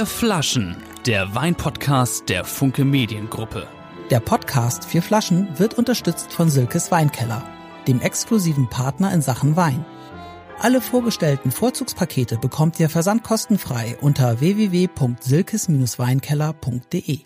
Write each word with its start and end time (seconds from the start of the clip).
Vier 0.00 0.06
Flaschen, 0.06 0.76
der 1.04 1.34
Weinpodcast 1.34 2.30
der 2.30 2.46
Funke 2.46 2.86
Mediengruppe. 2.86 3.66
Der 4.08 4.20
Podcast 4.20 4.86
Vier 4.86 5.02
Flaschen 5.02 5.48
wird 5.58 5.74
unterstützt 5.74 6.32
von 6.32 6.48
Silkes 6.48 6.90
Weinkeller, 6.90 7.46
dem 7.86 8.00
exklusiven 8.00 8.70
Partner 8.70 9.12
in 9.12 9.20
Sachen 9.20 9.56
Wein. 9.56 9.84
Alle 10.58 10.80
vorgestellten 10.80 11.50
Vorzugspakete 11.50 12.38
bekommt 12.38 12.80
ihr 12.80 12.88
versandkostenfrei 12.88 13.98
unter 14.00 14.40
www.silkes-weinkeller.de. 14.40 17.18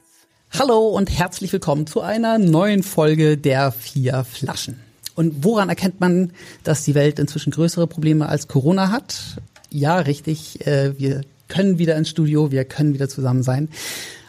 Hallo 0.59 0.89
und 0.89 1.17
herzlich 1.17 1.53
willkommen 1.53 1.87
zu 1.87 2.01
einer 2.01 2.39
neuen 2.39 2.83
Folge 2.83 3.39
der 3.39 3.71
Vier 3.71 4.25
Flaschen. 4.25 4.81
Und 5.15 5.45
woran 5.45 5.69
erkennt 5.69 6.01
man, 6.01 6.33
dass 6.65 6.83
die 6.83 6.97
Welt 6.97 7.21
inzwischen 7.21 7.53
größere 7.53 7.87
Probleme 7.87 8.29
als 8.29 8.49
Corona 8.49 8.91
hat? 8.91 9.41
Ja, 9.71 9.99
richtig, 9.99 10.67
äh, 10.67 10.99
wir 10.99 11.21
können 11.49 11.79
wieder 11.79 11.97
ins 11.97 12.09
Studio, 12.09 12.51
wir 12.51 12.65
können 12.65 12.95
wieder 12.95 13.09
zusammen 13.09 13.43
sein. 13.43 13.69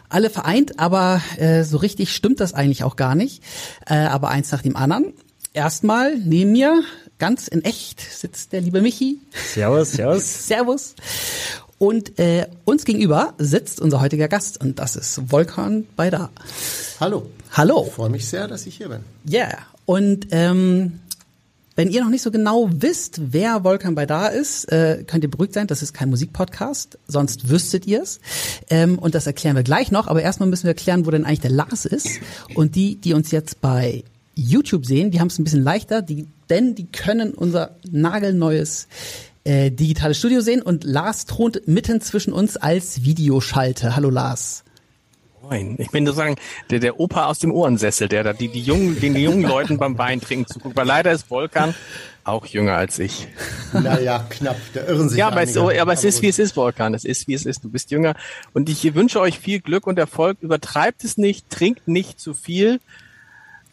Alle 0.10 0.30
vereint, 0.30 0.80
aber 0.80 1.22
äh, 1.38 1.64
so 1.64 1.78
richtig 1.78 2.14
stimmt 2.14 2.40
das 2.40 2.54
eigentlich 2.54 2.84
auch 2.84 2.96
gar 2.96 3.16
nicht. 3.16 3.44
Äh, 3.88 3.96
aber 3.96 4.30
eins 4.30 4.52
nach 4.52 4.62
dem 4.62 4.76
anderen. 4.76 5.14
Erstmal 5.54 6.18
neben 6.18 6.52
mir, 6.52 6.84
ganz 7.18 7.48
in 7.48 7.64
echt, 7.64 8.02
sitzt 8.02 8.54
der 8.54 8.62
liebe 8.62 8.82
Michi. 8.82 9.20
Servus, 9.54 9.94
servus. 9.94 10.48
Servus. 10.48 10.96
Und 11.78 12.20
äh, 12.20 12.48
uns 12.64 12.86
gegenüber 12.86 13.34
sitzt 13.38 13.82
unser 13.82 14.00
heutiger 14.00 14.27
Gast 14.27 14.62
und 14.62 14.80
das 14.80 14.96
ist 14.96 15.22
Volkan 15.30 15.86
Baydar. 15.96 16.30
Hallo. 17.00 17.30
Hallo. 17.52 17.86
Ich 17.88 17.94
freue 17.94 18.10
mich 18.10 18.27
sehr, 18.27 18.48
dass 18.48 18.66
ich 18.66 18.77
hier 18.77 18.90
bin. 18.90 19.02
Ja, 19.26 19.48
yeah. 19.48 19.58
und 19.86 20.27
ähm, 20.32 21.00
wenn 21.76 21.90
ihr 21.90 22.02
noch 22.02 22.10
nicht 22.10 22.22
so 22.22 22.32
genau 22.32 22.70
wisst, 22.72 23.20
wer 23.34 23.64
Volkan 23.64 23.96
Baydar 23.96 24.32
ist, 24.32 24.72
äh, 24.72 25.04
könnt 25.06 25.24
ihr 25.24 25.32
beruhigt 25.32 25.54
sein, 25.54 25.68
das 25.68 25.82
ist 25.82 25.94
kein 25.94 26.10
Musikpodcast, 26.10 26.98
sonst 27.08 27.50
wüsstet 27.50 27.86
ihr 27.86 28.02
es. 28.02 28.20
Ähm, 28.70 28.98
und 28.98 29.13
das 29.13 29.27
erklären 29.27 29.55
wir 29.55 29.63
gleich 29.63 29.91
noch, 29.91 30.08
aber 30.08 30.22
erstmal 30.22 30.48
müssen 30.48 30.64
wir 30.64 30.72
erklären, 30.72 31.05
wo 31.05 31.12
denn 31.12 31.26
eigentlich 31.26 31.41
der 31.41 31.52
Lars 31.52 31.86
ist. 31.86 32.08
Und 32.54 32.76
die, 32.76 32.96
die 32.96 33.14
uns 33.14 33.32
jetzt 33.32 33.60
bei 33.60 34.04
YouTube 34.36 34.86
sehen, 34.86 35.12
die 35.12 35.20
haben 35.20 35.27
es 35.27 35.38
ein 35.38 35.44
bisschen 35.44 35.64
leichter, 35.64 36.02
die, 36.02 36.27
denn 36.49 36.76
die 36.76 36.86
können 36.86 37.34
unser 37.34 37.76
nagelneues 37.92 38.88
äh, 39.44 39.70
digitales 39.70 40.18
Studio 40.18 40.42
sehen 40.42 40.62
und 40.62 40.84
Lars 40.86 41.26
thront 41.26 41.68
mitten 41.68 41.99
zwischen 42.02 42.34
uns 42.34 42.58
als 42.58 43.04
Videoschalte. 43.04 43.96
Hallo 43.96 44.10
Lars. 44.10 44.64
Moin. 45.49 45.76
Ich 45.77 45.91
bin 45.91 46.05
sozusagen 46.05 46.35
der, 46.71 46.79
der 46.79 46.99
Opa 46.99 47.27
aus 47.27 47.38
dem 47.38 47.51
Ohrensessel, 47.51 48.07
der 48.07 48.24
da 48.24 48.34
die, 48.34 48.48
die 48.48 48.62
jungen, 48.62 48.99
den 48.99 49.13
die 49.13 49.24
jungen 49.24 49.43
Leuten 49.43 49.77
beim 49.77 49.98
Wein 49.98 50.20
trinken 50.20 50.48
zuguckt. 50.48 50.76
Weil 50.76 50.87
leider 50.87 51.12
ist 51.12 51.29
Volkan 51.29 51.76
auch 52.24 52.48
jünger 52.48 52.76
als 52.76 52.98
ich. 52.98 53.27
Naja, 53.71 54.26
knapp. 54.29 54.57
Da 54.74 54.85
irren 54.85 55.10
sich 55.10 55.20
Ja, 55.20 55.27
aber, 55.27 55.43
es, 55.43 55.55
aber 55.55 55.93
es 55.93 56.04
ist, 56.04 56.24
wie 56.24 56.29
es 56.29 56.40
ist, 56.40 56.55
Volkan. 56.55 56.96
Es 56.96 57.05
ist, 57.05 57.27
wie 57.27 57.35
es 57.35 57.46
ist. 57.46 57.63
Du 57.63 57.70
bist 57.70 57.91
jünger. 57.91 58.15
Und 58.54 58.70
ich 58.70 58.96
wünsche 58.96 59.20
euch 59.20 59.37
viel 59.37 59.60
Glück 59.60 59.85
und 59.85 59.99
Erfolg. 59.99 60.37
Übertreibt 60.41 61.04
es 61.04 61.18
nicht, 61.18 61.49
trinkt 61.52 61.87
nicht 61.87 62.20
zu 62.20 62.34
viel. 62.34 62.80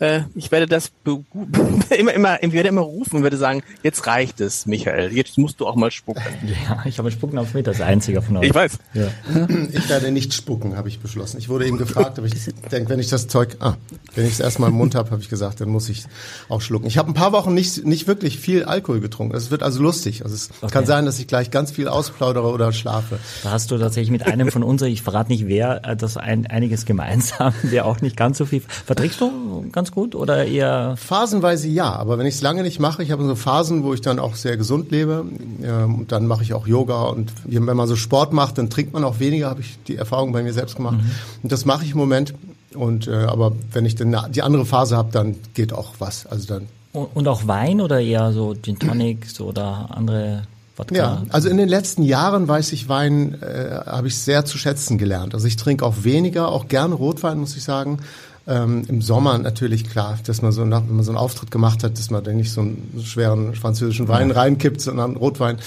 Äh, 0.03 0.22
ich 0.34 0.50
werde 0.50 0.67
das 0.67 0.91
immer, 1.97 2.12
immer, 2.12 2.42
ich 2.42 2.53
werde 2.53 2.69
immer 2.69 2.81
rufen 2.81 3.19
und 3.19 3.22
werde 3.22 3.36
sagen, 3.36 3.62
jetzt 3.84 4.05
reicht 4.08 4.41
es, 4.41 4.67
Michael, 4.67 5.12
jetzt 5.12 5.39
musst 5.39 5.61
du 5.61 5.67
auch 5.67 5.77
mal 5.77 5.92
spucken. 5.92 6.22
Ja, 6.69 6.83
ich 6.84 6.98
habe 6.98 7.11
Spucken 7.11 7.39
auf 7.39 7.55
mit, 7.55 7.67
das 7.67 7.81
einzige 7.81 8.20
von 8.20 8.39
euch. 8.39 8.48
Ich 8.48 8.55
weiß. 8.55 8.78
Ja. 8.95 9.08
Ich 9.73 9.89
werde 9.89 10.11
nicht 10.11 10.34
spucken, 10.34 10.77
habe 10.77 10.89
ich 10.89 10.98
beschlossen. 10.98 11.39
Ich 11.39 11.48
wurde 11.48 11.67
eben 11.67 11.78
gefragt, 11.78 12.19
aber 12.19 12.27
ich 12.27 12.34
denke, 12.70 12.91
wenn 12.91 12.98
ich 12.98 13.08
das 13.08 13.28
Zeug, 13.28 13.56
ah, 13.61 13.75
wenn 14.14 14.27
ich 14.27 14.33
es 14.33 14.41
erstmal 14.41 14.70
im 14.70 14.77
Mund 14.77 14.95
habe, 14.95 15.11
habe 15.11 15.23
ich 15.23 15.28
gesagt, 15.28 15.61
dann 15.61 15.69
muss 15.69 15.89
ich 15.89 16.05
auch 16.48 16.61
schlucken. 16.61 16.86
Ich 16.86 16.98
habe 16.98 17.11
ein 17.11 17.14
paar 17.14 17.33
Wochen 17.33 17.55
nicht, 17.55 17.84
nicht 17.84 18.06
wirklich 18.06 18.39
viel 18.39 18.64
Alkohol 18.64 19.00
getrunken. 19.00 19.36
Es 19.36 19.50
wird 19.50 19.62
also 19.62 19.83
lustig. 19.83 20.25
Also 20.25 20.34
es 20.34 20.50
okay. 20.61 20.73
kann 20.73 20.86
sein, 20.86 21.06
dass 21.06 21.19
ich 21.19 21.27
gleich 21.27 21.50
ganz 21.50 21.70
viel 21.70 21.89
ausplaudere 21.89 22.50
oder 22.50 22.73
schlafe. 22.73 23.19
Da 23.45 23.53
hast 23.53 23.70
du 23.70 23.78
tatsächlich 23.78 24.11
mit 24.11 24.27
einem 24.27 24.50
von 24.50 24.62
uns, 24.62 24.83
ich 24.83 25.03
verrate 25.03 25.30
nicht 25.30 25.47
wer, 25.47 25.84
äh, 25.84 25.97
das 25.97 26.17
ein, 26.17 26.47
einiges 26.47 26.84
gemeinsam, 26.86 27.55
der 27.62 27.86
auch 27.86 28.01
nicht 28.01 28.17
ganz 28.17 28.39
so 28.39 28.46
viel. 28.46 28.62
Verträgst 28.85 29.20
du 29.20 29.68
ganz 29.70 29.92
gut 29.92 30.14
oder 30.17 30.45
eher? 30.45 30.97
Phasenweise 30.97 31.69
ja, 31.69 31.92
aber 31.92 32.19
wenn 32.19 32.27
ich 32.27 32.35
es 32.35 32.42
lange 32.42 32.63
nicht 32.63 32.80
mache, 32.80 33.03
ich 33.03 33.13
habe 33.13 33.25
so 33.25 33.36
Phasen, 33.36 33.85
wo 33.85 33.95
ich 33.95 34.01
dann 34.01 34.19
auch 34.19 34.35
sehr 34.35 34.57
gesund 34.57 34.91
lebe. 34.91 35.25
Ähm, 35.63 36.07
dann 36.08 36.27
mache 36.27 36.42
ich 36.42 36.55
auch 36.55 36.67
Yoga 36.67 37.03
und 37.05 37.33
wenn 37.45 37.77
man 37.77 37.86
so 37.86 37.95
Sport 37.95 38.33
macht, 38.33 38.58
dann 38.58 38.70
trinkt 38.70 38.92
man 38.92 39.05
auch 39.05 39.20
weniger, 39.20 39.48
habe 39.48 39.61
ich 39.61 39.79
die 39.86 39.97
Erfahrung 39.97 40.33
bei 40.33 40.42
mir 40.42 40.53
selbst 40.53 40.77
gemacht. 40.77 40.97
Mhm. 40.97 41.11
Und 41.45 41.53
das 41.53 41.64
mache 41.64 41.85
ich 41.85 41.92
im 41.92 41.98
Moment. 41.98 42.35
Und 42.75 43.07
äh, 43.07 43.13
aber 43.13 43.53
wenn 43.73 43.85
ich 43.85 43.95
dann 43.95 44.17
die 44.33 44.42
andere 44.42 44.64
Phase 44.64 44.97
habe, 44.97 45.11
dann 45.13 45.36
geht 45.55 45.73
auch 45.73 45.95
was. 45.98 46.27
Also 46.27 46.48
dann. 46.48 46.67
Und 46.92 47.29
auch 47.29 47.47
Wein 47.47 47.80
oder 47.80 48.01
eher 48.01 48.33
so 48.33 48.55
Gin 48.55 48.79
Tonics 48.79 49.41
oder 49.41 49.89
andere 49.91 50.42
Wodka. 50.77 50.95
Ja, 50.95 51.23
also 51.30 51.48
in 51.48 51.57
den 51.57 51.69
letzten 51.69 52.03
Jahren 52.03 52.48
weiß 52.48 52.73
ich 52.73 52.89
Wein, 52.89 53.41
äh, 53.42 53.80
habe 53.86 54.09
ich 54.09 54.19
sehr 54.19 54.45
zu 54.45 54.59
schätzen 54.59 54.98
gelernt. 54.98 55.35
Also 55.35 55.47
ich 55.47 55.57
trinke 55.57 55.85
auch 55.85 56.05
weniger, 56.05 56.48
auch 56.48 56.69
gerne 56.69 56.95
Rotwein, 56.95 57.39
muss 57.39 57.57
ich 57.57 57.64
sagen. 57.64 57.98
Ähm, 58.47 58.85
Im 58.89 59.03
Sommer 59.03 59.39
natürlich 59.39 59.89
klar, 59.89 60.19
dass 60.27 60.42
man 60.42 60.53
so 60.53 60.64
nach, 60.64 60.83
wenn 60.89 60.97
man 60.97 61.05
so 61.05 61.13
einen 61.13 61.19
Auftritt 61.19 61.51
gemacht 61.51 61.85
hat, 61.85 61.98
dass 61.98 62.11
man 62.11 62.25
dann 62.25 62.36
nicht 62.36 62.53
so 62.53 62.63
einen 62.63 63.03
schweren 63.05 63.55
französischen 63.55 64.08
Wein 64.08 64.30
ja. 64.30 64.35
reinkippt, 64.35 64.80
sondern 64.80 65.17
Rotwein, 65.17 65.58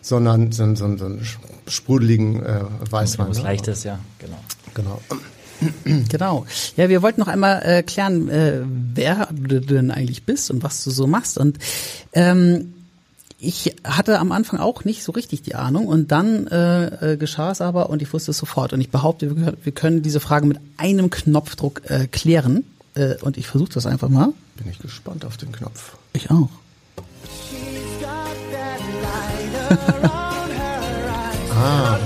sondern 0.00 0.52
so, 0.52 0.64
so, 0.74 0.96
so 0.96 1.04
einen 1.04 1.26
sprudeligen 1.66 2.44
äh, 2.44 2.62
Weißwein. 2.88 3.28
Was 3.28 3.38
ne? 3.38 3.44
leichtes, 3.44 3.84
ja, 3.84 3.98
genau. 4.18 4.38
Genau. 4.74 5.00
Genau. 6.08 6.46
Ja, 6.76 6.88
wir 6.88 7.02
wollten 7.02 7.20
noch 7.20 7.28
einmal 7.28 7.60
äh, 7.62 7.82
klären, 7.82 8.30
äh, 8.30 8.60
wer 8.64 9.28
du 9.30 9.60
denn 9.60 9.90
eigentlich 9.90 10.24
bist 10.24 10.50
und 10.50 10.62
was 10.62 10.82
du 10.84 10.90
so 10.90 11.06
machst. 11.06 11.36
Und 11.36 11.58
ähm, 12.14 12.72
ich 13.40 13.74
hatte 13.84 14.18
am 14.18 14.32
Anfang 14.32 14.60
auch 14.60 14.84
nicht 14.84 15.02
so 15.02 15.12
richtig 15.12 15.42
die 15.42 15.54
Ahnung 15.54 15.86
und 15.86 16.12
dann 16.12 16.46
äh, 16.48 17.12
äh, 17.12 17.16
geschah 17.16 17.50
es 17.50 17.60
aber 17.60 17.88
und 17.88 18.02
ich 18.02 18.12
wusste 18.12 18.32
es 18.32 18.38
sofort. 18.38 18.72
Und 18.72 18.80
ich 18.80 18.90
behaupte, 18.90 19.34
wir, 19.36 19.54
wir 19.62 19.72
können 19.72 20.02
diese 20.02 20.20
Frage 20.20 20.46
mit 20.46 20.58
einem 20.76 21.10
Knopfdruck 21.10 21.82
äh, 21.90 22.06
klären. 22.06 22.64
Äh, 22.94 23.14
und 23.22 23.38
ich 23.38 23.46
versuche 23.46 23.72
das 23.72 23.86
einfach 23.86 24.08
mal. 24.08 24.32
Bin 24.56 24.70
ich 24.70 24.78
gespannt 24.78 25.24
auf 25.24 25.38
den 25.38 25.52
Knopf. 25.52 25.96
Ich 26.12 26.30
auch. 26.30 26.50
ah. 31.54 31.98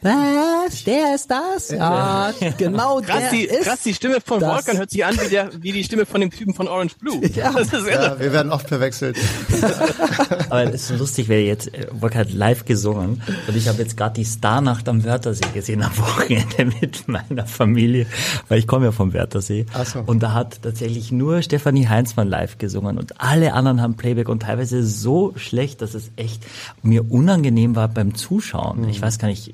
Was? 0.00 0.84
Der 0.84 1.14
ist 1.14 1.30
das? 1.30 1.70
Ja, 1.70 2.32
genau 2.56 3.00
krass, 3.02 3.18
der 3.18 3.30
die, 3.30 3.44
ist 3.44 3.64
krass, 3.64 3.80
die 3.84 3.92
Stimme 3.92 4.20
von 4.24 4.40
das. 4.40 4.64
Volkan 4.64 4.78
hört 4.78 4.90
sich 4.90 5.04
an 5.04 5.20
wie, 5.20 5.28
der, 5.28 5.50
wie 5.60 5.72
die 5.72 5.84
Stimme 5.84 6.06
von 6.06 6.22
dem 6.22 6.30
Typen 6.30 6.54
von 6.54 6.66
Orange 6.66 6.94
Blue. 6.98 7.20
Ja, 7.34 7.52
das 7.52 7.72
ist 7.72 7.86
irre. 7.86 7.90
Ja, 7.90 8.18
wir 8.18 8.32
werden 8.32 8.50
oft 8.50 8.68
verwechselt. 8.68 9.18
Aber 10.52 10.64
es 10.64 10.82
ist 10.82 10.88
so 10.88 10.96
lustig, 10.96 11.30
weil 11.30 11.40
jetzt 11.40 11.72
äh, 11.72 11.86
Volkan 11.90 12.20
hat 12.20 12.32
live 12.32 12.66
gesungen 12.66 13.22
und 13.48 13.56
ich 13.56 13.68
habe 13.68 13.80
jetzt 13.80 13.96
gerade 13.96 14.14
die 14.14 14.24
Starnacht 14.26 14.86
am 14.86 15.02
Wörthersee 15.02 15.46
gesehen 15.54 15.82
am 15.82 15.96
Wochenende 15.96 16.66
mit 16.80 17.08
meiner 17.08 17.46
Familie, 17.46 18.06
weil 18.48 18.58
ich 18.58 18.66
komme 18.66 18.84
ja 18.84 18.92
vom 18.92 19.14
Wörthersee. 19.14 19.64
Ach 19.72 19.86
so. 19.86 20.00
Und 20.04 20.22
da 20.22 20.34
hat 20.34 20.60
tatsächlich 20.60 21.10
nur 21.10 21.40
Stefanie 21.40 21.88
Heinzmann 21.88 22.28
live 22.28 22.58
gesungen 22.58 22.98
und 22.98 23.18
alle 23.18 23.54
anderen 23.54 23.80
haben 23.80 23.96
Playback 23.96 24.28
und 24.28 24.42
teilweise 24.42 24.84
so 24.84 25.32
schlecht, 25.36 25.80
dass 25.80 25.94
es 25.94 26.10
echt 26.16 26.44
mir 26.82 27.10
unangenehm 27.10 27.74
war 27.74 27.88
beim 27.88 28.14
Zuschauen. 28.14 28.86
Ich 28.90 29.00
weiß 29.00 29.18
gar 29.18 29.28
nicht, 29.28 29.52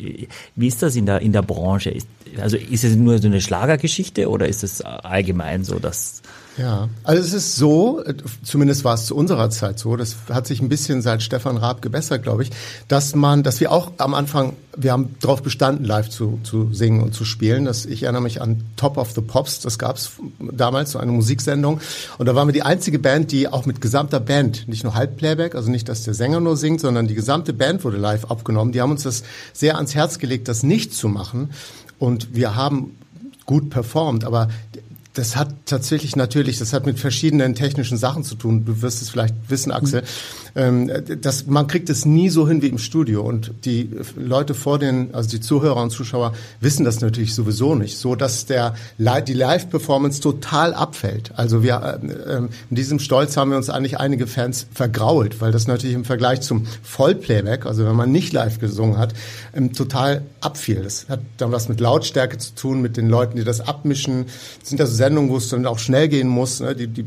wie 0.57 0.67
ist 0.67 0.83
das 0.83 0.97
in 0.97 1.07
der, 1.07 1.21
in 1.21 1.33
der 1.33 1.43
Branche? 1.43 1.91
Ist, 1.91 2.09
also 2.41 2.57
ist 2.57 2.83
es 2.83 2.97
nur 2.97 3.19
so 3.19 3.29
eine 3.29 3.41
Schlagergeschichte 3.41 4.29
oder 4.29 4.49
ist 4.49 4.65
es 4.65 4.83
allgemein 4.83 5.63
so, 5.63 5.79
dass 5.79 6.23
ja, 6.59 6.89
also 7.05 7.23
es 7.23 7.33
ist 7.33 7.57
so, 7.57 8.03
zumindest 8.43 8.85
war 8.85 8.95
es 8.95 9.07
zu 9.07 9.15
unserer 9.15 9.49
Zeit 9.49 9.79
so, 9.79 9.95
das 9.97 10.17
hat 10.29 10.47
sich 10.49 10.61
ein 10.61 10.69
bisschen 10.69 11.03
seit 11.03 11.23
Stefan 11.23 11.57
Raab 11.57 11.83
gebessert, 11.83 12.25
glaube 12.25 12.43
ich, 12.43 12.51
dass 12.89 13.15
man, 13.15 13.45
dass 13.45 13.61
wir 13.61 13.71
auch 13.71 13.93
am 13.99 14.13
Anfang, 14.13 14.55
wir 14.77 14.91
haben 14.91 15.15
darauf 15.21 15.43
bestanden, 15.43 15.85
live 15.85 16.11
zu, 16.11 16.41
zu 16.43 16.73
singen 16.73 17.01
und 17.01 17.15
zu 17.15 17.25
spielen. 17.25 17.65
Das, 17.65 17.87
ich 17.87 18.03
erinnere 18.03 18.23
mich 18.23 18.43
an 18.43 18.65
Top 18.77 18.97
of 18.97 19.13
the 19.13 19.21
Pops, 19.21 19.61
das 19.61 19.79
gab 19.79 19.97
es 19.97 20.13
damals, 20.41 20.93
so 20.93 20.99
eine 20.99 21.13
Musiksendung. 21.13 21.81
Und 22.19 22.27
da 22.27 22.35
waren 22.35 22.49
wir 22.49 22.53
die 22.53 22.63
einzige 22.63 22.99
Band, 22.99 23.31
die 23.31 23.47
auch 23.47 23.65
mit 23.65 23.81
gesamter 23.81 24.19
Band, 24.19 24.67
nicht 24.67 24.83
nur 24.83 24.95
Halbplayback, 24.95 25.55
also 25.55 25.71
nicht, 25.71 25.89
dass 25.89 26.03
der 26.03 26.15
Sänger 26.15 26.41
nur 26.41 26.57
singt, 26.57 26.81
sondern 26.81 27.07
die 27.07 27.15
gesamte 27.15 27.53
Band 27.53 27.85
wurde 27.85 27.99
live 27.99 28.25
abgenommen. 28.25 28.73
Die 28.73 28.81
haben 28.81 28.91
uns 28.91 29.05
das 29.05 29.23
sehr 29.53 29.77
ans 29.77 29.95
Herz 29.95 30.19
gelegt, 30.19 30.49
das 30.49 30.65
nicht 30.65 30.93
zu 30.93 31.09
machen. 31.09 31.51
Und 32.01 32.35
wir 32.35 32.57
haben 32.57 32.97
gut 33.47 33.71
performt, 33.71 34.25
aber 34.25 34.49
das 35.19 35.35
hat 35.35 35.67
tatsächlich 35.67 36.15
natürlich, 36.15 36.59
das 36.59 36.73
hat 36.73 36.87
mit 36.87 37.01
verschiedenen 37.01 37.57
technischen 37.57 37.99
Sachen 37.99 38.23
zu 38.23 38.37
tun. 38.37 38.65
Du 38.65 38.83
wirst 38.83 39.03
es 39.03 39.11
vielleicht 39.11 39.35
wissen, 39.49 39.73
Axel. 39.73 40.05
Ähm, 40.59 40.91
das, 41.21 41.47
man 41.47 41.69
kriegt 41.69 41.89
es 41.89 42.05
nie 42.05 42.29
so 42.29 42.49
hin 42.49 42.61
wie 42.63 42.67
im 42.67 42.79
Studio. 42.79 43.23
Und 43.23 43.55
die 43.65 43.91
Leute 44.17 44.55
vor 44.55 44.79
den, 44.79 45.15
also 45.15 45.31
die 45.31 45.41
Zuhörer 45.41 45.81
und 45.81 45.91
Zuschauer 45.91 46.35
wissen 46.61 46.85
das 46.85 47.01
natürlich 47.01 47.35
sowieso 47.35 47.77
nicht, 47.77 47.97
so 47.97 48.17
dass 48.17 48.47
der 48.47 48.75
die 48.99 49.35
Live-Performance 49.35 50.21
total 50.21 50.75
abfällt. 50.75 51.31
Also 51.37 51.63
wir 51.63 52.01
äh, 52.03 52.07
äh, 52.07 52.49
in 52.71 52.77
diesem 52.77 52.99
Stolz 52.99 53.37
haben 53.37 53.51
wir 53.51 53.57
uns 53.57 53.71
eigentlich 53.71 53.99
einige 53.99 54.27
Fans 54.27 54.67
vergrault, 54.75 55.41
weil 55.41 55.53
das 55.53 55.69
natürlich 55.69 55.95
im 55.95 56.05
Vergleich 56.05 56.41
zum 56.41 56.67
Vollplayback, 56.83 57.65
also 57.65 57.87
wenn 57.87 57.95
man 57.95 58.11
nicht 58.11 58.33
live 58.33 58.59
gesungen 58.59 58.99
hat, 58.99 59.15
ähm, 59.55 59.73
total 59.73 60.23
abfiel. 60.41 60.83
Das 60.83 61.09
hat 61.09 61.21
dann 61.37 61.53
was 61.53 61.69
mit 61.69 61.79
Lautstärke 61.79 62.39
zu 62.39 62.55
tun, 62.55 62.83
mit 62.83 62.97
den 62.97 63.09
Leuten, 63.09 63.37
die 63.37 63.45
das 63.45 63.61
abmischen. 63.61 64.27
Das 64.61 64.71
sind 64.71 64.81
ja 64.81 64.87
so 64.87 64.95
Sendungen, 64.95 65.31
wo 65.31 65.37
es 65.37 65.49
dann 65.49 65.65
auch 65.67 65.79
schnell 65.79 66.09
gehen 66.09 66.29
muss. 66.29 66.61
Ne? 66.61 66.75
Die, 66.75 66.89
die, 66.89 67.05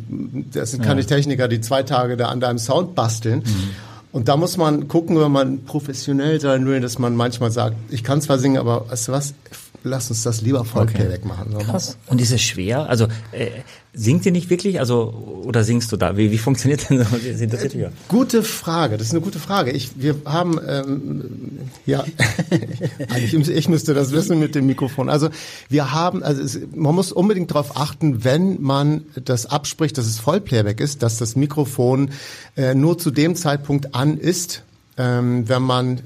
das 0.54 0.72
sind 0.72 0.84
keine 0.84 1.02
ja. 1.02 1.08
Techniker, 1.08 1.50
die 1.50 1.60
zwei 1.60 1.84
Tage 1.84 2.16
da 2.16 2.30
an 2.30 2.40
deinem 2.40 2.58
Sound 2.58 2.96
basteln. 2.96 3.41
Mhm. 3.46 3.70
Und 4.12 4.28
da 4.28 4.36
muss 4.36 4.58
man 4.58 4.88
gucken, 4.88 5.20
wenn 5.20 5.32
man 5.32 5.64
professionell 5.64 6.42
sein 6.42 6.66
will, 6.66 6.82
dass 6.82 7.00
man 7.00 7.16
manchmal 7.16 7.52
sagt, 7.52 7.76
ich 7.90 8.04
kann 8.04 8.22
zwar 8.22 8.38
singen, 8.40 8.58
aber 8.58 8.90
weißt 8.90 9.08
du 9.08 9.12
was, 9.14 9.34
lass 9.84 10.10
uns 10.10 10.24
das 10.24 10.42
lieber 10.42 10.66
Vollplayback 10.66 11.20
okay. 11.20 11.28
machen. 11.28 11.58
Krass. 11.60 11.98
Und 12.08 12.22
ist 12.22 12.32
es 12.32 12.42
schwer? 12.42 12.90
Also 12.90 13.08
äh, 13.32 13.50
singt 13.94 14.26
ihr 14.26 14.32
nicht 14.32 14.50
wirklich? 14.50 14.80
Also 14.80 15.42
oder 15.46 15.64
singst 15.64 15.92
du 15.92 15.98
da? 15.98 16.18
Wie, 16.18 16.32
wie 16.32 16.38
funktioniert 16.38 16.90
denn 16.90 17.00
das? 17.00 17.12
Äh, 17.14 17.90
gute 18.08 18.44
Frage. 18.44 18.98
Das 18.98 19.08
ist 19.08 19.14
eine 19.14 19.22
gute 19.22 19.40
Frage. 19.40 19.72
Ich, 19.72 19.92
wir 20.02 20.16
haben 20.26 20.60
ähm, 20.68 21.60
ja, 21.86 22.04
eigentlich 23.10 23.50
ich 23.50 23.70
müsste 23.70 23.94
das 23.94 24.12
wissen 24.12 24.40
mit 24.40 24.56
dem 24.56 24.66
Mikrofon. 24.66 25.10
Also 25.10 25.30
wir 25.70 25.92
haben, 25.92 26.24
also 26.24 26.42
es, 26.42 26.60
man 26.74 26.96
muss 26.96 27.12
unbedingt 27.12 27.52
darauf 27.52 27.78
achten, 27.78 28.24
wenn 28.24 28.62
man 28.62 29.06
das 29.24 29.46
abspricht, 29.46 29.98
dass 29.98 30.06
es 30.06 30.20
Vollplayback 30.20 30.80
ist, 30.80 31.04
dass 31.04 31.18
das 31.18 31.36
Mikrofon 31.36 32.12
äh, 32.56 32.76
nur 32.76 32.98
zu 32.98 33.12
dem 33.12 33.36
Zeitpunkt 33.36 33.96
an 33.96 34.18
ist, 34.18 34.64
ähm, 34.98 35.48
wenn 35.50 35.64
man 35.64 36.02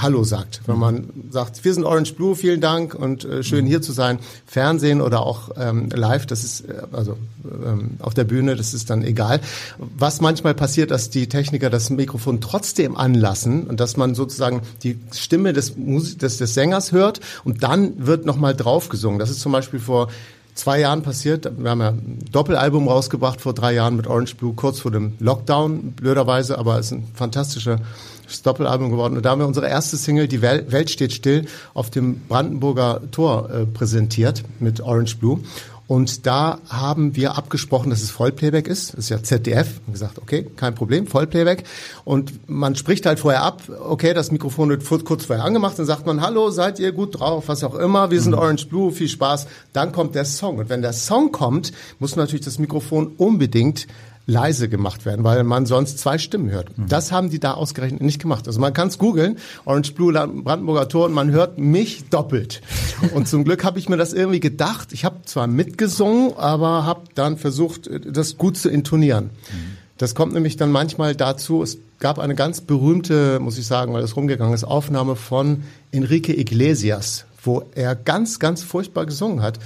Hallo 0.00 0.22
sagt. 0.22 0.60
Wenn 0.66 0.78
man 0.78 1.08
sagt, 1.30 1.64
wir 1.64 1.74
sind 1.74 1.82
Orange 1.82 2.14
Blue, 2.14 2.36
vielen 2.36 2.60
Dank 2.60 2.94
und 2.94 3.24
äh, 3.24 3.42
schön 3.42 3.66
hier 3.66 3.82
zu 3.82 3.90
sein. 3.90 4.20
Fernsehen 4.46 5.00
oder 5.00 5.26
auch 5.26 5.50
ähm, 5.56 5.88
live, 5.92 6.24
das 6.24 6.44
ist 6.44 6.68
äh, 6.68 6.82
also 6.92 7.16
ähm, 7.44 7.96
auf 7.98 8.14
der 8.14 8.22
Bühne, 8.22 8.54
das 8.54 8.74
ist 8.74 8.90
dann 8.90 9.02
egal. 9.02 9.40
Was 9.78 10.20
manchmal 10.20 10.54
passiert, 10.54 10.92
dass 10.92 11.10
die 11.10 11.28
Techniker 11.28 11.68
das 11.68 11.90
Mikrofon 11.90 12.40
trotzdem 12.40 12.96
anlassen 12.96 13.64
und 13.66 13.80
dass 13.80 13.96
man 13.96 14.14
sozusagen 14.14 14.62
die 14.84 15.00
Stimme 15.10 15.52
des, 15.52 15.76
Musik 15.76 16.20
des, 16.20 16.36
des 16.36 16.54
Sängers 16.54 16.92
hört 16.92 17.18
und 17.42 17.64
dann 17.64 18.06
wird 18.06 18.24
nochmal 18.24 18.54
drauf 18.54 18.90
gesungen. 18.90 19.18
Das 19.18 19.30
ist 19.30 19.40
zum 19.40 19.50
Beispiel 19.50 19.80
vor 19.80 20.08
zwei 20.54 20.78
Jahren 20.78 21.02
passiert. 21.02 21.50
Wir 21.58 21.70
haben 21.70 21.80
ja 21.80 21.88
ein 21.88 22.18
Doppelalbum 22.30 22.86
rausgebracht 22.86 23.40
vor 23.40 23.52
drei 23.52 23.74
Jahren 23.74 23.96
mit 23.96 24.06
Orange 24.06 24.36
Blue, 24.36 24.54
kurz 24.54 24.78
vor 24.78 24.92
dem 24.92 25.14
Lockdown, 25.18 25.92
blöderweise, 25.92 26.56
aber 26.56 26.78
es 26.78 26.86
ist 26.86 26.92
ein 26.92 27.08
fantastischer 27.14 27.80
das 28.28 28.42
Doppelalbum 28.42 28.90
geworden. 28.90 29.16
Und 29.16 29.24
da 29.24 29.30
haben 29.30 29.40
wir 29.40 29.46
unsere 29.46 29.68
erste 29.68 29.96
Single, 29.96 30.28
Die 30.28 30.42
Welt 30.42 30.90
steht 30.90 31.12
still, 31.12 31.46
auf 31.74 31.90
dem 31.90 32.20
Brandenburger 32.28 33.00
Tor 33.10 33.50
äh, 33.50 33.66
präsentiert 33.66 34.44
mit 34.60 34.80
Orange 34.80 35.16
Blue. 35.16 35.40
Und 35.88 36.26
da 36.26 36.58
haben 36.68 37.16
wir 37.16 37.38
abgesprochen, 37.38 37.88
dass 37.88 38.02
es 38.02 38.10
Vollplayback 38.10 38.68
ist. 38.68 38.90
Das 38.92 39.04
ist 39.04 39.08
ja 39.08 39.22
ZDF. 39.22 39.80
Und 39.86 39.94
gesagt, 39.94 40.18
okay, 40.18 40.46
kein 40.54 40.74
Problem, 40.74 41.06
Vollplayback. 41.06 41.64
Und 42.04 42.46
man 42.46 42.76
spricht 42.76 43.06
halt 43.06 43.18
vorher 43.18 43.42
ab, 43.42 43.62
okay, 43.80 44.12
das 44.12 44.30
Mikrofon 44.30 44.68
wird 44.68 44.84
kurz 45.06 45.24
vorher 45.24 45.46
angemacht. 45.46 45.78
Dann 45.78 45.86
sagt 45.86 46.04
man, 46.04 46.20
hallo, 46.20 46.50
seid 46.50 46.78
ihr 46.78 46.92
gut 46.92 47.18
drauf, 47.18 47.44
was 47.46 47.64
auch 47.64 47.74
immer. 47.74 48.10
Wir 48.10 48.20
sind 48.20 48.32
mhm. 48.32 48.38
Orange 48.38 48.66
Blue, 48.66 48.92
viel 48.92 49.08
Spaß. 49.08 49.46
Dann 49.72 49.90
kommt 49.92 50.14
der 50.14 50.26
Song. 50.26 50.58
Und 50.58 50.68
wenn 50.68 50.82
der 50.82 50.92
Song 50.92 51.32
kommt, 51.32 51.72
muss 51.98 52.16
natürlich 52.16 52.44
das 52.44 52.58
Mikrofon 52.58 53.14
unbedingt 53.16 53.86
leise 54.28 54.68
gemacht 54.68 55.06
werden, 55.06 55.24
weil 55.24 55.42
man 55.42 55.64
sonst 55.64 55.98
zwei 55.98 56.18
Stimmen 56.18 56.50
hört. 56.50 56.76
Mhm. 56.76 56.86
Das 56.88 57.10
haben 57.10 57.30
die 57.30 57.40
da 57.40 57.54
ausgerechnet 57.54 58.02
nicht 58.02 58.20
gemacht. 58.20 58.46
Also 58.46 58.60
man 58.60 58.74
kann 58.74 58.88
es 58.88 58.98
googeln, 58.98 59.38
Orange 59.64 59.94
Blue 59.94 60.12
Brandenburger 60.12 60.88
Tor, 60.88 61.06
und 61.06 61.14
man 61.14 61.30
hört 61.30 61.58
mich 61.58 62.10
doppelt. 62.10 62.60
und 63.14 63.26
zum 63.26 63.44
Glück 63.44 63.64
habe 63.64 63.78
ich 63.78 63.88
mir 63.88 63.96
das 63.96 64.12
irgendwie 64.12 64.38
gedacht. 64.38 64.92
Ich 64.92 65.06
habe 65.06 65.22
zwar 65.24 65.46
mitgesungen, 65.46 66.34
aber 66.36 66.84
habe 66.84 67.04
dann 67.14 67.38
versucht, 67.38 67.88
das 68.06 68.36
gut 68.36 68.58
zu 68.58 68.68
intonieren. 68.68 69.30
Mhm. 69.50 69.78
Das 69.96 70.14
kommt 70.14 70.34
nämlich 70.34 70.56
dann 70.56 70.70
manchmal 70.70 71.16
dazu, 71.16 71.62
es 71.62 71.78
gab 71.98 72.18
eine 72.18 72.34
ganz 72.34 72.60
berühmte, 72.60 73.40
muss 73.40 73.58
ich 73.58 73.66
sagen, 73.66 73.94
weil 73.94 74.02
das 74.02 74.14
rumgegangen 74.14 74.54
ist, 74.54 74.62
Aufnahme 74.62 75.16
von 75.16 75.64
Enrique 75.90 76.38
Iglesias, 76.38 77.24
wo 77.42 77.64
er 77.74 77.96
ganz, 77.96 78.38
ganz 78.38 78.62
furchtbar 78.62 79.06
gesungen 79.06 79.42
hat. 79.42 79.58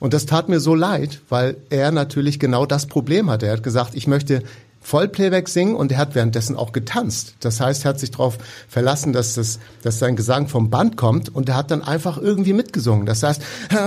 Und 0.00 0.14
das 0.14 0.26
tat 0.26 0.48
mir 0.48 0.60
so 0.60 0.74
leid, 0.74 1.20
weil 1.28 1.56
er 1.70 1.90
natürlich 1.90 2.38
genau 2.38 2.66
das 2.66 2.86
Problem 2.86 3.30
hatte. 3.30 3.46
Er 3.46 3.54
hat 3.54 3.62
gesagt, 3.62 3.94
ich 3.94 4.06
möchte 4.06 4.42
Vollplayback 4.80 5.48
singen 5.48 5.74
und 5.74 5.92
er 5.92 5.98
hat 5.98 6.14
währenddessen 6.14 6.56
auch 6.56 6.72
getanzt. 6.72 7.34
Das 7.40 7.60
heißt, 7.60 7.84
er 7.84 7.90
hat 7.90 8.00
sich 8.00 8.10
darauf 8.10 8.38
verlassen, 8.68 9.12
dass, 9.12 9.34
das, 9.34 9.58
dass 9.82 9.98
sein 9.98 10.16
Gesang 10.16 10.48
vom 10.48 10.70
Band 10.70 10.96
kommt 10.96 11.34
und 11.34 11.48
er 11.48 11.56
hat 11.56 11.70
dann 11.70 11.82
einfach 11.82 12.16
irgendwie 12.16 12.54
mitgesungen. 12.54 13.04
Das 13.04 13.22
heißt, 13.22 13.42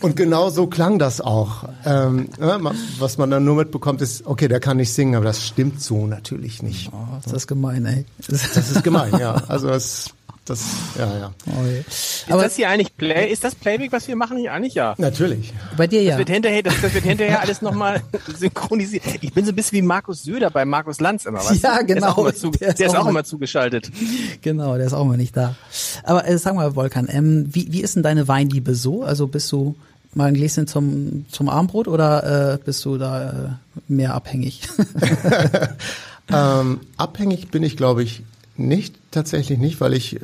und 0.00 0.16
genau 0.16 0.50
so 0.50 0.66
klang 0.66 0.98
das 0.98 1.20
auch. 1.20 1.68
Ähm, 1.84 2.28
was 2.98 3.18
man 3.18 3.30
dann 3.30 3.44
nur 3.44 3.56
mitbekommt, 3.56 4.00
ist, 4.00 4.26
okay, 4.26 4.48
der 4.48 4.58
kann 4.58 4.78
nicht 4.78 4.92
singen, 4.92 5.14
aber 5.14 5.26
das 5.26 5.46
stimmt 5.46 5.80
so 5.80 6.06
natürlich 6.06 6.62
nicht. 6.62 6.90
Oh, 6.92 7.18
das 7.22 7.32
ist 7.32 7.46
gemein, 7.46 7.86
ey. 7.86 8.04
Das 8.26 8.56
ist 8.56 8.82
gemein, 8.82 9.16
ja. 9.18 9.34
Also 9.46 9.68
es 9.68 10.10
das, 10.50 10.64
ja, 10.98 11.18
ja. 11.18 11.32
Okay. 11.46 11.84
Ist 11.88 12.26
Aber 12.28 12.42
das 12.42 12.56
hier 12.56 12.68
eigentlich 12.68 12.96
Play, 12.96 13.30
ist 13.30 13.44
das 13.44 13.54
Playback, 13.54 13.92
was 13.92 14.08
wir 14.08 14.16
machen 14.16 14.36
hier 14.36 14.52
eigentlich? 14.52 14.74
Ja. 14.74 14.94
Natürlich. 14.98 15.52
Bei 15.76 15.86
dir 15.86 16.02
ja. 16.02 16.10
Das 16.10 16.18
wird 16.18 16.30
hinterher, 16.30 16.62
das, 16.62 16.74
das 16.82 16.92
wird 16.92 17.04
hinterher 17.04 17.40
alles 17.40 17.62
nochmal 17.62 18.02
synchronisiert. 18.36 19.04
Ich 19.20 19.32
bin 19.32 19.44
so 19.44 19.52
ein 19.52 19.56
bisschen 19.56 19.78
wie 19.78 19.82
Markus 19.82 20.22
Söder 20.22 20.50
bei 20.50 20.64
Markus 20.64 21.00
Lanz 21.00 21.24
immer, 21.24 21.38
was? 21.38 21.62
Ja, 21.62 21.82
genau. 21.82 21.86
Der 21.86 21.96
ist 21.96 22.04
auch, 22.04 22.18
immer, 22.18 22.34
zu, 22.34 22.50
der, 22.50 22.74
der 22.74 22.86
ist 22.86 22.96
auch 22.96 23.06
immer 23.06 23.24
zugeschaltet. 23.24 23.90
Genau, 24.42 24.76
der 24.76 24.86
ist 24.86 24.92
auch 24.92 25.04
immer 25.04 25.16
nicht 25.16 25.36
da. 25.36 25.54
Aber 26.02 26.26
äh, 26.26 26.36
sag 26.36 26.54
mal, 26.54 26.74
Volkan, 26.74 27.08
ähm, 27.10 27.48
wie, 27.52 27.72
wie 27.72 27.82
ist 27.82 27.96
denn 27.96 28.02
deine 28.02 28.28
Weinliebe 28.28 28.74
so? 28.74 29.02
Also 29.02 29.26
bist 29.26 29.50
du 29.52 29.76
mal 30.14 30.26
ein 30.26 30.34
Gläschen 30.34 30.66
zum, 30.66 31.26
zum 31.30 31.48
Abendbrot 31.48 31.88
oder 31.88 32.54
äh, 32.54 32.58
bist 32.64 32.84
du 32.84 32.98
da 32.98 33.30
äh, 33.30 33.34
mehr 33.88 34.14
abhängig? 34.14 34.62
ähm, 36.32 36.80
abhängig 36.96 37.50
bin 37.50 37.62
ich, 37.62 37.76
glaube 37.76 38.02
ich, 38.02 38.22
nicht, 38.68 38.94
tatsächlich 39.10 39.58
nicht, 39.58 39.80
weil 39.80 39.94
ich 39.94 40.18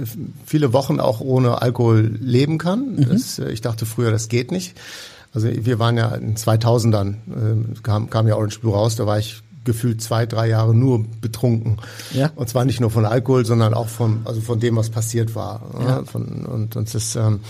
viele 0.45 0.73
Wochen 0.73 1.01
auch 1.01 1.21
ohne 1.21 1.63
Alkohol 1.63 2.17
leben 2.21 2.59
kann. 2.59 2.97
Mhm. 2.97 3.09
Das, 3.09 3.39
äh, 3.39 3.51
ich 3.51 3.61
dachte 3.61 3.87
früher, 3.87 4.11
das 4.11 4.29
geht 4.29 4.51
nicht. 4.53 4.77
Also 5.33 5.49
wir 5.53 5.79
waren 5.79 5.97
ja 5.97 6.15
in 6.15 6.37
2000ern, 6.37 7.11
äh, 7.11 7.81
kam, 7.83 8.09
kam 8.09 8.27
ja 8.27 8.37
Orange 8.37 8.61
Blue 8.61 8.73
raus, 8.73 8.97
da 8.97 9.07
war 9.07 9.19
ich 9.19 9.43
gefühlt 9.65 10.01
zwei, 10.01 10.25
drei 10.25 10.49
Jahre 10.49 10.75
nur 10.75 11.05
betrunken. 11.21 11.77
Ja. 12.15 12.31
Und 12.37 12.49
zwar 12.49 12.65
nicht 12.65 12.81
nur 12.81 12.91
von 12.91 13.05
Alkohol, 13.05 13.45
sondern 13.45 13.75
auch 13.75 13.89
von, 13.89 14.21
also 14.25 14.41
von 14.41 14.61
dem, 14.61 14.77
was 14.77 14.89
passiert 14.89 15.35
war. 15.35 15.61
Ja. 15.79 16.05
Von, 16.05 16.47
und, 16.47 16.77
und, 16.77 16.95
das, 16.95 17.17
ähm, 17.17 17.41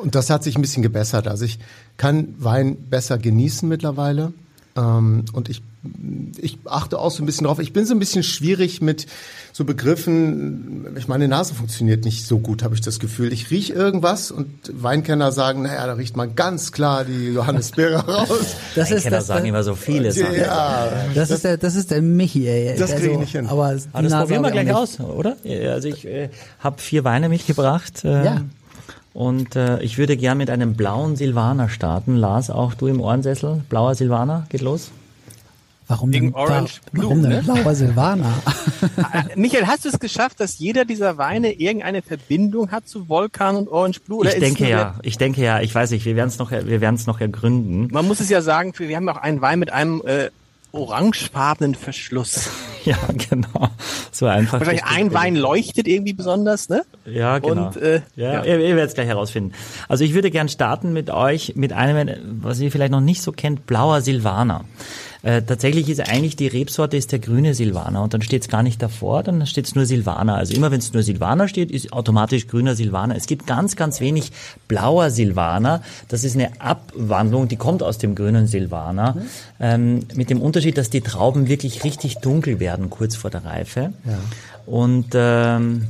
und 0.00 0.14
das 0.14 0.30
hat 0.30 0.44
sich 0.44 0.56
ein 0.56 0.62
bisschen 0.62 0.82
gebessert. 0.82 1.28
Also 1.28 1.44
ich 1.44 1.58
kann 1.98 2.34
Wein 2.38 2.76
besser 2.88 3.18
genießen 3.18 3.68
mittlerweile. 3.68 4.32
Ähm, 4.76 5.24
und 5.32 5.50
ich 5.50 5.62
ich 6.40 6.58
achte 6.64 6.98
auch 6.98 7.10
so 7.10 7.22
ein 7.22 7.26
bisschen 7.26 7.46
drauf. 7.46 7.58
Ich 7.60 7.72
bin 7.72 7.86
so 7.86 7.94
ein 7.94 7.98
bisschen 7.98 8.22
schwierig 8.22 8.80
mit 8.80 9.06
so 9.52 9.64
Begriffen. 9.64 10.86
Ich 10.98 11.08
meine 11.08 11.28
Nase 11.28 11.54
funktioniert 11.54 12.04
nicht 12.04 12.26
so 12.26 12.38
gut, 12.38 12.62
habe 12.62 12.74
ich 12.74 12.80
das 12.80 12.98
Gefühl. 12.98 13.32
Ich 13.32 13.50
riech 13.50 13.70
irgendwas 13.70 14.30
und 14.30 14.48
Weinkenner 14.72 15.30
sagen, 15.32 15.62
naja, 15.62 15.86
da 15.86 15.94
riecht 15.94 16.16
man 16.16 16.34
ganz 16.34 16.72
klar 16.72 17.04
die 17.04 17.32
Johannisbeere 17.32 17.96
raus. 18.06 18.56
Das 18.74 18.90
ist 18.90 19.10
das, 19.10 19.26
sagen 19.28 19.46
immer 19.46 19.62
so 19.62 19.74
viele 19.74 20.12
Sachen. 20.12 20.36
Ja, 20.36 20.90
das, 21.14 21.28
das 21.28 21.30
ist 21.30 21.44
der, 21.44 21.56
das 21.56 21.74
ist 21.76 21.90
der 21.90 22.02
Michi. 22.02 22.48
Ey. 22.48 22.76
Das 22.76 22.90
kriege 22.90 23.02
ich 23.02 23.08
also, 23.10 23.20
nicht 23.20 23.32
hin. 23.32 23.46
Aber, 23.46 23.76
aber 23.92 24.02
das 24.02 24.12
probieren 24.12 24.42
wir 24.42 24.50
gleich 24.50 24.74
aus, 24.74 25.00
oder? 25.00 25.36
Also 25.44 25.88
ich 25.88 26.06
äh, 26.06 26.30
habe 26.60 26.80
vier 26.80 27.04
Weine 27.04 27.28
mitgebracht. 27.28 28.04
Äh, 28.04 28.24
ja. 28.24 28.42
Und 29.14 29.56
äh, 29.56 29.80
ich 29.82 29.98
würde 29.98 30.16
gern 30.16 30.38
mit 30.38 30.50
einem 30.50 30.74
blauen 30.74 31.16
Silvaner 31.16 31.68
starten. 31.68 32.16
Lars, 32.16 32.50
auch 32.50 32.74
du 32.74 32.86
im 32.86 33.00
Ohrensessel. 33.00 33.62
Blauer 33.68 33.94
Silvaner, 33.94 34.46
geht 34.48 34.60
los. 34.60 34.90
Warum 35.88 36.12
Wegen 36.12 36.26
denn, 36.26 36.34
Orange 36.34 36.80
Blue, 36.92 37.04
warum 37.04 37.22
denn 37.22 37.30
ne? 37.30 37.42
blauer 37.42 37.74
Silvaner? 37.74 38.34
Michael, 39.36 39.66
hast 39.66 39.86
du 39.86 39.88
es 39.88 39.98
geschafft, 39.98 40.38
dass 40.38 40.58
jeder 40.58 40.84
dieser 40.84 41.16
Weine 41.16 41.52
irgendeine 41.52 42.02
Verbindung 42.02 42.70
hat 42.70 42.86
zu 42.86 43.08
Vulkan 43.08 43.56
und 43.56 43.68
Orange 43.68 44.00
Blue? 44.00 44.18
Oder 44.18 44.34
ich 44.34 44.38
denke 44.38 44.68
ja, 44.68 44.96
ich 45.02 45.16
denke 45.16 45.40
ja, 45.40 45.60
ich 45.60 45.74
weiß 45.74 45.90
nicht, 45.92 46.04
wir 46.04 46.14
werden 46.14 46.28
es 46.28 46.38
noch, 46.38 46.50
wir 46.50 46.80
werden 46.82 46.94
es 46.94 47.06
noch 47.06 47.20
ergründen. 47.20 47.88
Man 47.90 48.06
muss 48.06 48.20
es 48.20 48.28
ja 48.28 48.42
sagen, 48.42 48.74
wir 48.76 48.96
haben 48.96 49.08
auch 49.08 49.16
einen 49.16 49.40
Wein 49.40 49.58
mit 49.58 49.72
einem 49.72 50.02
äh, 50.04 50.28
orangefarbenen 50.72 51.74
Verschluss. 51.74 52.50
Ja, 52.84 52.96
genau. 53.28 53.68
So 54.12 54.26
einfach. 54.26 54.60
Wahrscheinlich 54.60 54.84
ein 54.84 55.12
Wein 55.12 55.36
leuchtet 55.36 55.86
irgendwie 55.86 56.14
besonders, 56.14 56.70
ne? 56.70 56.84
Ja, 57.04 57.38
genau. 57.38 57.66
Und, 57.66 57.76
äh, 57.76 58.00
ja, 58.16 58.34
ja. 58.34 58.44
Ihr, 58.44 58.60
ihr 58.60 58.76
werdet 58.76 58.90
es 58.90 58.94
gleich 58.94 59.08
herausfinden. 59.08 59.52
Also 59.88 60.04
ich 60.04 60.14
würde 60.14 60.30
gern 60.30 60.48
starten 60.48 60.94
mit 60.94 61.10
euch 61.10 61.52
mit 61.54 61.74
einem, 61.74 62.40
was 62.40 62.60
ihr 62.60 62.72
vielleicht 62.72 62.92
noch 62.92 63.02
nicht 63.02 63.20
so 63.20 63.32
kennt, 63.32 63.66
blauer 63.66 64.00
Silvaner. 64.00 64.64
Äh, 65.22 65.42
tatsächlich 65.42 65.88
ist 65.88 66.00
eigentlich 66.00 66.36
die 66.36 66.46
Rebsorte 66.46 66.96
ist 66.96 67.10
der 67.10 67.18
grüne 67.18 67.54
Silvaner 67.54 68.02
und 68.02 68.14
dann 68.14 68.22
steht 68.22 68.42
es 68.42 68.48
gar 68.48 68.62
nicht 68.62 68.80
davor, 68.80 69.22
dann 69.22 69.44
steht 69.46 69.66
es 69.66 69.74
nur 69.74 69.84
Silvaner. 69.84 70.36
Also 70.36 70.54
immer 70.54 70.70
wenn 70.70 70.78
es 70.78 70.92
nur 70.92 71.02
Silvaner 71.02 71.48
steht, 71.48 71.70
ist 71.70 71.92
automatisch 71.92 72.46
grüner 72.46 72.76
Silvaner. 72.76 73.16
Es 73.16 73.26
gibt 73.26 73.46
ganz, 73.46 73.74
ganz 73.74 74.00
wenig 74.00 74.30
blauer 74.68 75.10
Silvaner. 75.10 75.82
Das 76.08 76.22
ist 76.22 76.36
eine 76.36 76.60
Abwandlung, 76.60 77.48
die 77.48 77.56
kommt 77.56 77.82
aus 77.82 77.98
dem 77.98 78.14
grünen 78.14 78.46
Silvaner. 78.46 79.14
Mhm. 79.14 79.22
Ähm, 79.60 80.00
mit 80.14 80.30
dem 80.30 80.40
Unterschied, 80.40 80.78
dass 80.78 80.90
die 80.90 81.00
Trauben 81.00 81.48
wirklich 81.48 81.82
richtig 81.82 82.18
dunkel 82.18 82.60
werden 82.60 82.90
kurz 82.90 83.16
vor 83.16 83.30
der 83.30 83.44
Reife. 83.44 83.92
Ja. 84.04 84.18
Und 84.66 85.06
ähm, 85.14 85.86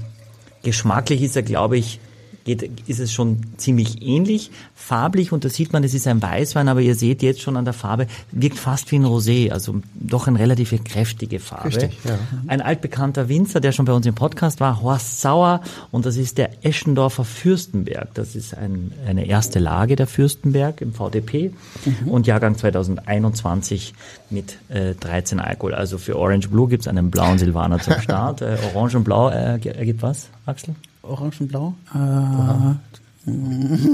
geschmacklich 0.63 1.23
ist 1.23 1.37
er, 1.37 1.43
glaube 1.43 1.77
ich, 1.77 2.01
geht, 2.49 2.89
ist 2.89 2.99
es 2.99 3.13
schon 3.13 3.41
ziemlich 3.57 4.03
ähnlich. 4.03 4.51
Farblich, 4.75 5.33
und 5.33 5.45
da 5.45 5.49
sieht 5.49 5.73
man, 5.73 5.85
es 5.85 5.93
ist 5.93 6.07
ein 6.07 6.23
Weißwein, 6.23 6.69
aber 6.69 6.81
ihr 6.81 6.95
seht 6.95 7.23
jetzt 7.23 7.43
schon 7.43 7.57
an 7.57 7.65
der 7.65 7.75
Farbe, 7.75 8.07
wirkt 8.33 8.59
fast 8.59 8.91
wie 8.91 8.97
ein 8.97 9.05
Rosé, 9.05 9.51
also 9.51 9.81
doch 9.95 10.27
eine 10.27 10.39
relativ 10.39 10.73
kräftige 10.85 11.41
Farbe. 11.41 11.69
Richtig, 11.69 11.93
ja. 12.05 12.19
Ein 12.47 12.63
altbekannter 12.63 13.29
Winzer, 13.29 13.61
der 13.61 13.73
schon 13.73 13.85
bei 13.85 13.93
uns 13.93 14.07
im 14.07 14.15
Podcast 14.15 14.61
war, 14.61 14.83
Horst 14.83 15.21
Sauer, 15.21 15.61
und 15.91 16.07
das 16.07 16.17
ist 16.17 16.39
der 16.39 16.65
Eschendorfer 16.65 17.25
Fürstenberg. 17.25 18.15
Das 18.15 18.35
ist 18.35 18.57
ein, 18.57 18.93
eine 19.07 19.27
erste 19.27 19.59
Lage 19.59 19.97
der 19.97 20.07
Fürstenberg 20.07 20.81
im 20.81 20.95
VDP 20.95 21.53
mhm. 21.85 22.09
und 22.09 22.27
Jahrgang 22.27 22.57
2021 22.57 23.93
mit 24.31 24.57
äh, 24.69 24.95
13 24.95 25.39
Alkohol. 25.41 25.75
Also 25.75 25.99
für 25.99 26.17
Orange 26.17 26.49
Blue 26.49 26.69
gibt's 26.69 26.89
einen 26.89 27.11
blauen 27.11 27.39
Silvaner 27.39 27.79
zum 27.79 27.95
Start. 28.01 28.41
äh, 28.41 28.57
Orange 28.75 28.97
und 28.97 29.05
Blau 29.05 29.29
äh, 29.29 29.59
ergibt 29.59 30.03
was, 30.03 30.31
Axel? 30.47 30.75
Orangenblau. 31.09 31.75
Äh, 31.95 32.75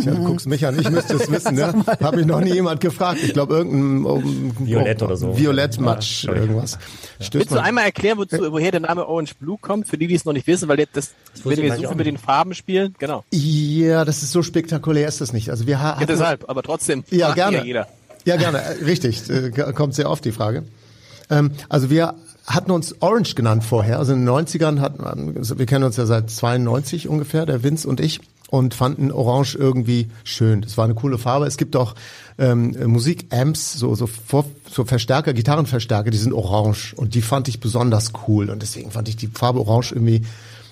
Tja, 0.01 0.15
du 0.15 0.25
guckst 0.25 0.47
mich 0.47 0.67
an, 0.67 0.79
ich 0.79 0.89
müsste 0.91 1.15
es 1.15 1.31
wissen, 1.31 1.55
ne? 1.55 1.75
Habe 2.01 2.21
ich 2.21 2.27
noch 2.27 2.41
nie 2.41 2.55
jemand 2.55 2.81
gefragt. 2.81 3.19
Ich 3.23 3.33
glaube 3.33 3.55
irgendein 3.55 4.05
um, 4.05 4.53
Violett 4.61 5.03
oder 5.03 5.17
so. 5.17 5.37
Violettmatsch, 5.37 6.25
ja, 6.25 6.35
irgendwas. 6.35 6.79
Ja. 7.19 7.29
Willst 7.33 7.51
du 7.51 7.61
einmal 7.61 7.85
erklären, 7.85 8.19
wozu, 8.19 8.37
woher 8.53 8.71
der 8.71 8.81
Name 8.81 9.07
Orange 9.07 9.35
Blue 9.35 9.59
kommt, 9.61 9.89
für 9.89 9.99
die, 9.99 10.07
die 10.07 10.15
es 10.15 10.25
noch 10.25 10.33
nicht 10.33 10.47
wissen, 10.47 10.69
weil 10.69 10.79
jetzt 10.79 10.97
das, 10.97 11.15
das 11.33 11.45
wenn 11.47 11.63
wir 11.63 11.75
so 11.75 11.89
viel 11.89 11.97
mit 11.97 12.07
den 12.07 12.19
Farben 12.19 12.55
spielen, 12.55 12.95
genau. 12.99 13.25
Ja, 13.33 14.05
das 14.05 14.23
ist 14.23 14.33
so 14.33 14.43
spektakulär 14.43 15.09
ist 15.09 15.21
das 15.21 15.33
nicht. 15.33 15.51
Also 15.51 15.67
wir 15.67 15.81
haben. 15.81 16.01
Ja, 16.01 16.07
deshalb, 16.07 16.49
aber 16.49 16.63
trotzdem. 16.63 17.05
Ja, 17.11 17.33
gerne. 17.35 17.59
Ja, 17.59 17.65
jeder. 17.65 17.89
ja, 18.25 18.37
gerne. 18.37 18.63
Richtig, 18.85 19.29
äh, 19.31 19.51
kommt 19.73 19.95
sehr 19.95 20.11
oft 20.11 20.25
die 20.25 20.33
Frage. 20.33 20.65
Ähm, 21.31 21.53
also 21.69 21.91
wir 21.91 22.15
hatten 22.47 22.71
uns 22.71 23.01
Orange 23.01 23.35
genannt 23.35 23.65
vorher. 23.65 23.99
Also 23.99 24.13
in 24.13 24.25
den 24.25 24.29
90ern 24.29 24.81
hatten 24.81 25.05
also 25.37 25.59
wir 25.59 25.67
kennen 25.67 25.85
uns 25.85 25.97
ja 25.97 26.07
seit 26.07 26.31
92 26.31 27.09
ungefähr, 27.09 27.47
der 27.47 27.63
Vince 27.63 27.89
und 27.89 28.01
ich, 28.01 28.21
und 28.51 28.75
fanden 28.75 29.11
Orange 29.11 29.57
irgendwie 29.57 30.11
schön. 30.23 30.63
Das 30.63 30.77
war 30.77 30.85
eine 30.85 30.95
coole 30.95 31.19
Farbe. 31.19 31.47
Es 31.47 31.57
gibt 31.57 31.75
auch 31.75 31.95
ähm, 32.39 32.77
Musik-Amps, 32.87 33.75
so, 33.75 33.95
so, 33.95 34.07
Vor 34.07 34.45
so 34.71 34.85
Verstärker, 34.85 35.33
Gitarrenverstärker, 35.33 36.11
die 36.11 36.19
sind 36.19 36.33
orange 36.33 36.95
und 36.95 37.15
die 37.15 37.23
fand 37.23 37.49
ich 37.49 37.59
besonders 37.59 38.13
cool 38.29 38.51
und 38.51 38.63
deswegen 38.63 38.91
fand 38.91 39.09
ich 39.09 39.17
die 39.17 39.29
Farbe 39.29 39.61
Orange 39.61 39.93
irgendwie 39.93 40.23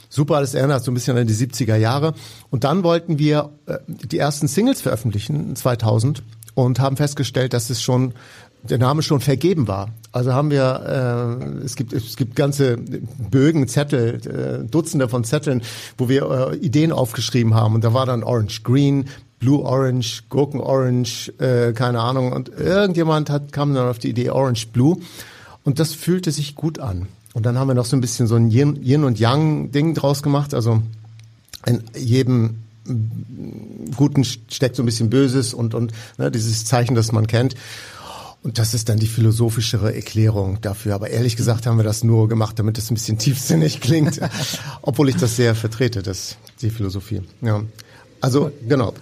super. 0.08 0.40
Das 0.40 0.54
erinnert 0.54 0.84
so 0.84 0.90
ein 0.90 0.94
bisschen 0.94 1.16
an 1.16 1.26
die 1.26 1.34
70er 1.34 1.76
Jahre. 1.76 2.14
Und 2.50 2.64
dann 2.64 2.84
wollten 2.84 3.18
wir 3.18 3.50
äh, 3.66 3.78
die 3.88 4.18
ersten 4.18 4.46
Singles 4.46 4.80
veröffentlichen, 4.82 5.56
2000, 5.56 6.22
und 6.54 6.80
haben 6.80 6.96
festgestellt, 6.96 7.54
dass 7.54 7.70
es 7.70 7.82
schon 7.82 8.12
der 8.62 8.78
Name 8.78 9.02
schon 9.02 9.20
vergeben 9.20 9.68
war. 9.68 9.90
Also 10.12 10.32
haben 10.32 10.50
wir, 10.50 11.40
äh, 11.60 11.64
es 11.64 11.74
gibt 11.74 11.92
es 11.92 12.16
gibt 12.16 12.36
ganze 12.36 12.76
Bögen, 12.76 13.66
Zettel, 13.66 14.20
äh, 14.26 14.68
Dutzende 14.68 15.08
von 15.08 15.24
Zetteln, 15.24 15.62
wo 15.96 16.08
wir 16.08 16.52
äh, 16.52 16.56
Ideen 16.56 16.92
aufgeschrieben 16.92 17.54
haben. 17.54 17.74
Und 17.74 17.84
da 17.84 17.94
war 17.94 18.06
dann 18.06 18.22
Orange 18.22 18.62
Green, 18.62 19.06
Blue 19.40 19.62
Orange, 19.64 20.22
Gurken 20.28 20.60
Orange, 20.60 21.32
äh, 21.38 21.72
keine 21.72 22.00
Ahnung. 22.00 22.32
Und 22.32 22.50
irgendjemand 22.50 23.30
hat 23.30 23.52
kam 23.52 23.74
dann 23.74 23.88
auf 23.88 23.98
die 23.98 24.10
Idee 24.10 24.30
Orange 24.30 24.66
Blue. 24.72 24.98
Und 25.64 25.78
das 25.78 25.94
fühlte 25.94 26.30
sich 26.30 26.54
gut 26.54 26.78
an. 26.78 27.06
Und 27.32 27.46
dann 27.46 27.58
haben 27.58 27.68
wir 27.68 27.74
noch 27.74 27.86
so 27.86 27.96
ein 27.96 28.00
bisschen 28.02 28.26
so 28.26 28.34
ein 28.34 28.50
Yin, 28.50 28.82
Yin 28.82 29.04
und 29.04 29.18
Yang 29.18 29.72
Ding 29.72 29.94
draus 29.94 30.22
gemacht. 30.22 30.52
Also 30.52 30.82
in 31.66 31.82
jedem 31.96 32.58
Guten 33.96 34.24
steckt 34.24 34.76
so 34.76 34.82
ein 34.82 34.86
bisschen 34.86 35.08
Böses 35.08 35.54
und 35.54 35.74
und 35.74 35.92
ne, 36.18 36.30
dieses 36.30 36.64
Zeichen, 36.64 36.94
das 36.94 37.12
man 37.12 37.26
kennt. 37.26 37.54
Und 38.42 38.58
das 38.58 38.74
ist 38.74 38.88
dann 38.88 38.98
die 38.98 39.06
philosophischere 39.06 39.94
Erklärung 39.94 40.60
dafür. 40.60 40.94
Aber 40.94 41.10
ehrlich 41.10 41.36
gesagt 41.36 41.66
haben 41.66 41.76
wir 41.76 41.84
das 41.84 42.02
nur 42.02 42.28
gemacht, 42.28 42.58
damit 42.58 42.76
es 42.76 42.90
ein 42.90 42.94
bisschen 42.94 43.18
tiefsinnig 43.18 43.80
klingt. 43.80 44.20
Obwohl 44.82 45.08
ich 45.08 45.16
das 45.16 45.36
sehr 45.36 45.54
vertrete, 45.54 46.02
das, 46.02 46.36
die 46.60 46.70
Philosophie. 46.70 47.22
Ja. 47.40 47.62
Also 48.20 48.52
genau, 48.68 48.94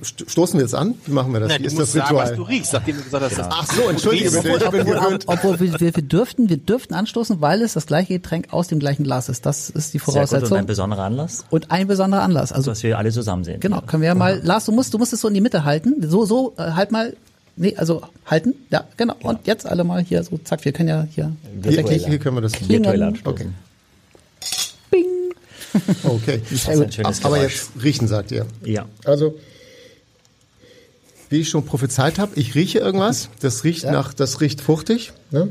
stoßen 0.00 0.58
wir 0.58 0.64
jetzt 0.64 0.74
an? 0.74 0.94
Wie 1.04 1.12
machen 1.12 1.34
wir 1.34 1.40
das? 1.40 1.50
Nein, 1.50 1.62
Wie 1.62 1.66
ist 1.66 1.78
das 1.78 1.94
Ritual? 1.94 2.28
Sagen, 2.28 2.30
was 2.30 2.36
du 2.36 2.42
riechst, 2.44 2.72
nachdem 2.72 2.96
du 2.96 3.02
gesagt 3.02 3.24
hast. 3.26 3.36
Ja. 3.36 3.48
Ach 3.52 3.70
so, 3.70 3.90
entschuldige 3.90 4.30
bitte, 4.30 4.48
ich 4.48 4.70
bin 4.70 4.86
gewöhnt. 4.86 5.24
Obwohl 5.26 5.60
wir, 5.60 5.78
wir, 5.80 5.94
wir 5.94 6.02
dürften, 6.02 6.48
wir 6.48 6.56
dürften 6.56 6.94
anstoßen, 6.94 7.42
weil 7.42 7.60
es 7.60 7.74
das 7.74 7.84
gleiche 7.84 8.14
Getränk 8.14 8.54
aus 8.54 8.68
dem 8.68 8.78
gleichen 8.78 9.04
Glas 9.04 9.28
ist. 9.28 9.44
Das 9.44 9.68
ist 9.68 9.92
die 9.92 9.98
Voraussetzung. 9.98 10.28
Sehr 10.28 10.40
gut, 10.40 10.52
und 10.52 10.58
ein 10.60 10.66
besonderer 10.66 11.02
Anlass. 11.02 11.44
Und 11.50 11.70
ein 11.70 11.86
besonderer 11.86 12.22
Anlass. 12.22 12.52
Also 12.52 12.70
dass 12.70 12.82
wir 12.82 12.96
alle 12.96 13.12
zusammen 13.12 13.44
sehen. 13.44 13.60
Genau, 13.60 13.82
können 13.82 14.00
wir 14.00 14.08
ja 14.08 14.14
mal. 14.14 14.40
Lars, 14.42 14.64
du 14.64 14.72
musst, 14.72 14.94
du 14.94 14.98
musst 14.98 15.12
es 15.12 15.20
so 15.20 15.28
in 15.28 15.34
die 15.34 15.42
Mitte 15.42 15.64
halten. 15.64 15.96
So, 16.08 16.24
so, 16.24 16.54
äh, 16.56 16.70
halt 16.70 16.90
mal 16.90 17.14
Nee, 17.56 17.76
also 17.76 18.02
halten. 18.26 18.54
Ja, 18.70 18.86
genau. 18.96 19.14
Ja. 19.22 19.30
Und 19.30 19.46
jetzt 19.46 19.66
alle 19.66 19.84
mal 19.84 20.02
hier 20.02 20.22
so, 20.24 20.38
zack, 20.38 20.64
wir 20.64 20.72
können 20.72 20.88
ja 20.88 21.06
hier. 21.14 21.34
Hier, 21.62 21.82
hier, 21.88 22.18
können 22.18 22.36
wir 22.36 22.40
das 22.40 22.68
virtuell 22.68 23.14
Okay. 23.24 23.48
Bing. 24.90 25.04
Okay. 26.04 26.40
Aber 27.22 27.42
jetzt 27.42 27.70
riechen, 27.82 28.08
sagt 28.08 28.32
ihr. 28.32 28.46
Ja. 28.64 28.86
Also, 29.04 29.38
wie 31.30 31.40
ich 31.40 31.48
schon 31.48 31.64
prophezeit 31.64 32.18
habe, 32.18 32.32
ich 32.36 32.54
rieche 32.54 32.78
irgendwas. 32.78 33.28
Das 33.40 33.64
riecht 33.64 33.84
ja. 33.84 33.92
nach, 33.92 34.14
das 34.14 34.40
riecht 34.40 34.60
fruchtig. 34.60 35.12
Ne? 35.30 35.48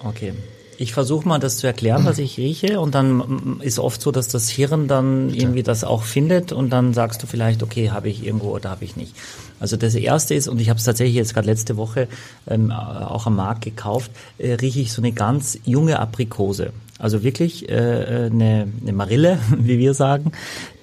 Okay. 0.00 0.32
Ich 0.80 0.94
versuche 0.94 1.28
mal 1.28 1.38
das 1.38 1.58
zu 1.58 1.66
erklären, 1.66 2.06
was 2.06 2.16
ich 2.16 2.38
rieche 2.38 2.80
und 2.80 2.94
dann 2.94 3.60
ist 3.60 3.78
oft 3.78 4.00
so, 4.00 4.12
dass 4.12 4.28
das 4.28 4.48
Hirn 4.48 4.88
dann 4.88 5.28
irgendwie 5.28 5.62
das 5.62 5.84
auch 5.84 6.04
findet 6.04 6.52
und 6.52 6.70
dann 6.70 6.94
sagst 6.94 7.22
du 7.22 7.26
vielleicht, 7.26 7.62
okay, 7.62 7.90
habe 7.90 8.08
ich 8.08 8.24
irgendwo 8.24 8.48
oder 8.54 8.70
habe 8.70 8.86
ich 8.86 8.96
nicht. 8.96 9.14
Also 9.60 9.76
das 9.76 9.94
erste 9.94 10.34
ist, 10.34 10.48
und 10.48 10.58
ich 10.58 10.70
habe 10.70 10.78
es 10.78 10.84
tatsächlich 10.84 11.16
jetzt 11.16 11.34
gerade 11.34 11.48
letzte 11.48 11.76
Woche 11.76 12.08
ähm, 12.48 12.72
auch 12.72 13.26
am 13.26 13.36
Markt 13.36 13.60
gekauft, 13.60 14.10
äh, 14.38 14.54
rieche 14.54 14.80
ich 14.80 14.94
so 14.94 15.02
eine 15.02 15.12
ganz 15.12 15.58
junge 15.66 15.98
Aprikose. 15.98 16.72
Also 17.00 17.22
wirklich 17.22 17.68
äh, 17.68 17.74
äh 17.74 18.26
eine, 18.26 18.68
eine 18.80 18.92
Marille, 18.92 19.38
wie 19.58 19.78
wir 19.78 19.94
sagen, 19.94 20.32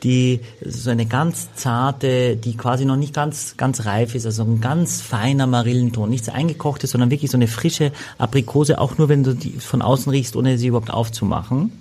die 0.03 0.41
so 0.65 0.89
eine 0.89 1.05
ganz 1.05 1.53
zarte, 1.55 2.35
die 2.35 2.57
quasi 2.57 2.85
noch 2.85 2.97
nicht 2.97 3.13
ganz 3.13 3.55
ganz 3.55 3.85
reif 3.85 4.15
ist, 4.15 4.25
also 4.25 4.43
ein 4.43 4.59
ganz 4.59 5.01
feiner 5.01 5.47
Marillenton, 5.47 6.09
nichts 6.09 6.27
eingekochtes, 6.27 6.91
sondern 6.91 7.11
wirklich 7.11 7.31
so 7.31 7.37
eine 7.37 7.47
frische 7.47 7.91
Aprikose, 8.17 8.79
auch 8.79 8.97
nur 8.97 9.09
wenn 9.09 9.23
du 9.23 9.33
die 9.33 9.51
von 9.51 9.81
außen 9.81 10.11
riechst, 10.11 10.35
ohne 10.35 10.57
sie 10.57 10.67
überhaupt 10.67 10.91
aufzumachen. 10.91 11.71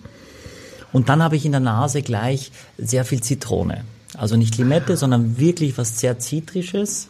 Und 0.93 1.09
dann 1.09 1.23
habe 1.23 1.37
ich 1.37 1.45
in 1.45 1.52
der 1.52 1.61
Nase 1.61 2.02
gleich 2.02 2.52
sehr 2.78 3.05
viel 3.05 3.23
Zitrone. 3.23 3.85
Also 4.16 4.37
nicht 4.37 4.57
Limette, 4.57 4.97
sondern 4.97 5.38
wirklich 5.38 5.76
was 5.76 5.99
sehr 6.00 6.19
Zitrisches. 6.19 7.09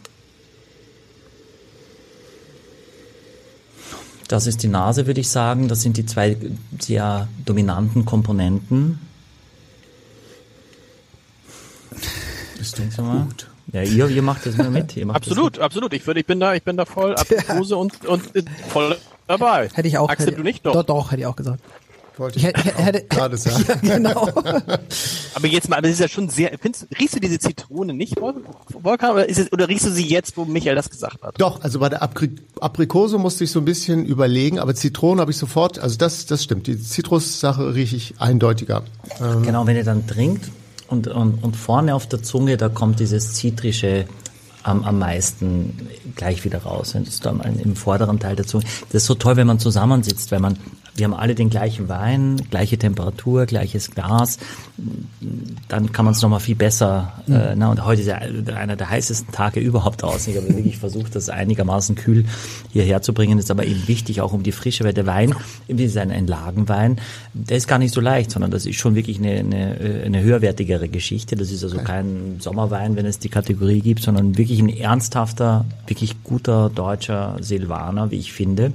Das 4.28 4.46
ist 4.46 4.62
die 4.62 4.68
Nase, 4.68 5.06
würde 5.06 5.20
ich 5.20 5.28
sagen. 5.28 5.68
Das 5.68 5.82
sind 5.82 5.96
die 5.96 6.06
zwei 6.06 6.36
sehr 6.78 7.28
dominanten 7.44 8.04
Komponenten. 8.04 8.98
Bist 12.58 12.78
du 12.78 13.02
gut? 13.02 13.48
Ja, 13.72 13.82
ihr, 13.82 14.08
ihr 14.08 14.22
macht 14.22 14.46
das 14.46 14.56
mal 14.56 14.70
mit. 14.70 14.96
absolut, 15.08 15.58
absolut. 15.58 15.92
Ich, 15.92 16.06
würde, 16.06 16.20
ich 16.20 16.26
bin 16.26 16.40
da, 16.40 16.54
ich 16.54 16.62
bin 16.62 16.76
da 16.76 16.84
voll 16.84 17.14
Aprikose 17.14 17.76
und, 17.76 18.04
und 18.06 18.22
voll 18.68 18.96
dabei. 19.26 19.68
Hätte 19.72 19.88
ich 19.88 19.98
auch. 19.98 20.08
Axel, 20.08 20.28
hätte, 20.28 20.36
du 20.38 20.42
nicht 20.42 20.64
doch? 20.64 20.72
Doch, 20.72 20.84
doch, 20.84 21.10
hätte 21.10 21.20
ich 21.20 21.26
auch 21.26 21.36
gesagt. 21.36 21.60
Wollte 22.18 22.38
ich, 22.38 22.46
ich 22.46 22.54
hätte, 22.54 23.04
gerade 23.04 23.36
sagen. 23.36 23.64
Ja, 23.68 23.74
genau. 23.96 24.28
aber 25.34 25.46
jetzt 25.46 25.68
mal, 25.68 25.76
aber 25.76 25.88
das 25.88 25.92
ist 25.92 26.00
ja 26.00 26.08
schon 26.08 26.30
sehr, 26.30 26.56
findest, 26.58 26.86
riechst 26.98 27.14
du 27.14 27.20
diese 27.20 27.38
Zitrone 27.38 27.92
nicht, 27.92 28.14
Volkan, 28.18 29.12
oder, 29.12 29.28
ist 29.28 29.38
es, 29.38 29.52
oder 29.52 29.68
riechst 29.68 29.86
du 29.86 29.90
sie 29.90 30.06
jetzt, 30.06 30.36
wo 30.36 30.46
Michael 30.46 30.76
das 30.76 30.88
gesagt 30.88 31.22
hat? 31.22 31.34
Doch, 31.38 31.60
also 31.60 31.78
bei 31.78 31.90
der 31.90 32.02
Apri 32.02 32.30
Aprikose 32.58 33.18
musste 33.18 33.44
ich 33.44 33.50
so 33.50 33.60
ein 33.60 33.66
bisschen 33.66 34.06
überlegen, 34.06 34.58
aber 34.58 34.74
Zitrone 34.74 35.20
habe 35.20 35.30
ich 35.30 35.36
sofort, 35.36 35.78
also 35.78 35.98
das, 35.98 36.24
das 36.24 36.42
stimmt, 36.42 36.66
die 36.66 36.80
Zitrussache 36.80 37.74
rieche 37.74 37.96
ich 37.96 38.14
eindeutiger. 38.18 38.82
Ähm, 39.20 39.42
genau, 39.42 39.66
wenn 39.66 39.76
ihr 39.76 39.84
dann 39.84 40.06
trinkt 40.06 40.50
und, 40.88 41.08
und, 41.08 41.44
und 41.44 41.54
vorne 41.54 41.94
auf 41.94 42.06
der 42.06 42.22
Zunge, 42.22 42.56
da 42.56 42.70
kommt 42.70 42.98
dieses 42.98 43.34
zitrische 43.34 44.06
am, 44.62 44.84
am 44.84 44.98
meisten 44.98 45.88
gleich 46.16 46.44
wieder 46.44 46.62
raus. 46.62 46.92
Das 46.94 47.08
ist 47.08 47.26
dann 47.26 47.40
im 47.40 47.76
vorderen 47.76 48.18
Teil 48.18 48.36
der 48.36 48.46
Zunge. 48.46 48.64
Das 48.90 49.02
ist 49.02 49.06
so 49.06 49.14
toll, 49.14 49.36
wenn 49.36 49.46
man 49.46 49.58
zusammensitzt, 49.58 50.30
wenn 50.30 50.42
man 50.42 50.58
wir 50.96 51.04
haben 51.04 51.14
alle 51.14 51.34
den 51.34 51.50
gleichen 51.50 51.88
Wein, 51.88 52.36
gleiche 52.50 52.78
Temperatur, 52.78 53.46
gleiches 53.46 53.90
Glas, 53.90 54.38
dann 55.68 55.92
kann 55.92 56.04
man 56.04 56.12
es 56.12 56.22
nochmal 56.22 56.40
viel 56.40 56.54
besser. 56.54 57.12
Mhm. 57.26 57.34
Äh, 57.34 57.56
na, 57.56 57.70
und 57.70 57.84
heute 57.84 58.02
ist 58.02 58.08
ja 58.08 58.16
einer 58.16 58.76
der 58.76 58.90
heißesten 58.90 59.32
Tage 59.32 59.60
überhaupt 59.60 60.02
draußen. 60.02 60.32
Ich 60.32 60.38
habe 60.38 60.54
wirklich 60.54 60.78
versucht, 60.78 61.14
das 61.14 61.28
einigermaßen 61.28 61.94
kühl 61.96 62.24
hierher 62.72 63.02
zu 63.02 63.12
bringen. 63.12 63.38
Ist 63.38 63.50
aber 63.50 63.64
eben 63.66 63.86
wichtig, 63.88 64.20
auch 64.20 64.32
um 64.32 64.42
die 64.42 64.52
Frische, 64.52 64.84
weil 64.84 64.94
der 64.94 65.06
Wein, 65.06 65.34
wie 65.68 65.84
ist 65.84 65.96
ein, 65.96 66.10
ein 66.10 66.26
Lagenwein, 66.26 66.98
der 67.34 67.56
ist 67.56 67.68
gar 67.68 67.78
nicht 67.78 67.94
so 67.94 68.00
leicht, 68.00 68.30
sondern 68.30 68.50
das 68.50 68.66
ist 68.66 68.76
schon 68.76 68.94
wirklich 68.94 69.18
eine, 69.18 69.38
eine, 69.38 70.02
eine 70.04 70.22
höherwertigere 70.22 70.88
Geschichte. 70.88 71.36
Das 71.36 71.50
ist 71.50 71.64
also 71.64 71.78
kein 71.78 72.36
Sommerwein, 72.38 72.96
wenn 72.96 73.06
es 73.06 73.18
die 73.18 73.28
Kategorie 73.28 73.80
gibt, 73.80 74.02
sondern 74.02 74.38
wirklich 74.38 74.60
ein 74.60 74.68
ernsthafter, 74.68 75.64
wirklich 75.86 76.22
guter 76.22 76.70
deutscher 76.70 77.36
Silvaner, 77.40 78.10
wie 78.10 78.16
ich 78.16 78.32
finde. 78.32 78.72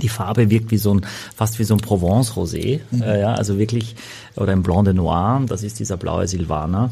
Die 0.00 0.08
Farbe 0.08 0.48
wirkt 0.48 0.70
wie 0.70 0.78
so 0.78 0.94
ein, 0.94 1.06
fast 1.36 1.58
wie 1.58 1.64
so 1.64 1.74
ein 1.74 1.80
Provence-Rosé, 1.80 2.80
mhm. 2.90 3.02
äh, 3.02 3.20
ja, 3.20 3.34
also 3.34 3.58
wirklich, 3.58 3.94
oder 4.36 4.52
ein 4.52 4.62
Blanc 4.62 4.86
de 4.86 4.94
Noir, 4.94 5.42
das 5.46 5.62
ist 5.62 5.78
dieser 5.78 5.98
blaue 5.98 6.26
Silvaner. 6.26 6.88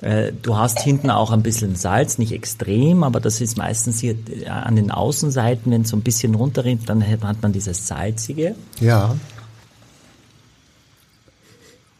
Äh, 0.00 0.32
du 0.32 0.56
hast 0.56 0.80
hinten 0.80 1.10
auch 1.10 1.30
ein 1.30 1.42
bisschen 1.42 1.76
Salz, 1.76 2.18
nicht 2.18 2.32
extrem, 2.32 3.04
aber 3.04 3.20
das 3.20 3.40
ist 3.40 3.56
meistens 3.56 4.00
hier 4.00 4.16
äh, 4.28 4.48
an 4.48 4.74
den 4.74 4.90
Außenseiten, 4.90 5.70
wenn 5.70 5.82
es 5.82 5.90
so 5.90 5.96
ein 5.96 6.02
bisschen 6.02 6.34
runterrinnt, 6.34 6.88
dann 6.88 7.06
hat 7.06 7.42
man 7.42 7.52
dieses 7.52 7.86
salzige. 7.86 8.56
Ja. 8.80 9.14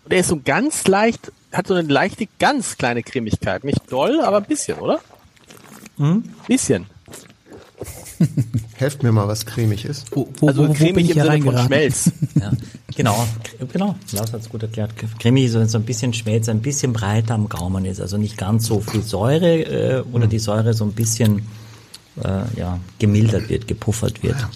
Und 0.05 0.13
er 0.13 0.21
ist 0.21 0.29
so 0.29 0.41
ganz 0.45 0.89
leicht, 0.89 1.31
hat 1.53 1.69
so 1.69 1.75
eine 1.75 1.87
leichte, 1.87 2.27
ganz 2.41 2.77
kleine 2.77 3.05
Cremigkeit. 3.05 3.63
Nicht 3.63 3.93
doll, 3.93 4.21
aber 4.21 4.39
ein 4.39 4.45
bisschen, 4.45 4.79
oder? 4.79 4.99
Hm? 5.99 6.25
Bisschen. 6.49 6.87
Helft 8.75 9.03
mir 9.03 9.13
mal, 9.13 9.29
was 9.29 9.47
cremig 9.47 9.85
ist. 9.85 10.07
Wo, 10.15 10.29
wo, 10.39 10.49
also 10.49 10.69
wo, 10.69 10.73
cremig 10.73 11.11
im 11.11 11.23
Sinne 11.23 11.43
von 11.43 11.59
Schmelz. 11.59 12.13
ja, 12.41 12.53
genau, 12.95 13.27
genau. 13.73 13.97
Lars 14.13 14.33
hat 14.33 14.41
es 14.41 14.49
gut 14.49 14.63
erklärt. 14.63 14.93
Cremig 15.19 15.45
ist, 15.45 15.55
wenn 15.55 15.69
so 15.69 15.79
ein 15.79 15.85
bisschen 15.85 16.13
Schmelz, 16.13 16.49
ein 16.49 16.61
bisschen 16.61 16.93
breiter 16.93 17.35
am 17.35 17.49
Gaumen 17.49 17.85
ist. 17.85 18.01
Also 18.01 18.17
nicht 18.17 18.37
ganz 18.37 18.67
so 18.67 18.81
viel 18.81 19.03
Säure 19.03 19.63
äh, 19.63 20.03
oder 20.13 20.27
die 20.27 20.39
Säure 20.39 20.75
so 20.75 20.85
ein 20.85 20.93
bisschen 20.93 21.43
äh, 22.23 22.59
ja, 22.59 22.79
gemildert 22.99 23.49
wird, 23.49 23.67
gepuffert 23.67 24.23
wird. 24.23 24.39
Ja. 24.39 24.51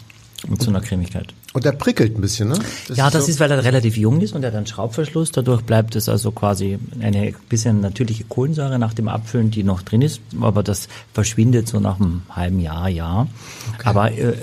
Und 0.48 0.62
zu 0.62 0.70
einer 0.70 0.80
Cremigkeit. 0.80 1.32
Und 1.54 1.64
der 1.64 1.70
prickelt 1.70 2.18
ein 2.18 2.20
bisschen, 2.20 2.48
ne? 2.48 2.58
Das 2.88 2.98
ja, 2.98 3.06
ist 3.06 3.14
das 3.14 3.26
so 3.26 3.30
ist, 3.30 3.38
weil 3.38 3.48
er 3.48 3.62
relativ 3.62 3.96
jung 3.96 4.20
ist 4.20 4.32
und 4.32 4.42
er 4.42 4.48
hat 4.48 4.56
einen 4.56 4.66
Schraubverschluss. 4.66 5.30
Dadurch 5.30 5.62
bleibt 5.62 5.94
es 5.94 6.08
also 6.08 6.32
quasi 6.32 6.80
eine 7.00 7.32
bisschen 7.48 7.80
natürliche 7.80 8.24
Kohlensäure 8.24 8.76
nach 8.80 8.92
dem 8.92 9.06
Abfüllen, 9.06 9.52
die 9.52 9.62
noch 9.62 9.82
drin 9.82 10.02
ist. 10.02 10.20
Aber 10.40 10.64
das 10.64 10.88
verschwindet 11.12 11.68
so 11.68 11.78
nach 11.78 12.00
einem 12.00 12.22
halben 12.28 12.58
Jahr, 12.58 12.88
Jahr. 12.88 13.28
Okay. 13.72 13.82
Aber 13.84 14.10
äh, 14.10 14.34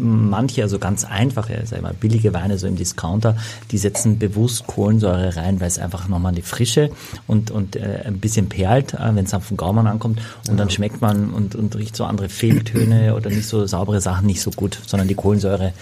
manche, 0.00 0.62
also 0.64 0.80
ganz 0.80 1.04
einfache, 1.04 1.62
sag 1.66 1.76
ich 1.76 1.82
mal, 1.84 1.94
billige 1.94 2.34
Weine 2.34 2.58
so 2.58 2.66
im 2.66 2.74
Discounter, 2.74 3.36
die 3.70 3.78
setzen 3.78 4.18
bewusst 4.18 4.66
Kohlensäure 4.66 5.36
rein, 5.36 5.60
weil 5.60 5.68
es 5.68 5.78
einfach 5.78 6.08
nochmal 6.08 6.32
die 6.32 6.42
Frische 6.42 6.90
und, 7.28 7.52
und 7.52 7.76
äh, 7.76 8.02
ein 8.04 8.18
bisschen 8.18 8.48
perlt, 8.48 8.94
äh, 8.94 9.14
wenn 9.14 9.24
es 9.24 9.34
auf 9.34 9.46
den 9.46 9.56
Gaumen 9.56 9.86
ankommt. 9.86 10.20
Und 10.48 10.54
ja. 10.54 10.56
dann 10.56 10.70
schmeckt 10.70 11.00
man 11.00 11.30
und, 11.30 11.54
und 11.54 11.76
riecht 11.76 11.94
so 11.94 12.02
andere 12.02 12.28
Fehltöne 12.28 13.14
oder 13.14 13.30
nicht 13.30 13.46
so 13.46 13.64
saubere 13.66 14.00
Sachen 14.00 14.26
nicht 14.26 14.42
so 14.42 14.50
gut, 14.50 14.80
sondern 14.84 15.06
die 15.06 15.14
Kohlensäure 15.14 15.72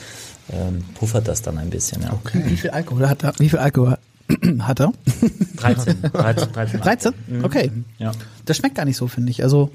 ähm, 0.52 0.85
puffert 0.95 1.28
das 1.28 1.43
dann 1.43 1.59
ein 1.59 1.71
bisschen. 1.71 2.02
Ja. 2.02 2.12
Okay. 2.12 2.43
Wie 2.47 2.57
viel 2.57 2.71
Alkohol 2.71 3.09
hat 3.09 3.25
er? 3.25 3.33
Wie 3.38 3.49
viel 3.49 3.59
Alkohol 3.59 3.99
hat 4.61 4.81
er? 4.81 4.93
13. 5.57 6.02
13, 6.12 6.52
13, 6.52 6.81
13? 6.81 7.12
Okay. 7.43 7.71
Ja. 7.99 8.12
Das 8.45 8.57
schmeckt 8.57 8.75
gar 8.75 8.85
nicht 8.85 8.97
so, 8.97 9.09
finde 9.09 9.31
ich. 9.31 9.43
Also 9.43 9.71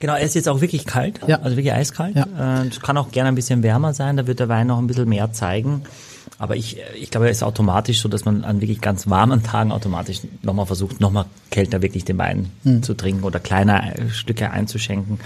Genau, 0.00 0.14
er 0.16 0.22
ist 0.22 0.34
jetzt 0.34 0.48
auch 0.48 0.60
wirklich 0.60 0.84
kalt, 0.84 1.20
ja. 1.26 1.40
also 1.40 1.56
wirklich 1.56 1.72
eiskalt. 1.72 2.16
Ja. 2.16 2.62
Äh, 2.62 2.68
kann 2.82 2.98
auch 2.98 3.10
gerne 3.10 3.28
ein 3.28 3.34
bisschen 3.34 3.62
wärmer 3.62 3.94
sein, 3.94 4.16
da 4.16 4.26
wird 4.26 4.40
der 4.40 4.48
Wein 4.48 4.66
noch 4.66 4.78
ein 4.78 4.86
bisschen 4.86 5.08
mehr 5.08 5.32
zeigen. 5.32 5.82
Aber 6.38 6.56
ich, 6.56 6.78
ich 7.00 7.10
glaube, 7.10 7.26
er 7.26 7.32
ist 7.32 7.42
automatisch 7.42 8.00
so, 8.00 8.08
dass 8.08 8.24
man 8.24 8.44
an 8.44 8.60
wirklich 8.60 8.80
ganz 8.80 9.08
warmen 9.08 9.42
Tagen 9.42 9.72
automatisch 9.72 10.20
nochmal 10.42 10.66
versucht, 10.66 11.00
nochmal 11.00 11.26
kälter 11.50 11.80
wirklich 11.80 12.04
den 12.04 12.18
Wein 12.18 12.50
hm. 12.64 12.82
zu 12.82 12.94
trinken 12.94 13.24
oder 13.24 13.40
kleine 13.40 13.94
Stücke 14.12 14.50
einzuschenken. 14.50 15.20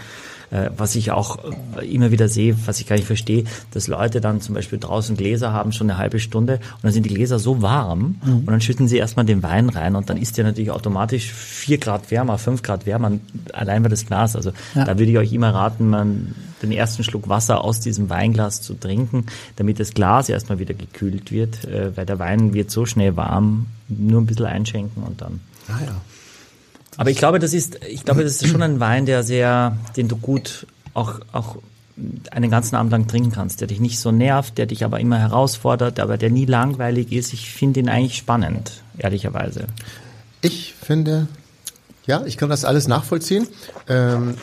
Äh, 0.51 0.71
was 0.77 0.95
ich 0.95 1.11
auch 1.11 1.39
äh, 1.79 1.87
immer 1.87 2.11
wieder 2.11 2.29
sehe, 2.29 2.57
was 2.67 2.81
ich 2.81 2.87
gar 2.87 2.97
nicht 2.97 3.07
verstehe, 3.07 3.45
dass 3.73 3.87
Leute 3.87 4.21
dann 4.21 4.41
zum 4.41 4.55
Beispiel 4.55 4.79
draußen 4.79 5.17
Gläser 5.17 5.53
haben, 5.53 5.73
schon 5.73 5.91
eine 5.91 5.99
halbe 5.99 6.21
Stunde 6.21 6.55
und 6.55 6.85
dann 6.85 6.93
sind 6.93 7.05
die 7.05 7.15
Gläser 7.15 7.39
so 7.39 7.61
warm 7.61 8.17
mhm. 8.25 8.39
und 8.39 8.47
dann 8.47 8.61
schütten 8.61 8.89
sie 8.89 8.97
erstmal 8.97 9.27
den 9.27 9.43
Wein 9.43 9.69
rein 9.69 9.95
und 9.95 10.09
dann 10.09 10.17
ist 10.17 10.39
der 10.39 10.45
natürlich 10.45 10.71
automatisch 10.71 11.31
vier 11.33 11.77
Grad 11.77 12.11
wärmer, 12.11 12.39
fünf 12.39 12.63
Grad 12.63 12.87
wärmer, 12.87 13.13
allein 13.53 13.83
bei 13.83 13.91
das 13.91 14.07
Glas. 14.07 14.37
Also 14.37 14.53
ja. 14.75 14.85
da 14.85 14.99
würde 14.99 15.13
ich 15.13 15.19
euch 15.19 15.33
immer 15.35 15.53
raten, 15.53 15.91
man 15.91 16.35
den 16.63 16.73
ersten 16.73 17.05
Schluck 17.05 17.29
Wasser 17.29 17.63
aus 17.63 17.81
diesem 17.81 18.09
Weinglas 18.09 18.63
zu 18.63 18.75
trinken, 18.75 19.27
damit 19.57 19.79
das 19.79 19.93
Glas 19.93 20.29
erstmal 20.29 20.59
wieder 20.59 20.75
gekühlt 20.75 21.31
wird, 21.31 21.65
äh, 21.67 21.97
weil 21.97 22.07
der 22.07 22.19
Wein 22.19 22.55
wird 22.55 22.71
so 22.71 22.87
schnell 22.87 23.17
warm, 23.17 23.67
nur 23.89 24.21
ein 24.21 24.27
bisschen 24.27 24.47
einschenken 24.47 25.03
und 25.03 25.21
dann. 25.21 25.41
Ah 25.69 25.79
ja. 25.85 26.01
Aber 26.99 27.11
ich 27.11 27.17
glaube, 27.17 27.39
das 27.39 27.55
ist, 27.55 27.79
ich 27.89 28.05
glaube, 28.05 28.25
das 28.25 28.43
ist 28.43 28.49
schon 28.49 28.61
ein 28.61 28.81
Wein, 28.81 29.07
der 29.07 29.23
sehr, 29.23 29.79
den 29.97 30.09
du 30.09 30.17
gut 30.17 30.67
auch, 30.95 31.21
auch 31.33 31.57
einen 32.31 32.51
ganzen 32.51 32.75
Abend 32.75 32.93
lang 32.93 33.07
trinken 33.07 33.33
kannst, 33.33 33.61
der 33.61 33.69
dich 33.69 33.81
nicht 33.81 33.99
so 34.01 34.11
nervt, 34.11 34.59
der 34.59 34.67
dich 34.67 34.85
aber 34.85 35.01
immer 35.01 35.19
herausfordert, 35.19 36.01
aber 36.01 36.19
der 36.19 36.31
nie 36.31 36.45
langweilig 36.45 37.13
ist. 37.13 37.33
Ich 37.33 37.51
finde 37.51 37.81
ihn 37.81 37.89
eigentlich 37.89 38.17
spannend, 38.17 38.83
ehrlicherweise. 38.99 39.67
Ich 40.41 40.75
finde, 40.75 41.29
ja, 42.07 42.25
ich 42.27 42.37
kann 42.37 42.49
das 42.49 42.65
alles 42.65 42.89
nachvollziehen. 42.89 43.47
Ähm, 43.89 44.35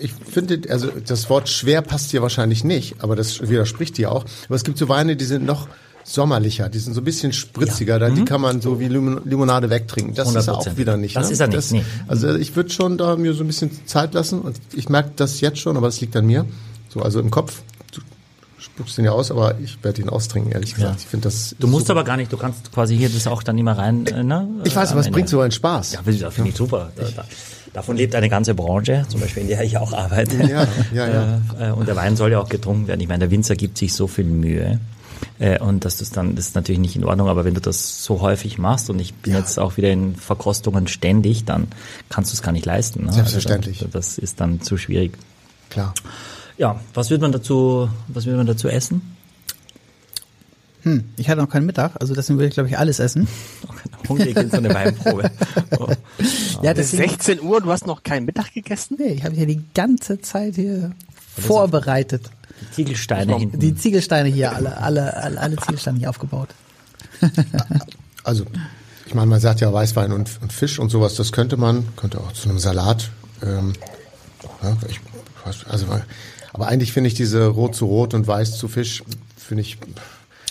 ich 0.00 0.12
finde, 0.12 0.60
also 0.70 0.88
das 0.88 1.30
Wort 1.30 1.48
schwer 1.48 1.82
passt 1.82 2.10
hier 2.10 2.22
wahrscheinlich 2.22 2.64
nicht, 2.64 2.96
aber 3.04 3.14
das 3.14 3.48
widerspricht 3.48 3.98
dir 3.98 4.10
auch. 4.10 4.24
Aber 4.46 4.56
es 4.56 4.64
gibt 4.64 4.78
so 4.78 4.88
Weine, 4.88 5.14
die 5.14 5.24
sind 5.24 5.46
noch 5.46 5.68
sommerlicher, 6.08 6.68
die 6.68 6.78
sind 6.78 6.94
so 6.94 7.00
ein 7.00 7.04
bisschen 7.04 7.32
spritziger, 7.32 8.00
ja. 8.00 8.08
mhm. 8.08 8.14
die 8.14 8.24
kann 8.24 8.40
man 8.40 8.60
so 8.60 8.80
wie 8.80 8.88
Limonade 8.88 9.70
wegtrinken. 9.70 10.14
Das 10.14 10.28
100%. 10.28 10.38
ist 10.38 10.48
er 10.48 10.58
auch 10.58 10.76
wieder 10.76 10.96
nicht. 10.96 11.16
Das 11.16 11.26
ne? 11.26 11.32
ist 11.32 11.40
er 11.40 11.48
nicht. 11.48 11.58
Das, 11.58 11.70
nee. 11.70 11.84
Also 12.06 12.34
ich 12.34 12.56
würde 12.56 12.70
schon 12.70 12.98
da 12.98 13.16
mir 13.16 13.34
so 13.34 13.44
ein 13.44 13.46
bisschen 13.46 13.86
Zeit 13.86 14.14
lassen 14.14 14.40
und 14.40 14.56
ich 14.72 14.88
merke 14.88 15.12
das 15.16 15.40
jetzt 15.40 15.58
schon, 15.58 15.76
aber 15.76 15.86
das 15.86 16.00
liegt 16.00 16.16
an 16.16 16.26
mir. 16.26 16.46
So, 16.88 17.02
also 17.02 17.20
im 17.20 17.30
Kopf. 17.30 17.62
Du 17.92 18.00
spuckst 18.58 18.98
ihn 18.98 19.04
ja 19.04 19.12
aus, 19.12 19.30
aber 19.30 19.58
ich 19.60 19.82
werde 19.84 20.00
ihn 20.02 20.08
austrinken, 20.08 20.52
ehrlich 20.52 20.74
gesagt. 20.74 20.94
Ja. 20.94 21.00
Ich 21.00 21.06
finde 21.06 21.24
das. 21.24 21.54
Du 21.58 21.66
musst 21.66 21.86
super. 21.88 22.00
aber 22.00 22.06
gar 22.06 22.16
nicht, 22.16 22.32
du 22.32 22.38
kannst 22.38 22.72
quasi 22.72 22.96
hier 22.96 23.10
das 23.10 23.26
auch 23.26 23.42
dann 23.42 23.58
immer 23.58 23.76
rein, 23.76 24.06
äh, 24.06 24.24
ne? 24.24 24.48
Ich 24.64 24.74
weiß, 24.74 24.92
aber 24.92 25.00
es 25.00 25.10
bringt 25.10 25.28
so 25.28 25.40
einen 25.40 25.52
Spaß. 25.52 25.92
Ja, 25.92 26.00
das 26.04 26.34
finde 26.34 26.50
ich 26.50 26.56
super. 26.56 26.90
Da. 26.96 27.24
Davon 27.74 27.96
lebt 27.96 28.14
eine 28.14 28.30
ganze 28.30 28.54
Branche, 28.54 29.04
zum 29.08 29.20
Beispiel 29.20 29.42
in 29.42 29.48
der 29.48 29.62
ich 29.62 29.76
auch 29.76 29.92
arbeite. 29.92 30.36
Ja, 30.38 30.66
ja, 30.94 31.06
ja. 31.06 31.40
Äh, 31.60 31.72
und 31.72 31.86
der 31.86 31.96
Wein 31.96 32.16
soll 32.16 32.32
ja 32.32 32.40
auch 32.40 32.48
getrunken 32.48 32.88
werden. 32.88 33.00
Ich 33.00 33.08
meine, 33.08 33.20
der 33.20 33.30
Winzer 33.30 33.56
gibt 33.56 33.78
sich 33.78 33.92
so 33.92 34.06
viel 34.06 34.24
Mühe. 34.24 34.80
Äh, 35.38 35.58
und 35.60 35.84
dass 35.84 35.98
du 35.98 36.04
es 36.04 36.10
dann, 36.10 36.34
das 36.34 36.48
ist 36.48 36.54
natürlich 36.54 36.80
nicht 36.80 36.96
in 36.96 37.04
Ordnung, 37.04 37.28
aber 37.28 37.44
wenn 37.44 37.54
du 37.54 37.60
das 37.60 38.02
so 38.02 38.20
häufig 38.20 38.58
machst 38.58 38.90
und 38.90 38.98
ich 38.98 39.14
bin 39.14 39.32
ja. 39.32 39.38
jetzt 39.38 39.58
auch 39.58 39.76
wieder 39.76 39.90
in 39.90 40.16
Verkostungen 40.16 40.88
ständig, 40.88 41.44
dann 41.44 41.68
kannst 42.08 42.32
du 42.32 42.34
es 42.34 42.42
gar 42.42 42.52
nicht 42.52 42.66
leisten. 42.66 43.06
Ne? 43.06 43.12
Selbstverständlich. 43.12 43.80
Also, 43.80 43.92
das 43.92 44.18
ist 44.18 44.40
dann 44.40 44.60
zu 44.60 44.76
schwierig. 44.76 45.12
Klar. 45.70 45.94
Ja, 46.56 46.80
was 46.94 47.10
wird 47.10 47.20
man 47.20 47.32
dazu, 47.32 47.88
was 48.08 48.26
wird 48.26 48.36
man 48.36 48.46
dazu 48.46 48.68
essen? 48.68 49.16
Hm, 50.82 51.04
ich 51.16 51.28
hatte 51.28 51.40
noch 51.40 51.50
keinen 51.50 51.66
Mittag, 51.66 51.92
also 52.00 52.14
deswegen 52.14 52.38
würde 52.38 52.48
ich, 52.48 52.54
glaube 52.54 52.68
ich, 52.68 52.78
alles 52.78 52.98
essen. 52.98 53.28
Hungrig 54.08 54.36
in 54.36 54.50
so 54.50 54.56
eine 54.56 54.72
Weinprobe. 54.72 55.30
Oh. 55.78 55.86
Ja, 56.62 56.74
das 56.74 56.86
ist 56.86 56.96
16 56.96 57.40
Uhr, 57.40 57.60
du 57.60 57.70
hast 57.70 57.86
noch 57.86 58.02
keinen 58.02 58.24
Mittag 58.24 58.52
gegessen? 58.52 58.96
Nee, 58.98 59.12
ich 59.12 59.24
habe 59.24 59.36
ja 59.36 59.44
die 59.44 59.62
ganze 59.74 60.20
Zeit 60.20 60.56
hier 60.56 60.90
vorbereitet. 61.36 62.30
Die 62.60 62.70
Ziegelsteine 62.70 63.36
hinten. 63.36 63.58
Die 63.58 63.74
Ziegelsteine 63.74 64.28
hier, 64.28 64.54
alle, 64.54 64.76
alle, 64.78 65.16
alle, 65.16 65.40
alle 65.40 65.56
Ziegelsteine 65.56 65.98
hier 65.98 66.10
aufgebaut. 66.10 66.48
also, 68.24 68.44
ich 69.06 69.14
meine, 69.14 69.26
man 69.26 69.40
sagt 69.40 69.60
ja 69.60 69.72
Weißwein 69.72 70.12
und, 70.12 70.30
und, 70.42 70.52
Fisch 70.52 70.78
und 70.78 70.90
sowas, 70.90 71.14
das 71.14 71.32
könnte 71.32 71.56
man, 71.56 71.88
könnte 71.96 72.20
auch 72.20 72.32
zu 72.32 72.48
einem 72.48 72.58
Salat. 72.58 73.10
Ähm, 73.42 73.72
ja, 74.62 74.76
ich, 74.88 75.00
also, 75.68 75.86
aber 76.52 76.68
eigentlich 76.68 76.92
finde 76.92 77.08
ich 77.08 77.14
diese 77.14 77.46
Rot 77.46 77.74
zu 77.74 77.86
Rot 77.86 78.14
und 78.14 78.26
Weiß 78.26 78.58
zu 78.58 78.68
Fisch, 78.68 79.02
finde 79.36 79.62
ich 79.62 79.78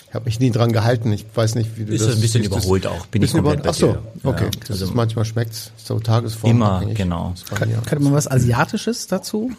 ich 0.08 0.14
habe 0.14 0.24
mich 0.24 0.40
nie 0.40 0.50
dran 0.50 0.72
gehalten. 0.72 1.12
Ich 1.12 1.26
weiß 1.34 1.54
nicht, 1.54 1.76
wie 1.76 1.84
du 1.84 1.92
ist 1.92 2.00
das... 2.00 2.12
Ist 2.12 2.16
ein 2.16 2.20
bisschen 2.22 2.44
überholt 2.44 2.86
auch. 2.86 3.04
Bin 3.06 3.22
ich 3.22 3.32
komplett 3.32 3.66
Ach 3.66 3.74
so, 3.74 3.98
okay. 4.24 4.44
Ja, 4.44 4.50
das 4.60 4.70
also 4.70 4.84
ist 4.86 4.94
manchmal 4.94 5.26
schmeckt's 5.26 5.70
so 5.76 6.00
Tagesform. 6.00 6.50
Immer, 6.50 6.82
genau. 6.94 7.34
Kann, 7.54 7.70
könnte 7.84 8.02
man 8.02 8.14
was 8.14 8.26
Asiatisches 8.30 9.06
dazu? 9.06 9.52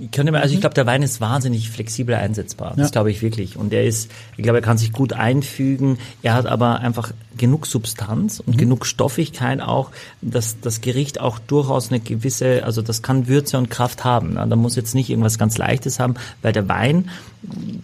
Ich 0.00 0.10
könnte 0.10 0.32
man, 0.32 0.42
also 0.42 0.52
ich 0.52 0.60
glaube, 0.60 0.74
der 0.74 0.86
Wein 0.86 1.02
ist 1.02 1.20
wahnsinnig 1.20 1.70
flexibel 1.70 2.16
einsetzbar. 2.16 2.74
Das 2.76 2.88
ja. 2.88 2.90
glaube 2.90 3.12
ich 3.12 3.22
wirklich. 3.22 3.56
Und 3.56 3.72
er 3.72 3.84
ist, 3.84 4.10
ich 4.36 4.42
glaube, 4.42 4.58
er 4.58 4.62
kann 4.62 4.78
sich 4.78 4.92
gut 4.92 5.12
einfügen. 5.12 5.98
Er 6.22 6.34
hat 6.34 6.46
aber 6.46 6.80
einfach 6.80 7.12
genug 7.38 7.66
Substanz 7.66 8.40
und 8.40 8.56
mhm. 8.56 8.58
genug 8.58 8.86
Stoffigkeit 8.86 9.60
auch, 9.60 9.90
dass 10.20 10.60
das 10.60 10.80
Gericht 10.80 11.20
auch 11.20 11.38
durchaus 11.38 11.90
eine 11.90 12.00
gewisse, 12.00 12.64
also 12.64 12.82
das 12.82 13.02
kann 13.02 13.28
Würze 13.28 13.56
und 13.56 13.70
Kraft 13.70 14.04
haben. 14.04 14.34
Da 14.34 14.56
muss 14.56 14.76
jetzt 14.76 14.94
nicht 14.94 15.10
irgendwas 15.10 15.38
ganz 15.38 15.56
Leichtes 15.56 15.98
haben, 15.98 16.14
weil 16.42 16.52
der 16.52 16.68
Wein, 16.68 17.10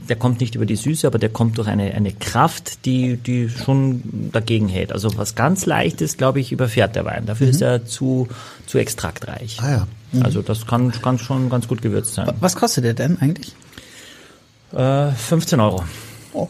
der 0.08 0.16
kommt 0.16 0.40
nicht 0.40 0.54
über 0.54 0.66
die 0.66 0.76
Süße, 0.76 1.06
aber 1.06 1.18
der 1.18 1.28
kommt 1.28 1.58
durch 1.58 1.68
eine, 1.68 1.94
eine 1.94 2.12
Kraft, 2.12 2.84
die, 2.84 3.16
die 3.16 3.48
schon 3.48 4.30
dagegen 4.32 4.68
hält. 4.68 4.92
Also 4.92 5.16
was 5.16 5.34
ganz 5.34 5.64
Leichtes, 5.66 6.16
glaube 6.16 6.40
ich, 6.40 6.52
überfährt 6.52 6.96
der 6.96 7.04
Wein. 7.04 7.26
Dafür 7.26 7.46
mhm. 7.46 7.52
ist 7.52 7.62
er 7.62 7.86
zu, 7.86 8.28
zu 8.66 8.78
extraktreich. 8.78 9.58
Ah 9.62 9.70
ja. 9.70 9.86
Mhm. 10.12 10.22
Also 10.22 10.42
das 10.42 10.66
kann, 10.66 10.92
kann 10.92 11.18
schon 11.18 11.48
ganz 11.48 11.68
gut 11.68 11.82
gewürzt 11.82 12.14
sein. 12.14 12.30
Was 12.40 12.56
kostet 12.56 12.84
der 12.84 12.94
denn 12.94 13.18
eigentlich? 13.20 13.54
Äh, 14.72 15.12
15 15.12 15.60
Euro. 15.60 15.84
Oh. 16.32 16.48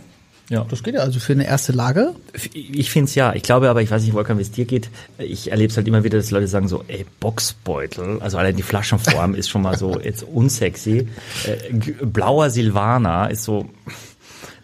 Ja. 0.51 0.67
Das 0.69 0.83
geht 0.83 0.95
ja 0.95 1.01
also 1.01 1.21
für 1.21 1.33
eine 1.33 1.47
erste 1.47 1.73
Lage. 1.73 2.15
Ich 2.53 2.91
finde 2.91 3.09
es 3.09 3.15
ja. 3.15 3.35
Ich 3.35 3.43
glaube 3.43 3.71
aber, 3.71 3.81
ich 3.83 3.91
weiß 3.91 4.03
nicht, 4.03 4.13
Wolfgang, 4.13 4.39
wie 4.39 4.43
es 4.43 4.51
dir 4.51 4.67
geht. 4.67 4.91
Ich 5.19 5.51
erlebe 5.51 5.71
es 5.71 5.77
halt 5.77 5.89
immer 5.89 6.05
wieder, 6.05 6.19
dass 6.19 6.31
Leute 6.31 6.49
sagen 6.49 6.69
so, 6.69 6.85
ey, 6.89 7.07
Boxbeutel. 7.21 8.21
Also 8.21 8.37
allein 8.37 8.57
die 8.57 8.63
Flaschenform 8.63 9.35
ist 9.35 9.49
schon 9.49 9.63
mal 9.63 9.79
so 9.79 9.99
jetzt 9.99 10.23
unsexy. 10.23 11.09
Äh, 11.47 11.73
blauer 12.05 12.51
Silvaner 12.51 13.31
ist 13.31 13.45
so, 13.45 13.71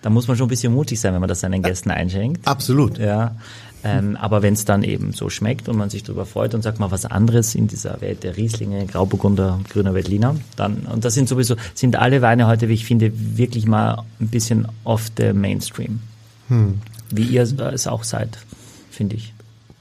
da 0.02 0.10
muss 0.10 0.28
man 0.28 0.36
schon 0.36 0.46
ein 0.46 0.50
bisschen 0.50 0.72
mutig 0.72 1.00
sein, 1.00 1.14
wenn 1.14 1.20
man 1.20 1.28
das 1.28 1.40
seinen 1.40 1.62
Gästen 1.62 1.90
einschenkt. 1.90 2.46
Absolut. 2.46 2.98
Ja. 2.98 3.36
Ähm, 3.82 4.16
aber 4.16 4.42
wenn 4.42 4.54
es 4.54 4.64
dann 4.64 4.82
eben 4.82 5.12
so 5.12 5.30
schmeckt 5.30 5.68
und 5.68 5.76
man 5.76 5.90
sich 5.90 6.02
darüber 6.02 6.26
freut 6.26 6.54
und 6.54 6.62
sagt 6.62 6.80
mal 6.80 6.90
was 6.90 7.06
anderes 7.06 7.54
in 7.54 7.66
dieser 7.66 8.00
Welt 8.00 8.22
der 8.24 8.36
Rieslinge, 8.36 8.84
Grauburgunder, 8.86 9.60
Grüner 9.68 9.94
Veltliner, 9.94 10.36
dann, 10.56 10.86
und 10.92 11.04
das 11.04 11.14
sind 11.14 11.28
sowieso, 11.28 11.56
sind 11.74 11.96
alle 11.96 12.20
Weine 12.22 12.46
heute, 12.46 12.68
wie 12.68 12.74
ich 12.74 12.84
finde, 12.84 13.12
wirklich 13.14 13.66
mal 13.66 14.02
ein 14.20 14.28
bisschen 14.28 14.68
off 14.84 15.10
the 15.16 15.32
Mainstream. 15.32 16.00
Hm. 16.48 16.80
Wie 17.10 17.24
ihr 17.24 17.42
es 17.42 17.86
auch 17.86 18.04
seid, 18.04 18.38
finde 18.90 19.16
ich. 19.16 19.32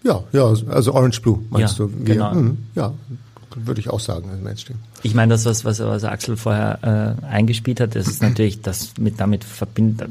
Ja, 0.03 0.23
ja, 0.31 0.45
also 0.45 0.93
Orange 0.93 1.21
Blue 1.21 1.39
meinst 1.49 1.77
Ja, 1.77 1.85
du? 1.85 1.91
Wir, 1.97 2.15
genau. 2.15 2.31
hm, 2.31 2.57
ja, 2.75 2.93
würde 3.55 3.81
ich 3.81 3.89
auch 3.89 3.99
sagen, 3.99 4.29
im 4.31 4.43
Mainstream. 4.43 4.77
Ich 5.03 5.13
meine, 5.13 5.33
das, 5.33 5.45
was, 5.45 5.65
was, 5.65 5.79
was 5.79 6.03
Axel 6.03 6.37
vorher 6.37 7.17
äh, 7.21 7.25
eingespielt 7.25 7.79
hat, 7.79 7.95
das 7.95 8.07
ist 8.07 8.21
natürlich, 8.21 8.61
das 8.61 8.93
mit 8.97 9.19
damit 9.19 9.43
verbindet. 9.43 10.09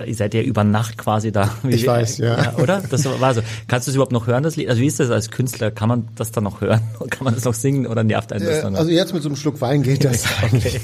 Da 0.00 0.06
ihr 0.06 0.14
seid 0.14 0.32
ja 0.32 0.40
über 0.40 0.64
Nacht 0.64 0.96
quasi 0.96 1.30
da. 1.30 1.54
Ich 1.68 1.86
weiß, 1.86 2.16
ja. 2.18 2.54
Oder? 2.56 2.82
Das 2.88 3.04
war 3.04 3.34
so. 3.34 3.42
Kannst 3.68 3.86
du 3.86 3.90
es 3.90 3.96
überhaupt 3.96 4.12
noch 4.12 4.26
hören, 4.26 4.42
das 4.42 4.56
Lied? 4.56 4.70
Also 4.70 4.80
wie 4.80 4.86
ist 4.86 4.98
das 4.98 5.10
als 5.10 5.30
Künstler? 5.30 5.70
Kann 5.70 5.90
man 5.90 6.08
das 6.16 6.32
dann 6.32 6.44
noch 6.44 6.62
hören? 6.62 6.80
Kann 7.10 7.22
man 7.24 7.34
das 7.34 7.44
noch 7.44 7.52
singen 7.52 7.86
oder 7.86 8.02
nervt 8.02 8.32
einen 8.32 8.46
das 8.46 8.56
Äh, 8.56 8.62
dann? 8.62 8.72
noch? 8.72 8.78
also 8.78 8.90
jetzt 8.90 9.12
mit 9.12 9.22
so 9.22 9.28
einem 9.28 9.36
Schluck 9.36 9.60
Wein 9.60 9.82
geht 9.82 10.06
das 10.06 10.24
eigentlich. 10.42 10.80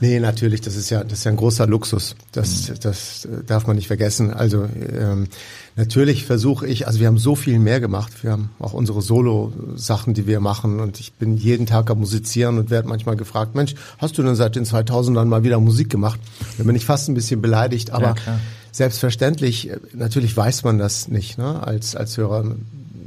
Nee, 0.00 0.20
natürlich, 0.20 0.60
das 0.60 0.76
ist 0.76 0.90
ja, 0.90 1.02
das 1.02 1.20
ist 1.20 1.24
ja 1.24 1.30
ein 1.30 1.38
großer 1.38 1.66
Luxus. 1.66 2.14
Das, 2.32 2.70
das 2.78 3.26
darf 3.46 3.66
man 3.66 3.76
nicht 3.76 3.86
vergessen. 3.86 4.34
Also 4.34 4.64
ähm, 4.98 5.28
natürlich 5.76 6.24
versuche 6.24 6.66
ich, 6.66 6.86
also 6.86 7.00
wir 7.00 7.06
haben 7.06 7.18
so 7.18 7.34
viel 7.34 7.58
mehr 7.58 7.80
gemacht. 7.80 8.22
Wir 8.22 8.32
haben 8.32 8.50
auch 8.58 8.72
unsere 8.72 9.02
Solo-Sachen, 9.02 10.14
die 10.14 10.26
wir 10.26 10.40
machen 10.40 10.80
und 10.80 11.00
ich 11.00 11.12
bin 11.14 11.36
jeden 11.36 11.66
Tag 11.66 11.90
am 11.90 12.00
Musizieren 12.00 12.58
und 12.58 12.70
werde 12.70 12.88
manchmal 12.88 13.16
gefragt, 13.16 13.54
Mensch, 13.54 13.74
hast 13.98 14.18
du 14.18 14.22
denn 14.22 14.34
seit 14.34 14.56
den 14.56 14.64
2000ern 14.64 15.26
mal 15.26 15.44
wieder 15.44 15.60
Musik 15.60 15.90
gemacht? 15.90 16.20
Da 16.58 16.64
bin 16.64 16.76
ich 16.76 16.84
fast 16.84 17.08
ein 17.08 17.14
bisschen 17.14 17.40
beleidigt, 17.40 17.90
aber 17.90 18.14
klar. 18.14 18.40
selbstverständlich, 18.70 19.70
äh, 19.70 19.78
natürlich 19.94 20.36
weiß 20.36 20.64
man 20.64 20.78
das 20.78 21.08
nicht, 21.08 21.38
ne, 21.38 21.62
als, 21.62 21.96
als 21.96 22.16
Hörer. 22.16 22.56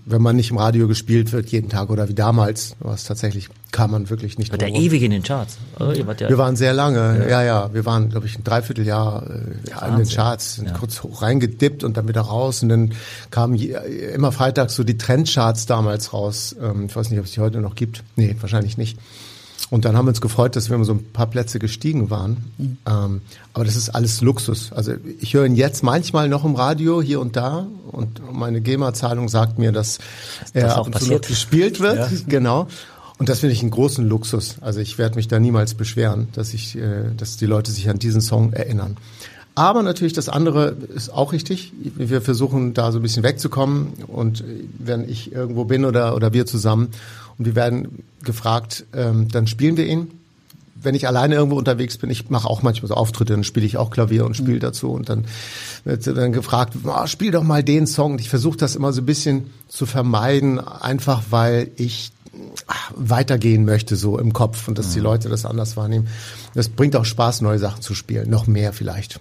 Wenn 0.08 0.22
man 0.22 0.36
nicht 0.36 0.52
im 0.52 0.58
Radio 0.58 0.88
gespielt 0.88 1.32
wird 1.32 1.50
jeden 1.50 1.68
Tag 1.70 1.90
oder 1.90 2.08
wie 2.08 2.14
damals, 2.14 2.76
was 2.80 3.06
tatsächlich 3.06 3.50
kann 3.72 3.90
man 3.90 4.10
wirklich 4.10 4.38
nicht 4.38 4.52
War 4.52 4.58
der 4.60 4.70
ewig 4.70 5.02
in 5.02 5.10
den 5.12 5.24
Charts. 5.24 5.58
Wart 5.78 6.22
ja, 6.22 6.30
Wir 6.30 6.38
waren 6.38 6.56
sehr 6.56 6.74
lange, 6.74 7.28
ja, 7.30 7.42
ja, 7.44 7.74
wir 7.74 7.86
waren, 7.86 8.10
glaube 8.10 8.28
ich, 8.28 8.38
ein 8.38 8.44
Dreivierteljahr 8.44 9.24
äh, 9.30 9.70
ja, 9.70 9.88
in 9.88 9.98
den. 9.98 10.08
Charts, 10.08 10.56
sind 10.56 10.68
Ja. 10.68 10.74
kurz 10.74 11.02
hoch 11.02 11.22
reingedippt 11.24 11.84
und 11.84 11.98
dann 11.98 12.08
wieder 12.08 12.22
raus 12.22 12.62
und 12.62 12.70
dann 12.70 12.94
kamen 13.32 13.56
je, 13.56 13.76
immer 14.14 14.32
freitags 14.32 14.76
so 14.76 14.84
die 14.84 14.98
Trendcharts 14.98 15.66
damals 15.66 16.14
raus. 16.14 16.56
Ähm, 16.62 16.86
ich 16.88 16.96
weiß 16.96 17.10
nicht, 17.10 17.20
ob 17.20 17.26
es 17.26 17.32
die 17.32 17.42
heute 17.42 17.60
noch 17.60 17.76
gibt. 17.76 18.04
Nee, 18.16 18.36
wahrscheinlich 18.40 18.78
nicht. 18.78 18.98
Und 19.72 19.84
dann 19.86 19.98
haben 19.98 20.06
wir 20.06 20.10
uns 20.10 20.22
gefreut, 20.22 20.56
dass 20.56 20.70
wir 20.70 20.76
immer 20.76 20.86
so 20.86 20.94
ein 20.94 21.04
paar 21.12 21.26
Plätze 21.26 21.58
gestiegen 21.58 22.10
waren. 22.10 22.52
Mhm. 22.58 22.78
Ähm, 22.88 23.22
aber 23.54 23.66
das 23.66 23.76
ist 23.76 23.90
alles 23.90 24.22
Luxus. 24.22 24.72
Also 24.72 24.94
ich 25.20 25.34
höre 25.34 25.46
ihn 25.46 25.56
jetzt 25.56 25.84
manchmal 25.84 26.30
noch 26.30 26.46
im 26.46 26.56
Radio 26.56 27.02
hier 27.02 27.20
und 27.20 27.36
da 27.36 27.66
und 27.92 28.22
meine 28.32 28.62
GEMA-Zahlung 28.62 29.28
sagt 29.28 29.58
mir, 29.58 29.72
dass 29.72 30.00
er 30.54 30.76
auch 30.76 30.82
ab 30.82 30.86
und 30.88 30.94
zu 30.94 31.00
passiert. 31.00 31.28
gespielt 31.28 31.80
wird. 31.80 31.98
Ja. 31.98 32.10
Genau. 32.28 32.68
Und 33.18 33.30
das 33.30 33.40
finde 33.40 33.54
ich 33.54 33.62
einen 33.62 33.72
großen 33.72 34.06
Luxus. 34.08 34.58
Also 34.62 34.82
ich 34.82 34.98
werde 34.98 35.16
mich 35.16 35.28
da 35.28 35.40
niemals 35.40 35.74
beschweren, 35.74 36.28
dass 36.34 36.54
ich, 36.54 36.78
äh, 36.78 37.12
dass 37.16 37.38
die 37.38 37.46
Leute 37.46 37.72
sich 37.72 37.90
an 37.90 37.98
diesen 37.98 38.22
Song 38.22 38.54
erinnern. 38.54 38.98
Aber 39.56 39.84
natürlich 39.84 40.12
das 40.12 40.28
andere 40.28 40.76
ist 40.94 41.10
auch 41.10 41.32
richtig. 41.32 41.72
Wir 41.82 42.22
versuchen 42.22 42.74
da 42.74 42.92
so 42.92 43.00
ein 43.00 43.02
bisschen 43.02 43.24
wegzukommen 43.24 43.94
und 44.08 44.42
äh, 44.42 44.44
wenn 44.78 45.08
ich 45.10 45.32
irgendwo 45.32 45.64
bin 45.64 45.86
oder 45.86 46.14
oder 46.14 46.34
wir 46.34 46.46
zusammen 46.46 46.90
und 47.38 47.46
wir 47.46 47.56
werden 47.56 48.04
gefragt, 48.24 48.86
ähm, 48.94 49.28
dann 49.30 49.48
spielen 49.48 49.78
wir 49.78 49.86
ihn. 49.86 50.08
Wenn 50.76 50.94
ich 50.94 51.08
alleine 51.08 51.36
irgendwo 51.36 51.58
unterwegs 51.58 51.98
bin, 51.98 52.10
ich 52.10 52.30
mache 52.30 52.48
auch 52.48 52.62
manchmal 52.62 52.90
so 52.90 52.96
Auftritte, 52.96 53.34
dann 53.34 53.44
spiele 53.44 53.66
ich 53.66 53.78
auch 53.78 53.90
Klavier 53.90 54.26
und 54.26 54.38
spiele 54.38 54.60
dazu 54.60 54.92
und 54.92 55.10
dann 55.10 55.26
wird 55.84 56.06
dann 56.06 56.32
gefragt, 56.32 56.76
"Ah, 56.86 57.08
spiel 57.08 57.32
doch 57.32 57.44
mal 57.44 57.64
den 57.64 57.88
Song. 57.88 58.14
Und 58.14 58.22
ich 58.22 58.30
versuche 58.30 58.58
das 58.58 58.76
immer 58.76 58.94
so 58.94 59.02
ein 59.02 59.06
bisschen 59.06 59.50
zu 59.68 59.86
vermeiden, 59.86 60.60
einfach 60.60 61.24
weil 61.30 61.72
ich 61.78 62.12
weitergehen 62.96 63.66
möchte 63.66 63.96
so 63.96 64.20
im 64.20 64.34
Kopf 64.34 64.68
und 64.68 64.78
dass 64.78 64.92
die 64.94 65.00
Leute 65.00 65.30
das 65.30 65.46
anders 65.46 65.78
wahrnehmen. 65.78 66.08
Das 66.54 66.70
bringt 66.70 66.96
auch 66.96 67.06
Spaß, 67.06 67.42
neue 67.42 67.60
Sachen 67.60 67.82
zu 67.82 67.94
spielen, 67.96 68.30
noch 68.30 68.48
mehr 68.48 68.74
vielleicht. 68.74 69.20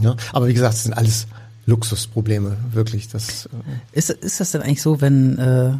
Ja, 0.00 0.16
aber 0.32 0.46
wie 0.48 0.54
gesagt, 0.54 0.74
es 0.74 0.82
sind 0.84 0.92
alles 0.92 1.26
Luxusprobleme, 1.66 2.56
wirklich. 2.72 3.08
Das, 3.08 3.46
äh, 3.46 3.48
Ist, 3.98 4.10
ist 4.10 4.40
das 4.40 4.52
denn 4.52 4.62
eigentlich 4.62 4.82
so, 4.82 5.00
wenn 5.00 5.38
äh, 5.38 5.72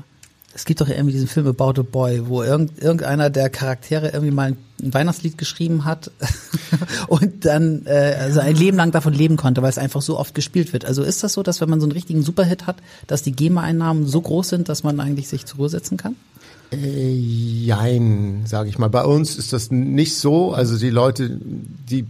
es 0.57 0.65
gibt 0.65 0.81
doch 0.81 0.89
irgendwie 0.89 1.13
diesen 1.13 1.29
Film 1.29 1.47
About 1.47 1.79
a 1.79 1.83
Boy, 1.83 2.29
wo 2.29 2.43
irgend, 2.43 2.83
irgendeiner 2.83 3.29
der 3.29 3.51
Charaktere 3.51 4.09
irgendwie 4.09 4.31
mal 4.31 4.49
ein, 4.49 4.57
ein 4.83 4.95
Weihnachtslied 4.95 5.37
geschrieben 5.37 5.85
hat 5.85 6.11
und 7.09 7.45
dann 7.45 7.85
äh, 7.85 8.17
also 8.19 8.41
ein 8.41 8.57
Leben 8.57 8.79
lang 8.79 8.91
davon 8.91 9.13
leben 9.13 9.37
konnte, 9.37 9.61
weil 9.61 9.69
es 9.69 9.77
einfach 9.77 10.01
so 10.01 10.19
oft 10.19 10.35
gespielt 10.35 10.73
wird. 10.73 10.87
Also 10.87 11.03
ist 11.03 11.23
das 11.23 11.35
so, 11.35 11.43
dass 11.43 11.61
wenn 11.61 11.69
man 11.69 11.81
so 11.81 11.85
einen 11.85 11.93
richtigen 11.93 12.23
Superhit 12.23 12.67
hat, 12.67 12.77
dass 13.07 13.23
die 13.23 13.33
GEMA-Einnahmen 13.33 14.07
so 14.07 14.19
groß 14.19 14.49
sind, 14.49 14.71
dass 14.71 14.83
man 14.83 14.99
eigentlich 14.99 15.29
sich 15.29 15.45
zur 15.45 15.59
Ruhe 15.59 15.69
setzen 15.69 15.99
kann? 15.99 16.17
Äh, 16.73 17.13
jein, 17.13 18.43
sage 18.47 18.69
ich 18.69 18.77
mal. 18.79 18.89
Bei 18.89 19.05
uns 19.05 19.37
ist 19.37 19.53
das 19.53 19.71
nicht 19.71 20.17
so. 20.17 20.53
Also 20.53 20.77
die 20.79 20.91
Leute, 20.91 21.39
die 21.41 22.01
äh, 22.01 22.05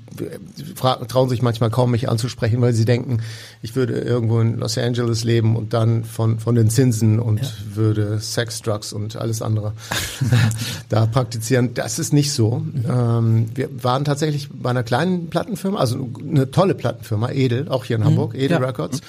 fra- 0.74 0.96
trauen 1.04 1.28
sich 1.28 1.42
manchmal 1.42 1.68
kaum, 1.70 1.90
mich 1.90 2.08
anzusprechen, 2.08 2.60
weil 2.62 2.72
sie 2.72 2.86
denken, 2.86 3.18
ich 3.60 3.76
würde 3.76 3.98
irgendwo 3.98 4.40
in 4.40 4.56
Los 4.58 4.78
Angeles 4.78 5.24
leben 5.24 5.56
und 5.56 5.74
dann 5.74 6.04
von, 6.04 6.38
von 6.38 6.54
den 6.54 6.70
Zinsen 6.70 7.18
und 7.20 7.40
würde 7.74 8.18
Sex, 8.18 8.62
Drugs 8.62 8.92
und 8.94 9.16
alles 9.16 9.42
andere 9.42 9.74
da 10.88 11.04
praktizieren. 11.06 11.74
Das 11.74 11.98
ist 11.98 12.12
nicht 12.12 12.32
so. 12.32 12.62
Ähm, 12.88 13.46
wir 13.54 13.68
waren 13.84 14.04
tatsächlich 14.04 14.48
bei 14.50 14.70
einer 14.70 14.82
kleinen 14.84 15.28
Plattenfirma, 15.28 15.78
also 15.78 16.08
eine 16.28 16.50
tolle 16.50 16.74
Plattenfirma, 16.74 17.30
Edel, 17.30 17.68
auch 17.68 17.84
hier 17.84 17.96
in 17.96 18.04
Hamburg, 18.04 18.34
Edel 18.34 18.58
Ja. 18.60 18.66
Records. 18.66 19.00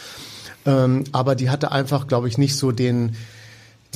Ähm, 0.66 1.06
aber 1.14 1.36
die 1.36 1.50
hatte 1.50 1.72
einfach, 1.72 2.08
glaube 2.08 2.28
ich, 2.28 2.38
nicht 2.38 2.58
so 2.58 2.74
den 2.74 3.16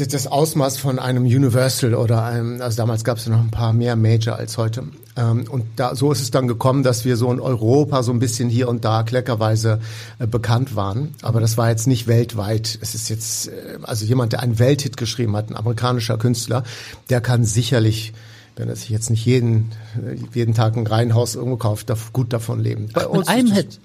das- 0.08 0.28
Ausmaß 0.28 0.78
von 0.78 1.00
einem 1.00 1.24
Universal 1.24 1.94
oder 1.96 2.24
einem, 2.24 2.62
also 2.62 2.78
damals 2.78 3.04
gab 3.04 3.18
es 3.18 3.28
noch 3.28 3.40
ein 3.40 3.52
paar 3.52 3.74
mehr 3.74 3.96
Major 3.96 4.36
als 4.36 4.58
heute. 4.58 4.84
Ähm, 5.18 5.46
und 5.50 5.66
da, 5.76 5.96
so 5.96 6.12
ist 6.12 6.22
es 6.22 6.32
dann 6.32 6.48
gekommen, 6.48 6.84
dass 6.84 7.04
wir 7.06 7.18
so 7.18 7.32
in 7.32 7.40
Europa 7.40 8.04
so 8.04 8.12
ein 8.12 8.20
bisschen 8.20 8.50
hier 8.50 8.70
und 8.70 8.86
da 8.86 9.04
kleckerweise 9.04 9.80
äh, 10.20 10.28
bekannt 10.28 10.76
waren. 10.76 11.14
Aber 11.22 11.42
das 11.42 11.58
war 11.58 11.70
jetzt 11.70 11.88
nicht 11.88 12.08
weltweit. 12.08 12.78
Es 12.82 12.96
ist 12.96 13.10
jetzt, 13.10 13.48
äh, 13.48 13.52
also 13.84 14.06
jemand, 14.06 14.34
der 14.34 14.42
einen 14.42 14.60
Welthit 14.60 14.98
geschrieben 14.98 15.36
hat, 15.36 15.50
ein 15.50 15.56
amerikanischer 15.58 16.18
Künstler, 16.18 16.64
der 17.10 17.22
kann 17.22 17.44
sicherlich 17.46 18.14
wenn 18.58 18.68
er 18.70 18.76
sich 18.76 18.90
jetzt 18.90 19.10
nicht 19.10 19.26
jeden, 19.26 19.72
äh, 20.06 20.18
jeden 20.34 20.54
Tag 20.54 20.76
ein 20.76 20.86
Reihenhaus 20.86 21.36
irgendwo 21.36 21.58
kauft, 21.58 21.90
darf 21.90 22.14
gut 22.14 22.34
davon 22.34 22.60
leben. 22.60 22.90
Bei 22.94 23.08
Mit 23.08 23.28
einem 23.28 23.52
Hit. 23.52 23.80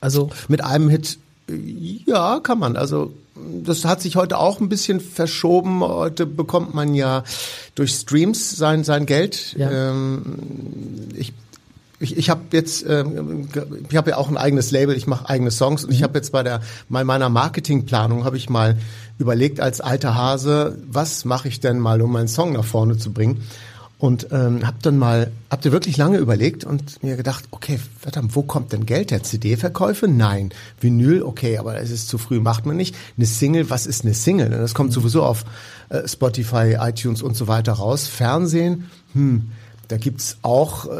Also 0.00 0.30
mit 0.48 0.62
einem 0.62 0.88
Hit, 0.90 1.18
ja, 2.06 2.40
kann 2.40 2.58
man. 2.58 2.76
Also 2.76 3.12
das 3.34 3.84
hat 3.84 4.00
sich 4.00 4.16
heute 4.16 4.38
auch 4.38 4.60
ein 4.60 4.68
bisschen 4.68 5.00
verschoben. 5.00 5.80
Heute 5.80 6.26
bekommt 6.26 6.74
man 6.74 6.94
ja 6.94 7.24
durch 7.74 7.92
Streams 7.92 8.56
sein 8.56 8.84
sein 8.84 9.06
Geld. 9.06 9.54
Ja. 9.58 9.90
Ähm, 9.90 10.22
ich 11.14 11.32
ich, 12.02 12.16
ich 12.16 12.30
habe 12.30 12.40
jetzt, 12.50 12.84
ähm, 12.88 13.48
ich 13.88 13.96
habe 13.96 14.10
ja 14.10 14.16
auch 14.16 14.28
ein 14.28 14.36
eigenes 14.36 14.72
Label, 14.72 14.96
ich 14.96 15.06
mache 15.06 15.28
eigene 15.28 15.52
Songs 15.52 15.84
und 15.84 15.92
ich 15.92 16.02
habe 16.02 16.18
jetzt 16.18 16.32
bei 16.32 16.42
der 16.42 16.60
bei 16.88 17.04
meiner 17.04 17.28
Marketingplanung 17.28 18.24
habe 18.24 18.36
ich 18.36 18.50
mal 18.50 18.76
überlegt 19.18 19.60
als 19.60 19.80
alter 19.80 20.16
Hase, 20.16 20.78
was 20.88 21.24
mache 21.24 21.46
ich 21.46 21.60
denn 21.60 21.78
mal, 21.78 22.02
um 22.02 22.10
meinen 22.10 22.26
Song 22.26 22.54
nach 22.54 22.64
vorne 22.64 22.98
zu 22.98 23.12
bringen? 23.12 23.42
Und 24.02 24.26
ähm, 24.32 24.66
hab 24.66 24.82
dann 24.82 24.98
mal, 24.98 25.30
ihr 25.64 25.70
wirklich 25.70 25.96
lange 25.96 26.18
überlegt 26.18 26.64
und 26.64 27.04
mir 27.04 27.14
gedacht, 27.14 27.44
okay, 27.52 27.78
verdammt, 28.00 28.34
wo 28.34 28.42
kommt 28.42 28.72
denn 28.72 28.84
Geld 28.84 29.12
her? 29.12 29.22
CD-Verkäufe? 29.22 30.08
Nein. 30.08 30.50
Vinyl, 30.80 31.22
okay, 31.22 31.56
aber 31.56 31.80
es 31.80 31.92
ist 31.92 32.08
zu 32.08 32.18
früh, 32.18 32.40
macht 32.40 32.66
man 32.66 32.76
nicht. 32.76 32.96
Eine 33.16 33.26
Single, 33.26 33.70
was 33.70 33.86
ist 33.86 34.04
eine 34.04 34.14
Single? 34.14 34.48
Das 34.50 34.74
kommt 34.74 34.92
sowieso 34.92 35.22
auf 35.22 35.44
äh, 35.88 36.08
Spotify, 36.08 36.78
iTunes 36.80 37.22
und 37.22 37.36
so 37.36 37.46
weiter 37.46 37.74
raus. 37.74 38.08
Fernsehen, 38.08 38.90
hm, 39.12 39.52
da 39.92 39.98
gibt's 39.98 40.38
auch 40.40 40.86
äh, 40.86 40.90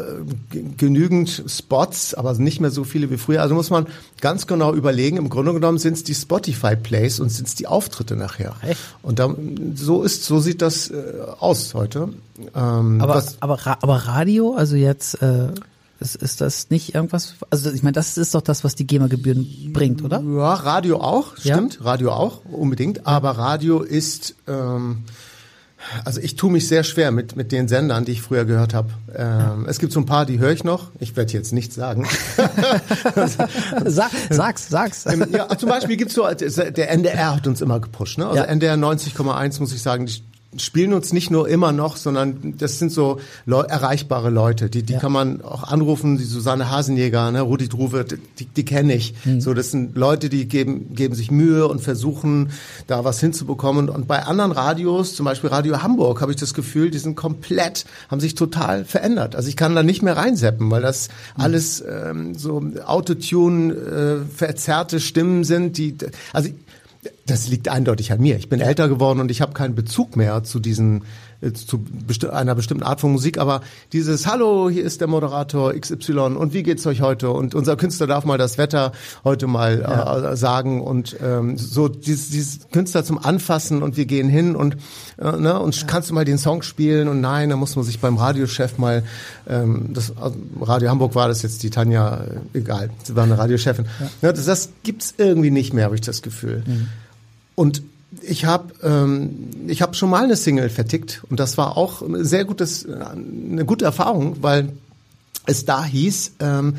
genügend 0.77 1.45
Spots, 1.47 2.13
aber 2.13 2.31
nicht 2.35 2.61
mehr 2.61 2.69
so 2.69 2.83
viele 2.83 3.09
wie 3.09 3.17
früher. 3.17 3.41
Also 3.41 3.55
muss 3.55 3.71
man 3.71 3.87
ganz 4.21 4.45
genau 4.45 4.71
überlegen. 4.71 5.17
Im 5.17 5.29
Grunde 5.29 5.51
genommen 5.51 5.79
sind's 5.79 6.03
die 6.03 6.13
Spotify-Plays 6.13 7.19
und 7.19 7.29
sind's 7.29 7.55
die 7.55 7.65
Auftritte 7.65 8.15
nachher. 8.15 8.55
Echt? 8.61 8.79
Und 9.01 9.17
da, 9.17 9.33
so 9.73 10.03
ist, 10.03 10.25
so 10.25 10.39
sieht 10.39 10.61
das 10.61 10.91
äh, 10.91 11.01
aus 11.39 11.73
heute. 11.73 12.09
Ähm, 12.53 13.01
Aber, 13.01 13.23
aber, 13.39 13.59
aber 13.81 13.95
Radio, 13.95 14.53
also 14.53 14.75
jetzt, 14.75 15.19
äh, 15.23 15.47
ist, 15.99 16.15
ist 16.17 16.39
das 16.39 16.69
nicht 16.69 16.93
irgendwas, 16.93 17.33
also 17.49 17.71
ich 17.71 17.81
meine, 17.81 17.93
das 17.93 18.19
ist 18.19 18.35
doch 18.35 18.41
das, 18.41 18.63
was 18.63 18.75
die 18.75 18.85
GEMA-Gebühren 18.85 19.71
bringt, 19.73 20.03
oder? 20.03 20.21
ja, 20.21 20.53
Radio 20.53 20.99
auch, 21.01 21.35
Ja? 21.39 21.55
stimmt, 21.55 21.83
Radio 21.83 22.11
auch, 22.11 22.45
unbedingt. 22.45 23.07
Aber 23.07 23.31
Radio 23.31 23.81
ist, 23.81 24.35
ähm, 24.47 25.05
also 26.05 26.19
ich 26.21 26.35
tue 26.35 26.51
mich 26.51 26.67
sehr 26.67 26.83
schwer 26.83 27.11
mit, 27.11 27.35
mit 27.35 27.51
den 27.51 27.67
Sendern, 27.67 28.05
die 28.05 28.13
ich 28.13 28.21
früher 28.21 28.45
gehört 28.45 28.73
habe. 28.73 28.89
Ähm, 29.15 29.65
Es 29.67 29.79
gibt 29.79 29.93
so 29.93 29.99
ein 29.99 30.05
paar, 30.05 30.25
die 30.25 30.39
höre 30.39 30.51
ich 30.51 30.63
noch. 30.63 30.91
Ich 30.99 31.15
werde 31.15 31.33
jetzt 31.33 31.53
nichts 31.53 31.75
sagen. 31.75 32.07
Sag, 33.85 34.11
sag's, 34.29 34.69
sag's. 34.69 35.05
Ja, 35.31 35.49
zum 35.57 35.69
Beispiel 35.69 35.97
gibt's 35.97 36.15
so, 36.15 36.27
der 36.29 36.89
NDR 36.91 37.35
hat 37.35 37.47
uns 37.47 37.61
immer 37.61 37.79
gepusht. 37.79 38.17
Ne? 38.17 38.25
Also 38.27 38.37
Ja. 38.37 38.45
NDR 38.45 38.75
90,1 38.75 39.59
muss 39.59 39.73
ich 39.73 39.81
sagen, 39.81 40.05
die 40.05 40.13
spielen 40.57 40.93
uns 40.93 41.13
nicht 41.13 41.31
nur 41.31 41.47
immer 41.49 41.71
noch, 41.71 41.97
sondern 41.97 42.55
das 42.57 42.79
sind 42.79 42.91
so 42.91 43.19
Leu 43.45 43.61
erreichbare 43.61 44.29
Leute, 44.29 44.69
die, 44.69 44.83
die 44.83 44.93
Ja. 44.93 44.99
kann 44.99 45.11
man 45.11 45.41
auch 45.41 45.63
anrufen, 45.63 46.17
die 46.17 46.23
Susanne 46.23 46.69
Hasenjäger, 46.69 47.31
ne, 47.31 47.41
Rudi 47.41 47.67
Druwe, 47.69 48.05
die, 48.39 48.45
die 48.45 48.65
kenne 48.65 48.95
ich. 48.95 49.13
Mhm. 49.25 49.41
So, 49.41 49.53
das 49.53 49.71
sind 49.71 49.95
Leute, 49.95 50.29
die 50.29 50.47
geben, 50.47 50.93
geben 50.95 51.15
sich 51.15 51.31
Mühe 51.31 51.67
und 51.67 51.79
versuchen, 51.81 52.51
da 52.87 53.03
was 53.03 53.19
hinzubekommen. 53.19 53.89
Und 53.89 54.07
bei 54.07 54.23
anderen 54.23 54.51
Radios, 54.51 55.15
zum 55.15 55.25
Beispiel 55.25 55.49
Radio 55.49 55.81
Hamburg, 55.81 56.21
habe 56.21 56.31
ich 56.31 56.37
das 56.37 56.53
Gefühl, 56.53 56.91
die 56.91 56.99
sind 56.99 57.15
komplett, 57.15 57.85
haben 58.09 58.19
sich 58.19 58.35
total 58.35 58.85
verändert. 58.85 59.35
Also 59.35 59.49
ich 59.49 59.55
kann 59.57 59.75
da 59.75 59.83
nicht 59.83 60.01
mehr 60.01 60.17
reinseppen, 60.17 60.69
weil 60.71 60.81
das 60.81 61.07
Mhm. 61.37 61.43
alles 61.43 61.83
ähm, 61.87 62.35
so 62.35 62.61
Autotune, 62.85 63.73
äh, 63.73 64.35
verzerrte 64.35 64.99
Stimmen 64.99 65.43
sind, 65.43 65.77
die, 65.77 65.95
also 66.31 66.49
das 67.25 67.47
liegt 67.47 67.69
eindeutig 67.69 68.11
an 68.11 68.21
mir. 68.21 68.37
Ich 68.37 68.49
bin 68.49 68.59
älter 68.59 68.89
geworden 68.89 69.19
und 69.19 69.31
ich 69.31 69.41
habe 69.41 69.53
keinen 69.53 69.75
Bezug 69.75 70.15
mehr 70.15 70.43
zu 70.43 70.59
diesen 70.59 71.03
zu 71.51 71.79
besti 71.79 72.27
einer 72.27 72.55
bestimmten 72.55 72.83
Art 72.83 73.01
von 73.01 73.11
Musik, 73.11 73.37
aber 73.37 73.61
dieses 73.91 74.27
Hallo, 74.27 74.69
hier 74.69 74.83
ist 74.83 75.01
der 75.01 75.07
Moderator 75.07 75.73
XY 75.73 76.13
und 76.37 76.53
wie 76.53 76.63
geht's 76.63 76.85
euch 76.87 77.01
heute? 77.01 77.31
Und 77.31 77.55
unser 77.55 77.75
Künstler 77.75 78.07
darf 78.07 78.23
mal 78.23 78.37
das 78.37 78.57
Wetter 78.57 78.93
heute 79.23 79.47
mal 79.47 79.81
äh, 79.81 80.35
sagen 80.37 80.81
und 80.81 81.17
ähm, 81.21 81.57
so 81.57 81.87
dieses, 81.87 82.29
dieses 82.29 82.69
Künstler 82.71 83.03
zum 83.03 83.17
Anfassen 83.17 83.83
und 83.83 83.97
wir 83.97 84.05
gehen 84.05 84.29
hin 84.29 84.55
und 84.55 84.77
äh, 85.17 85.31
ne, 85.31 85.59
und 85.59 85.87
kannst 85.87 86.09
du 86.09 86.13
mal 86.13 86.25
den 86.25 86.37
Song 86.37 86.61
spielen 86.61 87.07
und 87.07 87.19
nein, 87.19 87.49
da 87.49 87.55
muss 87.55 87.75
man 87.75 87.83
sich 87.83 87.99
beim 87.99 88.17
Radiochef 88.17 88.77
mal 88.77 89.03
ähm, 89.47 89.89
das 89.93 90.15
also 90.17 90.37
Radio 90.61 90.89
Hamburg 90.89 91.15
war 91.15 91.27
das 91.27 91.41
jetzt 91.41 91.63
die 91.63 91.69
Tanja, 91.69 92.23
äh, 92.53 92.57
egal, 92.57 92.89
sie 93.03 93.15
war 93.15 93.23
eine 93.23 93.37
Radiochefin. 93.37 93.85
Ja. 94.21 94.31
das, 94.31 94.45
das 94.45 94.69
gibt's 94.83 95.13
irgendwie 95.17 95.51
nicht 95.51 95.73
mehr, 95.73 95.85
habe 95.85 95.95
ich 95.95 96.01
das 96.01 96.21
Gefühl. 96.21 96.63
Und 97.55 97.83
ich 98.21 98.45
habe 98.45 98.73
ähm, 98.83 99.49
ich 99.67 99.81
habe 99.81 99.93
schon 99.95 100.09
mal 100.09 100.23
eine 100.23 100.35
Single 100.35 100.69
vertickt 100.69 101.23
und 101.29 101.39
das 101.39 101.57
war 101.57 101.77
auch 101.77 102.01
ein 102.01 102.23
sehr 102.23 102.45
gutes 102.45 102.85
eine 102.87 103.65
gute 103.65 103.85
Erfahrung, 103.85 104.37
weil 104.41 104.69
es 105.45 105.65
da 105.65 105.83
hieß 105.83 106.33
ähm, 106.39 106.75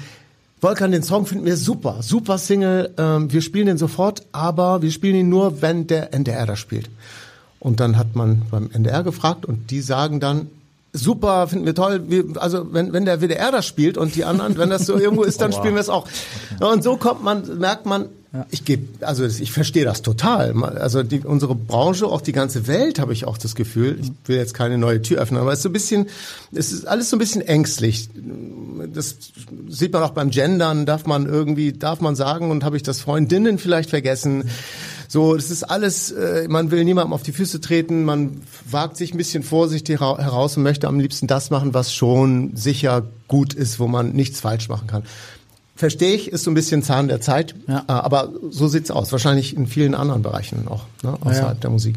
Volkan, 0.65 0.93
den 0.93 1.03
Song 1.03 1.27
finden 1.27 1.45
wir 1.45 1.59
super, 1.59 1.99
super 2.01 2.39
Single, 2.39 2.95
ähm, 2.97 3.31
wir 3.31 3.43
spielen 3.43 3.67
den 3.67 3.77
sofort, 3.77 4.23
aber 4.33 4.81
wir 4.81 4.91
spielen 4.91 5.15
ihn 5.15 5.29
nur, 5.29 5.61
wenn 5.61 5.87
der 5.87 6.15
NDR 6.15 6.47
da 6.47 6.57
spielt. 6.57 6.89
Und 7.61 7.81
dann 7.81 7.99
hat 7.99 8.17
man 8.17 8.41
beim 8.51 8.71
NDR 8.73 9.03
gefragt 9.03 9.45
und 9.45 9.71
die 9.71 9.83
sagen 9.83 10.21
dann, 10.21 10.49
super, 10.95 11.49
finden 11.49 11.67
wir 11.67 11.75
toll, 11.75 12.05
wir, 12.09 12.25
also 12.41 12.73
wenn, 12.73 12.95
wenn 12.95 13.05
der 13.05 13.21
WDR 13.21 13.53
das 13.53 13.67
spielt 13.67 13.99
und 13.99 14.15
die 14.15 14.25
anderen, 14.25 14.57
wenn 14.57 14.71
das 14.71 14.87
so 14.87 14.97
irgendwo 14.99 15.25
ist, 15.25 15.43
dann 15.43 15.53
spielen 15.53 15.75
wir 15.75 15.83
es 15.83 15.91
auch. 15.91 16.09
Ja, 16.59 16.69
Und 16.69 16.83
so 16.83 16.97
kommt 16.97 17.23
man, 17.23 17.59
merkt 17.59 17.85
man, 17.85 18.07
ich 18.51 18.65
gebe, 18.65 19.05
also 19.07 19.25
ich 19.25 19.53
verstehe 19.53 19.85
das 19.85 20.03
total. 20.03 20.55
Also 20.65 21.03
die, 21.03 21.21
unsere 21.21 21.55
Branche, 21.55 22.07
auch 22.07 22.21
die 22.21 22.33
ganze 22.33 22.67
Welt, 22.67 22.99
habe 22.99 23.13
ich 23.13 23.27
auch 23.27 23.39
das 23.39 23.55
Gefühl. 23.55 23.99
Ich 24.01 24.11
will 24.27 24.37
jetzt 24.37 24.55
keine 24.55 24.77
neue 24.77 25.01
Tür 25.03 25.21
öffnen, 25.21 25.41
aber 25.41 25.53
es 25.53 25.61
ist 25.61 25.63
so 25.63 25.69
ein 25.69 25.73
bisschen, 25.73 26.07
es 26.53 26.73
ist 26.73 26.87
alles 26.87 27.11
so 27.11 27.17
ein 27.17 27.21
bisschen 27.21 27.43
ängstlich. 27.43 28.09
Das 28.93 29.17
sieht 29.69 29.93
man 29.93 30.03
auch 30.03 30.11
beim 30.11 30.31
Gendern. 30.31 30.85
Darf 30.85 31.07
man 31.07 31.27
irgendwie, 31.27 31.73
darf 31.73 32.01
man 32.01 32.17
sagen 32.17 32.51
und 32.51 32.65
habe 32.65 32.77
ich 32.77 32.83
das 32.83 33.01
Freundinnen 33.01 33.59
vielleicht 33.59 33.91
vergessen? 33.91 34.51
So, 35.07 35.37
das 35.37 35.53
ist 35.53 35.63
alles, 35.63 36.11
äh, 36.11 36.49
man 36.49 36.73
will 36.73 36.83
niemandem 36.85 37.13
auf 37.13 37.23
die 37.23 37.31
Füße 37.31 37.61
treten, 37.61 38.05
man 38.05 38.43
wagt 38.69 38.97
sich 38.97 39.15
ein 39.15 39.19
bisschen 39.19 39.45
vorsichtig 39.45 40.01
hera- 40.01 40.19
heraus 40.19 40.57
und 40.57 40.65
möchte 40.65 40.89
am 40.89 40.99
liebsten 40.99 41.29
das 41.29 41.51
machen, 41.51 41.73
was 41.73 41.95
schon 41.95 42.57
sicher 42.57 43.05
gut 43.29 43.55
ist, 43.55 43.79
wo 43.79 43.87
man 43.87 44.13
nichts 44.13 44.41
falsch 44.41 44.69
machen 44.69 44.89
kann. 44.89 45.05
Verstehe 45.77 46.15
ich, 46.15 46.29
ist 46.31 46.45
so 46.45 46.51
ein 46.51 46.55
bisschen 46.55 46.83
Zahn 46.83 47.09
der 47.09 47.21
Zeit, 47.21 47.55
Ja. 47.67 47.79
äh, 47.81 47.83
aber 47.93 48.31
so 48.51 48.69
sieht's 48.69 48.91
aus. 48.91 49.11
Wahrscheinlich 49.13 49.57
in 49.57 49.67
vielen 49.67 49.95
anderen 49.95 50.23
Bereichen 50.23 50.69
auch, 50.69 50.83
ne, 51.03 51.17
außerhalb 51.21 51.55
Ja. 51.57 51.61
der 51.63 51.71
Musik. 51.71 51.97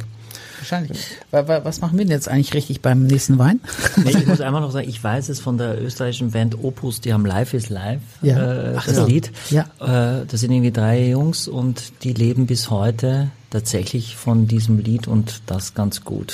Wahrscheinlich. 0.60 1.00
Wa- 1.30 1.48
wa- 1.48 1.62
Was 1.64 1.80
machen 1.82 1.98
wir 2.00 2.04
denn 2.06 2.12
jetzt 2.12 2.28
eigentlich 2.28 2.54
richtig 2.56 2.82
beim 2.82 3.04
nächsten 3.06 3.38
Wein? 3.38 3.60
Nee, 4.04 4.10
ich 4.18 4.26
muss 4.26 4.42
einfach 4.42 4.60
noch 4.62 4.72
sagen, 4.72 4.90
ich 4.90 5.02
weiß 5.04 5.30
es 5.30 5.40
von 5.40 5.58
der 5.60 5.80
österreichischen 5.82 6.32
Band 6.32 6.62
Opus, 6.64 7.00
die 7.02 7.14
haben 7.14 7.26
Live 7.26 7.54
is 7.54 7.70
Live, 7.70 8.02
Ja. 8.24 8.72
äh, 8.72 8.74
Ach 8.78 8.86
das 8.88 8.96
so. 8.96 9.06
Lied. 9.06 9.32
Ja. 9.52 9.66
Äh, 9.80 10.26
das 10.26 10.42
sind 10.42 10.52
irgendwie 10.52 10.72
drei 10.72 11.10
Jungs 11.10 11.48
und 11.48 12.04
die 12.04 12.14
leben 12.14 12.48
bis 12.48 12.72
heute 12.72 13.30
tatsächlich 13.52 14.16
von 14.18 14.48
diesem 14.48 14.80
Lied 14.80 15.08
und 15.08 15.42
das 15.46 15.76
ganz 15.76 16.04
gut. 16.04 16.34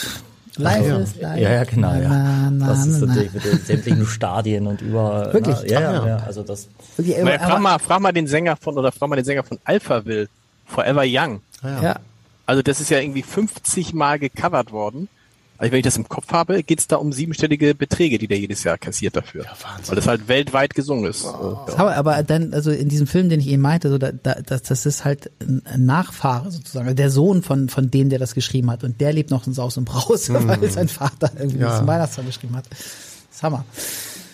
Live 0.58 0.88
ja. 0.88 0.98
is 1.00 1.16
live. 1.16 1.40
Ja, 1.40 1.52
ja, 1.52 1.64
genau, 1.64 1.94
ja. 1.94 2.08
Na, 2.10 2.50
na, 2.52 2.68
das 2.68 2.86
ist 2.86 3.00
na, 3.00 3.00
na. 3.00 3.06
natürlich 3.08 3.34
mit 3.34 3.44
den 3.46 3.60
sämtlichen 3.60 4.06
Stadien 4.06 4.68
und 4.68 4.82
über. 4.82 5.34
Wirklich? 5.34 5.58
Na, 5.62 5.66
ja, 5.68 5.82
ja, 5.82 5.90
Ach 5.90 6.06
ja. 6.06 6.08
ja, 6.08 6.18
also 6.26 6.44
das. 6.44 6.68
Wirklich, 6.98 7.20
aber- 7.20 7.40
frag, 7.40 7.60
mal, 7.60 7.80
frag 7.80 8.00
mal 8.02 8.12
den 8.12 8.28
Sänger 8.28 8.56
von, 8.56 8.78
oder 8.78 8.92
frag 8.92 9.10
mal 9.10 9.16
den 9.16 9.26
Sänger 9.26 9.44
von 9.44 9.60
Alphaville, 9.64 10.28
Forever 10.66 11.04
Young. 11.06 11.42
ja. 11.64 11.96
Also 12.46 12.62
das 12.62 12.82
ist 12.82 12.90
ja 12.90 13.00
irgendwie 13.00 13.24
50 13.24 13.94
Mal 13.94 14.20
gecovert 14.20 14.72
worden. 14.74 15.08
Also 15.58 15.72
wenn 15.72 15.80
ich 15.80 15.84
das 15.86 15.98
im 15.98 16.10
Kopf 16.10 16.32
habe, 16.32 16.64
geht's 16.64 16.88
da 16.88 16.98
um 16.98 17.14
siebenstellige 17.14 17.76
Beträge, 17.76 18.18
die 18.18 18.28
der 18.28 18.40
jedes 18.40 18.64
Jahr 18.64 18.78
kassiert 18.78 19.16
dafür. 19.16 19.46
Wahnsinn. 19.62 19.88
Weil 19.90 19.96
das 19.96 20.08
halt 20.08 20.28
weltweit 20.28 20.74
gesungen 20.74 21.06
ist. 21.10 21.24
Äh, 21.24 21.28
ja. 21.28 21.66
Aber, 21.78 21.96
aber 21.96 22.24
dann, 22.24 22.54
also 22.54 22.72
in 22.72 22.90
diesem 22.90 23.08
Film, 23.08 23.30
den 23.30 23.40
ich 23.40 23.48
eben 23.48 23.62
meinte, 23.62 23.90
so 23.90 23.98
da, 23.98 24.12
da, 24.12 24.36
das, 24.46 24.64
das 24.64 24.86
ist 24.86 25.06
halt 25.06 25.32
ein 25.40 25.62
Nachfahre 25.78 26.52
sozusagen, 26.52 26.86
also 26.88 26.96
der 26.96 27.10
Sohn 27.10 27.44
von, 27.44 27.70
von 27.70 27.90
dem, 27.92 28.10
der 28.10 28.20
das 28.20 28.34
geschrieben 28.36 28.70
hat. 28.72 28.84
Und 28.84 29.00
der 29.00 29.14
lebt 29.14 29.30
noch 29.32 29.48
in 29.48 29.54
Saus 29.54 29.78
und 29.78 29.86
Braus, 29.86 30.30
weil 30.34 30.70
sein 30.70 30.88
Vater 30.90 31.32
irgendwie 31.38 31.60
Ja. 31.60 31.80
das 31.80 31.88
Weihnachtssong 31.88 32.26
geschrieben 32.26 32.56
hat. 32.56 32.66
Das 32.70 32.80
ist 33.38 33.44
Hammer. 33.44 33.64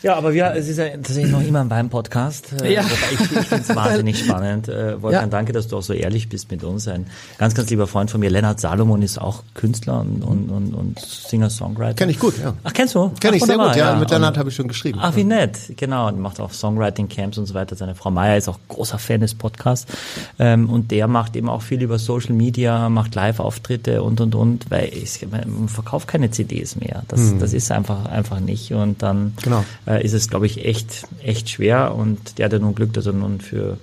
Ja, 0.02 0.16
aber 0.16 0.34
wir, 0.34 0.54
es 0.56 0.68
ist 0.70 0.78
ja 0.78 0.88
tatsächlich 0.90 1.32
noch 1.32 1.42
immer 1.42 1.60
ein 1.62 1.70
Wein-Podcast. 1.70 2.54
Ja. 2.64 2.84
wobei 2.84 2.96
Ich, 3.14 3.20
ich 3.22 3.48
finde 3.48 3.64
es 3.68 3.76
wahnsinnig 3.76 4.20
spannend. 4.20 4.68
Äh, 4.70 5.02
Wolfgang, 5.02 5.26
Ja. 5.26 5.28
danke, 5.38 5.52
dass 5.54 5.68
du 5.68 5.78
auch 5.78 5.82
so 5.82 5.94
ehrlich 5.94 6.30
bist 6.30 6.52
mit 6.52 6.64
uns. 6.64 6.88
Ein 6.88 7.08
ganz, 7.38 7.56
ganz 7.56 7.70
lieber 7.70 7.88
Freund 7.88 8.10
von 8.12 8.20
mir, 8.20 8.30
Lennart 8.30 8.60
Salomon, 8.60 9.02
ist 9.02 9.20
auch 9.20 9.44
Künstler 9.56 10.02
und, 10.02 10.24
und, 10.24 10.50
und, 10.50 10.74
und 10.74 11.00
Singer-Songwriter. 11.00 11.96
Kenn 11.96 12.10
ich 12.10 12.20
gut, 12.20 12.36
ja. 12.42 12.54
Ach, 12.64 12.74
kennst 12.74 12.96
du? 12.96 13.10
Kenn 13.20 13.32
Ach, 13.32 13.36
ich 13.38 13.44
sehr 13.44 13.58
gut, 13.58 13.76
ja. 13.76 13.94
Mit 13.96 14.04
Und- 14.04 14.12
Lennart 14.12 14.38
habe 14.38 14.50
ich 14.50 14.56
schon 14.56 14.68
geschrieben. 14.68 15.00
Ach, 15.02 15.16
wie 15.16 15.24
nett. 15.24 15.58
Genau. 15.78 16.08
Und 16.08 16.20
macht 16.20 16.40
auch 16.40 16.52
Songwriting-Camps 16.54 17.38
und 17.38 17.46
so 17.46 17.54
weiter. 17.54 17.76
Seine 17.76 17.96
Frau 17.96 18.12
Meier 18.12 18.38
ist 18.38 18.48
auch 18.48 18.60
großer 18.68 19.00
Fan 19.00 19.22
des 19.22 19.34
Podcasts. 19.36 19.92
Ähm, 20.38 20.70
und 20.70 20.92
der 20.92 21.08
macht 21.08 21.36
eben 21.36 21.50
auch 21.50 21.62
viel 21.62 21.82
über 21.82 22.00
Social 22.00 22.34
Media, 22.34 22.90
macht 22.90 23.16
Live-Auftritte 23.16 24.04
und, 24.04 24.22
und, 24.22 24.36
und, 24.36 24.70
weil 24.72 24.90
ich, 24.94 25.26
man 25.30 25.68
verkauft 25.68 26.08
keine 26.08 26.32
CDs 26.32 26.76
mehr. 26.76 27.04
Das, 27.08 27.38
das 27.40 27.54
ist 27.54 27.72
einfach, 27.72 28.06
einfach 28.06 28.40
nicht. 28.40 28.72
Und 28.74 29.02
dann 29.02 29.34
Genau. 29.42 29.64
Äh, 29.90 30.04
ist 30.06 30.14
es, 30.14 30.30
glaube 30.30 30.46
ich, 30.46 30.64
echt, 30.66 31.08
echt 31.24 31.50
schwer. 31.50 31.96
Und 31.96 32.38
der 32.38 32.46
hatte 32.46 32.60
nun 32.60 32.76
Glück, 32.76 32.94
dass 32.94 33.06
er 33.08 33.14
nun 33.14 33.42
für 33.42 33.78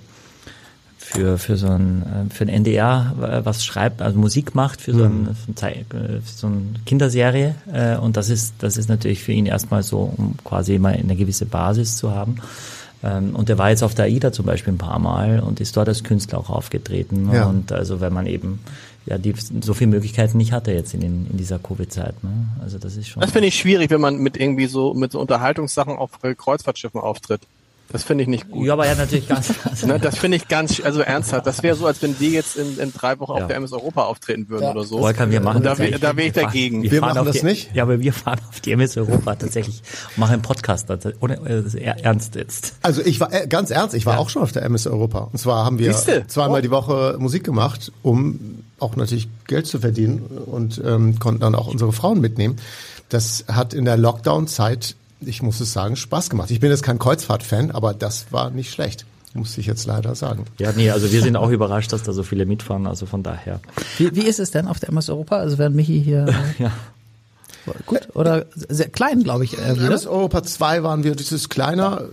für 0.99 1.37
für 1.37 1.55
so 1.57 1.67
ein 1.67 2.01
äh, 2.29 2.33
für 2.33 2.43
ein 2.45 2.49
NDR 2.49 3.13
äh, 3.21 3.45
was 3.45 3.63
schreibt, 3.63 4.01
also 4.01 4.17
Musik 4.19 4.55
macht 4.55 4.81
für 4.81 4.93
so, 4.93 5.03
ein, 5.05 5.35
für, 5.45 5.51
Zei- 5.53 5.85
äh, 5.93 6.19
für 6.21 6.33
so 6.35 6.47
eine 6.47 6.61
Kinderserie 6.85 7.55
und 8.01 8.17
das 8.17 8.29
ist 8.29 8.55
das 8.59 8.75
ist 8.77 8.89
natürlich 8.89 9.21
für 9.23 9.31
ihn 9.31 9.45
erstmal 9.45 9.83
so, 9.83 10.13
um 10.17 10.35
quasi 10.43 10.79
mal 10.79 10.93
eine 10.93 11.15
gewisse 11.15 11.45
Basis 11.45 11.95
zu 11.97 12.11
haben. 12.11 12.37
Ähm, 13.03 13.35
Und 13.35 13.47
er 13.49 13.57
war 13.59 13.69
jetzt 13.69 13.83
auf 13.83 13.93
der 13.93 14.05
AIDA 14.05 14.31
zum 14.31 14.47
Beispiel 14.47 14.73
ein 14.73 14.79
paar 14.79 14.97
Mal 14.99 15.39
und 15.39 15.59
ist 15.61 15.77
dort 15.77 15.87
als 15.87 16.03
Künstler 16.03 16.39
auch 16.39 16.49
aufgetreten. 16.49 17.29
Ja. 17.31 17.45
Und 17.45 17.71
also 17.71 18.01
wenn 18.01 18.11
man 18.11 18.25
eben 18.25 18.59
ja 19.07 19.17
die 19.17 19.33
so 19.61 19.73
viele 19.73 19.89
Möglichkeiten 19.91 20.37
nicht 20.37 20.51
hatte 20.51 20.71
jetzt 20.71 20.93
in, 20.93 20.99
den, 21.01 21.27
in 21.31 21.37
dieser 21.37 21.59
Covid-Zeit. 21.59 22.23
Ne? 22.23 22.29
Also 22.61 22.77
das 22.77 22.95
ist 22.97 23.07
schon. 23.07 23.21
Das 23.21 23.31
finde 23.31 23.47
ich 23.47 23.55
schwierig, 23.57 23.89
wenn 23.89 24.01
man 24.01 24.17
mit 24.17 24.37
irgendwie 24.37 24.67
so 24.67 24.93
mit 24.93 25.11
so 25.11 25.19
Unterhaltungssachen 25.19 25.95
auf 25.97 26.11
Kreuzfahrtschiffen 26.21 26.99
auftritt. 27.01 27.41
Das 27.89 28.03
finde 28.03 28.23
ich 28.23 28.27
nicht 28.27 28.51
gut. 28.51 28.65
ja, 28.67 28.73
aber 28.73 28.83
er 28.85 28.91
hat 28.91 28.97
natürlich 28.97 29.29
ganz. 29.29 29.53
Also, 29.63 29.87
Ne, 29.87 29.97
das 29.97 30.17
finde 30.17 30.35
ich 30.35 30.49
ganz, 30.49 30.81
also 30.81 30.99
ernsthaft. 30.99 31.47
Das 31.47 31.63
wäre 31.63 31.73
so, 31.77 31.85
als 31.85 32.01
wenn 32.01 32.19
wir 32.19 32.31
jetzt 32.31 32.57
in, 32.57 32.77
in 32.79 32.91
drei 32.91 33.17
Wochen 33.21 33.37
Ja. 33.37 33.43
auf 33.43 33.47
der 33.47 33.55
MS 33.55 33.71
Europa 33.71 34.03
auftreten 34.03 34.49
würden 34.49 34.63
Ja. 34.63 34.71
oder 34.71 34.83
so. 34.83 34.97
Volkan, 34.99 35.31
wir 35.31 35.39
machen 35.39 35.57
Und 35.59 35.63
da, 35.63 35.71
eigentlich. 35.71 35.97
da 36.01 36.17
wäre 36.17 36.27
ich 36.27 36.35
Wir 36.35 36.43
dagegen. 36.43 36.83
Wir 36.83 36.99
fahren 36.99 37.15
machen 37.15 37.25
das 37.27 37.37
die, 37.39 37.45
nicht? 37.45 37.73
Ja, 37.73 37.83
aber 37.83 38.01
wir 38.01 38.11
fahren 38.11 38.41
auf 38.49 38.59
die 38.59 38.73
MS 38.73 38.97
Europa 38.97 39.35
tatsächlich 39.35 39.81
und 40.09 40.17
machen 40.17 40.33
einen 40.33 40.41
Podcast, 40.41 40.89
ohne 41.21 41.35
äh, 41.35 41.63
das 41.63 41.65
ist 41.67 41.75
eher 41.75 42.03
ernst 42.03 42.35
jetzt. 42.35 42.75
Also 42.81 43.01
ich 43.05 43.21
war 43.21 43.31
äh, 43.33 43.47
ganz 43.47 43.69
ernst, 43.71 43.95
ich 43.95 44.05
war 44.05 44.19
auch 44.19 44.29
schon 44.29 44.41
auf 44.41 44.51
der 44.51 44.63
MS 44.63 44.85
Europa. 44.87 45.29
Und 45.31 45.37
zwar 45.39 45.63
haben 45.63 45.79
wir 45.79 45.93
Siehste? 45.93 46.27
zweimal 46.27 46.59
Oh. 46.59 46.63
die 46.63 46.71
Woche 46.71 47.15
Musik 47.19 47.45
gemacht, 47.45 47.93
um 48.03 48.56
auch 48.79 48.95
natürlich 48.95 49.27
Geld 49.47 49.67
zu 49.67 49.79
verdienen 49.79 50.19
und 50.19 50.81
ähm, 50.85 51.19
konnten 51.19 51.41
dann 51.41 51.55
auch 51.55 51.67
unsere 51.67 51.91
Frauen 51.91 52.21
mitnehmen. 52.21 52.57
Das 53.09 53.45
hat 53.47 53.73
in 53.73 53.85
der 53.85 53.97
Lockdown-Zeit, 53.97 54.95
ich 55.21 55.41
muss 55.41 55.59
es 55.59 55.73
sagen, 55.73 55.95
Spaß 55.95 56.29
gemacht. 56.29 56.51
Ich 56.51 56.59
bin 56.59 56.69
jetzt 56.69 56.83
kein 56.83 56.99
Kreuzfahrt-Fan, 56.99 57.71
aber 57.71 57.93
das 57.93 58.27
war 58.31 58.51
nicht 58.51 58.71
schlecht, 58.71 59.05
muss 59.33 59.57
ich 59.57 59.65
jetzt 59.65 59.85
leider 59.85 60.13
sagen. 60.15 60.45
Ja, 60.59 60.71
nee, 60.73 60.91
also 60.91 61.11
wir 61.11 61.21
sind 61.21 61.35
auch 61.37 61.49
überrascht, 61.49 61.93
dass 61.93 62.03
da 62.03 62.13
so 62.13 62.23
viele 62.23 62.45
mitfahren, 62.45 62.85
also 62.85 63.05
von 63.05 63.23
daher. 63.23 63.59
Wie, 63.97 64.15
wie 64.15 64.25
ist 64.25 64.39
es 64.39 64.51
denn 64.51 64.67
auf 64.67 64.79
der 64.79 64.89
MS 64.89 65.09
Europa? 65.09 65.37
Also 65.37 65.57
während 65.57 65.75
Michi 65.75 66.01
hier 66.03 66.27
Ja. 66.59 66.71
Gut 67.85 68.07
oder 68.13 68.45
sehr 68.69 68.89
klein, 68.89 69.23
glaube 69.23 69.43
ich, 69.43 69.57
äh, 69.57 69.75
wieder. 69.75 69.87
MS 69.87 70.07
Europa 70.07 70.43
2 70.43 70.83
waren 70.83 71.03
wir, 71.03 71.15
das 71.15 71.31
ist 71.31 71.49
kleiner. 71.49 72.03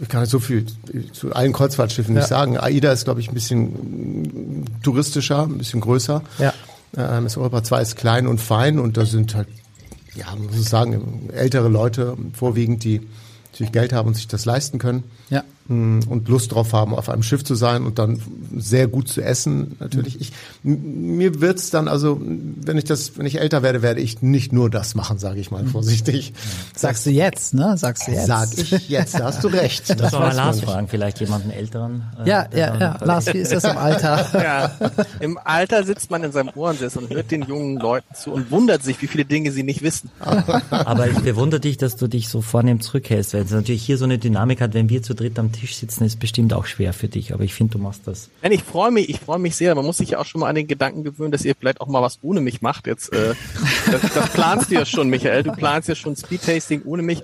Ich 0.00 0.08
kann 0.08 0.20
nicht 0.20 0.30
so 0.30 0.38
viel 0.38 0.66
zu 1.12 1.32
allen 1.32 1.52
Kreuzfahrtschiffen 1.52 2.14
nicht 2.14 2.28
sagen. 2.28 2.58
AIDA 2.58 2.92
ist, 2.92 3.04
glaube 3.04 3.20
ich, 3.20 3.28
ein 3.28 3.34
bisschen 3.34 4.64
touristischer, 4.82 5.44
ein 5.44 5.58
bisschen 5.58 5.80
größer. 5.80 6.22
Ja. 6.38 6.52
Äh, 6.96 7.18
MS 7.18 7.36
Europa 7.36 7.62
2 7.64 7.82
ist 7.82 7.96
klein 7.96 8.26
und 8.26 8.40
fein 8.40 8.78
und 8.78 8.96
da 8.96 9.04
sind 9.04 9.34
halt, 9.34 9.48
ja, 10.14 10.26
muss 10.36 10.56
ich 10.56 10.68
sagen, 10.68 11.30
ältere 11.32 11.68
Leute 11.68 12.16
vorwiegend, 12.32 12.84
die 12.84 13.06
natürlich 13.52 13.72
Geld 13.72 13.92
haben 13.92 14.08
und 14.08 14.14
sich 14.14 14.28
das 14.28 14.44
leisten 14.44 14.78
können. 14.78 15.04
Ja. 15.30 15.42
Mh, 15.68 16.06
und 16.08 16.28
Lust 16.28 16.52
drauf 16.52 16.72
haben, 16.72 16.94
auf 16.94 17.08
einem 17.08 17.22
Schiff 17.22 17.44
zu 17.44 17.54
sein 17.54 17.84
und 17.84 17.98
dann 17.98 18.20
sehr 18.56 18.86
gut 18.86 19.08
zu 19.08 19.20
essen. 19.22 19.76
Natürlich, 19.80 20.20
ich 20.20 20.32
m- 20.64 21.16
mir 21.16 21.40
wird's 21.40 21.70
dann 21.70 21.88
also, 21.88 22.20
wenn 22.20 22.76
ich 22.78 22.84
das, 22.84 23.16
wenn 23.18 23.26
ich 23.26 23.38
älter 23.40 23.62
werde, 23.62 23.82
werde 23.82 24.00
ich 24.00 24.22
nicht 24.22 24.52
nur 24.52 24.70
das 24.70 24.94
machen, 24.94 25.18
sage 25.18 25.40
ich 25.40 25.50
mal 25.50 25.64
vorsichtig. 25.66 26.32
Sagst 26.74 27.06
du 27.06 27.10
jetzt, 27.10 27.54
ne? 27.54 27.76
Sagst 27.76 28.06
du 28.08 28.12
jetzt. 28.12 28.26
Sag 28.26 28.48
ich 28.56 28.88
jetzt, 28.88 29.14
da 29.18 29.24
hast 29.24 29.42
du 29.44 29.48
recht. 29.48 29.84
Das 29.98 30.10
soll 30.12 30.20
mal 30.20 30.34
Lars 30.34 30.60
fragen, 30.60 30.88
vielleicht 30.88 31.20
jemanden 31.20 31.50
älteren. 31.50 32.02
äh, 32.24 32.28
Ja, 32.28 32.46
ja, 32.54 32.76
ja. 32.78 32.98
Lars, 33.04 33.26
wie 33.32 33.38
ist 33.38 33.52
das 33.52 33.64
im 33.64 33.76
Alter? 33.78 34.26
Ja, 34.46 34.70
im 35.20 35.38
Alter 35.42 35.84
sitzt 35.84 36.10
man 36.10 36.22
in 36.22 36.32
seinem 36.32 36.50
Ohrensessel 36.54 37.02
und 37.04 37.10
hört 37.10 37.30
den 37.30 37.42
jungen 37.42 37.76
Leuten 37.78 38.14
zu 38.14 38.30
und 38.32 38.50
wundert 38.50 38.82
sich, 38.82 39.00
wie 39.02 39.06
viele 39.06 39.24
Dinge 39.24 39.50
sie 39.52 39.62
nicht 39.62 39.82
wissen. 39.82 40.10
Aber 40.70 41.08
ich 41.08 41.18
bewundere 41.20 41.60
dich, 41.60 41.76
dass 41.78 41.96
du 41.96 42.06
dich 42.08 42.28
so 42.28 42.40
vornehm 42.42 42.80
zurückhältst, 42.80 43.34
weil 43.34 43.42
es 43.42 43.50
natürlich 43.50 43.82
hier 43.82 43.98
so 43.98 44.04
eine 44.04 44.18
Dynamik 44.18 44.60
hat, 44.60 44.74
wenn 44.74 44.88
wir 44.88 45.02
zu 45.02 45.14
dritt 45.14 45.38
am 45.38 45.52
Tisch 45.56 45.76
sitzen, 45.76 46.04
ist 46.04 46.18
bestimmt 46.18 46.52
auch 46.52 46.66
schwer 46.66 46.92
für 46.92 47.08
dich. 47.08 47.32
Aber 47.32 47.44
ich 47.44 47.54
finde, 47.54 47.72
du 47.72 47.78
machst 47.78 48.02
das. 48.06 48.28
Nein, 48.42 48.52
ich 48.52 48.62
freue 48.62 48.90
mich, 48.90 49.08
ich 49.08 49.20
freue 49.20 49.38
mich 49.38 49.56
sehr. 49.56 49.74
Man 49.74 49.84
muss 49.84 49.98
sich 49.98 50.10
ja 50.10 50.18
auch 50.18 50.24
schon 50.24 50.40
mal 50.40 50.48
an 50.48 50.54
den 50.54 50.66
Gedanken 50.66 51.04
gewöhnen, 51.04 51.32
dass 51.32 51.44
ihr 51.44 51.54
vielleicht 51.58 51.80
auch 51.80 51.88
mal 51.88 52.02
was 52.02 52.18
ohne 52.22 52.40
mich 52.40 52.62
macht. 52.62 52.86
Jetzt, 52.86 53.12
äh, 53.12 53.34
das, 53.90 54.02
das 54.14 54.32
planst 54.32 54.70
du 54.70 54.74
ja 54.74 54.86
schon, 54.86 55.08
Michael. 55.08 55.42
Du 55.42 55.52
planst 55.52 55.88
ja 55.88 55.94
schon 55.94 56.16
Speedtasting 56.16 56.82
ohne 56.84 57.02
mich. 57.02 57.22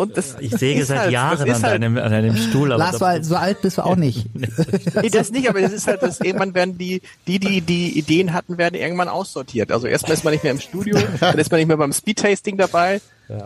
Und 0.00 0.16
das 0.16 0.36
Ich 0.40 0.52
säge 0.52 0.84
seit 0.84 0.98
halt, 0.98 1.12
Jahren 1.12 1.40
an 1.42 1.62
halt, 1.62 1.74
deinem, 1.82 1.98
an 1.98 2.10
deinem 2.10 2.36
Stuhl. 2.36 2.72
Aber 2.72 2.82
Lars, 2.84 3.00
war, 3.00 3.22
so 3.22 3.36
alt 3.36 3.60
bist 3.62 3.78
du 3.78 3.82
auch 3.82 3.96
nicht. 3.96 4.26
Nee, 5.02 5.10
das 5.10 5.30
nicht, 5.30 5.48
aber 5.48 5.60
das 5.60 5.72
ist 5.72 5.86
halt, 5.86 6.02
dass 6.02 6.20
irgendwann 6.20 6.54
werden 6.54 6.78
die, 6.78 7.02
die, 7.26 7.38
die 7.38 7.60
die 7.60 7.98
Ideen 7.98 8.32
hatten, 8.32 8.58
werden 8.58 8.74
irgendwann 8.74 9.08
aussortiert. 9.08 9.70
Also 9.72 9.86
erstmal 9.86 10.14
ist 10.14 10.24
man 10.24 10.32
nicht 10.32 10.42
mehr 10.42 10.52
im 10.52 10.60
Studio, 10.60 10.96
dann 11.20 11.38
ist 11.38 11.50
man 11.50 11.58
nicht 11.60 11.68
mehr 11.68 11.76
beim 11.76 11.92
Speedtasting 11.92 12.56
dabei 12.56 13.00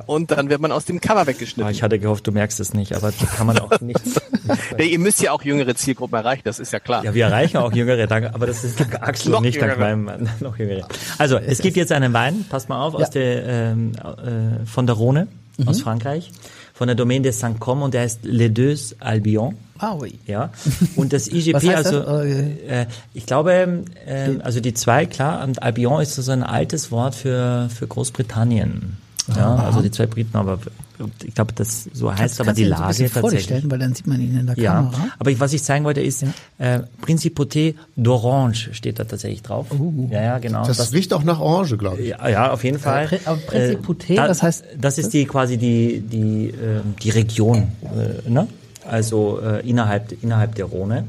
und 0.06 0.30
dann 0.30 0.48
wird 0.48 0.60
man 0.60 0.72
aus 0.72 0.86
dem 0.86 1.00
Cover 1.00 1.20
Ah, 1.20 1.26
weggeschnitten. 1.26 1.70
ich 1.70 1.82
hatte 1.82 1.98
gehofft, 1.98 2.26
du 2.26 2.32
merkst 2.32 2.58
es 2.58 2.72
nicht, 2.72 2.94
aber 2.94 3.12
da 3.12 3.26
kann 3.26 3.46
man 3.46 3.58
auch 3.58 3.70
nichts. 3.80 4.20
Ja, 4.78 4.84
ihr 4.84 4.98
müsst 4.98 5.20
ja 5.20 5.32
auch 5.32 5.42
jüngere 5.42 5.74
Zielgruppen 5.74 6.16
erreichen, 6.16 6.42
das 6.44 6.58
ist 6.58 6.72
ja 6.72 6.80
klar. 6.80 7.04
Ja, 7.04 7.14
wir 7.14 7.26
erreichen 7.26 7.58
auch 7.58 7.72
Jüngere, 7.72 8.06
dank, 8.06 8.30
aber 8.32 8.46
das 8.46 8.64
ist 8.64 8.80
dank 8.80 8.94
Axel 9.02 9.32
Noch 9.32 9.38
und 9.38 9.44
nicht 9.44 9.60
dank 9.60 9.72
Jüngere. 9.72 9.96
meinem 9.96 10.28
noch 10.40 10.58
Jüngere. 10.58 10.88
Also 11.18 11.36
es 11.36 11.58
gibt 11.58 11.76
jetzt 11.76 11.92
einen 11.92 12.12
Wein, 12.14 12.46
passt 12.48 12.68
mal 12.70 12.82
auf, 12.82 12.94
aus 12.94 13.10
der 13.10 13.44
ähm, 13.46 13.92
äh, 13.94 14.64
von 14.66 14.86
der 14.86 14.96
Rhone 14.96 15.28
aus 15.66 15.82
Frankreich, 15.82 16.32
von 16.72 16.88
der 16.88 16.96
Domaine 16.96 17.22
de 17.22 17.32
Saint-Com 17.32 17.82
und 17.82 17.94
der 17.94 18.02
heißt 18.02 18.20
Les 18.24 18.52
Deux 18.52 18.96
Albion. 19.00 19.56
Ah, 19.78 19.94
oui. 19.98 20.18
Ja, 20.26 20.50
und 20.96 21.12
das 21.12 21.28
IGP, 21.32 21.74
also 21.74 22.00
das? 22.00 22.24
äh, 22.24 22.86
ich 23.12 23.26
glaube, 23.26 23.84
äh, 24.06 24.38
also 24.42 24.60
die 24.60 24.74
zwei, 24.74 25.06
klar, 25.06 25.44
und 25.44 25.62
Albion 25.62 26.00
ist 26.00 26.14
so 26.14 26.32
ein 26.32 26.42
altes 26.42 26.90
Wort 26.90 27.14
für, 27.14 27.68
für 27.74 27.86
Großbritannien. 27.86 28.96
Ja, 29.34 29.54
also 29.56 29.80
die 29.80 29.90
zwei 29.90 30.06
Briten, 30.06 30.36
aber 30.36 30.58
ich 31.24 31.35
glaube, 31.35 31.52
das 31.54 31.88
so 31.92 32.14
heißt 32.14 32.40
aber 32.40 32.52
die 32.52 32.64
so 32.64 32.70
Lage 32.70 32.94
dir 32.98 33.11
tatsächlich. 33.11 33.44
stellen, 33.44 33.70
weil 33.70 33.78
dann 33.78 33.94
sieht 33.94 34.07
man 34.07 34.20
ihn 34.20 34.38
in 34.38 34.46
der 34.46 34.57
Ja, 34.59 34.74
Kamera. 34.74 35.09
aber 35.18 35.30
ich, 35.30 35.40
was 35.40 35.52
ich 35.52 35.62
zeigen 35.62 35.85
wollte 35.85 36.00
ist, 36.00 36.24
äh, 36.59 36.80
Principauté 37.04 37.74
d'Orange 37.98 38.72
steht 38.74 38.98
da 38.98 39.04
tatsächlich 39.04 39.42
drauf. 39.42 39.66
Ja, 40.11 40.22
ja, 40.22 40.38
genau. 40.38 40.66
Das, 40.66 40.92
riecht 40.92 41.12
auch 41.12 41.24
nach 41.24 41.40
Orange, 41.40 41.76
glaube 41.76 42.00
ich. 42.02 42.09
ja, 42.11 42.28
ja, 42.28 42.50
auf 42.52 42.62
jeden 42.64 42.78
Fall. 42.78 43.07
Pri- 43.07 43.20
aber 43.24 43.38
Principauté, 43.48 44.16
da- 44.16 44.28
das 44.28 44.42
heißt- 44.42 44.62
das 44.80 44.98
ist 44.98 45.12
die 45.12 45.24
quasi 45.24 45.57
die 45.57 46.00
die 46.00 46.48
ähm, 46.50 46.94
die 47.02 47.11
Region, 47.11 47.68
äh, 47.83 48.28
ne? 48.30 48.46
Also 48.87 49.40
äh, 49.40 49.66
innerhalb 49.68 50.12
innerhalb 50.22 50.54
der 50.54 50.66
Rhone. 50.66 51.04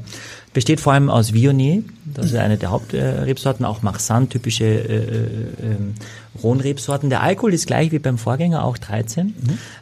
Besteht 0.54 0.80
vor 0.80 0.94
allem 0.94 1.10
aus 1.10 1.34
Viognier, 1.34 1.82
das 2.06 2.26
ist 2.26 2.34
eine 2.36 2.56
der 2.56 2.70
Hauptrebsorten, 2.70 3.66
auch 3.66 3.82
Marsanne, 3.82 4.26
typische 4.30 4.64
äh, 4.64 4.96
äh, 4.96 5.76
Rhone-Rebsorten. 6.42 7.10
Der 7.10 7.22
Alkohol 7.22 7.54
ist 7.54 7.66
gleich 7.66 7.92
wie 7.92 7.98
beim 7.98 8.18
Vorgänger, 8.18 8.64
auch 8.64 8.78
13. 8.78 9.34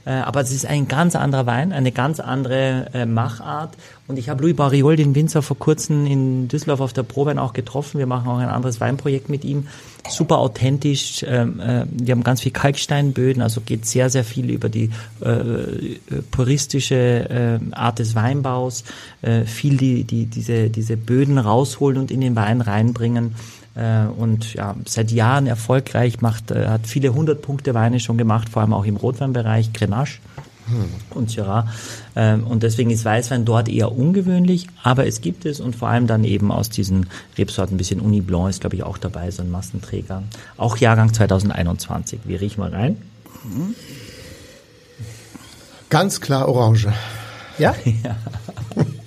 Äh, 0.05 0.11
aber 0.11 0.40
es 0.40 0.51
ist 0.51 0.67
ein 0.67 0.88
ganz 0.88 1.17
anderer 1.17 1.47
Wein, 1.47 1.73
eine 1.73 1.93
ganz 1.93 2.21
andere 2.21 2.87
äh, 2.95 3.07
Machart. 3.07 3.77
Und 4.07 4.19
ich 4.19 4.29
habe 4.29 4.43
Louis 4.43 4.55
Barriol, 4.55 4.97
den 4.97 5.14
Winzer, 5.14 5.40
vor 5.40 5.59
kurzem 5.59 6.07
in 6.07 6.49
Düsseldorf 6.49 6.81
auf 6.81 6.93
der 6.93 7.05
Probein 7.05 7.38
auch 7.38 7.55
getroffen. 7.55 7.99
Wir 7.99 8.07
machen 8.07 8.29
auch 8.29 8.38
ein 8.38 8.49
anderes 8.49 8.81
Weinprojekt 8.81 9.31
mit 9.31 9.45
ihm. 9.45 9.67
Super 10.11 10.38
authentisch. 10.38 11.25
Ähm, 11.27 11.59
äh, 11.61 11.87
wir 11.90 12.12
haben 12.12 12.23
ganz 12.23 12.43
viel 12.43 12.53
Kalksteinböden, 12.53 13.40
also 13.40 13.62
geht 13.62 13.87
sehr, 13.87 14.11
sehr 14.11 14.25
viel 14.25 14.51
über 14.51 14.69
die 14.69 14.90
äh, 15.25 15.31
äh, 15.31 15.99
puristische 16.31 17.61
äh, 17.71 17.75
Art 17.75 17.99
des 17.99 18.14
Weinbaus. 18.14 18.85
Viel 19.47 19.77
die, 19.79 20.05
die, 20.05 20.27
diese, 20.27 20.69
diese 20.69 20.97
Böden 20.97 21.38
rausholen 21.38 21.99
und 21.99 22.11
in 22.11 22.21
den 22.21 22.37
Wein 22.37 22.61
reinbringen 22.61 23.35
äh, 23.75 24.07
und 24.07 24.55
ja, 24.55 24.75
seit 24.87 25.11
Jahren 25.11 25.47
erfolgreich 25.47 26.21
macht, 26.21 26.51
äh, 26.51 26.67
hat 26.69 26.87
viele 26.87 27.15
hundert 27.15 27.43
Punkte 27.43 27.75
Weine 27.75 28.01
schon 28.01 28.19
gemacht, 28.19 28.49
vor 28.49 28.63
allem 28.63 28.73
auch 28.73 28.85
im 28.85 28.97
Rotweinbereich, 28.97 29.73
Grenache 29.73 30.19
und 31.11 31.31
Syrah. 31.31 31.69
Ähm, 32.17 32.47
und 32.47 32.63
deswegen 32.63 32.91
ist 32.91 33.05
Weißwein 33.05 33.45
dort 33.45 33.69
eher 33.69 33.93
ungewöhnlich, 33.93 34.67
aber 34.83 35.07
es 35.07 35.21
gibt 35.21 35.45
es 35.45 35.61
und 35.61 35.77
vor 35.77 35.89
allem 35.89 36.07
dann 36.07 36.25
eben 36.25 36.51
aus 36.51 36.71
diesen 36.71 37.07
Rebsorten, 37.37 37.75
ein 37.75 37.79
bisschen 37.79 38.01
Uni 38.01 38.21
Blanc 38.21 38.51
ist 38.51 38.61
glaube 38.61 38.77
ich 38.77 38.83
auch 38.83 38.99
dabei, 38.99 39.31
so 39.31 39.43
ein 39.43 39.51
Massenträger. 39.51 40.23
Auch 40.57 40.77
Jahrgang 40.79 41.13
2021. 41.13 42.21
Wir 42.25 42.41
riechen 42.41 42.61
mal 42.61 42.71
rein. 42.71 42.97
Ganz 45.91 46.21
klar 46.21 46.49
Orange. 46.49 46.93
Ja? 47.57 47.73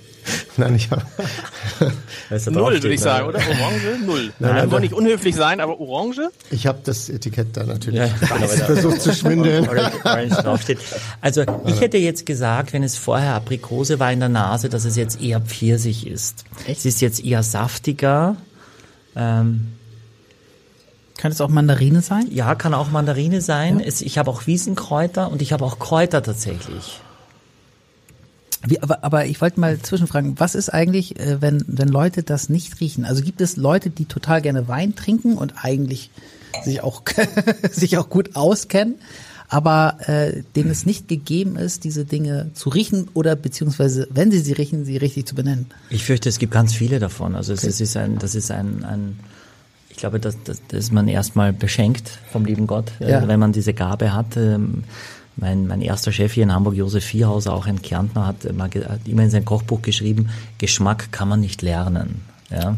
Nein, 0.60 0.76
ich 0.76 0.90
habe 0.92 1.04
Null, 2.52 2.74
würde 2.74 2.94
ich 2.94 3.00
ne? 3.00 3.04
sagen, 3.04 3.28
oder? 3.28 3.40
Orange? 3.40 4.00
Null. 4.06 4.34
Nein, 4.40 4.56
nein, 4.56 4.72
wollen 4.72 4.82
nicht 4.82 4.94
unhöflich 4.94 5.36
sein, 5.36 5.60
aber 5.60 5.80
Orange? 5.80 6.30
ich 6.52 6.66
hab 6.68 6.84
das 6.84 7.10
Etikett 7.10 7.56
da 7.56 7.64
natürlich 7.64 8.00
Ja, 8.00 8.08
genau, 8.20 8.48
versucht 8.48 9.02
zu 9.02 9.14
schwindeln. 9.14 9.68
Orange, 9.68 9.94
Orange 10.04 10.36
draufsteht. 10.36 10.80
Also 11.22 11.44
ich 11.66 11.80
hätte 11.82 11.98
jetzt 11.98 12.26
gesagt, 12.26 12.74
wenn 12.74 12.84
es 12.84 12.98
vorher 12.98 13.36
Aprikose 13.36 14.00
war 14.00 14.12
in 14.12 14.20
der 14.20 14.30
Nase, 14.30 14.70
dass 14.70 14.86
es 14.86 14.96
jetzt 14.96 15.22
eher 15.22 15.42
Pfirsich 15.42 16.08
ist. 16.08 16.44
Es 16.68 16.86
ist 16.86 17.02
jetzt 17.02 17.24
eher 17.24 17.44
saftiger. 17.44 18.36
Ähm, 19.16 19.74
Kann 21.18 21.32
es 21.32 21.42
auch 21.42 21.50
Mandarine 21.50 22.02
sein? 22.02 22.28
ja, 22.32 22.56
kann 22.56 22.74
auch 22.74 22.90
Mandarine 22.92 23.42
sein. 23.42 23.80
Es, 23.80 24.02
ich 24.02 24.18
habe 24.18 24.30
auch 24.32 24.48
Wiesenkräuter 24.48 25.32
und 25.32 25.42
ich 25.42 25.54
habe 25.54 25.66
auch 25.66 25.80
Kräuter 25.80 26.22
tatsächlich. 26.24 27.00
Wie, 28.66 28.82
aber, 28.82 29.04
aber 29.04 29.26
ich 29.26 29.40
wollte 29.42 29.60
mal 29.60 29.78
zwischenfragen, 29.80 30.40
was 30.40 30.56
ist 30.56 30.70
eigentlich, 30.70 31.20
äh, 31.20 31.42
wenn, 31.42 31.64
wenn 31.68 31.88
Leute 31.88 32.24
das 32.24 32.50
nicht 32.50 32.80
riechen? 32.80 33.06
Also 33.06 33.22
gibt 33.24 33.42
es 33.42 33.56
Leute, 33.56 33.90
die 33.90 34.06
total 34.06 34.42
gerne 34.42 34.68
Wein 34.68 34.96
trinken 34.96 35.38
und 35.38 35.64
eigentlich 35.64 36.10
sich 36.64 36.82
auch, 36.82 37.04
sich 37.72 37.98
auch 37.98 38.10
gut 38.10 38.36
auskennen, 38.36 38.96
aber 39.50 39.98
äh, 40.08 40.44
denen 40.56 40.72
es 40.72 40.86
nicht 40.86 41.08
gegeben 41.08 41.56
ist, 41.56 41.84
diese 41.84 42.04
Dinge 42.04 42.50
zu 42.54 42.70
riechen 42.70 43.10
oder 43.14 43.36
beziehungsweise, 43.36 44.08
wenn 44.12 44.32
sie 44.32 44.40
sie 44.40 44.54
riechen, 44.54 44.84
sie 44.84 44.98
richtig 44.98 45.26
zu 45.28 45.36
benennen? 45.36 45.68
Ich 45.90 46.04
fürchte, 46.04 46.28
es 46.30 46.40
gibt 46.40 46.52
ganz 46.52 46.74
viele 46.74 47.00
davon. 47.00 47.36
Also 47.36 47.54
es, 47.54 47.64
es 47.64 47.80
ist 47.80 47.96
ein, 47.96 48.18
das 48.18 48.36
ist 48.36 48.52
ein, 48.52 48.84
ein 48.84 49.20
ich 49.90 49.98
glaube, 49.98 50.20
dass, 50.20 50.36
dass, 50.44 50.62
dass 50.68 50.92
man 50.92 51.08
erstmal 51.08 51.54
beschenkt 51.54 52.20
vom 52.32 52.46
lieben 52.46 52.68
Gott, 52.68 52.92
Ja. 53.00 53.28
wenn 53.28 53.40
man 53.40 53.52
diese 53.52 53.74
Gabe 53.74 54.14
hat. 54.14 54.36
Ähm, 54.38 54.84
mein, 55.38 55.68
mein 55.68 55.82
erster 55.82 56.12
Chef 56.12 56.34
hier 56.34 56.44
in 56.44 56.54
Hamburg, 56.54 56.76
Josef 56.76 57.04
Vierhauser, 57.04 57.54
auch 57.54 57.68
ein 57.68 57.82
Kärntner, 57.82 58.28
hat, 58.28 58.44
hat 58.46 59.08
immer 59.08 59.24
in 59.24 59.30
sein 59.30 59.46
Kochbuch 59.46 59.82
geschrieben, 59.82 60.30
Geschmack 60.58 61.12
kann 61.12 61.30
man 61.30 61.40
nicht 61.40 61.62
lernen. 61.62 62.22
Ja? 62.50 62.78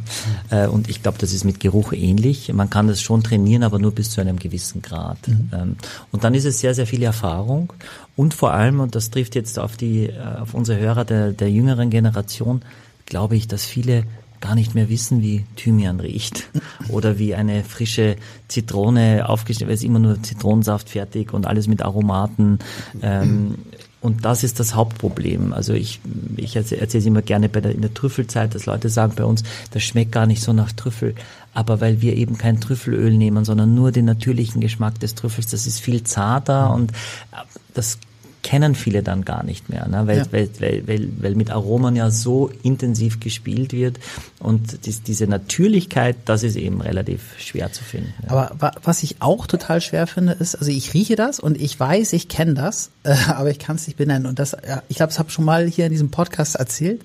Äh, 0.49 0.67
und 0.67 0.89
ich 0.89 1.01
glaube, 1.01 1.17
das 1.19 1.33
ist 1.33 1.43
mit 1.43 1.59
Geruch 1.59 1.93
ähnlich. 1.93 2.51
Man 2.53 2.69
kann 2.69 2.87
das 2.87 3.01
schon 3.01 3.23
trainieren, 3.23 3.63
aber 3.63 3.79
nur 3.79 3.91
bis 3.91 4.09
zu 4.11 4.21
einem 4.21 4.37
gewissen 4.37 4.81
Grad. 4.81 5.17
Ähm, 5.27 5.77
und 6.11 6.23
dann 6.23 6.33
ist 6.33 6.45
es 6.45 6.59
sehr, 6.59 6.73
sehr 6.73 6.87
viel 6.87 7.03
Erfahrung. 7.03 7.73
Und 8.15 8.33
vor 8.33 8.51
allem, 8.51 8.79
und 8.79 8.95
das 8.95 9.11
trifft 9.11 9.35
jetzt 9.35 9.59
auf 9.59 9.77
die, 9.77 10.07
äh, 10.07 10.19
auf 10.39 10.53
unsere 10.53 10.79
Hörer 10.79 11.05
der, 11.05 11.31
der 11.31 11.51
jüngeren 11.51 11.89
Generation, 11.89 12.61
glaube 13.05 13.35
ich, 13.35 13.47
dass 13.47 13.65
viele 13.65 14.03
gar 14.41 14.55
nicht 14.55 14.75
mehr 14.75 14.89
wissen, 14.89 15.21
wie 15.21 15.45
Thymian 15.55 15.99
riecht 15.99 16.49
oder 16.89 17.19
wie 17.19 17.35
eine 17.35 17.63
frische 17.63 18.15
Zitrone 18.47 19.27
aufgestellt, 19.27 19.69
weil 19.69 19.75
es 19.75 19.83
immer 19.83 19.99
nur 19.99 20.21
Zitronensaft 20.21 20.89
fertig 20.89 21.33
und 21.33 21.45
alles 21.45 21.67
mit 21.67 21.81
Aromaten. 21.81 22.59
Ähm, 23.01 23.55
und 24.01 24.23
das 24.23 24.43
ist 24.43 24.59
das 24.61 24.75
Hauptproblem. 24.75 25.51
Also 25.51 25.73
ich, 25.73 25.99
ich 26.37 26.55
erzähle 26.55 26.87
es 26.87 27.05
immer 27.05 27.21
gerne 27.21 27.49
bei 27.49 27.59
der, 27.59 27.73
in 27.73 27.81
der 27.81 27.93
Trüffelzeit, 27.93 28.55
dass 28.55 28.65
Leute 28.65 28.89
sagen 28.89 29.13
bei 29.15 29.25
uns, 29.25 29.43
das 29.71 29.83
schmeckt 29.83 30.13
gar 30.13 30.25
nicht 30.25 30.41
so 30.41 30.53
nach 30.53 30.71
Trüffel. 30.71 31.15
Aber 31.53 31.81
weil 31.81 31.99
wir 32.01 32.15
eben 32.15 32.37
kein 32.37 32.61
Trüffelöl 32.61 33.17
nehmen, 33.17 33.43
sondern 33.43 33.75
nur 33.75 33.91
den 33.91 34.05
natürlichen 34.05 34.61
Geschmack 34.61 34.99
des 34.99 35.15
Trüffels, 35.15 35.47
das 35.47 35.67
ist 35.67 35.81
viel 35.81 36.03
zarter 36.03 36.73
und 36.73 36.91
äh, 36.91 37.43
das 37.73 37.97
kennen 38.41 38.75
viele 38.75 39.03
dann 39.03 39.25
gar 39.25 39.43
nicht 39.43 39.69
mehr, 39.69 39.87
ne? 39.87 40.07
weil, 40.07 40.17
Ja. 40.19 40.25
weil, 40.31 40.49
weil, 40.59 40.87
weil, 40.87 41.09
weil 41.19 41.35
mit 41.35 41.51
Aromen 41.51 41.95
ja 41.95 42.09
so 42.09 42.49
intensiv 42.63 43.19
gespielt 43.19 43.73
wird 43.73 43.99
und 44.39 44.85
dies, 44.85 45.03
diese 45.03 45.27
Natürlichkeit, 45.27 46.15
das 46.25 46.43
ist 46.43 46.55
eben 46.55 46.81
relativ 46.81 47.21
schwer 47.37 47.71
zu 47.71 47.83
finden. 47.83 48.13
Ja. 48.23 48.31
Aber 48.31 48.51
wa 48.59 48.71
was 48.83 49.03
ich 49.03 49.17
auch 49.21 49.47
total 49.47 49.81
schwer 49.81 50.07
finde, 50.07 50.33
ist, 50.33 50.55
also 50.55 50.71
ich 50.71 50.93
rieche 50.93 51.15
das 51.15 51.39
und 51.39 51.59
ich 51.59 51.79
weiß, 51.79 52.13
ich 52.13 52.27
kenne 52.29 52.53
das, 52.53 52.91
äh, 53.03 53.15
aber 53.27 53.51
ich 53.51 53.59
kann 53.59 53.75
es 53.75 53.87
nicht 53.87 53.97
benennen. 53.97 54.25
Und 54.25 54.39
das, 54.39 54.55
ja, 54.67 54.83
ich 54.87 54.97
glaube, 54.97 55.09
das 55.09 55.19
habe 55.19 55.29
schon 55.29 55.45
mal 55.45 55.67
hier 55.67 55.85
in 55.85 55.91
diesem 55.91 56.11
Podcast 56.11 56.55
erzählt. 56.55 57.01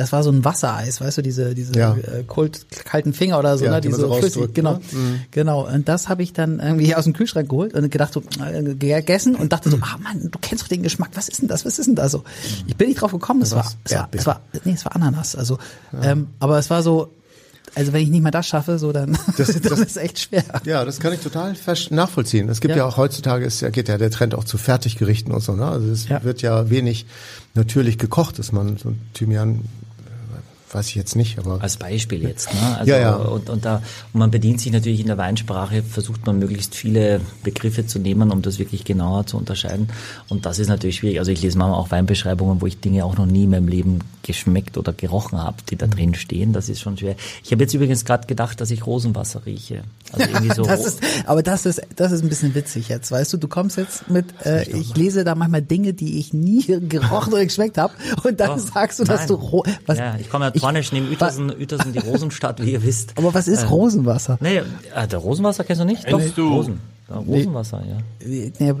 Das 0.00 0.12
war 0.12 0.22
so 0.22 0.30
ein 0.30 0.44
Wassereis, 0.44 1.00
weißt 1.00 1.18
du, 1.18 1.22
diese 1.22 1.54
diese 1.54 1.74
Ja. 1.78 1.94
äh, 1.94 2.24
kult, 2.26 2.66
kalten 2.86 3.12
Finger 3.12 3.38
oder 3.38 3.58
so, 3.58 3.66
Ja, 3.66 3.72
ne, 3.72 3.80
die 3.82 3.88
diese 3.88 4.00
so 4.00 4.14
flüssig, 4.14 4.54
genau, 4.54 4.74
ne? 4.74 4.80
Mhm. 4.92 5.20
genau. 5.30 5.68
Und 5.68 5.88
das 5.88 6.08
habe 6.08 6.22
ich 6.22 6.32
dann 6.32 6.58
irgendwie 6.58 6.94
aus 6.96 7.04
dem 7.04 7.12
Kühlschrank 7.12 7.48
geholt 7.50 7.74
und 7.74 7.90
gedacht 7.90 8.12
so 8.14 8.22
äh, 8.42 8.74
gegessen 8.74 9.34
und 9.36 9.52
dachte 9.52 9.68
so, 9.70 9.76
ah 9.82 9.98
Mann, 10.02 10.30
du 10.30 10.38
kennst 10.40 10.64
doch 10.64 10.68
den 10.68 10.82
Geschmack, 10.82 11.10
was 11.14 11.28
ist 11.28 11.42
denn 11.42 11.48
das, 11.48 11.64
was 11.66 11.78
ist 11.78 11.86
denn 11.86 11.96
das 11.96 12.12
so? 12.12 12.24
Ich 12.66 12.76
bin 12.76 12.88
nicht 12.88 13.00
drauf 13.02 13.12
gekommen, 13.12 13.42
es 13.42 13.52
war, 13.52 13.70
es 13.84 13.92
war, 13.94 14.08
es 14.12 14.26
war, 14.26 14.40
nee, 14.64 14.72
es 14.72 14.84
war 14.86 14.96
Ananas, 14.96 15.36
also, 15.36 15.58
ähm, 16.02 16.28
aber 16.38 16.58
es 16.58 16.70
war 16.70 16.82
so, 16.82 17.12
also 17.76 17.92
wenn 17.92 18.02
ich 18.02 18.08
nicht 18.08 18.22
mal 18.22 18.32
das 18.32 18.48
schaffe, 18.48 18.78
so 18.80 18.90
dann, 18.90 19.16
Das- 19.36 19.46
das, 19.62 19.78
ist 19.78 19.96
echt 19.96 20.18
schwer. 20.18 20.42
Ja, 20.64 20.84
das 20.84 20.98
kann 20.98 21.12
ich 21.12 21.20
total 21.20 21.54
nachvollziehen. 21.90 22.48
Es 22.48 22.60
gibt 22.60 22.72
ja, 22.72 22.78
Ja. 22.78 22.86
auch 22.86 22.96
heutzutage, 22.96 23.44
ist 23.44 23.60
ja, 23.60 23.70
geht 23.70 23.88
ja 23.88 23.96
der 23.96 24.10
Trend 24.10 24.34
auch 24.34 24.42
zu 24.42 24.58
Fertiggerichten 24.58 25.32
und 25.32 25.40
so. 25.40 25.52
Ne? 25.54 25.66
Also 25.66 25.88
es 25.88 26.08
Ja. 26.08 26.24
wird 26.24 26.42
ja 26.42 26.68
wenig 26.68 27.06
natürlich 27.54 27.96
gekocht, 27.98 28.40
dass 28.40 28.50
man 28.50 28.76
so 28.76 28.88
ein 28.88 29.00
Thymian, 29.14 29.60
weiß 30.72 30.88
ich 30.88 30.94
jetzt 30.94 31.16
nicht, 31.16 31.38
aber 31.38 31.58
Als 31.62 31.76
Beispiel 31.76 32.22
jetzt, 32.22 32.52
ne? 32.54 32.76
Also, 32.78 32.90
Ja, 32.92 32.98
ja. 32.98 33.16
Und, 33.16 33.50
und, 33.50 33.64
da, 33.64 33.82
und 34.12 34.18
man 34.20 34.30
bedient 34.30 34.60
sich 34.60 34.72
natürlich 34.72 35.00
in 35.00 35.06
der 35.06 35.18
Weinsprache, 35.18 35.82
versucht 35.82 36.26
man 36.26 36.38
möglichst 36.38 36.74
viele 36.74 37.20
Begriffe 37.42 37.86
zu 37.86 37.98
nehmen, 37.98 38.30
um 38.30 38.42
das 38.42 38.58
wirklich 38.58 38.84
genauer 38.84 39.26
zu 39.26 39.36
unterscheiden. 39.36 39.88
Und 40.28 40.46
das 40.46 40.58
ist 40.58 40.68
natürlich 40.68 40.96
schwierig. 40.96 41.18
Also 41.18 41.30
ich 41.32 41.42
lese 41.42 41.58
manchmal 41.58 41.78
auch 41.78 41.90
Weinbeschreibungen, 41.90 42.60
wo 42.60 42.66
ich 42.66 42.80
Dinge 42.80 43.04
auch 43.04 43.16
noch 43.16 43.26
nie 43.26 43.44
in 43.44 43.50
meinem 43.50 43.68
Leben 43.68 43.98
geschmeckt 44.22 44.76
oder 44.78 44.92
gerochen 44.92 45.38
habe, 45.42 45.56
die 45.70 45.76
da 45.76 45.86
drin 45.86 46.14
stehen. 46.14 46.52
Das 46.52 46.68
ist 46.68 46.80
schon 46.80 46.96
schwer. 46.96 47.16
Ich 47.42 47.50
habe 47.52 47.62
jetzt 47.62 47.74
übrigens 47.74 48.04
gerade 48.04 48.26
gedacht, 48.26 48.60
dass 48.60 48.70
ich 48.70 48.86
Rosenwasser 48.86 49.46
rieche. 49.46 49.82
Also 50.12 50.26
irgendwie 50.28 50.54
so. 50.54 50.62
Das 50.70 50.84
ist, 50.86 51.00
aber 51.26 51.42
das 51.42 51.66
ist, 51.66 51.80
das 51.96 52.12
ist 52.12 52.22
ein 52.22 52.28
bisschen 52.28 52.54
witzig 52.54 52.88
jetzt, 52.88 53.10
weißt 53.10 53.32
du, 53.32 53.36
du 53.38 53.48
kommst 53.48 53.76
jetzt 53.76 54.08
mit, 54.08 54.26
äh, 54.44 54.68
ich 54.70 54.96
lese 54.96 55.24
da 55.24 55.34
manchmal 55.34 55.62
Dinge, 55.62 55.94
die 55.94 56.18
ich 56.18 56.32
nie 56.32 56.62
gerochen 56.88 57.32
oder 57.32 57.44
geschmeckt 57.44 57.76
habe 57.78 57.92
und 58.22 58.38
dann 58.38 58.50
Oh, 58.50 58.58
sagst 58.58 58.98
du, 59.00 59.04
dass 59.04 59.20
nein. 59.20 59.28
du, 59.28 59.34
ro 59.34 59.64
was, 59.86 59.98
ja, 59.98 60.16
ich 60.18 60.28
komme 60.30 60.46
ja 60.46 60.50
Tornisch 60.60 60.92
neben 60.92 61.08
Uetersen, 61.08 61.50
Uetersen, 61.50 61.92
die 61.92 61.98
Rosenstadt, 61.98 62.62
wie 62.64 62.72
ihr 62.72 62.82
wisst. 62.82 63.16
aber 63.16 63.34
was 63.34 63.48
ist 63.48 63.70
Rosenwasser? 63.70 64.38
Nee, 64.40 64.62
äh, 64.94 65.08
der 65.08 65.18
Rosenwasser 65.18 65.64
kennst 65.64 65.80
du 65.82 65.86
nicht? 65.86 66.04
Kennst 66.06 66.36
du? 66.38 66.48
Rosen. 66.48 66.80
Ja, 67.08 67.16
Rosenwasser, 67.16 67.82
ja. 67.88 67.96
Nee, 68.24 68.52
nee, 68.60 68.72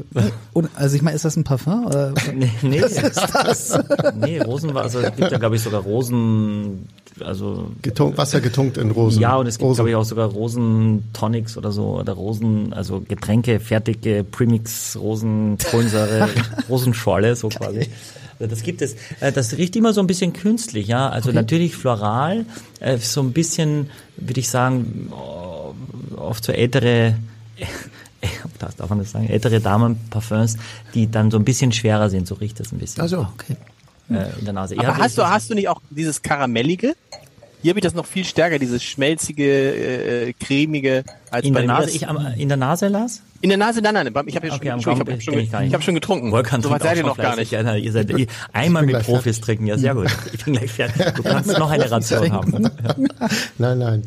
und, 0.52 0.70
also 0.76 0.94
ich 0.94 1.02
meine, 1.02 1.16
ist 1.16 1.24
das 1.24 1.36
ein 1.36 1.42
Parfum? 1.42 1.86
Oder? 1.86 2.14
Nee, 2.34 2.48
nee. 2.62 2.80
Was 2.80 2.92
ist 2.92 3.16
das? 3.34 3.78
Nee, 4.14 4.40
Rosenwasser, 4.40 5.02
es 5.08 5.16
gibt 5.16 5.32
ja, 5.32 5.38
glaube 5.38 5.56
ich, 5.56 5.62
sogar 5.62 5.82
Rosen, 5.82 6.86
also, 7.24 7.72
getunkt, 7.82 8.18
Wasser 8.18 8.40
getunkt 8.40 8.78
in 8.78 8.92
Rosen. 8.92 9.20
ja, 9.20 9.34
und 9.36 9.48
es 9.48 9.58
gibt, 9.58 9.74
glaube 9.74 9.90
ich, 9.90 9.96
auch 9.96 10.04
sogar 10.04 10.28
Rosentonics 10.28 11.56
oder 11.56 11.72
so, 11.72 11.98
oder 11.98 12.12
Rosen, 12.12 12.72
also 12.72 13.00
Getränke, 13.00 13.58
fertige 13.58 14.22
Premix, 14.22 14.96
Rosen, 14.96 15.58
Kohlensäure, 15.68 16.28
Rosenschorle, 16.68 17.34
so 17.34 17.48
quasi. 17.48 17.88
Das 18.48 18.62
gibt 18.62 18.82
es. 18.82 18.94
Äh, 19.20 19.32
Das 19.32 19.56
riecht 19.56 19.76
immer 19.76 19.92
so 19.92 20.00
ein 20.00 20.06
bisschen 20.06 20.32
künstlich, 20.32 20.88
ja. 20.88 21.08
Also 21.08 21.30
natürlich 21.32 21.76
floral, 21.76 22.46
äh, 22.80 22.96
so 22.98 23.20
ein 23.22 23.32
bisschen, 23.32 23.90
würde 24.16 24.40
ich 24.40 24.48
sagen, 24.48 25.10
oh, 25.12 25.74
oft 26.16 26.44
so 26.44 26.52
ältere, 26.52 27.16
das 28.58 28.76
darf 28.76 28.88
man 28.90 28.98
das 28.98 29.10
sagen, 29.12 29.28
ältere 29.28 29.60
Damenparfums, 29.60 30.56
die 30.94 31.10
dann 31.10 31.30
so 31.30 31.38
ein 31.38 31.44
bisschen 31.44 31.72
schwerer 31.72 32.10
sind, 32.10 32.26
so 32.26 32.34
riecht 32.34 32.60
das 32.60 32.72
ein 32.72 32.78
bisschen 32.78 33.02
Also, 33.02 33.26
Okay. 33.34 33.56
äh, 34.10 34.38
in 34.38 34.44
der 34.44 34.54
Nase. 34.54 34.76
Aber 34.78 34.96
hast 34.98 35.18
du, 35.18 35.28
hast 35.28 35.50
du 35.50 35.54
nicht 35.54 35.68
auch 35.68 35.80
dieses 35.90 36.22
Karamellige? 36.22 36.94
Hier 37.62 37.70
habe 37.70 37.78
ich 37.78 37.84
das 37.84 37.92
noch 37.94 38.06
viel 38.06 38.24
stärker, 38.24 38.58
dieses 38.58 38.82
schmelzige, 38.82 39.44
äh, 40.28 40.32
cremige 40.32 41.04
als 41.30 41.44
in 41.46 41.52
bei 41.52 41.60
der 41.60 41.68
Nase, 41.68 41.90
ich 41.90 42.06
in 42.38 42.48
der 42.48 42.56
Nase 42.56 42.88
las? 42.88 43.20
In 43.42 43.48
der 43.48 43.56
Nase, 43.58 43.80
nein, 43.80 43.94
nein, 43.94 44.06
ich 44.26 44.36
habe 44.36 44.46
ja 44.46 44.52
schon, 44.52 44.60
Okay, 44.60 44.70
am 44.70 44.78
ich 44.80 44.84
Gaumen 44.84 45.00
habe 45.00 45.20
schon, 45.20 45.38
ich 45.38 45.50
ich 45.52 45.74
hab 45.74 45.82
schon 45.82 45.94
getrunken. 45.94 46.30
Volkan 46.30 46.60
so 46.62 46.68
weit 46.70 46.82
seid 46.82 46.98
ihr 46.98 47.04
noch 47.04 47.16
schon 47.16 47.24
gar 47.24 47.36
nicht. 47.36 47.52
Ja, 47.52 47.74
ihr 47.74 47.92
seid 47.92 48.10
ihr, 48.10 48.26
einmal 48.52 48.84
mit 48.84 48.98
Profis 49.02 49.40
trinken, 49.40 49.66
ja 49.66 49.78
sehr 49.78 49.94
gut. 49.94 50.08
Ich 50.32 50.44
bin 50.44 50.54
gleich 50.54 50.70
fertig. 50.70 51.14
Du 51.14 51.22
kannst 51.22 51.58
noch 51.58 51.70
eine 51.70 51.90
Ration 51.90 52.32
haben. 52.32 52.62
Ja. 52.64 52.94
nein, 53.58 53.78
nein. 53.78 54.02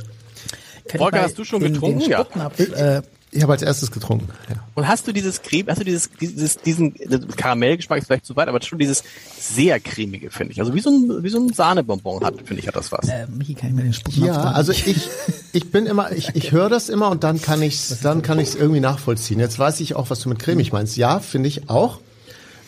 Volker, 0.98 1.24
hast 1.24 1.38
du 1.38 1.44
schon 1.44 1.62
den- 1.62 1.74
getrunken? 1.74 2.00
Den 2.02 2.10
Ja. 2.10 2.98
Äh, 2.98 3.02
Ich 3.36 3.42
habe 3.42 3.54
als 3.54 3.62
erstes 3.64 3.92
getrunken. 3.92 4.30
Ja. 4.50 4.56
Und 4.76 4.88
hast 4.88 5.08
du 5.08 5.12
dieses 5.12 5.42
Creme, 5.42 5.68
hast 5.70 5.80
du 5.82 5.84
dieses, 5.86 6.10
dieses, 6.20 6.58
diesen 6.58 6.94
Karamellgeschmack 7.36 8.00
ist 8.00 8.08
vielleicht 8.08 8.26
zu 8.26 8.36
weit, 8.36 8.48
aber 8.48 8.62
schon 8.62 8.78
dieses 8.80 9.04
sehr 9.40 9.80
cremige, 9.80 10.30
finde 10.30 10.54
ich. 10.54 10.60
Also 10.60 10.74
wie 10.76 10.80
so 10.80 10.90
ein, 10.92 11.24
wie 11.24 11.30
so 11.30 11.40
ein 11.40 11.52
Sahnebonbon 11.52 12.24
hat, 12.24 12.36
finde 12.46 12.62
ich, 12.62 12.68
hat 12.68 12.76
das 12.76 12.92
was. 12.92 13.08
äh, 13.10 13.26
Michi, 13.28 13.56
kann 13.56 13.70
ich 13.70 13.76
mir 13.76 13.84
den 13.84 13.94
Spucknapf 13.94 14.28
Ja, 14.28 14.52
also 14.52 14.72
ich, 14.72 15.10
ich 15.52 15.72
bin 15.72 15.86
immer, 15.88 16.12
ich, 16.12 16.36
ich 16.36 16.52
höre 16.52 16.70
das 16.70 16.90
immer 16.90 17.10
und 17.10 17.24
dann 17.24 17.42
kann 17.42 17.62
ich 17.62 17.82
dann 18.02 18.22
kann 18.22 18.40
ich 18.40 18.50
es 18.50 18.56
irgendwie 18.56 18.80
nachvollziehen. 18.80 19.40
Jetzt 19.40 19.58
weiß 19.58 19.80
ich 19.80 19.96
auch, 19.96 20.10
was 20.10 20.20
du 20.20 20.30
mit 20.30 20.40
cremig 20.40 20.72
meinst. 20.72 20.96
Ja, 20.98 21.20
finde 21.20 21.50
ich 21.50 21.70
auch. 21.70 22.00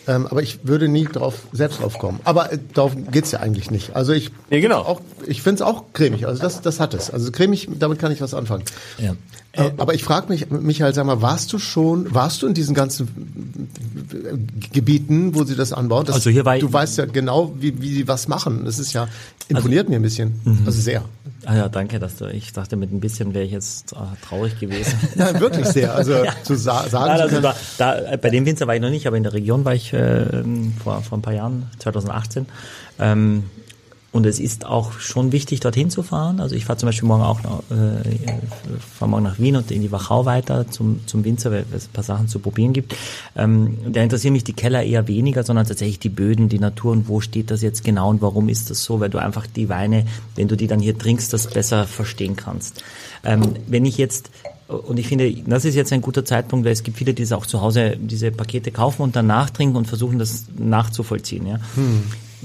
Ähm, 0.08 0.26
aber 0.28 0.40
ich 0.40 0.60
würde 0.62 0.86
nie 0.88 1.04
drauf 1.04 1.34
selbst 1.52 1.80
drauf 1.80 1.98
kommen. 1.98 2.20
Aber 2.22 2.52
äh, 2.52 2.58
darauf 2.74 2.92
geht's 3.10 3.32
ja 3.32 3.40
eigentlich 3.40 3.70
nicht. 3.72 3.96
Also 3.96 4.12
ich 4.12 4.30
Ja, 4.50 4.60
genau. 4.60 4.82
auch, 4.82 5.00
ich 5.26 5.42
finde 5.42 5.56
es 5.56 5.62
auch 5.62 5.84
cremig. 5.94 6.26
Also 6.26 6.40
das, 6.40 6.60
das 6.60 6.78
hat 6.78 6.94
es. 6.94 7.10
Also 7.10 7.32
cremig, 7.32 7.68
damit 7.78 7.98
kann 7.98 8.12
ich 8.12 8.20
was 8.20 8.32
anfangen. 8.32 8.62
Ja. 8.98 9.16
Äh, 9.56 9.72
aber 9.78 9.94
ich 9.94 10.04
frage 10.04 10.28
mich, 10.28 10.50
Michael, 10.50 10.94
sag 10.94 11.06
mal, 11.06 11.22
warst 11.22 11.52
du 11.52 11.58
schon, 11.58 12.14
warst 12.14 12.42
du 12.42 12.46
in 12.46 12.54
diesen 12.54 12.74
ganzen 12.74 13.08
äh, 14.12 14.68
Gebieten, 14.72 15.34
wo 15.34 15.44
sie 15.44 15.56
das 15.56 15.72
anbauen? 15.72 16.06
Das, 16.06 16.16
Also 16.16 16.30
hier 16.30 16.44
war 16.44 16.58
du 16.58 16.72
weißt 16.72 16.98
ja 16.98 17.06
genau, 17.06 17.52
wie, 17.58 17.80
wie 17.80 17.92
sie 17.94 18.08
was 18.08 18.28
machen. 18.28 18.64
Das 18.64 18.78
ist 18.78 18.92
ja 18.92 19.08
imponiert 19.48 19.88
mir 19.88 19.96
ein 19.96 20.02
bisschen. 20.02 20.40
Also 20.64 20.80
sehr. 20.80 21.04
Ah 21.44 21.54
ja, 21.54 21.68
danke, 21.68 22.00
dass 22.00 22.16
du, 22.16 22.26
ich 22.26 22.52
dachte, 22.52 22.76
mit 22.76 22.92
ein 22.92 22.98
bisschen 22.98 23.32
wäre 23.32 23.44
ich 23.44 23.52
jetzt 23.52 23.92
äh, 23.92 23.96
traurig 24.26 24.58
gewesen. 24.58 24.94
Nein, 25.14 25.38
wirklich 25.38 25.66
sehr. 25.66 25.94
Also 25.94 26.24
zu 26.42 26.56
sa 26.56 26.88
sagen 26.88 27.12
Nein, 27.12 27.20
also 27.20 27.40
da, 27.40 27.54
da, 27.78 28.12
äh, 28.12 28.18
bei 28.18 28.30
dem 28.30 28.44
Winzer 28.46 28.66
war 28.66 28.74
ich 28.74 28.80
noch 28.80 28.90
nicht, 28.90 29.06
aber 29.06 29.16
in 29.16 29.22
der 29.22 29.32
Region 29.32 29.64
war 29.64 29.74
ich 29.74 29.92
äh, 29.92 30.24
vor, 30.82 31.02
vor 31.02 31.18
ein 31.18 31.22
paar 31.22 31.34
Jahren, 31.34 31.70
2018. 31.78 32.46
Ähm, 32.98 33.44
und 34.16 34.26
es 34.26 34.40
ist 34.40 34.64
auch 34.64 34.98
schon 34.98 35.30
wichtig, 35.30 35.60
dorthin 35.60 35.90
zu 35.90 36.02
fahren. 36.02 36.40
Also 36.40 36.54
ich 36.54 36.64
fahre 36.64 36.78
zum 36.78 36.88
Beispiel 36.88 37.06
morgen 37.06 37.22
auch 37.22 37.38
äh, 37.40 38.28
fahre 38.98 39.10
morgen 39.10 39.24
nach 39.24 39.38
Wien 39.38 39.56
und 39.56 39.70
in 39.70 39.82
die 39.82 39.92
Wachau 39.92 40.24
weiter 40.24 40.68
zum, 40.70 41.06
zum 41.06 41.24
Winzer, 41.24 41.52
weil 41.52 41.64
es 41.74 41.86
ein 41.86 41.92
paar 41.92 42.02
Sachen 42.02 42.26
zu 42.26 42.38
probieren 42.38 42.72
gibt. 42.72 42.96
Ähm, 43.36 43.76
da 43.92 44.02
interessieren 44.02 44.32
mich 44.32 44.44
die 44.44 44.54
Keller 44.54 44.82
eher 44.82 45.06
weniger, 45.06 45.42
sondern 45.42 45.66
tatsächlich 45.66 45.98
die 45.98 46.08
Böden, 46.08 46.48
die 46.48 46.58
Natur 46.58 46.92
und 46.92 47.08
wo 47.08 47.20
steht 47.20 47.50
das 47.50 47.62
jetzt 47.62 47.84
genau 47.84 48.10
und 48.10 48.22
warum 48.22 48.48
ist 48.48 48.70
das 48.70 48.82
so, 48.82 49.00
weil 49.00 49.10
du 49.10 49.18
einfach 49.18 49.46
die 49.46 49.68
Weine, 49.68 50.06
wenn 50.34 50.48
du 50.48 50.56
die 50.56 50.66
dann 50.66 50.80
hier 50.80 50.96
trinkst, 50.96 51.32
das 51.32 51.48
besser 51.48 51.86
verstehen 51.86 52.36
kannst. 52.36 52.82
Ähm, 53.22 53.42
wenn 53.66 53.84
ich 53.84 53.98
jetzt 53.98 54.30
und 54.68 54.98
ich 54.98 55.06
finde, 55.06 55.32
das 55.46 55.64
ist 55.64 55.76
jetzt 55.76 55.92
ein 55.92 56.00
guter 56.00 56.24
Zeitpunkt, 56.24 56.64
weil 56.64 56.72
es 56.72 56.82
gibt 56.82 56.96
viele, 56.96 57.14
die 57.14 57.22
es 57.22 57.30
auch 57.30 57.46
zu 57.46 57.60
Hause 57.60 57.96
diese 58.00 58.32
Pakete 58.32 58.72
kaufen 58.72 59.02
und 59.02 59.14
dann 59.14 59.28
nachtrinken 59.28 59.76
und 59.76 59.86
versuchen, 59.86 60.18
das 60.18 60.46
nachzuvollziehen. 60.58 61.46
Ja? 61.46 61.60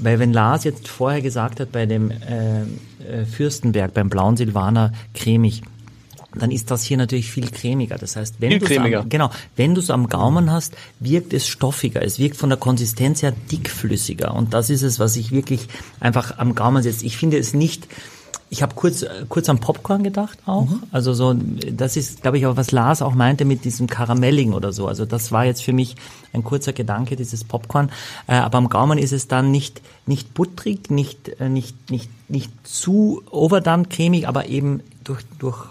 Weil 0.02 0.18
wenn 0.18 0.32
Lars 0.32 0.64
jetzt 0.64 0.88
vorher 0.88 1.22
gesagt 1.22 1.60
hat, 1.60 1.72
bei 1.72 1.86
dem 1.86 2.10
äh, 2.10 2.62
äh, 2.62 3.24
Fürstenberg, 3.24 3.94
beim 3.94 4.08
blauen 4.08 4.36
Silvaner 4.36 4.92
cremig, 5.14 5.62
dann 6.34 6.50
ist 6.50 6.70
das 6.70 6.82
hier 6.82 6.96
natürlich 6.96 7.30
viel 7.30 7.50
cremiger. 7.50 7.98
Das 7.98 8.16
heißt, 8.16 8.36
wenn 8.40 8.58
du 8.58 8.66
genau, 9.08 9.30
wenn 9.56 9.74
du 9.74 9.80
es 9.80 9.90
am 9.90 10.08
Gaumen 10.08 10.50
hast, 10.50 10.74
wirkt 10.98 11.34
es 11.34 11.46
stoffiger. 11.46 12.02
Es 12.02 12.18
wirkt 12.18 12.36
von 12.36 12.48
der 12.48 12.58
Konsistenz 12.58 13.22
her 13.22 13.34
dickflüssiger. 13.50 14.34
Und 14.34 14.54
das 14.54 14.70
ist 14.70 14.82
es, 14.82 14.98
was 14.98 15.16
ich 15.16 15.32
wirklich 15.32 15.68
einfach 16.00 16.38
am 16.38 16.54
Gaumen 16.54 16.82
setzt. 16.82 17.02
Ich 17.02 17.16
finde 17.18 17.38
es 17.38 17.52
nicht, 17.52 17.86
ich 18.52 18.62
habe 18.62 18.74
kurz 18.74 19.00
äh, 19.00 19.08
kurz 19.30 19.48
an 19.48 19.60
Popcorn 19.60 20.04
gedacht 20.04 20.38
auch. 20.44 20.68
Also 20.92 21.14
so, 21.14 21.34
das 21.34 21.96
ist, 21.96 22.20
glaube 22.20 22.36
ich, 22.36 22.44
auch 22.44 22.58
was 22.58 22.70
Lars 22.70 23.00
auch 23.00 23.14
meinte 23.14 23.46
mit 23.46 23.64
diesem 23.64 23.86
Karamelling 23.86 24.52
oder 24.52 24.74
so. 24.74 24.86
Also 24.86 25.06
das 25.06 25.32
war 25.32 25.46
jetzt 25.46 25.62
für 25.62 25.72
mich 25.72 25.96
ein 26.34 26.44
kurzer 26.44 26.74
Gedanke, 26.74 27.16
dieses 27.16 27.44
Popcorn. 27.44 27.90
Äh, 28.26 28.34
aber 28.34 28.58
am 28.58 28.68
Gaumen 28.68 28.98
ist 28.98 29.12
es 29.12 29.26
dann 29.26 29.50
nicht 29.50 29.80
nicht 30.04 30.34
butterig, 30.34 30.90
nicht 30.90 31.30
äh, 31.40 31.48
nicht 31.48 31.90
nicht 31.90 32.10
nicht 32.28 32.50
zu 32.62 33.22
overdone 33.30 33.86
cremig, 33.86 34.28
aber 34.28 34.46
eben 34.46 34.82
durch 35.02 35.22
durch 35.38 35.70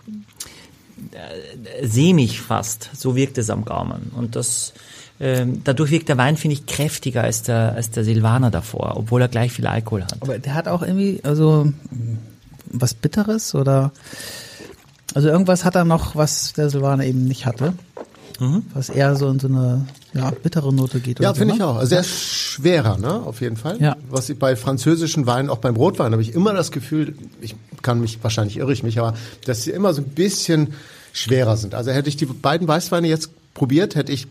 sämig 1.84 2.42
fast. 2.42 2.90
So 2.96 3.16
wirkt 3.16 3.38
es 3.38 3.52
am 3.52 3.64
Gaumen. 3.64 4.12
Und 4.16 4.36
das, 4.36 4.74
ähm, 5.20 5.62
dadurch 5.64 5.92
wirkt 5.92 6.10
der 6.10 6.18
Wein, 6.18 6.38
finde 6.38 6.56
ich, 6.56 6.66
kräftiger 6.66 7.24
als 7.24 7.44
der, 7.44 7.74
als 7.76 7.92
der 7.92 8.04
Silvaner 8.04 8.50
davor, 8.50 8.94
obwohl 8.96 9.22
er 9.22 9.28
gleich 9.28 9.52
viel 9.52 9.68
Alkohol 9.68 10.04
hat. 10.04 10.22
Aber 10.22 10.40
der 10.40 10.54
hat 10.54 10.68
auch 10.68 10.82
irgendwie, 10.82 11.20
also 11.24 11.72
was 12.74 12.94
Bitteres 12.94 13.56
oder 13.56 13.92
also 15.14 15.28
irgendwas 15.28 15.66
hat 15.66 15.76
er 15.76 15.84
noch, 15.84 16.16
was 16.16 16.54
der 16.54 16.70
Silvaner 16.70 17.06
eben 17.06 17.26
nicht 17.26 17.46
hatte. 17.46 17.74
Was 18.74 18.90
eher 18.90 19.16
so 19.16 19.30
in 19.30 19.40
so 19.40 19.48
eine 19.48 19.86
ja, 20.14 20.32
bittere 20.32 20.74
Note 20.74 21.00
geht. 21.00 21.20
Ja, 21.20 21.30
oder 21.30 21.36
so, 21.36 21.40
finde 21.40 21.54
ich 21.54 21.60
ne? 21.60 21.68
auch. 21.68 21.76
Also 21.76 21.94
er 21.94 22.02
ist 22.02 22.10
schwerer, 22.10 22.98
ne? 22.98 23.14
Auf 23.14 23.40
jeden 23.40 23.56
Fall. 23.56 23.80
Ja. 23.80 23.96
Was 24.10 24.30
ich 24.30 24.40
bei 24.40 24.56
französischen 24.56 25.28
Weinen, 25.28 25.50
auch 25.50 25.60
beim 25.60 25.76
Rotwein, 25.76 26.12
habe 26.12 26.24
ich 26.24 26.34
immer 26.34 26.54
das 26.54 26.72
Gefühl, 26.72 27.16
ich 27.40 27.56
kann 27.84 28.02
mich, 28.02 28.24
wahrscheinlich 28.24 28.58
irre 28.58 28.74
ich 28.74 28.82
mich, 28.82 28.98
aber 28.98 29.14
dass 29.46 29.62
sie 29.62 29.70
immer 29.70 29.94
so 29.94 30.02
ein 30.02 30.08
bisschen 30.08 30.74
schwerer 31.14 31.56
sind. 31.56 31.76
Also 31.76 31.92
hätte 31.92 32.10
ich 32.10 32.18
die 32.18 32.26
beiden 32.26 32.68
Weißweine 32.68 33.08
jetzt 33.08 33.30
probiert, 33.54 33.94
hätte 33.94 34.12
ich 34.12 34.28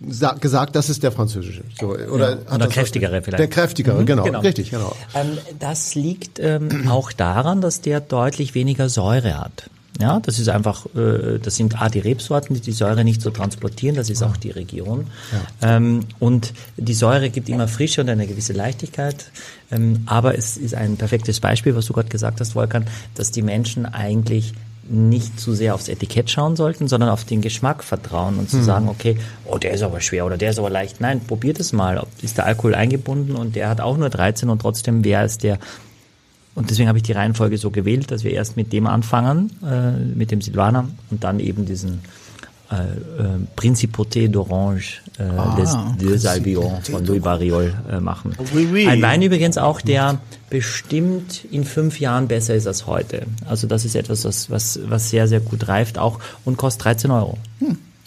gesagt, 0.00 0.76
das 0.76 0.90
ist 0.90 1.02
der 1.02 1.12
französische. 1.12 1.62
So, 1.78 1.88
oder 1.88 2.38
Ja, 2.44 2.54
oder 2.54 2.68
kräftigere 2.68 3.20
vielleicht. 3.22 3.40
Der 3.40 3.48
kräftigere, 3.48 4.00
Mhm, 4.00 4.06
genau, 4.06 4.24
genau. 4.24 4.40
Richtig, 4.40 4.70
genau. 4.70 4.94
Ähm, 5.14 5.38
das 5.58 5.94
liegt 5.94 6.38
ähm, 6.38 6.88
auch 6.88 7.12
daran, 7.12 7.60
dass 7.60 7.80
der 7.80 8.00
deutlich 8.00 8.54
weniger 8.54 8.88
Säure 8.88 9.38
hat. 9.38 9.70
Ja, 10.00 10.20
das 10.20 10.38
ist 10.38 10.48
einfach, 10.48 10.86
äh, 10.94 11.38
das 11.42 11.56
sind 11.56 11.82
A, 11.82 11.88
die 11.88 11.98
Rebsorten, 11.98 12.54
die 12.54 12.60
die 12.60 12.72
Säure 12.72 13.02
nicht 13.02 13.20
so 13.20 13.30
transportieren, 13.30 13.96
das 13.96 14.10
ist 14.10 14.22
auch 14.22 14.36
die 14.36 14.50
Region. 14.50 15.08
Ähm, 15.60 16.04
und 16.20 16.52
die 16.76 16.94
Säure 16.94 17.30
gibt 17.30 17.48
immer 17.48 17.66
Frische 17.66 18.02
und 18.02 18.08
eine 18.08 18.28
gewisse 18.28 18.52
Leichtigkeit. 18.52 19.32
Ähm, 19.72 20.04
aber 20.06 20.38
es 20.38 20.56
ist 20.56 20.74
ein 20.74 20.96
perfektes 20.96 21.40
Beispiel, 21.40 21.74
was 21.74 21.86
du 21.86 21.94
gerade 21.94 22.10
gesagt 22.10 22.40
hast, 22.40 22.54
Volkan, 22.54 22.86
dass 23.16 23.32
die 23.32 23.42
Menschen 23.42 23.86
eigentlich 23.86 24.52
nicht 24.90 25.38
zu 25.38 25.52
sehr 25.52 25.74
aufs 25.74 25.88
Etikett 25.88 26.30
schauen 26.30 26.56
sollten, 26.56 26.88
sondern 26.88 27.10
auf 27.10 27.24
den 27.24 27.40
Geschmack 27.40 27.84
vertrauen 27.84 28.38
und 28.38 28.48
zu 28.48 28.62
sagen, 28.62 28.88
okay, 28.88 29.18
oh, 29.44 29.58
der 29.58 29.72
ist 29.72 29.82
aber 29.82 30.00
schwer 30.00 30.24
oder 30.26 30.36
der 30.36 30.50
ist 30.50 30.58
aber 30.58 30.70
leicht. 30.70 31.00
Nein, 31.00 31.20
probiert 31.20 31.60
es 31.60 31.72
mal. 31.72 32.06
Ist 32.22 32.38
der 32.38 32.46
Alkohol 32.46 32.74
eingebunden 32.74 33.36
und 33.36 33.56
der 33.56 33.68
hat 33.68 33.80
auch 33.80 33.96
nur 33.96 34.08
13 34.08 34.48
und 34.48 34.62
trotzdem 34.62 35.04
wer 35.04 35.24
ist 35.24 35.42
der 35.42 35.58
und 36.54 36.70
deswegen 36.70 36.88
habe 36.88 36.98
ich 36.98 37.04
die 37.04 37.12
Reihenfolge 37.12 37.56
so 37.56 37.70
gewählt, 37.70 38.10
dass 38.10 38.24
wir 38.24 38.32
erst 38.32 38.56
mit 38.56 38.72
dem 38.72 38.88
anfangen, 38.88 39.52
äh, 39.64 39.92
mit 39.92 40.32
dem 40.32 40.40
Silvaner 40.40 40.88
und 41.08 41.22
dann 41.22 41.38
eben 41.38 41.66
diesen 41.66 42.00
äh, 42.70 42.74
äh, 42.74 43.28
Principoté 43.56 44.28
d'Orange 44.28 44.98
äh, 45.18 45.56
des 45.60 45.76
de 46.00 46.16
Salvillon 46.18 46.80
von 46.82 47.04
Louis 47.06 47.20
Barriol 47.20 47.72
äh, 47.90 47.98
machen. 48.00 48.34
Oui, 48.54 48.68
oui. 48.72 48.86
Ein 48.86 49.00
Wein 49.02 49.22
übrigens 49.22 49.56
auch, 49.58 49.80
der 49.80 50.20
bestimmt 50.50 51.44
in 51.50 51.64
fünf 51.64 51.98
Jahren 52.00 52.28
besser 52.28 52.54
ist 52.54 52.66
als 52.66 52.86
heute. 52.86 53.22
Also 53.46 53.66
das 53.66 53.84
ist 53.84 53.94
etwas, 53.96 54.24
was, 54.24 54.50
was, 54.50 54.78
was 54.86 55.08
sehr, 55.10 55.28
sehr 55.28 55.40
gut 55.40 55.66
reift 55.68 55.98
auch 55.98 56.18
und 56.44 56.56
kostet 56.58 56.84
13 56.84 57.10
Euro. 57.10 57.38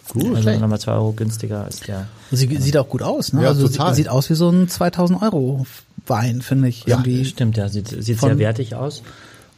Gut. 0.10 0.36
Also 0.36 0.52
nochmal 0.60 0.80
zwei 0.80 0.92
Euro 0.94 1.14
günstiger 1.14 1.64
als 1.64 1.80
der. 1.82 2.08
Sie 2.32 2.48
sieht 2.58 2.78
auch 2.78 2.88
gut 2.90 3.02
aus, 3.02 3.34
ne? 3.34 3.44
Ja, 3.44 3.50
also 3.50 3.68
total. 3.68 3.94
sie- 3.96 4.02
sieht 4.04 4.10
aus 4.10 4.30
wie 4.30 4.36
so 4.36 4.50
ein 4.50 4.68
2000 4.68 5.22
Euro 5.22 5.66
Wein, 6.08 6.42
finde 6.42 6.68
ich. 6.68 6.82
Ja, 6.86 6.98
irgendwie. 6.98 7.24
Stimmt, 7.26 7.58
ja, 7.58 7.70
sieht, 7.70 7.88
sieht 7.88 8.18
Von- 8.18 8.30
sehr 8.30 8.38
wertig 8.40 8.76
aus. 8.76 9.04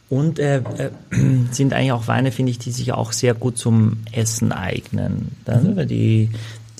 Und 0.08 0.38
äh, 0.38 0.58
äh, 0.58 0.90
sind 1.50 1.72
eigentlich 1.72 1.92
auch 1.92 2.08
Weine, 2.08 2.32
finde 2.32 2.50
ich, 2.50 2.58
die 2.58 2.70
sich 2.70 2.92
auch 2.92 3.12
sehr 3.12 3.34
gut 3.34 3.58
zum 3.58 3.98
Essen 4.12 4.52
eignen. 4.52 5.32
Also 5.46 5.84
Die, 5.84 6.30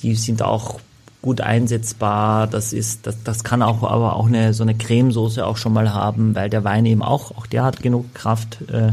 die 0.02 0.14
sind 0.14 0.42
auch 0.42 0.80
gut 1.24 1.40
einsetzbar. 1.40 2.46
Das 2.46 2.74
ist, 2.74 3.06
das, 3.06 3.22
das 3.24 3.44
kann 3.44 3.62
auch 3.62 3.82
aber 3.82 4.16
auch 4.16 4.26
eine 4.26 4.52
so 4.52 4.62
eine 4.62 4.74
Cremesoße 4.74 5.44
auch 5.44 5.56
schon 5.56 5.72
mal 5.72 5.94
haben, 5.94 6.34
weil 6.34 6.50
der 6.50 6.64
Wein 6.64 6.84
eben 6.84 7.02
auch, 7.02 7.30
auch 7.36 7.46
der 7.46 7.64
hat 7.64 7.80
genug 7.82 8.14
Kraft, 8.14 8.58
äh, 8.70 8.92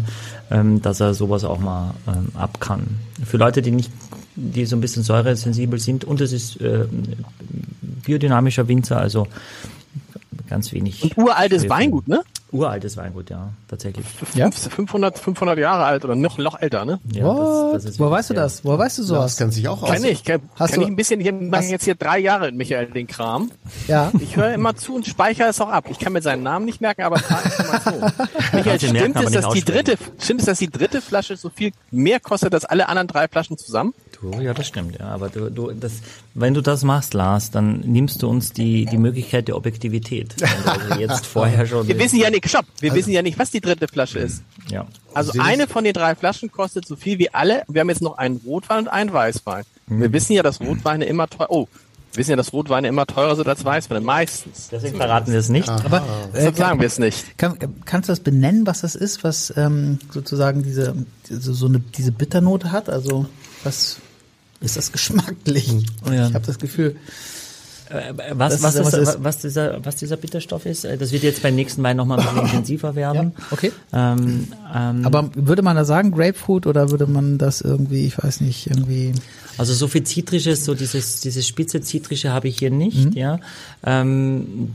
ähm, 0.50 0.82
dass 0.82 1.02
er 1.02 1.14
sowas 1.14 1.44
auch 1.44 1.60
mal 1.60 1.94
ähm, 2.08 2.30
ab 2.34 2.62
kann. 2.62 3.00
Für 3.26 3.36
Leute, 3.36 3.62
die 3.62 3.72
nicht, 3.72 3.92
die 4.38 4.66
so 4.66 4.78
ein 4.78 4.82
bisschen 4.82 5.04
säuresensibel 5.04 5.78
sind 5.78 6.06
und 6.06 6.22
es 6.22 6.32
ist 6.32 6.62
äh, 6.62 6.86
biodynamischer 8.06 8.66
Winzer, 8.70 8.98
also 8.98 9.28
ganz 10.48 10.72
wenig. 10.72 11.04
Und 11.04 11.18
uraltes. 11.18 11.68
Weingut, 11.68 12.08
ne? 12.08 12.24
Uraltes 12.52 12.98
Weingut, 12.98 13.30
ja, 13.30 13.50
tatsächlich. 13.70 14.06
Ja? 14.34 14.52
500, 14.52 15.18
500 15.18 15.58
Jahre 15.58 15.86
alt 15.86 16.04
oder 16.04 16.16
noch, 16.16 16.38
noch 16.38 16.60
älter, 16.62 16.84
ne? 16.86 17.00
Ja, 17.14 17.34
das- 17.34 17.84
das 17.84 17.86
ist 17.94 18.00
Woher 18.00 18.12
weißt 18.12 18.30
du 18.32 18.34
das? 18.34 18.66
Woher 18.66 18.78
weißt 18.80 18.98
du 18.98 19.02
Das 19.04 19.08
sowas? 19.08 19.38
kann 19.38 19.52
sich 19.52 19.68
auch 19.68 19.82
aus. 19.84 19.90
Kenn 19.90 20.04
ich, 20.06 20.24
kenn, 20.24 20.42
Hast 20.56 20.72
kenn 20.72 20.80
du- 20.82 20.86
ich 20.86 20.92
ein 20.92 20.96
bisschen. 20.98 21.22
Ich 21.22 21.32
mache 21.32 21.62
hast- 21.64 21.70
jetzt 21.72 21.86
hier 21.86 21.96
drei 21.96 22.20
Jahre, 22.20 22.52
Michael, 22.52 22.88
den 22.88 23.08
Kram. 23.08 23.52
Ja. 23.88 24.12
Ich 24.20 24.36
höre 24.36 24.54
immer 24.54 24.76
zu 24.76 24.96
und 24.96 25.06
speichere 25.08 25.48
es 25.48 25.62
auch 25.62 25.70
ab. 25.70 25.86
Ich 25.90 25.98
kann 26.00 26.12
mir 26.14 26.22
seinen 26.22 26.44
Namen 26.44 26.66
nicht 26.66 26.82
merken, 26.82 27.04
aber 27.04 27.18
paar 27.20 27.44
Informationen. 27.46 28.02
Michael, 28.52 28.64
Kannst 28.64 28.84
du 28.84 28.92
merken, 28.94 29.12
stimmt 29.18 29.26
es, 29.28 29.32
dass 29.42 29.54
die 29.54 29.62
dritte, 29.64 29.98
stimmt 30.20 30.40
es, 30.42 30.46
dass 30.46 30.60
die 30.60 30.70
dritte 30.70 31.02
Flasche 31.02 31.38
so 31.38 31.50
viel 31.50 31.72
mehr 31.90 32.20
kostet 32.20 32.54
als 32.54 32.66
alle 32.66 32.90
anderen 32.90 33.08
drei 33.08 33.28
Flaschen 33.28 33.58
zusammen? 33.58 33.94
Du, 34.20 34.40
ja, 34.40 34.54
das 34.54 34.68
stimmt, 34.68 35.00
ja. 35.00 35.06
Aber 35.08 35.30
du, 35.30 35.50
du, 35.50 35.72
das, 35.72 35.94
wenn 36.36 36.54
du 36.54 36.62
das 36.62 36.84
machst, 36.84 37.14
Lars, 37.16 37.50
dann 37.50 37.80
nimmst 37.80 38.22
du 38.22 38.30
uns 38.30 38.54
die, 38.54 38.86
die 38.86 38.98
Möglichkeit 38.98 39.48
der 39.48 39.56
Objektivität. 39.56 40.36
Also 40.72 41.00
jetzt 41.00 41.26
vorher 41.26 41.66
schon. 41.66 41.88
Wir 41.88 41.98
wissen 41.98 42.18
ja 42.20 42.30
nicht, 42.30 42.41
stopp, 42.50 42.66
Also 42.66 42.82
wir 42.82 42.94
wissen 42.94 43.12
ja 43.12 43.22
nicht, 43.22 43.38
was 43.40 43.52
die 43.52 43.62
dritte 43.62 43.88
Flasche 43.88 44.20
ist. 44.20 44.44
ja. 44.70 44.86
Also 45.14 45.34
Sie 45.34 45.40
eine 45.42 45.68
von 45.68 45.84
den 45.84 45.94
drei 45.94 46.16
Flaschen 46.16 46.52
kostet 46.52 46.86
so 46.88 46.96
viel 46.96 47.20
wie 47.20 47.34
alle. 47.34 47.64
Wir 47.68 47.82
haben 47.82 47.90
jetzt 47.90 48.02
noch 48.02 48.18
einen 48.18 48.38
Rotwein 48.46 48.80
und 48.80 48.88
einen 48.88 49.12
Weißwein. 49.12 49.64
Wir 49.88 50.14
wissen 50.14 50.34
ja, 50.34 50.42
dass 50.42 50.62
Rotweine 50.62 51.04
immer 51.06 51.28
teuer, 51.28 51.48
oh, 51.50 51.68
wir 52.14 52.18
wissen 52.18 52.32
ja, 52.32 52.38
dass 52.38 52.54
Rotweine 52.54 52.88
immer 52.88 53.06
teurer 53.06 53.36
sind 53.36 53.48
als 53.48 53.64
Weißweine, 53.66 54.00
meistens. 54.02 54.70
Deswegen 54.72 54.96
verraten 54.98 55.32
wir 55.32 55.40
es 55.40 55.50
nicht. 55.50 55.68
Aber 55.70 56.02
äh, 56.34 56.52
sagen 56.54 56.80
wir 56.80 56.88
es 56.88 56.98
nicht. 57.00 57.38
kann, 57.38 57.58
kannst 57.86 58.08
du 58.08 58.12
das 58.14 58.20
benennen, 58.22 58.66
was 58.66 58.82
das 58.82 58.96
ist, 58.96 59.24
was 59.24 59.54
ähm, 59.58 60.00
sozusagen 60.12 60.64
diese, 60.64 60.94
diese 61.30 61.54
so 61.54 61.66
eine 61.68 61.80
diese 61.80 62.12
Bitternote 62.14 62.72
hat? 62.72 62.90
Also 62.90 63.26
was 63.64 63.98
ist 64.62 64.78
das 64.78 64.92
geschmacklich? 64.94 65.70
Ja. 66.06 66.28
Ich 66.28 66.34
habe 66.34 66.46
das 66.46 66.60
Gefühl. 66.60 66.96
Äh, 67.94 68.14
Was, 68.36 68.62
was, 68.64 68.76
ist- 68.76 68.94
ist, 68.94 69.24
was 69.24 69.38
dieser, 69.40 69.84
was 69.86 69.96
dieser 69.98 70.18
Bitterstoff 70.18 70.66
ist, 70.66 70.86
äh, 70.86 70.98
das 70.98 71.12
wird 71.12 71.24
jetzt 71.24 71.42
beim 71.44 71.56
nächsten 71.56 71.84
Wein 71.84 71.98
nochmal 71.98 72.20
ein 72.20 72.26
bisschen 72.26 72.42
intensiver 72.46 72.96
werden. 72.96 73.34
Okay. 73.52 73.72
Ähm, 73.94 74.48
ähm, 74.76 75.06
Aber 75.06 75.30
würde 75.36 75.62
man 75.62 75.76
da 75.76 75.84
sagen 75.86 76.12
Grapefruit 76.12 76.68
oder 76.68 76.90
würde 76.92 77.08
man 77.08 77.38
das 77.38 77.62
irgendwie, 77.62 78.06
ich 78.08 78.22
weiß 78.24 78.42
nicht, 78.42 78.68
irgendwie 78.68 79.14
Also 79.58 79.74
so 79.74 79.88
viel 79.88 80.04
Zitrisches, 80.04 80.64
so 80.66 80.74
dieses, 80.76 81.20
dieses 81.22 81.48
spitze 81.48 81.82
Zitrische 81.82 82.32
habe 82.32 82.48
ich 82.48 82.58
hier 82.60 82.72
nicht, 82.72 83.14
ja. 83.16 83.40
Ähm, 83.84 84.70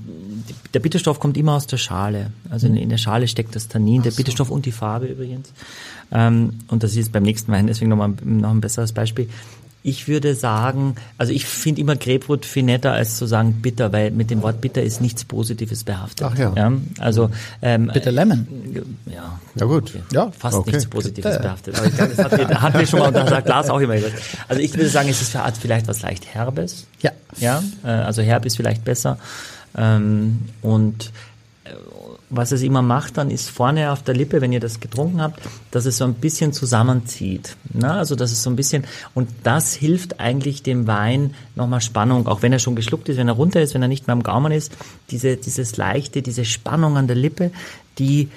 der 0.74 0.80
Bitterstoff 0.80 1.20
kommt 1.20 1.36
immer 1.36 1.54
aus 1.54 1.66
der 1.66 1.78
Schale. 1.78 2.30
Also 2.50 2.66
in, 2.66 2.76
in 2.76 2.88
der 2.88 2.98
Schale 2.98 3.28
steckt 3.28 3.54
das 3.56 3.68
Tannin, 3.68 4.02
der 4.02 4.10
Bitterstoff 4.10 4.50
und 4.50 4.66
die 4.66 4.72
Farbe 4.72 5.06
übrigens. 5.06 5.52
Ähm, 6.12 6.54
und 6.68 6.82
das 6.82 6.94
ist 6.96 7.12
beim 7.12 7.22
nächsten 7.22 7.50
Wein 7.52 7.66
deswegen 7.66 7.88
nochmal 7.90 8.12
noch 8.24 8.50
ein 8.50 8.60
besseres 8.60 8.92
Beispiel. 8.92 9.28
Ich 9.88 10.08
würde 10.08 10.34
sagen, 10.34 10.96
also 11.16 11.32
ich 11.32 11.46
finde 11.46 11.80
immer 11.80 11.94
Grapefruit 11.94 12.44
viel 12.44 12.64
netter 12.64 12.90
als 12.92 13.18
zu 13.18 13.26
sagen 13.26 13.60
bitter, 13.62 13.92
weil 13.92 14.10
mit 14.10 14.30
dem 14.30 14.42
Wort 14.42 14.60
bitter 14.60 14.82
ist 14.82 15.00
nichts 15.00 15.24
Positives 15.24 15.84
behaftet. 15.84 16.26
Ach 16.28 16.36
ja. 16.36 16.72
also 16.98 17.30
ähm, 17.62 17.88
Bitter 17.94 18.10
Lemon. 18.10 18.48
ja, 19.06 19.38
Ja 19.54 19.66
gut. 19.66 19.92
Ja, 20.12 20.32
fast 20.36 20.56
Okay. 20.56 20.70
nichts 20.72 20.86
Positives 20.86 21.30
Bitte. 21.30 21.42
behaftet. 21.42 21.78
Aber 21.78 21.86
ich 21.86 21.94
glaube, 21.94 22.14
das 22.16 22.24
hat 22.24 22.36
wir, 22.36 22.60
hat 22.62 22.78
wir 22.78 22.86
schon 22.86 22.98
mal, 22.98 23.08
und 23.08 23.14
das 23.14 23.30
sagt 23.30 23.48
Lars 23.48 23.70
auch 23.70 23.78
immer 23.78 23.94
gesagt. 23.94 24.14
Also 24.48 24.60
ich 24.60 24.74
würde 24.74 24.88
sagen, 24.88 25.08
es 25.08 25.22
ist 25.22 25.30
für 25.30 25.40
Art 25.42 25.56
vielleicht 25.56 25.86
was 25.86 26.02
leicht 26.02 26.26
Herbes. 26.26 26.86
Ja. 27.00 27.12
Ja, 27.38 27.62
äh, 27.84 27.88
also 27.88 28.22
herb 28.22 28.44
ist 28.44 28.56
vielleicht 28.56 28.84
besser. 28.84 29.18
Ähm, 29.78 30.40
und 30.62 31.12
äh, 31.64 31.70
was 32.28 32.52
es 32.52 32.62
immer 32.62 32.82
macht, 32.82 33.18
dann 33.18 33.30
ist 33.30 33.48
vorne 33.50 33.92
auf 33.92 34.02
der 34.02 34.14
Lippe, 34.14 34.40
wenn 34.40 34.52
ihr 34.52 34.60
das 34.60 34.80
getrunken 34.80 35.20
habt, 35.20 35.40
dass 35.70 35.86
es 35.86 35.98
so 35.98 36.04
ein 36.04 36.14
bisschen 36.14 36.52
zusammenzieht. 36.52 37.56
Na, 37.72 37.98
also 37.98 38.16
das 38.16 38.32
ist 38.32 38.42
so 38.42 38.50
ein 38.50 38.56
bisschen, 38.56 38.84
und 39.14 39.28
das 39.44 39.74
hilft 39.74 40.18
eigentlich 40.18 40.62
dem 40.62 40.86
Wein 40.86 41.34
nochmal 41.54 41.80
Spannung, 41.80 42.26
auch 42.26 42.42
wenn 42.42 42.52
er 42.52 42.58
schon 42.58 42.74
geschluckt 42.74 43.08
ist, 43.08 43.16
wenn 43.16 43.28
er 43.28 43.34
runter 43.34 43.62
ist, 43.62 43.74
wenn 43.74 43.82
er 43.82 43.88
nicht 43.88 44.06
mehr 44.06 44.14
am 44.14 44.22
Gaumen 44.22 44.50
ist, 44.50 44.72
diese, 45.10 45.36
dieses 45.36 45.76
leichte, 45.76 46.22
diese 46.22 46.44
Spannung 46.44 46.96
an 46.96 47.06
der 47.06 47.16
Lippe, 47.16 47.52
die 47.98 48.28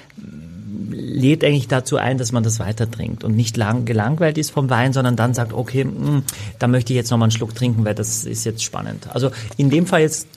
lädt 0.90 1.44
eigentlich 1.44 1.68
dazu 1.68 1.96
ein, 1.96 2.16
dass 2.18 2.32
man 2.32 2.42
das 2.42 2.60
weiter 2.60 2.90
trinkt 2.90 3.24
und 3.24 3.34
nicht 3.34 3.56
lang 3.56 3.84
gelangweilt 3.84 4.38
ist 4.38 4.50
vom 4.50 4.70
Wein, 4.70 4.92
sondern 4.92 5.16
dann 5.16 5.34
sagt, 5.34 5.52
okay, 5.52 5.84
mh, 5.84 6.22
da 6.58 6.68
möchte 6.68 6.92
ich 6.92 6.96
jetzt 6.96 7.10
noch 7.10 7.18
mal 7.18 7.24
einen 7.24 7.32
Schluck 7.32 7.54
trinken, 7.54 7.84
weil 7.84 7.94
das 7.94 8.24
ist 8.24 8.44
jetzt 8.44 8.62
spannend. 8.62 9.08
Also 9.12 9.30
in 9.56 9.70
dem 9.70 9.86
Fall 9.86 10.02
jetzt 10.02 10.28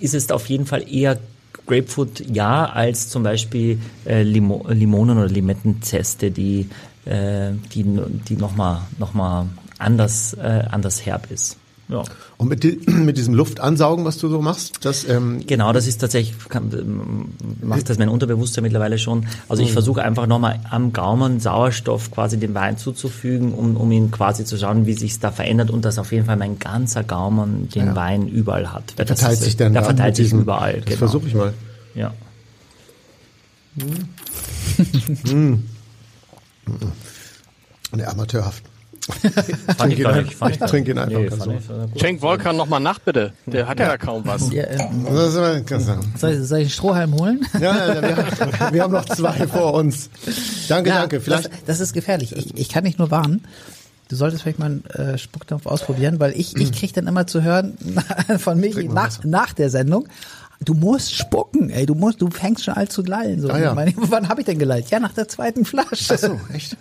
ist 0.00 0.14
es 0.14 0.30
auf 0.30 0.46
jeden 0.46 0.66
Fall 0.66 0.84
eher 0.90 1.18
Grapefruit 1.66 2.24
ja 2.32 2.66
als 2.66 3.08
zum 3.08 3.22
Beispiel 3.22 3.78
äh, 4.06 4.22
Limo 4.22 4.66
Limonen- 4.68 5.18
oder 5.18 5.28
Limettenzeste, 5.28 6.30
die 6.30 6.68
äh, 7.04 7.52
die 7.72 7.84
die 8.28 8.36
noch 8.36 8.56
mal 8.56 8.82
noch 8.98 9.14
mal 9.14 9.46
anders 9.78 10.34
äh, 10.34 10.64
anders 10.70 11.04
herb 11.06 11.30
ist. 11.30 11.56
Ja. 11.90 12.04
Und 12.36 12.48
mit, 12.48 12.64
di- 12.64 12.78
mit 12.86 13.16
diesem 13.16 13.32
Luftansaugen, 13.32 14.04
was 14.04 14.18
du 14.18 14.28
so 14.28 14.42
machst, 14.42 14.84
das 14.84 15.08
ähm, 15.08 15.40
Genau, 15.46 15.72
das 15.72 15.86
ist 15.86 15.98
tatsächlich, 15.98 16.36
kann, 16.50 16.70
ähm, 16.72 17.28
macht 17.66 17.88
das 17.88 17.96
mein 17.98 18.10
Unterbewusstsein 18.10 18.62
mittlerweile 18.62 18.98
schon. 18.98 19.26
Also 19.48 19.62
ich 19.62 19.72
versuche 19.72 20.02
einfach 20.02 20.26
nochmal 20.26 20.60
am 20.68 20.92
Gaumen 20.92 21.40
Sauerstoff 21.40 22.10
quasi 22.10 22.36
dem 22.38 22.52
Wein 22.54 22.76
zuzufügen, 22.76 23.54
um, 23.54 23.76
um 23.78 23.90
ihn 23.90 24.10
quasi 24.10 24.44
zu 24.44 24.58
schauen, 24.58 24.84
wie 24.84 24.92
sich 24.92 25.18
da 25.18 25.30
verändert 25.32 25.70
und 25.70 25.84
dass 25.86 25.98
auf 25.98 26.12
jeden 26.12 26.26
Fall 26.26 26.36
mein 26.36 26.58
ganzer 26.58 27.04
Gaumen 27.04 27.70
den 27.70 27.96
Wein 27.96 28.28
überall 28.28 28.72
hat. 28.72 28.92
Das 28.96 29.06
verteilt 29.06 29.32
ist- 29.38 29.44
sich 29.44 29.56
dann 29.56 29.72
Der 29.72 29.80
da 29.82 29.86
verteilt 29.88 30.16
sich 30.16 30.26
diesem, 30.26 30.40
überall. 30.42 30.74
Das 30.74 30.84
genau. 30.84 30.98
versuche 30.98 31.26
ich 31.28 31.34
mal. 31.34 31.54
Ja. 31.94 32.12
Ne, 37.92 38.06
amateurhaft. 38.06 38.62
Fand 39.78 39.92
ich 39.92 39.98
ihn 39.98 40.04
gar 40.04 40.22
nicht. 40.22 40.34
Fand 40.34 40.52
ich 40.56 40.60
trink 40.60 40.88
ihn 40.88 40.98
einfach 40.98 41.18
Nee, 41.18 41.28
so. 41.30 41.50
ich, 41.50 41.96
äh. 41.96 41.98
Schenk 42.00 42.20
Volkan 42.20 42.56
nochmal 42.56 42.80
nach, 42.80 42.98
bitte. 42.98 43.32
Der 43.46 43.66
hat 43.66 43.78
ja, 43.78 43.96
kaum 43.96 44.22
was. 44.26 44.52
Ja, 44.52 44.64
ähm, 44.66 45.06
soll, 45.10 45.30
soll 46.42 46.58
ich 46.58 46.64
einen 46.64 46.70
Strohhalm 46.70 47.14
holen? 47.14 47.46
Ja, 47.60 47.94
ja, 47.94 48.02
wir, 48.02 48.16
haben- 48.16 48.52
wir 48.74 48.82
haben 48.82 48.92
noch 48.92 49.04
zwei 49.06 49.46
vor 49.46 49.74
uns. 49.74 50.10
Danke, 50.68 50.90
danke. 50.90 51.20
Vielleicht 51.20 51.46
das, 51.46 51.52
das 51.66 51.80
ist 51.80 51.92
gefährlich. 51.92 52.36
Ich, 52.36 52.56
ich 52.56 52.68
kann 52.68 52.84
dich 52.84 52.98
nur 52.98 53.10
warnen. 53.10 53.44
Du 54.08 54.16
solltest 54.16 54.42
vielleicht 54.42 54.58
mal 54.58 54.66
einen 54.66 54.84
äh, 54.86 55.18
Spuckdampf 55.18 55.66
ausprobieren, 55.66 56.18
weil 56.18 56.32
ich, 56.32 56.56
ich 56.56 56.72
krieg 56.72 56.92
dann 56.94 57.06
immer 57.06 57.26
zu 57.26 57.42
hören 57.42 57.76
von 58.38 58.58
Michi 58.58 58.88
nach, 58.88 59.22
nach 59.24 59.52
der 59.52 59.68
Sendung, 59.68 60.08
du 60.64 60.72
musst 60.72 61.14
spucken, 61.14 61.68
ey, 61.68 61.84
du 61.84 61.94
musst, 61.94 62.22
du 62.22 62.30
fängst 62.30 62.64
schon 62.64 62.72
an 62.74 62.88
zu 62.88 63.02
lallen. 63.02 63.40
So. 63.42 63.50
Ah, 63.50 63.58
ja. 63.58 63.68
Ich 63.70 63.74
meine, 63.74 63.92
wann 63.96 64.28
habe 64.30 64.40
ich 64.40 64.46
denn 64.46 64.58
gelallt? 64.58 64.88
Ja, 64.90 64.98
nach 64.98 65.12
der 65.12 65.28
zweiten 65.28 65.66
Flasche. 65.66 66.14
Ach 66.14 66.18
so, 66.18 66.40
echt? 66.54 66.76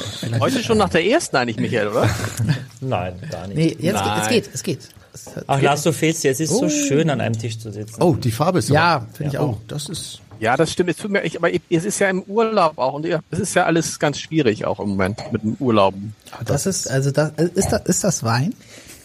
Heute 0.40 0.62
schon 0.62 0.78
nach 0.78 0.88
der 0.88 1.04
ersten 1.04 1.36
eigentlich, 1.36 1.58
Michael, 1.58 1.88
oder? 1.88 2.08
Nein, 2.80 3.14
gar 3.30 3.46
nicht. 3.46 3.56
Nee, 3.56 3.76
jetzt 3.78 3.94
Nein. 3.96 4.28
geht, 4.28 4.48
es 4.54 4.62
geht, 4.62 4.78
es 4.78 4.88
geht. 4.88 4.94
Es 5.14 5.44
Ach, 5.46 5.56
geht. 5.56 5.64
Lars, 5.64 5.82
du 5.82 5.92
fehlst 5.92 6.24
dir. 6.24 6.30
Es 6.30 6.40
ist 6.40 6.50
so 6.50 6.68
schön, 6.68 7.10
an 7.10 7.20
einem 7.20 7.38
Tisch 7.38 7.58
zu 7.58 7.70
sitzen. 7.70 8.02
Oh, 8.02 8.14
die 8.14 8.30
Farbe 8.30 8.60
ist 8.60 8.68
so. 8.68 8.74
Ja, 8.74 9.06
finde 9.12 9.32
ich 9.34 9.38
Oh, 9.40 9.42
auch. 9.44 9.58
das 9.68 9.88
ist. 9.88 10.20
Ja, 10.40 10.56
das 10.56 10.72
stimmt. 10.72 10.90
Es 10.90 10.96
tut 10.96 11.10
mir, 11.10 11.22
ich, 11.22 11.36
aber 11.36 11.50
es 11.52 11.84
ist 11.84 11.98
ja 12.00 12.08
im 12.08 12.22
Urlaub 12.22 12.78
auch 12.78 12.94
und 12.94 13.06
es 13.30 13.38
ist 13.38 13.54
ja 13.54 13.64
alles 13.64 13.98
ganz 14.00 14.18
schwierig 14.18 14.64
auch 14.64 14.80
im 14.80 14.88
Moment 14.90 15.20
mit 15.32 15.42
dem 15.42 15.56
Urlauben. 15.60 16.16
Das 16.46 16.66
ist, 16.66 16.90
also 16.90 17.10
das, 17.12 17.30
ist 17.54 17.68
das, 17.70 17.82
ist 17.86 18.02
das 18.02 18.24
Wein? 18.24 18.52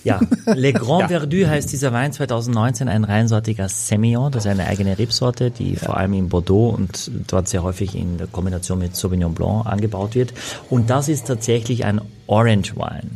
Ja, 0.07 0.19
Le 0.55 0.73
Grand 0.73 1.01
Ja. 1.11 1.19
Verdu 1.19 1.45
heißt 1.47 1.71
dieser 1.71 1.93
Wein 1.93 2.11
2019 2.13 2.87
ein 2.87 3.03
reinsortiger 3.03 3.69
Semillon. 3.69 4.31
Das 4.31 4.45
ist 4.45 4.51
eine 4.51 4.65
eigene 4.67 4.97
Rebsorte, 4.97 5.51
die 5.51 5.75
vor 5.75 5.97
allem 5.97 6.13
in 6.13 6.29
Bordeaux 6.29 6.69
und 6.69 7.11
dort 7.27 7.47
sehr 7.47 7.63
häufig 7.63 7.95
in 7.95 8.17
der 8.17 8.27
Kombination 8.27 8.79
mit 8.79 8.95
Sauvignon 8.95 9.33
Blanc 9.33 9.65
angebaut 9.65 10.15
wird. 10.15 10.33
Und 10.69 10.89
das 10.89 11.09
ist 11.09 11.27
tatsächlich 11.27 11.85
ein 11.85 12.01
Orange 12.27 12.75
Wine. 12.75 13.09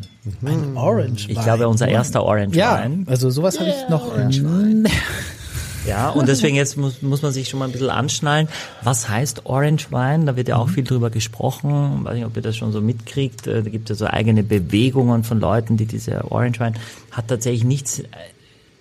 Ein 0.46 0.78
Orange 0.78 1.28
Ich 1.30 1.42
glaube, 1.42 1.68
unser 1.68 1.88
erster 1.88 2.24
Orange 2.24 2.56
Ja, 2.56 2.84
Wine. 2.84 3.06
also 3.08 3.30
sowas 3.30 3.60
habe 3.60 3.70
ich 3.70 3.90
noch. 3.90 4.12
Ja, 5.88 6.10
und 6.10 6.28
deswegen 6.28 6.56
jetzt 6.56 6.78
muss, 6.78 7.02
muss 7.02 7.22
man 7.24 7.32
sich 7.32 7.50
schon 7.50 7.60
mal 7.60 7.66
ein 7.66 7.72
bisschen 7.72 7.90
anschnallen. 7.90 8.48
Was 8.84 9.10
heißt 9.10 9.46
Orange 9.48 9.92
Wine? 9.92 10.26
Da 10.26 10.36
wird 10.36 10.48
ja 10.48 10.58
auch 10.58 10.70
viel 10.70 10.84
drüber 10.84 11.10
gesprochen. 11.10 12.04
weiß 12.04 12.16
nicht, 12.16 12.26
ob 12.26 12.36
ihr 12.36 12.42
das 12.44 12.56
schon 12.56 12.72
so 12.72 12.82
mitkriegt. 12.82 13.48
Äh, 13.48 13.64
Da 13.64 13.70
gibt 13.70 13.90
es 13.90 14.00
ja 14.00 14.08
so 14.08 14.12
eigene 14.14 14.44
Bewegungen 14.44 15.24
von 15.24 15.40
Leuten, 15.40 15.78
die 15.78 15.86
diese 15.88 16.32
Orange 16.32 16.60
Wine 16.60 16.74
hat 17.12 17.28
tatsächlich 17.28 17.64
nichts, 17.64 18.00
äh, 18.00 18.06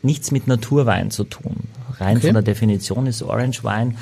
nichts 0.03 0.30
mit 0.30 0.46
Naturwein 0.46 1.11
zu 1.11 1.24
tun. 1.24 1.57
Rein 1.98 2.18
Okay. 2.18 2.26
von 2.28 2.34
der 2.34 2.42
Definition 2.42 3.07
ist 3.07 3.22
Orange 3.22 3.64
Wine 3.64 3.94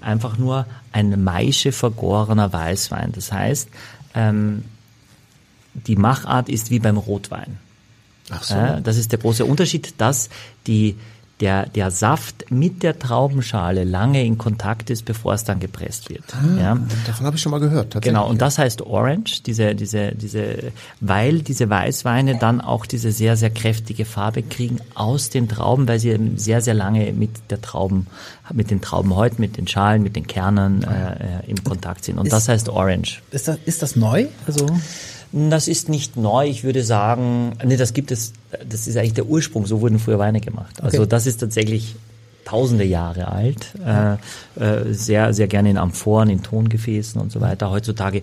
einfach 0.00 0.36
nur 0.36 0.66
ein 0.92 1.22
Maische 1.24 1.72
vergorener 1.72 2.52
Weißwein. 2.52 3.12
Das 3.12 3.32
heißt, 3.32 3.68
ähm, 4.14 4.64
die 5.74 5.96
Machart 5.96 6.48
ist 6.48 6.70
wie 6.70 6.80
beim 6.80 6.98
Rotwein. 6.98 7.58
Ach 8.30 8.42
so. 8.42 8.54
Ja, 8.54 8.80
das 8.80 8.96
ist 8.98 9.12
der 9.12 9.18
große 9.18 9.44
Unterschied, 9.44 9.94
dass 9.98 10.28
die, 10.66 10.96
der, 11.42 11.66
der 11.66 11.90
Saft 11.90 12.46
mit 12.50 12.82
der 12.84 12.98
Traubenschale 12.98 13.82
lange 13.84 14.24
in 14.24 14.38
Kontakt 14.38 14.88
ist, 14.90 15.04
bevor 15.04 15.34
es 15.34 15.42
dann 15.42 15.58
gepresst 15.60 16.08
wird. 16.08 16.22
Ja. 16.58 16.78
Davon 17.06 17.26
habe 17.26 17.36
ich 17.36 17.42
schon 17.42 17.50
mal 17.50 17.58
gehört. 17.58 17.92
Tatsächlich. 17.92 18.14
Genau, 18.14 18.30
und 18.30 18.40
das 18.40 18.58
heißt 18.58 18.80
Orange, 18.82 19.42
diese, 19.42 19.74
diese, 19.74 20.12
diese, 20.12 20.72
weil 21.00 21.40
diese 21.40 21.68
Weißweine 21.68 22.38
dann 22.38 22.60
auch 22.60 22.86
diese 22.86 23.10
sehr, 23.10 23.36
sehr 23.36 23.50
kräftige 23.50 24.04
Farbe 24.04 24.42
kriegen 24.44 24.78
aus 24.94 25.30
den 25.30 25.48
Trauben, 25.48 25.88
weil 25.88 25.98
sie 25.98 26.16
sehr, 26.36 26.62
sehr 26.62 26.74
lange 26.74 27.12
mit 27.12 27.30
der 27.50 27.60
Trauben, 27.60 28.06
mit 28.52 28.70
den 28.70 28.80
Traubenhäuten, 28.80 29.40
mit 29.40 29.56
den 29.56 29.66
Schalen, 29.66 30.02
mit 30.02 30.14
den 30.14 30.28
Kernen 30.28 30.84
äh, 30.84 30.86
äh, 30.86 31.50
im 31.50 31.62
Kontakt 31.64 32.04
sind. 32.04 32.18
Und 32.18 32.26
Ist- 32.26 32.32
das 32.32 32.48
heißt 32.48 32.68
Orange. 32.68 33.20
Ist 33.32 33.48
das, 33.48 33.58
ist 33.64 33.82
das 33.82 33.96
neu? 33.96 34.26
Also, 34.46 34.66
Das 35.32 35.66
ist 35.68 35.88
nicht 35.88 36.16
neu, 36.16 36.46
ich 36.46 36.62
würde 36.62 36.82
sagen, 36.84 37.52
nee, 37.64 37.76
das 37.76 37.94
gibt 37.94 38.10
es, 38.10 38.32
das 38.68 38.86
ist 38.86 38.96
eigentlich 38.96 39.14
der 39.14 39.26
Ursprung, 39.26 39.66
so 39.66 39.80
wurden 39.80 39.98
früher 39.98 40.18
Weine 40.18 40.40
gemacht. 40.40 40.82
Also 40.82 40.98
Okay. 40.98 41.08
das 41.08 41.26
ist 41.26 41.38
tatsächlich 41.38 41.96
tausende 42.44 42.84
Jahre 42.84 43.28
alt, 43.28 43.68
äh, 43.86 44.14
äh, 44.62 44.92
sehr, 44.92 45.32
sehr 45.32 45.46
gerne 45.46 45.70
in 45.70 45.78
Amphoren, 45.78 46.28
in 46.28 46.42
Tongefäßen 46.42 47.20
und 47.20 47.30
so 47.30 47.40
weiter. 47.40 47.70
Heutzutage 47.70 48.22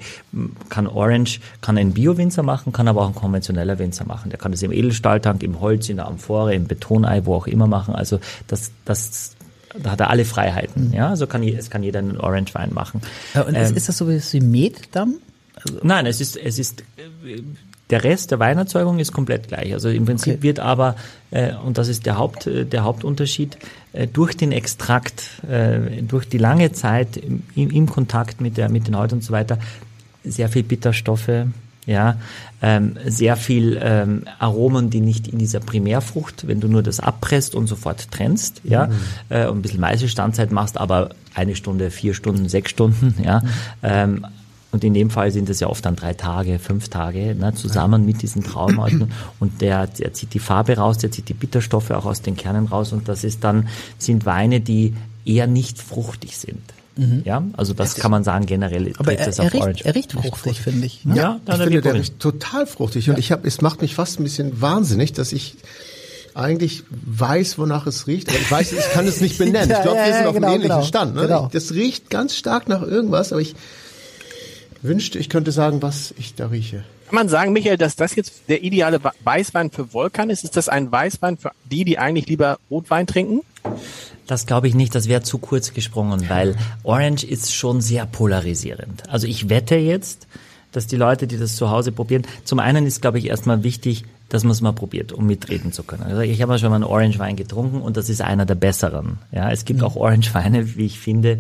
kann 0.68 0.88
Orange, 0.88 1.40
kann 1.62 1.78
ein 1.78 1.94
Bio-Winzer 1.94 2.44
machen, 2.44 2.74
kann 2.74 2.88
aber 2.90 3.02
auch 3.02 3.08
ein 3.08 3.16
konventioneller 3.16 3.80
Winzer 3.80 4.06
machen. 4.06 4.30
Der 4.30 4.38
kann 4.38 4.52
das 4.52 4.62
im 4.62 4.72
Edelstahltank, 4.74 5.42
im 5.42 5.62
Holz, 5.62 5.88
in 5.90 5.96
der 5.96 6.06
Amphore, 6.08 6.54
im 6.54 6.68
Betonei, 6.68 7.22
wo 7.26 7.34
auch 7.34 7.48
immer 7.48 7.66
machen. 7.68 7.96
Also 7.96 8.20
das, 8.48 8.72
das, 8.84 9.36
da 9.82 9.92
hat 9.92 10.02
er 10.02 10.10
alle 10.10 10.26
Freiheiten. 10.26 10.92
Ja, 10.94 11.16
so 11.16 11.26
kann 11.26 11.42
es 11.42 11.70
kann 11.70 11.82
jeder 11.82 12.00
einen 12.00 12.18
Orange 12.18 12.54
Wein 12.56 12.72
machen. 12.74 13.02
äh, 13.34 13.40
und 13.42 13.56
ist, 13.56 13.72
Ähm, 13.72 13.78
ist 13.78 13.88
das 13.90 13.98
so 13.98 14.10
wie 14.10 14.42
Met 14.42 14.90
dann? 14.92 15.16
Nein, 15.84 16.06
es 16.06 16.22
ist, 16.22 16.38
es 16.38 16.60
ist, 16.60 16.84
der 17.90 18.04
Rest 18.04 18.32
der 18.32 18.40
Weinerzeugung 18.40 19.00
ist 19.00 19.12
komplett 19.12 19.48
gleich. 19.48 19.74
Also 19.74 19.90
im 19.90 20.06
Prinzip 20.06 20.36
Okay. 20.36 20.44
wird 20.44 20.60
aber, 20.60 20.96
äh, 21.32 21.54
und 21.56 21.78
das 21.78 21.88
ist 21.88 22.06
der 22.06 22.18
Haupt, 22.18 22.48
äh, 22.48 22.66
der 22.66 22.84
Hauptunterschied, 22.84 23.58
äh, 23.94 24.08
durch 24.08 24.38
den 24.38 24.52
Extrakt, 24.52 25.44
äh, 25.50 26.02
durch 26.02 26.28
die 26.30 26.38
lange 26.38 26.72
Zeit 26.72 27.18
im, 27.18 27.44
im 27.56 27.88
Kontakt 27.88 28.42
mit 28.42 28.58
der, 28.58 28.70
mit 28.70 28.88
den 28.88 28.98
Häuten 28.98 29.16
und 29.16 29.24
so 29.24 29.34
weiter, 29.34 29.58
sehr 30.24 30.50
viel 30.50 30.64
Bitterstoffe, 30.64 31.46
ja, 31.86 32.18
ähm, 32.62 32.98
sehr 33.06 33.36
viel 33.36 33.80
ähm, 33.82 34.24
Aromen, 34.38 34.92
die 34.92 35.00
nicht 35.02 35.28
in 35.28 35.40
dieser 35.40 35.60
Primärfrucht, 35.60 36.46
wenn 36.48 36.60
du 36.60 36.68
nur 36.68 36.84
das 36.84 37.00
abpresst 37.00 37.56
und 37.56 37.66
sofort 37.66 38.12
trennst, 38.12 38.62
ja, 38.64 38.90
äh, 39.30 39.48
und 39.48 39.60
ein 39.60 39.62
bisschen 39.64 39.80
Meiselstandzeit 39.80 40.52
machst, 40.52 40.78
aber 40.78 41.10
eine 41.34 41.56
Stunde, 41.56 41.90
vier 41.90 42.14
Stunden, 42.14 42.48
sechs 42.48 42.70
Stunden, 42.70 43.16
ja, 43.24 43.42
ähm, 43.82 44.28
und 44.72 44.84
in 44.84 44.94
dem 44.94 45.10
Fall 45.10 45.32
sind 45.32 45.50
es 45.50 45.60
ja 45.60 45.68
oft 45.68 45.86
dann 45.86 45.96
drei 45.96 46.14
Tage, 46.14 46.60
fünf 46.60 46.90
Tage, 46.90 47.36
ne, 47.36 47.54
zusammen 47.56 48.06
mit 48.06 48.22
diesen 48.22 48.44
Traubenhäuten. 48.44 49.12
Und 49.40 49.62
der, 49.62 49.88
der 49.88 50.14
zieht 50.14 50.34
die 50.34 50.40
Farbe 50.40 50.78
raus, 50.78 51.00
der 51.00 51.12
zieht 51.12 51.28
die 51.28 51.34
Bitterstoffe 51.34 51.90
auch 51.92 52.06
aus 52.06 52.22
den 52.22 52.36
Kernen 52.36 52.68
raus. 52.68 52.94
Und 52.94 53.10
das 53.10 53.24
ist 53.24 53.44
dann, 53.44 53.68
sind 53.98 54.26
Weine, 54.26 54.62
die 54.62 54.94
eher 55.26 55.48
nicht 55.48 55.82
fruchtig 55.82 56.38
sind. 56.38 56.62
Ja, 57.24 57.44
also 57.54 57.74
das 57.74 57.96
kann 57.96 58.12
man 58.12 58.26
sagen 58.26 58.46
generell. 58.46 58.92
Aber 58.98 59.14
er, 59.14 59.20
er, 59.20 59.30
auf 59.30 59.40
riecht, 59.54 59.56
Orange. 59.56 59.86
er 59.86 59.96
riecht 59.96 60.12
fruchtig, 60.12 60.60
finde 60.60 60.86
ich. 60.86 61.06
Ne? 61.06 61.16
Ja, 61.16 61.36
ich 61.40 61.46
dann 61.46 61.62
finde, 61.62 61.82
der 61.82 61.94
riecht 61.94 62.20
total 62.20 62.68
fruchtig 62.68 63.10
und 63.10 63.18
ich 63.18 63.32
habe, 63.32 63.48
es 63.48 63.62
macht 63.62 63.82
mich 63.82 63.96
fast 63.96 64.20
ein 64.20 64.24
bisschen 64.24 64.60
wahnsinnig, 64.60 65.14
dass 65.14 65.32
ich 65.32 65.56
eigentlich 66.34 66.84
weiß, 66.90 67.58
wonach 67.58 67.88
es 67.88 68.08
riecht, 68.08 68.28
aber 68.28 68.38
ich 68.38 68.52
weiß, 68.52 68.74
ich 68.74 68.92
kann 68.92 69.08
es 69.08 69.22
nicht 69.22 69.38
benennen. 69.38 69.70
Ja, 69.70 69.78
ich 69.78 69.84
glaube, 69.84 69.98
ja, 69.98 70.06
wir 70.08 70.14
sind 70.14 70.24
ja, 70.24 70.30
auf 70.30 70.36
genau, 70.36 70.48
einem 70.48 70.56
ähnlichen 70.56 70.76
genau, 70.76 70.88
Stand. 70.88 71.16
Ne? 71.16 71.22
genau. 71.22 71.46
Ich, 71.46 71.52
das 71.54 71.72
riecht 71.72 72.10
ganz 72.10 72.36
stark 72.36 72.68
nach 72.68 72.82
irgendwas, 72.82 73.32
aber 73.32 73.42
ich 73.42 73.56
wünschte, 74.82 75.20
ich 75.20 75.30
könnte 75.30 75.52
sagen, 75.52 75.82
was 75.82 76.14
ich 76.18 76.36
da 76.36 76.48
rieche. 76.48 76.84
Kann 77.08 77.16
man 77.16 77.30
sagen, 77.30 77.54
Michael, 77.54 77.78
dass 77.78 77.96
das 77.96 78.16
jetzt 78.16 78.44
der 78.50 78.64
ideale 78.64 79.00
Weißwein 79.24 79.72
für 79.72 79.94
Volkan 79.94 80.30
ist? 80.30 80.44
Ist 80.44 80.56
das 80.56 80.70
ein 80.70 80.92
Weißwein 80.92 81.38
für 81.38 81.52
die, 81.70 81.84
die 81.84 81.98
eigentlich 81.98 82.28
lieber 82.28 82.60
Rotwein 82.70 83.08
trinken? 83.08 83.42
Das 84.28 84.46
glaube 84.46 84.68
ich 84.68 84.76
nicht, 84.76 84.94
das 84.94 85.08
wäre 85.08 85.24
zu 85.24 85.40
kurz 85.40 85.74
gesprungen, 85.74 86.30
weil 86.30 86.56
Orange 86.84 87.24
ist 87.24 87.54
schon 87.54 87.82
sehr 87.82 88.06
polarisierend. 88.06 89.10
Also 89.10 89.26
ich 89.26 89.50
wette 89.50 89.76
jetzt, 89.76 90.28
dass 90.72 90.86
die 90.86 90.98
Leute, 90.98 91.26
die 91.26 91.38
das 91.38 91.56
zu 91.56 91.72
Hause 91.72 91.92
probieren, 91.92 92.28
zum 92.44 92.60
einen 92.60 92.86
ist, 92.86 93.02
glaube 93.02 93.18
ich, 93.18 93.26
erstmal 93.26 93.64
wichtig, 93.64 94.06
dass 94.30 94.44
man 94.44 94.52
es 94.52 94.62
mal 94.62 94.74
probiert, 94.74 95.12
um 95.12 95.26
mitreden 95.26 95.74
zu 95.74 95.82
können. 95.82 96.04
Also 96.04 96.22
ich 96.22 96.42
habe 96.44 96.54
ja 96.54 96.60
schon 96.60 96.70
mal 96.70 96.76
einen 96.76 96.84
Orange-Wein 96.84 97.36
getrunken 97.36 97.82
und 97.82 97.98
das 97.98 98.10
ist 98.10 98.22
einer 98.22 98.46
der 98.46 98.56
besseren. 98.56 99.18
Ja, 99.32 99.52
es 99.52 99.66
gibt 99.66 99.82
auch 99.82 99.96
Orange-Weine, 99.96 100.76
wie 100.76 100.86
ich 100.86 101.00
finde, 101.00 101.40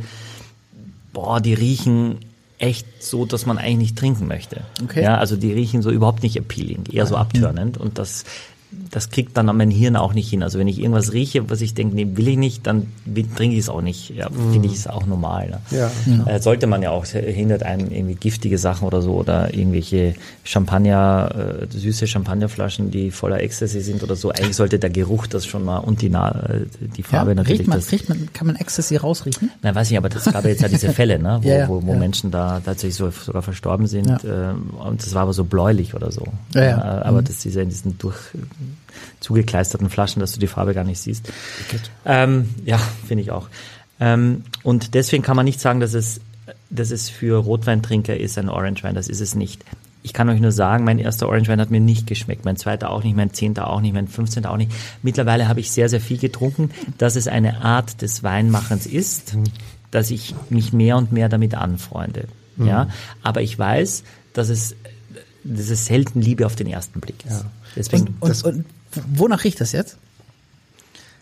boah, 1.14 1.40
die 1.40 1.54
riechen 1.54 2.18
echt 2.60 3.02
so, 3.02 3.26
dass 3.26 3.46
man 3.46 3.58
eigentlich 3.58 3.78
nicht 3.78 3.98
trinken 3.98 4.28
möchte. 4.28 4.62
Okay. 4.84 5.04
Ja, 5.04 5.18
also 5.18 5.36
die 5.36 5.52
riechen 5.52 5.82
so 5.82 5.90
überhaupt 5.90 6.24
nicht 6.24 6.38
appealing, 6.38 6.86
eher 6.92 7.06
so 7.06 7.16
abtörnend 7.16 7.78
und 7.78 7.98
das 7.98 8.26
das 8.92 9.10
kriegt 9.10 9.36
dann 9.36 9.46
mein 9.48 9.72
Hirn 9.72 9.96
auch 9.96 10.14
nicht 10.14 10.30
hin. 10.30 10.44
Also 10.44 10.60
wenn 10.60 10.68
ich 10.68 10.80
irgendwas 10.80 11.12
rieche, 11.12 11.50
was 11.50 11.62
ich 11.62 11.74
denke, 11.74 11.96
nee, 11.96 12.08
will 12.14 12.28
ich 12.28 12.38
nicht, 12.38 12.68
dann 12.68 12.88
trinke 13.36 13.56
ich 13.56 13.62
es 13.62 13.70
auch 13.70 13.82
nicht. 13.82 14.12
Ja, 14.16 14.30
finde 14.52 14.68
ich 14.68 14.76
es 14.76 14.88
auch 14.88 15.06
normal. 15.08 15.50
Ne? 15.50 15.60
Ja. 15.72 16.26
Äh, 16.28 16.40
sollte 16.40 16.68
man 16.68 16.84
ja 16.84 16.92
auch, 16.92 17.06
hindert 17.06 17.64
einen 17.64 17.92
irgendwie 17.92 18.16
giftige 18.16 18.58
Sachen 18.60 18.86
oder 18.88 19.02
so 19.02 19.14
oder 19.14 19.54
irgendwelche 19.54 20.14
Champagner, 20.44 21.66
äh, 21.72 21.78
süße 21.78 22.06
Champagnerflaschen, 22.08 22.92
die 22.92 23.10
voller 23.12 23.42
Ecstasy 23.42 23.82
sind 23.82 24.04
oder 24.04 24.16
so. 24.16 24.30
Eigentlich 24.30 24.56
sollte 24.56 24.78
der 24.78 24.90
Geruch 24.92 25.26
das 25.28 25.46
schon 25.46 25.66
mal 25.66 25.78
und 25.80 26.02
die, 26.02 26.10
Na 26.10 26.30
äh, 26.32 26.66
die 26.96 27.02
Ja, 27.02 27.08
Farbe 27.08 27.34
natürlich. 27.36 27.62
riecht 27.62 27.70
man, 27.70 27.80
das, 27.80 27.92
riecht 27.92 28.10
man, 28.10 28.30
kann 28.34 28.48
man 28.48 28.56
Ecstasy 28.56 28.98
rausriechen? 28.98 29.52
Nein, 29.64 29.74
weiß 29.74 29.90
ich, 29.90 29.98
aber 29.98 30.10
das 30.10 30.26
gab 30.26 30.44
ja 30.44 30.50
jetzt 30.52 30.62
ja 30.62 30.68
diese 30.68 30.90
Fälle, 30.94 31.18
ne, 31.18 31.40
wo, 31.42 31.48
Ja, 31.48 31.58
ja, 31.60 31.68
wo, 31.70 31.84
wo 31.84 31.94
ja. 31.94 31.98
Menschen 31.98 32.30
da 32.30 32.60
tatsächlich 32.60 32.96
so, 32.96 33.10
sogar 33.10 33.42
verstorben 33.42 33.88
sind. 33.88 34.08
Ja. 34.24 34.52
Äh, 34.52 34.54
und 34.88 35.02
das 35.04 35.14
war 35.16 35.24
aber 35.24 35.34
so 35.34 35.44
bläulich 35.44 35.96
oder 35.96 36.12
so. 36.12 36.24
Ja, 36.54 36.64
ja. 36.64 36.78
Äh, 36.78 37.04
aber 37.06 37.22
das 37.24 37.46
ist 37.46 37.56
ja 37.56 37.62
in 37.64 37.70
diesen 37.70 37.98
durch 37.98 38.18
zugekleisterten 39.20 39.90
Flaschen, 39.90 40.20
dass 40.20 40.32
du 40.34 40.40
die 40.40 40.48
Farbe 40.48 40.74
gar 40.74 40.84
nicht 40.84 41.00
siehst. 41.00 41.32
Ähm, 42.06 42.50
ja, 42.66 42.78
finde 43.08 43.24
ich 43.24 43.32
auch. 43.32 43.50
Ähm, 44.00 44.44
und 44.64 44.94
deswegen 44.94 45.24
kann 45.24 45.36
man 45.36 45.46
nicht 45.46 45.60
sagen, 45.60 45.80
dass 45.80 45.94
es, 45.94 46.22
dass 46.70 46.92
es 46.92 47.10
für 47.10 47.38
Rotweintrinker 47.38 48.18
ist, 48.18 48.38
ein 48.38 48.50
Orangewein. 48.50 48.96
Das 48.96 49.08
ist 49.08 49.20
es 49.20 49.36
nicht. 49.36 49.64
Ich 50.02 50.14
kann 50.14 50.30
euch 50.30 50.40
nur 50.40 50.54
sagen, 50.54 50.86
mein 50.86 50.98
erster 50.98 51.28
Orangewein 51.28 51.60
hat 51.60 51.72
mir 51.72 51.82
nicht 51.82 52.08
geschmeckt, 52.08 52.46
mein 52.46 52.56
zweiter 52.56 52.90
auch 52.90 53.04
nicht, 53.04 53.18
mein 53.18 53.34
zehnter 53.34 53.70
auch 53.70 53.82
nicht, 53.82 53.94
mein 53.94 54.08
fünfzehnter 54.08 54.52
auch 54.52 54.58
nicht. 54.58 54.72
Mittlerweile 55.04 55.50
habe 55.50 55.60
ich 55.60 55.72
sehr, 55.72 55.90
sehr 55.90 56.00
viel 56.00 56.18
getrunken, 56.18 56.72
dass 56.98 57.18
es 57.18 57.28
eine 57.28 57.62
Art 57.64 58.02
des 58.02 58.24
Weinmachens 58.24 58.86
ist, 58.86 59.34
dass 59.92 60.10
ich 60.10 60.34
mich 60.50 60.72
mehr 60.72 60.96
und 60.96 61.12
mehr 61.12 61.28
damit 61.28 61.54
anfreunde. 61.54 62.30
Ja, 62.58 62.90
aber 63.24 63.42
ich 63.42 63.58
weiß, 63.58 64.04
dass 64.34 64.50
es, 64.50 64.76
dass 65.46 65.70
es 65.70 65.86
selten 65.86 66.22
Liebe 66.22 66.46
auf 66.46 66.58
den 66.58 66.68
ersten 66.68 67.00
Blick 67.00 67.26
ist. 67.26 67.46
Deswegen, 67.76 68.16
Und, 68.20 68.44
und, 68.44 68.56
und 68.56 68.66
wonach 69.14 69.44
riecht 69.44 69.62
das 69.62 69.72
jetzt? 69.72 69.98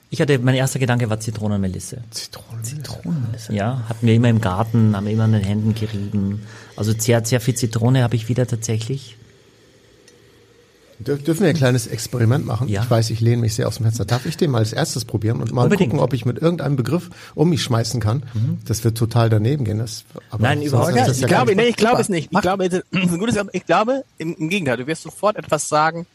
ich 0.10 0.22
hatte, 0.22 0.40
mein 0.40 0.56
erster 0.56 0.80
Gedanke 0.80 1.10
war 1.10 1.20
Zitronenmelisse. 1.20 2.02
Zitronen. 2.12 2.64
Zitronenmelisse. 2.64 3.54
Ja, 3.54 3.84
hatten 3.90 4.08
wir 4.08 4.14
immer 4.14 4.30
im 4.30 4.40
Garten, 4.40 4.96
haben 4.96 5.06
wir 5.06 5.12
immer 5.12 5.26
an 5.26 5.34
den 5.34 5.44
Händen 5.44 5.76
gerieben. 5.76 6.44
Also 6.78 6.94
sehr, 6.98 7.26
sehr 7.26 7.42
viel 7.42 7.56
Zitrone 7.56 8.04
habe 8.04 8.16
ich 8.16 8.30
wieder 8.30 8.48
tatsächlich. 8.48 9.18
Dür 11.00 11.18
dürfen 11.18 11.42
wir 11.44 11.50
ein 11.50 11.56
kleines 11.58 11.86
Experiment 11.88 12.46
machen? 12.46 12.68
Ja. 12.70 12.82
Ich 12.84 12.90
weiß, 12.90 13.12
ich 13.12 13.20
lehne 13.20 13.42
mich 13.42 13.54
sehr 13.54 13.68
aus 13.68 13.76
dem 13.78 13.84
Fenster. 13.84 14.06
Darf 14.06 14.26
ich 14.26 14.36
den 14.38 14.50
mal 14.50 14.60
als 14.60 14.74
erstes 14.74 15.06
probieren 15.06 15.42
und 15.42 15.52
mal 15.52 15.64
Unbedingt. 15.64 15.92
gucken, 15.92 16.04
ob 16.04 16.14
ich 16.14 16.26
mit 16.26 16.40
irgendeinem 16.40 16.76
Begriff 16.76 17.10
um 17.36 17.50
mich 17.50 17.62
schmeißen 17.62 18.00
kann? 18.00 18.24
Das 18.66 18.84
wird 18.84 18.98
total 18.98 19.30
daneben 19.30 19.64
gehen. 19.66 19.78
Das, 19.78 20.06
aber 20.32 20.42
Nein, 20.44 20.62
überhaupt 20.64 20.94
nicht. 20.94 21.06
das 21.08 21.18
Ich 21.18 21.22
ja 21.22 21.28
glaube, 21.28 21.56
nee, 21.56 21.66
ich 21.68 21.76
glaube 21.76 22.02
es 22.02 22.10
nicht. 22.10 22.30
Ich 22.32 22.42
glaube, 22.42 22.66
es 22.66 22.74
ist 22.74 22.86
ein 22.92 23.20
gutes, 23.20 23.36
ich 23.52 23.66
glaube, 23.66 24.06
im, 24.18 24.36
im 24.36 24.50
Gegenteil, 24.50 24.78
du 24.78 24.88
wirst 24.88 25.04
sofort 25.04 25.36
etwas 25.36 25.70
sagen, 25.70 26.08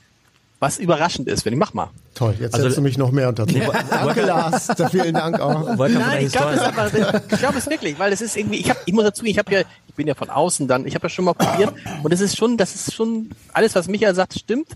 was 0.62 0.78
überraschend 0.78 1.26
ist. 1.26 1.44
Wenn 1.44 1.52
ich 1.52 1.58
mach 1.58 1.74
mal. 1.74 1.90
Toll, 2.14 2.36
jetzt 2.40 2.54
Also- 2.54 2.66
setzt 2.68 2.78
du 2.78 2.82
mich 2.82 2.96
noch 2.96 3.10
mehr 3.10 3.28
unter 3.28 3.44
Druck. 3.46 3.74
Danke, 3.90 4.22
Lars. 4.22 4.68
Da 4.68 4.88
vielen 4.90 5.14
Dank 5.14 5.40
auch. 5.40 5.76
Nein, 5.76 6.26
ich 6.26 6.32
glaube 6.32 6.52
es 6.54 6.60
aber, 6.60 6.86
ich 6.86 7.38
glaube 7.38 7.58
es 7.58 7.66
wirklich, 7.68 7.98
weil 7.98 8.12
es 8.12 8.20
ist 8.20 8.36
irgendwie, 8.36 8.58
ich 8.58 8.70
habe, 8.70 8.78
ich 8.86 8.92
muss 8.94 9.02
dazu, 9.04 9.24
ich 9.24 9.38
habe 9.38 9.52
ja, 9.52 9.60
ich 9.88 9.94
bin 9.94 10.06
ja 10.06 10.14
von 10.14 10.30
außen 10.30 10.68
dann, 10.68 10.86
ich 10.86 10.94
habe 10.94 11.06
ja 11.06 11.08
schon 11.08 11.24
mal 11.24 11.34
probiert 11.34 11.74
und 12.04 12.12
es 12.12 12.20
ist 12.20 12.36
schon, 12.36 12.56
das 12.56 12.74
ist 12.76 12.94
schon, 12.94 13.30
alles 13.52 13.74
was 13.74 13.88
Michael 13.88 14.14
sagt, 14.14 14.38
stimmt, 14.38 14.68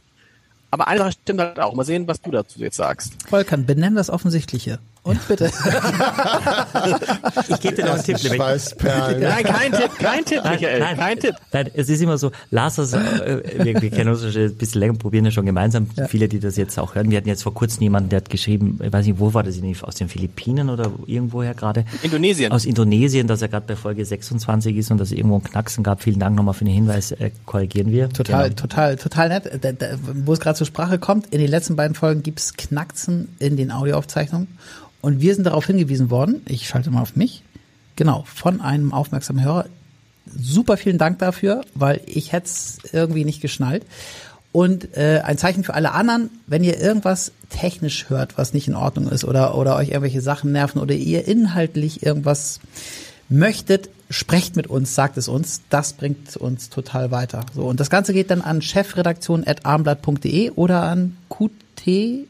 aber 0.72 0.88
eine 0.88 0.98
Sache 0.98 1.12
stimmt 1.12 1.40
halt 1.40 1.60
auch. 1.60 1.72
Mal 1.74 1.84
sehen, 1.84 2.08
was 2.08 2.20
du 2.20 2.32
dazu 2.32 2.58
jetzt 2.58 2.76
sagst. 2.76 3.12
Volkan, 3.30 3.64
benenn 3.64 3.94
das 3.94 4.10
Offensichtliche. 4.10 4.78
Und 5.06 5.28
bitte. 5.28 5.50
Ich 7.48 7.60
gebe 7.60 7.74
dir 7.76 7.84
noch 7.86 7.94
einen 7.94 8.02
Tipp. 8.04 8.16
nämlich- 8.22 8.34
Schweißperlen. 8.34 9.20
Nein, 9.20 9.44
kein 9.44 9.72
Tipp, 9.72 9.90
kein 9.98 10.24
Tipp, 10.24 10.42
Michael, 10.44 10.80
kein 10.96 11.18
Tipp. 11.18 11.34
Nein, 11.52 11.70
es 11.74 11.88
ist 11.88 12.00
immer 12.02 12.18
so, 12.18 12.30
Lars, 12.50 12.76
das, 12.76 12.92
äh, 12.92 13.42
wir, 13.64 13.80
wir 13.82 13.90
kennen 13.90 14.10
uns 14.10 14.20
schon 14.32 14.42
ein 14.42 14.54
bisschen 14.56 14.80
länger, 14.80 14.94
probieren 14.94 15.24
ja 15.24 15.30
schon 15.30 15.46
gemeinsam. 15.46 15.88
Viele, 16.08 16.28
die 16.28 16.38
das 16.40 16.56
jetzt 16.56 16.78
auch 16.78 16.94
hören. 16.94 17.10
Wir 17.10 17.18
hatten 17.18 17.28
jetzt 17.28 17.42
vor 17.42 17.54
kurzem 17.54 17.82
jemanden, 17.82 18.08
der 18.10 18.18
hat 18.18 18.30
geschrieben, 18.30 18.78
ich 18.82 18.92
weiß 18.92 19.06
nicht, 19.06 19.18
wo 19.18 19.32
war 19.34 19.42
das, 19.42 19.56
aus 19.82 19.94
den 19.94 20.08
Philippinen 20.08 20.70
oder 20.70 20.90
irgendwoher 21.06 21.54
gerade? 21.54 21.84
Indonesien. 22.02 22.52
Aus 22.52 22.64
Indonesien, 22.64 23.26
dass 23.26 23.42
er 23.42 23.48
gerade 23.48 23.66
bei 23.66 23.76
Folge 23.76 24.04
26 24.04 24.76
ist 24.76 24.90
und 24.90 24.98
dass 24.98 25.08
es 25.08 25.16
irgendwo 25.16 25.36
ein 25.36 25.44
Knacksen 25.44 25.82
gab. 25.84 26.02
Vielen 26.02 26.18
Dank 26.18 26.36
nochmal 26.36 26.54
für 26.54 26.64
den 26.64 26.74
Hinweis, 26.74 27.12
äh, 27.12 27.30
korrigieren 27.46 27.90
wir. 27.92 28.08
Total, 28.10 28.44
Genau. 28.50 28.60
total, 28.60 28.96
total 28.96 29.28
nett. 29.28 29.50
Da, 29.60 29.72
da, 29.72 29.86
wo 30.24 30.32
es 30.32 30.40
gerade 30.40 30.56
zur 30.58 30.66
Sprache 30.66 30.98
kommt, 30.98 31.26
in 31.32 31.38
den 31.40 31.48
letzten 31.50 31.76
beiden 31.76 31.94
Folgen 31.94 32.22
gibt's 32.22 32.54
Knacksen 32.54 33.28
in 33.38 33.56
den 33.56 33.70
Audioaufzeichnungen. 33.70 34.48
Und 35.00 35.20
wir 35.20 35.34
sind 35.34 35.44
darauf 35.44 35.66
hingewiesen 35.66 36.10
worden, 36.10 36.42
ich 36.46 36.66
schalte 36.66 36.90
mal 36.90 37.02
auf 37.02 37.16
mich, 37.16 37.42
genau, 37.96 38.24
von 38.26 38.60
einem 38.60 38.92
aufmerksamen 38.92 39.42
Hörer. 39.42 39.66
Super 40.36 40.76
vielen 40.76 40.98
Dank 40.98 41.20
dafür, 41.20 41.62
weil 41.74 42.00
ich 42.06 42.32
hätte 42.32 42.46
es 42.46 42.78
irgendwie 42.92 43.24
nicht 43.24 43.40
geschnallt. 43.40 43.84
Und 44.50 44.96
äh, 44.96 45.20
ein 45.22 45.38
Zeichen 45.38 45.64
für 45.64 45.74
alle 45.74 45.92
anderen, 45.92 46.30
wenn 46.46 46.64
ihr 46.64 46.80
irgendwas 46.80 47.30
technisch 47.50 48.08
hört, 48.08 48.38
was 48.38 48.54
nicht 48.54 48.68
in 48.68 48.74
Ordnung 48.74 49.08
ist 49.08 49.24
oder, 49.24 49.54
oder 49.56 49.76
euch 49.76 49.88
irgendwelche 49.88 50.22
Sachen 50.22 50.50
nerven 50.50 50.80
oder 50.80 50.94
ihr 50.94 51.28
inhaltlich 51.28 52.02
irgendwas 52.02 52.60
möchtet, 53.28 53.90
sprecht 54.08 54.56
mit 54.56 54.66
uns, 54.66 54.94
sagt 54.94 55.16
es 55.18 55.28
uns. 55.28 55.60
Das 55.68 55.92
bringt 55.92 56.36
uns 56.36 56.70
total 56.70 57.10
weiter. 57.10 57.44
So 57.54 57.66
und 57.66 57.80
das 57.80 57.90
Ganze 57.90 58.12
geht 58.12 58.30
dann 58.30 58.40
an 58.40 58.62
chefredaktion@armblatt.de 58.62 60.52
oder 60.52 60.82
an 60.84 61.16
qt 61.28 62.26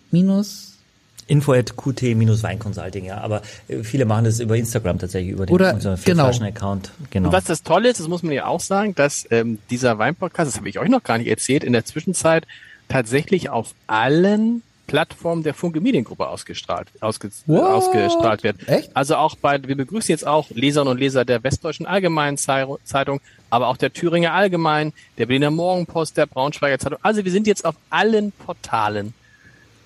Info 1.29 1.53
at 1.53 1.77
qt-weinconsulting, 1.77 3.05
ja. 3.05 3.19
Aber 3.19 3.43
äh, 3.69 3.83
viele 3.83 4.05
machen 4.05 4.25
das 4.25 4.41
über 4.41 4.57
Instagram 4.57 4.99
tatsächlich, 4.99 5.33
über 5.33 5.47
den, 5.47 5.53
Oder- 5.55 5.75
unseren 5.75 5.99
genau. 6.05 6.27
Account. 6.29 6.93
Genau. 7.11 7.29
Und 7.29 7.33
was 7.33 7.45
das 7.45 7.63
Tolle 7.63 7.89
ist, 7.89 8.01
das 8.01 8.09
muss 8.09 8.23
man 8.23 8.33
ja 8.33 8.47
auch 8.47 8.61
sagen, 8.61 8.95
dass 8.95 9.27
ähm, 9.31 9.59
dieser 9.71 9.99
Weinpodcast, 9.99 10.51
das 10.53 10.59
habe 10.59 10.69
ich 10.69 10.79
euch 10.79 10.89
noch 10.89 11.03
gar 11.03 11.19
nicht 11.19 11.29
erzählt, 11.29 11.65
in 11.65 11.73
der 11.73 11.85
Zwischenzeit 11.85 12.47
tatsächlich 12.89 13.51
auf 13.51 13.75
allen 13.87 14.63
Plattformen 14.87 15.43
der 15.43 15.53
Funke 15.53 15.81
Mediengruppe 15.81 16.29
ausgestrahlt, 16.29 16.87
ausge, 17.01 17.29
What? 17.47 17.61
ausgestrahlt 17.65 18.45
wird. 18.45 18.69
Echt? 18.69 18.91
Also 18.97 19.17
auch 19.17 19.35
bei, 19.35 19.61
wir 19.67 19.77
begrüßen 19.77 20.13
jetzt 20.13 20.25
auch 20.25 20.49
Leserinnen 20.51 20.93
und 20.93 20.99
Leser 21.01 21.25
der 21.25 21.43
Westdeutschen 21.43 21.87
Allgemeinen 21.87 22.37
Zei- 22.37 22.77
Zeitung, 22.85 23.21
aber 23.51 23.67
auch 23.67 23.77
der 23.77 23.93
Thüringer 23.93 24.33
Allgemein, 24.33 24.93
der 25.19 25.27
Berliner 25.27 25.51
Morgenpost, 25.51 26.17
der 26.17 26.27
Braunschweiger 26.27 26.79
Zeitung. 26.79 27.01
Also 27.03 27.25
wir 27.25 27.33
sind 27.33 27.49
jetzt 27.49 27.65
auf 27.65 27.75
allen 27.91 28.31
Portalen 28.31 29.13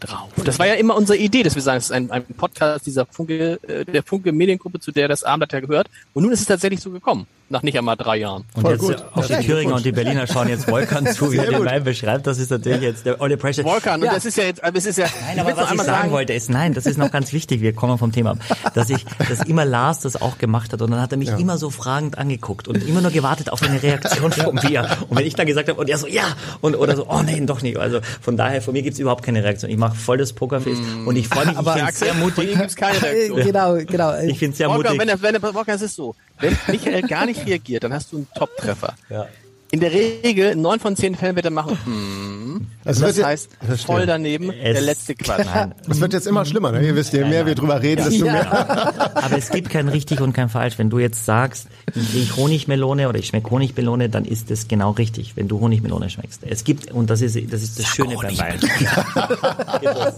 drauf. 0.00 0.30
Das 0.44 0.58
war 0.58 0.66
ja 0.66 0.74
immer 0.74 0.96
unsere 0.96 1.18
Idee, 1.18 1.42
dass 1.42 1.54
wir 1.54 1.62
sagen, 1.62 1.78
es 1.78 1.84
ist 1.84 1.92
ein, 1.92 2.10
ein 2.10 2.24
Podcast 2.24 2.86
dieser 2.86 3.06
Funke, 3.06 3.60
äh, 3.66 3.84
der 3.84 4.02
Funke 4.02 4.32
Mediengruppe, 4.32 4.80
zu 4.80 4.92
der 4.92 5.08
das 5.08 5.24
Abendblatt 5.24 5.52
ja 5.52 5.60
gehört. 5.60 5.88
Und 6.14 6.24
nun 6.24 6.32
ist 6.32 6.40
es 6.40 6.46
tatsächlich 6.46 6.80
so 6.80 6.90
gekommen, 6.90 7.26
nach 7.50 7.62
nicht 7.62 7.76
einmal 7.76 7.96
drei 7.96 8.16
Jahren. 8.18 8.44
Und 8.54 8.62
Voll 8.62 8.72
jetzt 8.72 8.80
gut. 8.80 9.04
auch 9.14 9.26
die 9.26 9.32
Ja, 9.32 9.40
Thüringer 9.42 9.74
und 9.74 9.84
die 9.84 9.90
Berliner 9.92 10.26
schauen 10.28 10.48
jetzt 10.48 10.68
Volkan 10.68 11.04
zu, 11.08 11.32
wie 11.32 11.36
er 11.38 11.46
den. 11.50 11.64
Wein 11.64 11.82
beschreibt. 11.84 12.26
Das 12.26 12.38
ist 12.38 12.50
natürlich 12.50 12.80
jetzt 12.80 13.04
der 13.04 13.20
Olle 13.20 13.36
Pressure. 13.36 13.64
Volkan, 13.64 14.00
ja. 14.02 14.08
und 14.08 14.16
das 14.16 14.24
ist 14.24 14.36
ja 14.36 14.44
jetzt, 14.44 14.62
aber 14.62 14.78
es 14.78 14.86
ist 14.86 14.98
ja, 14.98 15.06
Nein, 15.26 15.40
aber 15.40 15.56
was 15.56 15.64
ich 15.64 15.70
einmal 15.72 15.84
sagen 15.86 16.10
wollte 16.12 16.32
ist, 16.32 16.48
nein, 16.48 16.74
das 16.74 16.86
ist 16.86 16.96
noch 16.96 17.10
ganz 17.10 17.32
wichtig, 17.32 17.60
wir 17.60 17.72
kommen 17.74 17.98
vom 17.98 18.12
Thema 18.12 18.30
ab, 18.30 18.38
dass 18.74 18.88
ich, 18.88 19.04
dass 19.28 19.42
immer 19.42 19.64
Lars 19.64 20.00
das 20.00 20.20
auch 20.22 20.38
gemacht 20.38 20.72
hat 20.72 20.80
und 20.80 20.90
dann 20.92 21.00
hat 21.00 21.10
er 21.10 21.18
mich 21.18 21.28
immer 21.30 21.58
so 21.58 21.70
fragend 21.70 22.16
angeguckt 22.18 22.68
und 22.68 22.86
immer 22.86 23.00
nur 23.00 23.10
gewartet 23.10 23.50
auf 23.50 23.62
eine 23.62 23.82
Reaktion 23.82 24.30
von 24.32 24.54
mir. 24.54 24.88
Und 25.08 25.18
wenn 25.18 25.26
ich 25.26 25.34
dann 25.34 25.46
gesagt 25.46 25.68
habe 25.68 25.80
und 25.80 25.90
er 25.90 25.98
so, 25.98 26.06
ja, 26.06 26.22
und 26.60 26.76
oder 26.76 26.94
so, 26.96 27.06
oh 27.08 27.20
nein, 27.22 27.46
doch 27.48 27.62
nicht. 27.62 27.76
Also 27.78 27.98
von 28.20 28.36
daher, 28.36 28.62
von 28.62 28.72
mir 28.74 28.82
gibt's 28.82 29.00
überhaupt 29.00 29.24
keine 29.24 29.42
Reaktion. 29.42 29.70
Ich 29.72 29.76
mache 29.76 29.96
voll 29.96 30.18
das 30.18 30.32
Pokerface 30.32 30.78
und 31.04 31.16
ich 31.16 31.26
freue 31.28 31.46
mich, 31.46 31.56
Aber- 31.58 31.76
ich 31.76 31.82
Axel, 31.82 32.06
sehr 32.06 32.14
von 32.14 32.22
mutig. 32.22 32.52
ihm 32.52 32.58
gibt's 32.60 32.76
keine 32.76 33.02
Reaktion. 33.02 33.40
genau, 33.42 33.74
genau. 33.86 34.18
Ich 34.20 34.38
finde 34.38 34.56
sehr 34.56 34.68
Volkan, 34.68 34.92
mutig. 34.92 35.00
wenn 35.00 35.08
der, 35.08 35.20
wenn 35.22 35.32
der 35.40 35.42
Volkan, 35.54 35.74
es 35.74 35.82
ist 35.82 35.96
so, 35.96 36.14
wenn 36.38 36.56
Michael 36.68 37.02
gar 37.02 37.26
nicht 37.26 37.39
reagiert, 37.46 37.84
dann 37.84 37.92
hast 37.92 38.12
du 38.12 38.16
einen 38.18 38.28
Top-Treffer. 38.34 38.94
Ja. 39.08 39.28
In 39.72 39.78
der 39.80 39.92
Regel, 39.92 40.50
in 40.52 40.62
neun 40.62 40.80
von 40.80 40.96
zehn 40.96 41.14
Fällen 41.14 41.36
wird 41.36 41.44
er 41.44 41.52
machen, 41.52 41.78
hm, 41.84 42.66
Also 42.84 43.06
das 43.06 43.22
heißt, 43.22 43.50
Verstehe. 43.64 43.86
voll 43.86 44.04
daneben, 44.06 44.48
der 44.48 44.74
Es- 44.74 44.84
letzte 44.84 45.14
Quatsch. 45.14 45.46
Nein. 45.46 45.74
Das 45.86 46.00
wird 46.00 46.12
jetzt 46.12 46.26
immer 46.26 46.44
schlimmer, 46.44 46.72
ne? 46.72 46.84
Ihr 46.84 46.96
wisst, 46.96 47.12
je 47.12 47.24
mehr 47.24 47.46
wir 47.46 47.54
drüber 47.54 47.80
reden, 47.80 48.04
desto 48.04 48.24
mehr. 48.24 48.50
Aber 49.14 49.38
es 49.38 49.48
gibt 49.50 49.70
kein 49.70 49.88
richtig 49.88 50.20
und 50.20 50.32
kein 50.32 50.48
falsch. 50.48 50.76
Wenn 50.78 50.90
du 50.90 50.98
jetzt 50.98 51.24
sagst, 51.24 51.68
ich 51.94 52.12
riech 52.14 52.36
Honigmelone 52.36 53.08
oder 53.08 53.18
ich 53.20 53.28
schmecke 53.28 53.48
Honigmelone, 53.50 54.08
dann 54.08 54.24
ist 54.24 54.50
es 54.50 54.66
genau 54.66 54.90
richtig, 54.90 55.36
wenn 55.36 55.46
du 55.46 55.60
Honigmelone 55.60 56.10
schmeckst. 56.10 56.40
Es 56.44 56.64
gibt, 56.64 56.90
und 56.90 57.08
das 57.08 57.20
ist 57.20 57.36
das, 57.52 57.62
ist 57.62 57.78
das 57.78 57.86
Schöne 57.86 58.16
beim 58.16 58.36
Wein. 58.38 58.58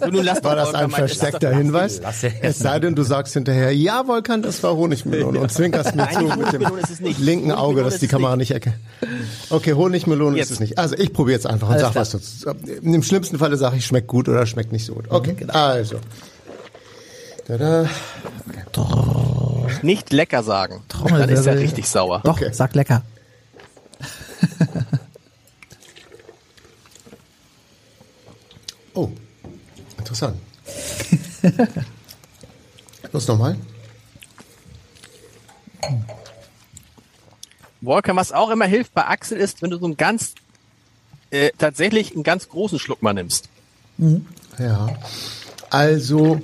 Du, 0.03 0.11
nun 0.11 0.24
lass 0.24 0.42
War 0.42 0.57
das 0.57 0.74
ein 0.74 0.88
das 0.90 0.98
versteckter 0.98 1.55
Hinweis? 1.55 2.00
Lasse. 2.00 2.32
Es 2.40 2.59
sei 2.59 2.80
denn, 2.80 2.94
du 2.94 3.03
sagst 3.03 3.34
hinterher, 3.34 3.70
ja, 3.74 4.05
Volkan, 4.07 4.42
das 4.42 4.62
war 4.62 4.74
Honigmelone 4.76 5.38
und 5.40 5.53
zwinkerst 5.53 5.94
mir 5.94 6.03
Nein, 6.05 6.14
zu 6.14 6.20
mit 6.22 6.32
dem 6.32 6.40
Honigmelone 6.44 6.80
ist 6.80 6.90
es 6.90 7.00
nicht. 7.00 7.18
linken 7.20 7.53
Auge, 7.53 7.82
dass 7.82 7.94
ist 7.94 8.00
die 8.03 8.07
es 8.07 8.11
Kamera 8.12 8.36
nicht 8.36 8.50
erkennt. 8.50 8.76
Okay, 9.51 9.72
Honigmelone 9.74 10.36
ist 10.38 10.49
Jetzt. 10.49 10.51
es 10.53 10.61
nicht. 10.61 10.78
Also 10.78 10.97
ich 10.97 11.12
probiere 11.12 11.36
jetzt 11.36 11.47
einfach 11.47 11.68
und 11.68 11.74
Alles 11.74 11.82
sag 11.82 11.93
klar. 11.93 12.03
was 12.03 12.11
dazu. 12.11 12.51
Im 12.82 13.03
schlimmsten 13.03 13.38
Falle 13.38 13.57
sage 13.57 13.76
ich, 13.76 13.84
schmeckt 13.86 14.09
gut 14.09 14.28
oder 14.28 14.47
schmeckt 14.47 14.72
nicht 14.72 14.84
so 14.86 14.95
gut. 14.95 15.07
Okay, 15.11 15.36
Mhm, 15.40 15.51
also. 15.51 15.97
Tada. 17.47 17.88
Nicht 19.82 20.12
lecker 20.12 20.43
sagen. 20.43 20.82
Dann 20.88 21.01
Trommelwirbel. 21.01 21.34
ist 21.36 21.47
er 21.47 21.59
richtig 21.59 21.88
sauer. 21.88 22.20
Doch, 22.24 22.34
Okay. 22.36 22.51
sag 22.53 22.74
lecker. 22.74 23.03
Oh, 28.95 29.09
interessant. 29.99 30.36
Los 33.12 33.26
nochmal. 33.28 33.57
Volkan, 37.83 38.16
was 38.16 38.33
auch 38.33 38.51
immer 38.51 38.64
hilft 38.64 38.95
bei 38.95 39.07
Axel 39.07 39.39
ist, 39.39 39.61
wenn 39.61 39.70
du 39.70 39.78
so 39.78 39.85
einen 39.85 39.97
ganz, 39.97 40.35
äh, 41.30 41.51
tatsächlich 41.59 42.14
einen 42.14 42.22
ganz 42.22 42.49
großen 42.49 42.78
Schluck 42.78 43.03
mal 43.03 43.12
nimmst. 43.12 43.49
Ja. 44.59 44.97
Also, 45.70 46.41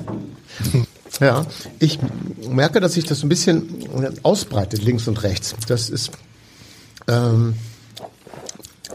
ja, 1.20 1.46
ich 1.78 1.98
merke, 2.48 2.80
dass 2.80 2.94
sich 2.94 3.04
das 3.04 3.22
ein 3.22 3.28
bisschen 3.28 4.18
ausbreitet, 4.22 4.82
links 4.82 5.06
und 5.08 5.22
rechts. 5.22 5.54
Das 5.68 5.90
ist, 5.90 6.10
ähm, 7.06 7.54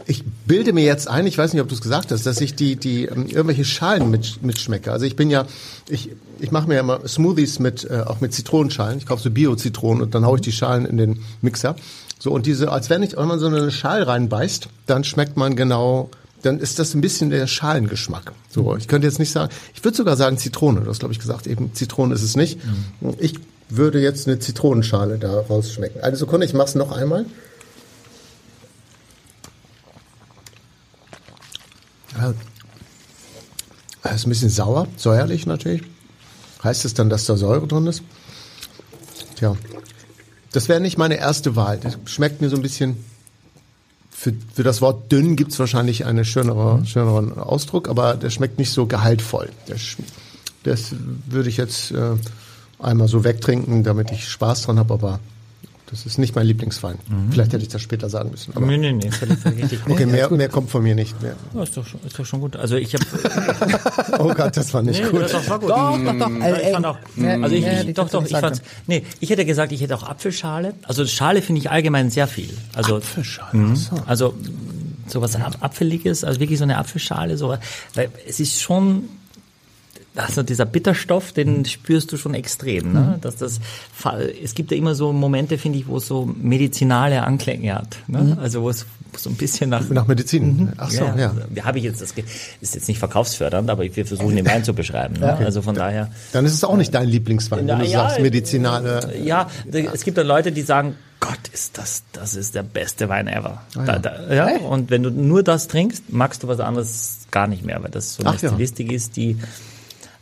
ich 0.06 0.24
bilde 0.46 0.72
mir 0.72 0.84
jetzt 0.84 1.08
ein, 1.08 1.26
ich 1.26 1.36
weiß 1.36 1.52
nicht, 1.52 1.62
ob 1.62 1.68
du 1.68 1.74
es 1.74 1.80
gesagt 1.80 2.12
hast, 2.12 2.26
dass 2.26 2.40
ich 2.40 2.54
die, 2.54 2.76
die 2.76 3.04
ähm, 3.04 3.26
irgendwelche 3.26 3.64
Schalen 3.64 4.10
mit, 4.10 4.42
mitschmecke. 4.42 4.92
Also 4.92 5.04
ich 5.06 5.16
bin 5.16 5.30
ja, 5.30 5.46
ich, 5.88 6.10
ich 6.38 6.50
mache 6.50 6.68
mir 6.68 6.74
ja 6.74 6.80
immer 6.80 7.06
Smoothies 7.06 7.58
mit, 7.58 7.88
äh, 7.90 8.02
auch 8.06 8.20
mit 8.20 8.32
Zitronenschalen. 8.32 8.98
Ich 8.98 9.06
kaufe 9.06 9.22
so 9.22 9.30
Bio-Zitronen 9.30 10.02
und 10.02 10.14
dann 10.14 10.24
haue 10.24 10.36
ich 10.36 10.42
die 10.42 10.52
Schalen 10.52 10.86
in 10.86 10.96
den 10.96 11.22
Mixer. 11.40 11.76
So, 12.18 12.32
und 12.32 12.46
diese, 12.46 12.72
als 12.72 12.90
wenn 12.90 13.02
ich, 13.02 13.16
wenn 13.16 13.28
man 13.28 13.38
so 13.38 13.46
eine 13.46 13.70
Schal 13.70 14.02
reinbeißt, 14.02 14.68
dann 14.86 15.04
schmeckt 15.04 15.36
man 15.36 15.56
genau, 15.56 16.10
dann 16.42 16.58
ist 16.58 16.78
das 16.78 16.94
ein 16.94 17.00
bisschen 17.00 17.30
der 17.30 17.46
Schalengeschmack. 17.46 18.32
So, 18.50 18.76
ich 18.76 18.88
könnte 18.88 19.06
jetzt 19.06 19.18
nicht 19.18 19.32
sagen, 19.32 19.52
ich 19.74 19.84
würde 19.84 19.96
sogar 19.96 20.16
sagen 20.16 20.38
Zitrone, 20.38 20.80
du 20.80 20.90
hast 20.90 21.00
glaube 21.00 21.12
ich 21.12 21.18
gesagt, 21.18 21.46
eben 21.46 21.74
Zitrone 21.74 22.14
ist 22.14 22.22
es 22.22 22.36
nicht. 22.36 22.58
Ich 23.18 23.34
würde 23.68 24.00
jetzt 24.00 24.28
eine 24.28 24.38
Zitronenschale 24.38 25.18
da 25.18 25.40
rausschmecken. 25.40 26.00
Eine 26.00 26.16
Sekunde, 26.16 26.46
ich 26.46 26.54
mache 26.54 26.68
es 26.68 26.74
noch 26.74 26.92
einmal. 26.92 27.26
Das 34.02 34.14
ist 34.14 34.26
ein 34.26 34.30
bisschen 34.30 34.50
sauer, 34.50 34.86
säuerlich 34.96 35.46
natürlich. 35.46 35.82
Heißt 36.62 36.84
es 36.84 36.94
dann, 36.94 37.10
dass 37.10 37.26
da 37.26 37.36
Säure 37.36 37.66
drin 37.66 37.86
ist? 37.86 38.02
Tja, 39.36 39.56
das 40.52 40.68
wäre 40.68 40.80
nicht 40.80 40.98
meine 40.98 41.16
erste 41.16 41.56
Wahl. 41.56 41.78
Das 41.78 41.98
schmeckt 42.06 42.40
mir 42.40 42.48
so 42.48 42.56
ein 42.56 42.62
bisschen. 42.62 43.04
Für, 44.10 44.32
für 44.54 44.62
das 44.62 44.80
Wort 44.80 45.12
dünn 45.12 45.36
gibt's 45.36 45.58
wahrscheinlich 45.58 46.06
einen 46.06 46.24
schönere, 46.24 46.84
schöneren 46.86 47.38
Ausdruck, 47.38 47.88
aber 47.90 48.14
der 48.14 48.30
schmeckt 48.30 48.58
nicht 48.58 48.70
so 48.72 48.86
gehaltvoll. 48.86 49.50
Der 49.68 49.76
Das 50.64 50.94
würde 51.26 51.50
ich 51.50 51.58
jetzt 51.58 51.90
äh, 51.90 52.12
einmal 52.78 53.08
so 53.08 53.24
wegtrinken, 53.24 53.84
damit 53.84 54.10
ich 54.12 54.26
Spaß 54.26 54.62
dran 54.62 54.78
habe, 54.78 54.94
aber 54.94 55.20
das 55.90 56.04
ist 56.06 56.18
nicht 56.18 56.34
mein 56.34 56.46
Lieblingswein. 56.46 56.96
Vielleicht 57.30 57.52
hätte 57.52 57.62
ich 57.62 57.68
das 57.68 57.80
später 57.80 58.08
sagen 58.10 58.30
müssen. 58.30 58.52
Aber 58.56 58.66
Nee, 58.66 58.76
nee, 58.78 58.92
nee, 58.92 59.08
okay, 59.88 60.06
mehr, 60.06 60.28
mehr 60.30 60.48
kommt 60.48 60.70
von 60.70 60.82
mir 60.82 60.94
nicht 60.94 61.20
mehr. 61.22 61.36
Ja, 61.54 61.62
ist, 61.62 61.76
doch 61.76 61.86
schon, 61.86 62.00
ist 62.04 62.18
doch 62.18 62.26
schon 62.26 62.40
gut. 62.40 62.56
Also 62.56 62.76
ich 62.76 62.94
habe 62.94 63.04
Oh 64.18 64.32
Gott, 64.34 64.56
das 64.56 64.72
war 64.74 64.82
nicht 64.82 65.02
Nee, 65.02 65.10
gut. 65.10 65.22
das 65.22 65.48
war 65.48 65.58
gut. 65.60 65.70
Doch, 65.70 65.96
doch, 65.98 66.18
doch. 66.18 66.30
Ja, 66.40 66.56
ich 66.56 66.72
fand 66.72 66.86
auch, 66.86 66.98
also 67.42 67.54
ich, 67.56 67.64
Ja, 67.64 67.72
ich 67.80 67.86
die 67.86 67.94
doch, 67.94 68.08
doch, 68.10 68.24
ich 68.24 68.36
fand's, 68.36 68.62
nee, 68.86 69.04
ich 69.20 69.30
hätte 69.30 69.44
gesagt, 69.44 69.72
ich 69.72 69.80
hätte 69.80 69.94
auch 69.96 70.02
Apfelschale. 70.02 70.74
Also 70.82 71.06
Schale 71.06 71.40
finde 71.42 71.60
ich 71.60 71.70
allgemein 71.70 72.10
sehr 72.10 72.26
viel. 72.26 72.50
Also, 72.74 72.96
Apfelschale, 72.96 73.56
Mhm. 73.56 73.76
so. 73.76 73.96
also, 74.06 74.34
so 75.06 75.20
was 75.20 75.36
Ab- 75.36 75.58
Apfeliges, 75.60 76.24
also 76.24 76.40
wirklich 76.40 76.58
so 76.58 76.64
eine 76.64 76.78
Apfelschale, 76.78 77.36
so, 77.36 77.56
weil 77.94 78.08
es 78.28 78.40
ist 78.40 78.60
schon, 78.60 79.04
also 80.16 80.42
dieser 80.42 80.64
Bitterstoff, 80.64 81.32
den 81.32 81.64
spürst 81.64 82.10
du 82.12 82.16
schon 82.16 82.34
extrem, 82.34 82.92
ne? 82.92 83.18
Dass 83.20 83.36
das, 83.36 83.60
fa- 83.92 84.18
es 84.18 84.54
gibt 84.54 84.70
ja 84.70 84.76
immer 84.76 84.94
so 84.94 85.12
Momente, 85.12 85.58
finde 85.58 85.78
ich, 85.78 85.86
wo 85.86 85.98
es 85.98 86.06
so 86.06 86.26
medizinale 86.26 87.22
Anklänge 87.22 87.74
hat, 87.74 87.98
ne? 88.08 88.36
Also 88.40 88.62
wo 88.62 88.70
es 88.70 88.86
so 89.16 89.30
ein 89.30 89.36
bisschen 89.36 89.70
nach, 89.70 89.88
Nach 89.88 90.06
Medizin. 90.06 90.72
Ach 90.76 90.90
so, 90.90 91.04
ja. 91.04 91.32
ja. 91.54 91.64
Habe 91.64 91.78
ich 91.78 91.84
jetzt 91.84 92.02
das, 92.02 92.12
ist 92.60 92.74
jetzt 92.74 92.88
nicht 92.88 92.98
verkaufsfördernd, 92.98 93.70
aber 93.70 93.84
wir 93.84 94.06
versuchen 94.06 94.36
den 94.36 94.46
Wein 94.46 94.62
zu 94.64 94.74
beschreiben, 94.74 95.14
ne? 95.20 95.36
Also 95.38 95.62
von 95.62 95.74
daher. 95.74 96.10
Dann 96.32 96.44
ist 96.44 96.52
es 96.54 96.64
auch 96.64 96.76
nicht 96.76 96.94
dein 96.94 97.08
Lieblingswein, 97.08 97.66
wenn 97.66 97.78
du 97.78 97.84
ja, 97.86 98.08
sagst 98.08 98.20
medizinale. 98.20 99.14
Ja, 99.22 99.48
es 99.70 100.04
gibt 100.04 100.18
dann 100.18 100.26
Leute, 100.26 100.52
die 100.52 100.62
sagen, 100.62 100.96
Gott, 101.18 101.38
ist 101.52 101.78
das, 101.78 102.02
das 102.12 102.34
ist 102.34 102.54
der 102.54 102.62
beste 102.62 103.08
Wein 103.08 103.26
ever. 103.26 103.62
Da, 103.74 103.98
da, 103.98 104.32
ja, 104.32 104.58
und 104.58 104.90
wenn 104.90 105.02
du 105.02 105.10
nur 105.10 105.42
das 105.42 105.66
trinkst, 105.66 106.12
magst 106.12 106.42
du 106.42 106.48
was 106.48 106.60
anderes 106.60 107.20
gar 107.30 107.46
nicht 107.46 107.64
mehr, 107.64 107.82
weil 107.82 107.90
das 107.90 108.16
so 108.16 108.22
eine 108.22 108.36
Ach 108.36 108.42
ja. 108.42 108.50
Stilistik 108.50 108.92
ist, 108.92 109.16
die, 109.16 109.38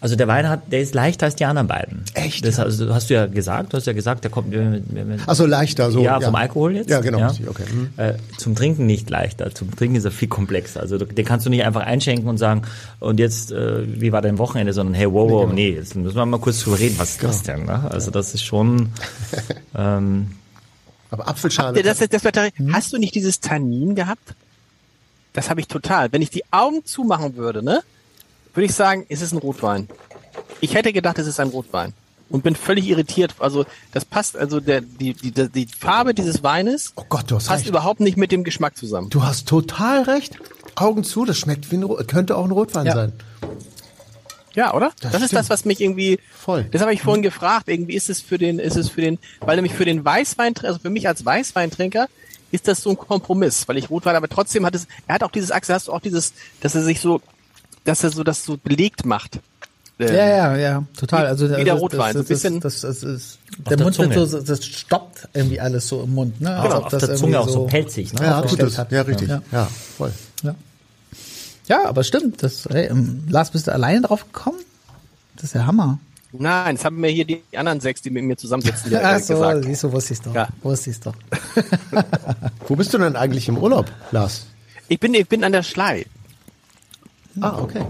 also 0.04 0.16
der 0.16 0.28
Wein 0.28 0.50
hat, 0.50 0.70
der 0.70 0.82
ist 0.82 0.94
leichter 0.94 1.24
als 1.24 1.34
die 1.34 1.46
anderen 1.46 1.66
beiden. 1.66 2.04
Echt, 2.12 2.44
Das 2.44 2.58
ja? 2.58 2.64
also, 2.64 2.92
hast 2.94 3.08
du 3.08 3.14
ja 3.14 3.24
gesagt, 3.24 3.72
du 3.72 3.78
hast 3.78 3.86
ja 3.86 3.94
gesagt, 3.94 4.22
der 4.22 4.30
kommt 4.30 4.50
mit, 4.50 4.92
mit, 4.92 5.06
mit 5.06 5.26
Also 5.26 5.46
leichter, 5.46 5.90
so. 5.90 6.02
ja, 6.02 6.20
vom 6.20 6.34
Alkohol 6.34 6.76
jetzt. 6.76 6.90
Ja, 6.90 7.00
genau. 7.00 7.26
richtig, 7.26 7.48
Okay. 7.48 7.62
Hm. 7.66 7.88
Äh, 7.96 8.12
zum 8.36 8.54
Trinken 8.54 8.84
nicht 8.84 9.08
leichter. 9.08 9.54
Zum 9.54 9.74
Trinken 9.74 9.96
ist 9.96 10.04
er 10.04 10.10
viel 10.10 10.28
komplexer. 10.28 10.80
Also 10.80 10.98
den 10.98 11.24
kannst 11.24 11.46
du 11.46 11.50
nicht 11.50 11.64
einfach 11.64 11.80
einschenken 11.80 12.28
und 12.28 12.36
sagen, 12.36 12.64
und 13.00 13.18
jetzt, 13.18 13.50
äh, 13.50 13.98
wie 13.98 14.12
war 14.12 14.20
dein 14.20 14.36
Wochenende, 14.36 14.74
sondern 14.74 14.92
hey, 14.92 15.10
wow, 15.10 15.30
wow, 15.30 15.50
nee, 15.50 15.70
jetzt 15.70 15.96
müssen 15.96 16.14
wir 16.14 16.26
mal 16.26 16.38
kurz 16.38 16.60
drüber 16.60 16.78
reden, 16.78 16.98
was 16.98 17.12
ist 17.12 17.24
das 17.24 17.42
denn? 17.42 17.64
Ne? 17.64 17.90
Also 17.90 18.10
das 18.10 18.34
ist 18.34 18.44
schon, 18.44 18.90
ähm, 19.74 20.32
Aber 21.10 21.28
Apfelschale. 21.28 21.82
Das, 21.82 22.00
das, 22.00 22.10
das, 22.10 22.30
das, 22.30 22.50
Hast 22.72 22.92
du 22.92 22.98
nicht 22.98 23.14
dieses 23.14 23.40
Tannin 23.40 23.94
gehabt? 23.94 24.34
Das 25.32 25.48
habe 25.48 25.60
ich 25.60 25.66
total. 25.66 26.12
Wenn 26.12 26.20
ich 26.20 26.28
die 26.28 26.44
Augen 26.50 26.84
zumachen 26.84 27.36
würde, 27.36 27.62
ne, 27.64 27.80
würde 28.54 28.66
ich 28.66 28.74
sagen, 28.74 29.04
es 29.08 29.20
ist 29.22 29.32
ein 29.32 29.38
Rotwein. 29.38 29.88
Ich 30.60 30.74
hätte 30.74 30.92
gedacht, 30.92 31.18
es 31.18 31.26
ist 31.26 31.40
ein 31.40 31.48
Rotwein 31.48 31.92
und 32.30 32.42
bin 32.42 32.56
völlig 32.56 32.88
irritiert. 32.88 33.34
Also 33.38 33.64
das 33.92 34.04
passt, 34.04 34.36
also 34.36 34.60
der, 34.60 34.80
die, 34.80 35.14
die, 35.14 35.30
die, 35.32 35.66
Farbe 35.66 36.14
dieses 36.14 36.42
Weines 36.42 36.92
oh 36.96 37.04
Gott, 37.08 37.28
passt 37.28 37.50
recht. 37.50 37.66
überhaupt 37.68 38.00
nicht 38.00 38.16
mit 38.16 38.32
dem 38.32 38.44
Geschmack 38.44 38.76
zusammen. 38.76 39.10
Du 39.10 39.22
hast 39.24 39.46
total 39.48 40.02
recht. 40.02 40.38
Augen 40.76 41.04
zu, 41.04 41.24
das 41.24 41.38
schmeckt 41.38 41.70
wie 41.70 41.76
ein, 41.76 42.06
könnte 42.06 42.36
auch 42.36 42.44
ein 42.44 42.50
Rotwein 42.50 42.86
Ja. 42.86 42.94
sein. 42.94 43.12
Ja, 44.54 44.72
oder? 44.72 44.92
Das 45.00 45.12
Das, 45.12 45.22
ist 45.22 45.32
das, 45.34 45.50
was 45.50 45.64
mich 45.64 45.80
irgendwie. 45.80 46.18
Voll. 46.32 46.64
Das 46.70 46.80
habe 46.80 46.94
ich 46.94 47.02
vorhin 47.02 47.22
gefragt. 47.22 47.68
Irgendwie 47.68 47.94
ist 47.94 48.08
es 48.08 48.20
für 48.20 48.38
den, 48.38 48.58
ist 48.60 48.76
es 48.76 48.88
für 48.88 49.00
den, 49.00 49.18
weil 49.40 49.56
nämlich 49.56 49.74
für 49.74 49.84
den 49.84 50.04
Weißwein, 50.04 50.54
also 50.62 50.78
für 50.78 50.90
mich 50.90 51.08
als 51.08 51.24
Weißweintrinker 51.24 52.06
ist 52.52 52.68
das 52.68 52.80
so 52.80 52.90
ein 52.90 52.96
Kompromiss, 52.96 53.66
weil 53.66 53.78
ich 53.78 53.90
Rotwein, 53.90 54.14
aber 54.14 54.28
trotzdem 54.28 54.64
hat 54.64 54.76
es, 54.76 54.86
er 55.08 55.16
hat 55.16 55.24
auch 55.24 55.32
dieses 55.32 55.50
Achse, 55.50 55.74
hast 55.74 55.88
du 55.88 55.92
auch 55.92 56.00
dieses, 56.00 56.34
dass 56.60 56.76
er 56.76 56.84
sich 56.84 57.00
so, 57.00 57.20
dass 57.84 58.02
er 58.04 58.10
so 58.10 58.24
das 58.24 58.44
so 58.44 58.56
belegt 58.56 59.04
macht. 59.06 59.40
Ähm, 59.98 60.08
Ja, 60.08 60.26
ja, 60.26 60.56
ja, 60.56 60.84
total. 60.96 61.26
Also 61.26 61.48
Wie 61.56 61.62
der 61.64 61.74
das- 61.74 61.80
Rotwein, 61.82 62.12
so 62.14 62.18
ein 62.18 62.22
das, 62.22 62.28
bisschen- 62.28 62.60
das, 62.60 62.80
das, 62.80 63.00
das 63.00 63.02
ist, 63.10 63.38
der 63.58 63.76
der 63.76 63.84
Mund 63.86 63.98
wird 63.98 64.12
Zunge. 64.14 64.26
so, 64.26 64.40
das 64.40 64.64
stoppt 64.64 65.28
irgendwie 65.34 65.60
alles 65.60 65.86
so 65.86 66.02
im 66.02 66.14
Mund, 66.14 66.40
ne? 66.40 66.58
Genau, 66.62 66.78
ob 66.78 66.84
auf 66.86 66.90
das 66.90 67.06
der 67.06 67.14
Zunge 67.16 67.38
auch 67.38 67.48
so 67.48 67.66
pelzig. 67.66 68.12
Ne? 68.14 68.24
Ja, 68.26 68.42
tut 68.42 68.60
es. 68.60 68.76
Ja, 68.76 69.02
richtig. 69.02 69.28
Ja. 69.28 69.42
Ja, 69.52 69.68
voll. 69.96 70.12
Ja. 70.42 70.54
ja, 71.68 71.84
aber 71.88 72.02
stimmt. 72.02 72.42
Das, 72.42 72.66
hey, 72.70 72.86
ähm, 72.86 73.22
Lars, 73.28 73.50
bist 73.50 73.68
du 73.68 73.72
alleine 73.72 74.00
drauf 74.02 74.24
gekommen? 74.32 74.58
Das 75.36 75.44
ist 75.44 75.54
ja 75.54 75.64
Hammer. 75.66 75.98
Nein, 76.36 76.74
das 76.74 76.84
haben 76.84 76.96
mir 76.98 77.10
hier 77.10 77.24
die 77.24 77.42
anderen 77.56 77.78
sechs, 77.78 78.02
die 78.02 78.10
mit 78.10 78.24
mir 78.24 78.36
zusammensitzen, 78.36 78.90
ja, 78.90 79.00
Ach 79.04 79.20
so, 79.20 79.34
gesagt. 79.34 79.64
siehst 79.64 79.84
du, 79.84 79.92
wusste 79.92 80.12
ich's 80.14 80.22
doch. 80.22 80.34
Ja. 80.34 80.48
Wusste 80.64 80.90
ich's 80.90 80.98
doch. 80.98 81.14
Wo 82.66 82.74
bist 82.74 82.92
du 82.92 82.98
denn 82.98 83.14
eigentlich 83.14 83.46
im 83.48 83.56
Urlaub, 83.58 83.90
Lars? 84.10 84.46
Ich 84.88 84.98
bin, 84.98 85.14
ich 85.14 85.28
bin 85.28 85.44
an 85.44 85.52
der 85.52 85.62
Schlei. 85.62 86.06
Ah, 87.40 87.58
okay. 87.60 87.84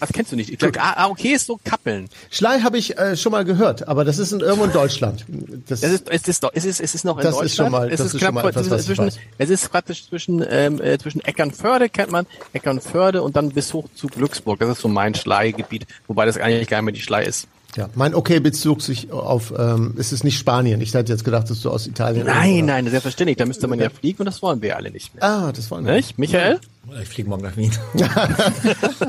Das 0.00 0.12
kennst 0.12 0.32
du 0.32 0.36
nicht. 0.36 0.50
Ich 0.50 0.60
sag, 0.60 0.78
ah, 0.78 1.06
okay, 1.08 1.28
ist 1.32 1.46
so 1.46 1.58
Kappeln. 1.64 2.10
Schlei 2.30 2.60
habe 2.60 2.76
ich 2.76 2.98
äh, 2.98 3.16
schon 3.16 3.32
mal 3.32 3.44
gehört, 3.44 3.88
aber 3.88 4.04
das 4.04 4.18
ist 4.18 4.32
in, 4.32 4.40
irgendwo 4.40 4.64
in 4.64 4.72
Deutschland. 4.72 5.24
Das, 5.66 5.82
Es 5.82 5.92
ist, 5.92 6.10
es 6.10 6.28
ist, 6.28 6.42
doch, 6.44 6.50
es 6.52 6.66
ist, 6.66 6.80
es 6.80 6.94
ist 6.94 7.04
noch 7.06 7.16
in 7.16 7.22
Das 7.22 7.32
ist 7.36 7.40
Deutschland. 7.40 7.56
schon 7.56 7.72
mal- 7.72 7.90
es 7.90 7.98
das 7.98 8.06
ist 8.08 8.14
ist 8.14 8.20
schon 8.20 8.34
mal 8.34 8.46
etwas, 8.46 8.68
was 8.68 8.84
zwischen, 8.84 9.10
es 9.38 9.48
ist 9.50 9.70
praktisch 9.70 10.06
zwischen, 10.06 10.44
ähm, 10.46 10.78
äh, 10.82 10.98
zwischen 10.98 11.22
Eckernförde 11.24 11.88
kennt 11.88 12.10
man, 12.10 12.26
Eckernförde 12.52 13.22
und 13.22 13.34
dann 13.36 13.50
bis 13.50 13.72
hoch 13.72 13.86
zu 13.94 14.08
Glücksburg. 14.08 14.58
Das 14.58 14.68
ist 14.68 14.80
so 14.82 14.88
mein 14.88 15.14
Schleigebiet, 15.14 15.86
wobei 16.06 16.26
das 16.26 16.36
eigentlich 16.36 16.68
gar 16.68 16.78
nicht 16.78 16.84
mehr 16.84 16.92
die 16.94 17.00
Schlei 17.00 17.24
ist. 17.24 17.46
ja, 17.76 17.88
mein 17.94 18.14
Okay 18.14 18.40
bezog 18.40 18.82
sich 18.82 19.10
auf, 19.10 19.54
ähm, 19.56 19.94
es 19.96 20.12
ist 20.12 20.22
nicht 20.22 20.36
Spanien. 20.38 20.82
Ich 20.82 20.92
hätte 20.92 21.12
jetzt 21.12 21.24
gedacht, 21.24 21.48
dass 21.48 21.60
du 21.62 21.70
aus 21.70 21.86
Italien 21.86 22.26
Nein, 22.26 22.66
nein, 22.66 22.86
selbstverständlich. 22.90 23.38
Da 23.38 23.46
müsste 23.46 23.68
man 23.68 23.78
ja 23.78 23.88
fliegen 23.88 24.18
und 24.18 24.26
das 24.26 24.42
wollen 24.42 24.60
wir 24.60 24.76
alle 24.76 24.90
nicht 24.90 25.14
mehr. 25.14 25.24
Ah, 25.24 25.52
das 25.52 25.70
wollen 25.70 25.86
wir. 25.86 25.94
Nicht? 25.94 26.18
Michael? 26.18 26.60
Ich 27.02 27.08
fliege 27.08 27.28
morgen 27.28 27.42
nach 27.42 27.56
Wien. 27.56 27.72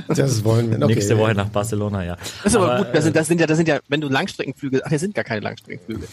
Das 0.08 0.44
wollen 0.44 0.70
wir. 0.72 0.78
Okay. 0.82 0.96
Nächste 0.96 1.18
Woche 1.18 1.34
nach 1.34 1.50
Barcelona, 1.50 2.04
ja. 2.04 2.16
Das 2.44 2.54
ist 2.54 2.56
aber, 2.56 2.78
gut. 2.78 2.88
Das 2.94 3.00
äh, 3.00 3.02
sind, 3.04 3.16
das 3.16 3.28
sind 3.28 3.42
ja, 3.42 3.48
das 3.48 3.58
sind 3.58 3.68
ja, 3.68 3.80
wenn 3.90 4.02
du 4.02 4.08
Langstreckenflüge, 4.08 4.82
ach, 4.86 4.90
das 4.90 5.02
sind 5.02 5.14
gar 5.14 5.24
keine 5.26 5.42
Langstreckenflüge. 5.42 6.08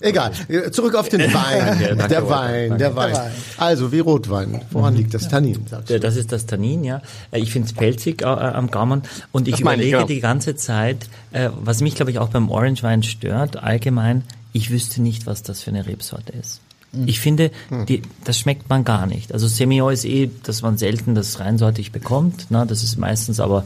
Egal. 0.00 0.32
Äh, 0.48 0.70
Zurück 0.70 0.94
auf 0.94 1.08
den 1.08 1.20
Wein. 1.32 1.78
danke, 1.96 2.08
der 2.08 2.20
Robert. 2.20 2.38
Wein, 2.38 2.78
der 2.78 2.96
Wein. 2.96 3.16
Also 3.58 3.92
wie 3.92 3.98
Rotwein. 4.00 4.62
Woran 4.70 4.94
liegt 4.96 5.12
das 5.14 5.28
Tannin? 5.28 5.66
Sagst 5.66 5.90
Ja, 5.90 5.96
du? 5.96 6.00
Das 6.00 6.16
ist 6.16 6.32
das 6.32 6.46
Tannin, 6.46 6.84
ja. 6.84 7.02
Äh, 7.32 7.40
Ich 7.40 7.52
finde 7.52 7.66
es 7.68 7.74
pelzig 7.74 8.22
äh, 8.22 8.24
am 8.26 8.70
Gaumen 8.70 9.02
und 9.32 9.46
ich 9.48 9.62
meine 9.62 9.82
ich, 9.82 9.88
überlege 9.90 9.96
genau. 9.98 10.06
die 10.06 10.20
ganze 10.20 10.56
Zeit, 10.56 11.08
äh, 11.32 11.50
was 11.60 11.80
mich 11.82 11.94
glaube 11.96 12.10
ich 12.10 12.18
auch 12.18 12.28
beim 12.30 12.50
Orangewein 12.50 13.02
stört, 13.02 13.62
allgemein, 13.62 14.22
ich 14.52 14.70
wüsste 14.70 15.02
nicht, 15.02 15.26
was 15.26 15.42
das 15.42 15.62
für 15.62 15.70
eine 15.70 15.86
Rebsorte 15.86 16.32
ist. 16.32 16.60
Ich 17.06 17.20
finde, 17.20 17.50
die, 17.88 18.02
das 18.24 18.38
schmeckt 18.38 18.68
man 18.68 18.84
gar 18.84 19.06
nicht. 19.06 19.32
Also 19.32 19.48
Semillon 19.48 19.92
ist 19.92 20.04
eh, 20.04 20.30
dass 20.42 20.62
man 20.62 20.78
selten 20.78 21.14
das 21.14 21.40
reinsortig 21.40 21.92
bekommt. 21.92 22.46
Na, 22.50 22.64
das 22.64 22.82
ist 22.82 22.98
meistens 22.98 23.40
aber, 23.40 23.64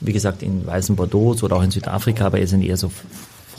wie 0.00 0.12
gesagt, 0.12 0.42
in 0.42 0.66
weißen 0.66 0.96
Bordeaux 0.96 1.42
oder 1.42 1.56
auch 1.56 1.62
in 1.62 1.70
Südafrika, 1.70 2.26
aber 2.26 2.40
es 2.40 2.50
sind 2.50 2.62
eher 2.62 2.76
so 2.76 2.90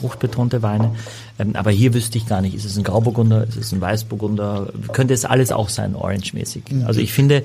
fruchtbetonte 0.00 0.62
Weine. 0.62 0.94
Ähm, 1.38 1.54
aber 1.56 1.70
hier 1.70 1.94
wüsste 1.94 2.18
ich 2.18 2.26
gar 2.26 2.40
nicht, 2.40 2.54
ist 2.54 2.64
es 2.64 2.76
ein 2.76 2.84
Grauburgunder, 2.84 3.46
ist 3.46 3.56
es 3.56 3.72
ein 3.72 3.80
Weißburgunder, 3.80 4.72
könnte 4.92 5.14
es 5.14 5.24
alles 5.24 5.52
auch 5.52 5.68
sein, 5.68 5.94
orange-mäßig. 5.94 6.62
Also 6.86 7.00
ich 7.00 7.12
finde, 7.12 7.42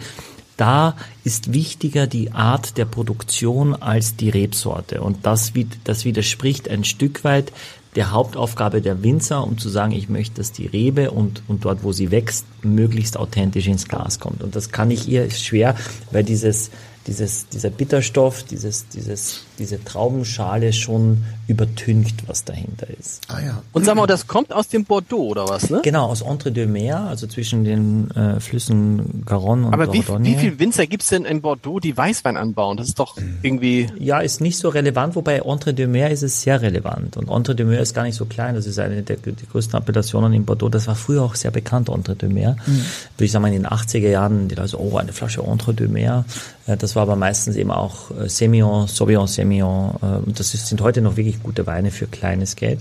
da 0.57 0.95
ist 1.24 1.53
wichtiger 1.53 2.07
die 2.07 2.32
Art 2.32 2.78
der 2.78 2.86
Produktion 2.86 3.76
als 3.76 4.16
die 4.16 4.30
Rebsorte. 4.30 5.01
Und 5.01 5.26
das, 5.26 5.51
das 5.84 6.05
widerspricht 6.05 6.70
ein 6.70 6.86
Stück 6.86 7.24
weit 7.24 7.51
der 7.96 8.12
Hauptaufgabe 8.12 8.82
der 8.82 9.04
Winzer, 9.04 9.43
um 9.43 9.58
zu 9.58 9.70
sagen, 9.70 9.93
ich 9.93 10.10
möchte, 10.10 10.36
dass 10.36 10.52
die 10.52 10.68
Rebe 10.68 11.12
und, 11.12 11.43
und 11.48 11.64
dort, 11.64 11.84
wo 11.84 11.93
sie 11.93 12.12
wächst, 12.12 12.46
möglichst 12.62 13.18
authentisch 13.18 13.68
ins 13.68 13.88
Glas 13.88 14.20
kommt. 14.20 14.43
Und 14.43 14.56
das 14.56 14.72
kann 14.72 14.91
ich 14.91 15.08
ihr 15.08 15.30
schwer, 15.32 15.76
weil 16.12 16.24
dieses, 16.24 16.72
dieses, 17.08 17.47
dieser 17.49 17.70
Bitterstoff, 17.70 18.43
dieses, 18.43 18.88
dieses, 18.89 19.45
diese 19.60 19.84
Traubenschale 19.84 20.74
schon 20.74 21.24
übertüncht, 21.47 22.28
was 22.28 22.43
dahinter 22.43 22.88
ist. 22.89 23.22
Ah 23.28 23.39
ja. 23.39 23.62
Und 23.74 23.86
sag 23.86 23.95
mal, 23.95 24.08
das 24.08 24.26
kommt 24.26 24.51
aus 24.51 24.68
dem 24.70 24.86
Bordeaux 24.86 25.28
oder 25.28 25.47
was, 25.47 25.70
ne? 25.70 25.82
Genau, 25.84 26.08
aus 26.08 26.22
Entre 26.22 26.51
deux 26.51 26.68
Mer, 26.68 27.01
also 27.01 27.28
zwischen 27.28 27.64
den 27.64 28.10
äh, 28.12 28.39
Flüssen 28.39 29.24
Garonne 29.26 29.68
und 29.68 29.74
Aber 29.74 29.93
wie, 29.93 30.01
Dordogne. 30.01 30.30
wie 30.30 30.36
viel 30.36 30.60
Winzer 30.60 30.88
gibt's 30.88 31.10
denn 31.10 31.26
in 31.26 31.41
Bordeaux, 31.41 31.80
die 31.80 31.95
Weißwein 31.95 32.38
anbauen? 32.38 32.78
Das 32.78 32.88
ist 32.88 32.97
doch 32.97 33.18
irgendwie. 33.43 33.88
Ja, 33.99 34.20
ist 34.20 34.41
nicht 34.41 34.58
so 34.58 34.70
relevant, 34.70 35.16
wobei 35.16 35.39
Entre 35.39 35.74
deux 35.76 35.88
Mer 35.88 36.10
ist 36.10 36.24
es 36.24 36.41
sehr 36.41 36.62
relevant. 36.62 37.18
Und 37.18 37.30
Entre 37.30 37.56
deux 37.56 37.68
Mer 37.68 37.82
ist 37.82 37.93
gar 37.93 38.03
nicht 38.03 38.16
so 38.16 38.26
klein. 38.26 38.56
Das 38.56 38.66
ist 38.66 38.80
eine 38.80 39.03
der 39.03 39.18
die 39.18 39.47
größten 39.51 39.76
Appellationen 39.76 40.34
in 40.34 40.45
Bordeaux. 40.45 40.70
Das 40.70 40.88
war 40.88 40.95
früher 40.95 41.22
auch 41.22 41.36
sehr 41.36 41.51
bekannt, 41.51 41.89
Entre 41.89 42.16
deux 42.16 42.32
Mer. 42.32 42.58
Würde 42.66 43.26
ich 43.26 43.32
sagen, 43.32 43.45
in 43.45 43.53
den 43.53 43.68
80er 43.68 44.10
Jahren, 44.10 44.47
die 44.47 44.56
Leute 44.56 44.70
so, 44.70 44.80
oh, 44.80 44.97
eine 44.97 45.14
Flasche 45.14 45.43
Entre 45.43 45.74
deux 45.76 45.89
Mer. 45.89 46.26
Äh, 46.68 46.78
Das 46.78 46.95
war 46.95 47.03
aber 47.03 47.16
meistens 47.16 47.55
eben 47.55 47.72
auch 47.72 48.11
äh, 48.11 48.28
Semillon, 48.30 48.88
Sauvignon 48.88 49.28
Semillon. 49.28 49.95
äh, 50.01 50.05
Und 50.26 50.39
das 50.39 50.51
sind 50.51 50.82
heute 50.82 51.01
noch 51.01 51.18
wirklich 51.18 51.41
gute 51.43 51.66
Weine 51.68 51.91
für 51.91 52.07
kleines 52.07 52.55
Geld. 52.55 52.80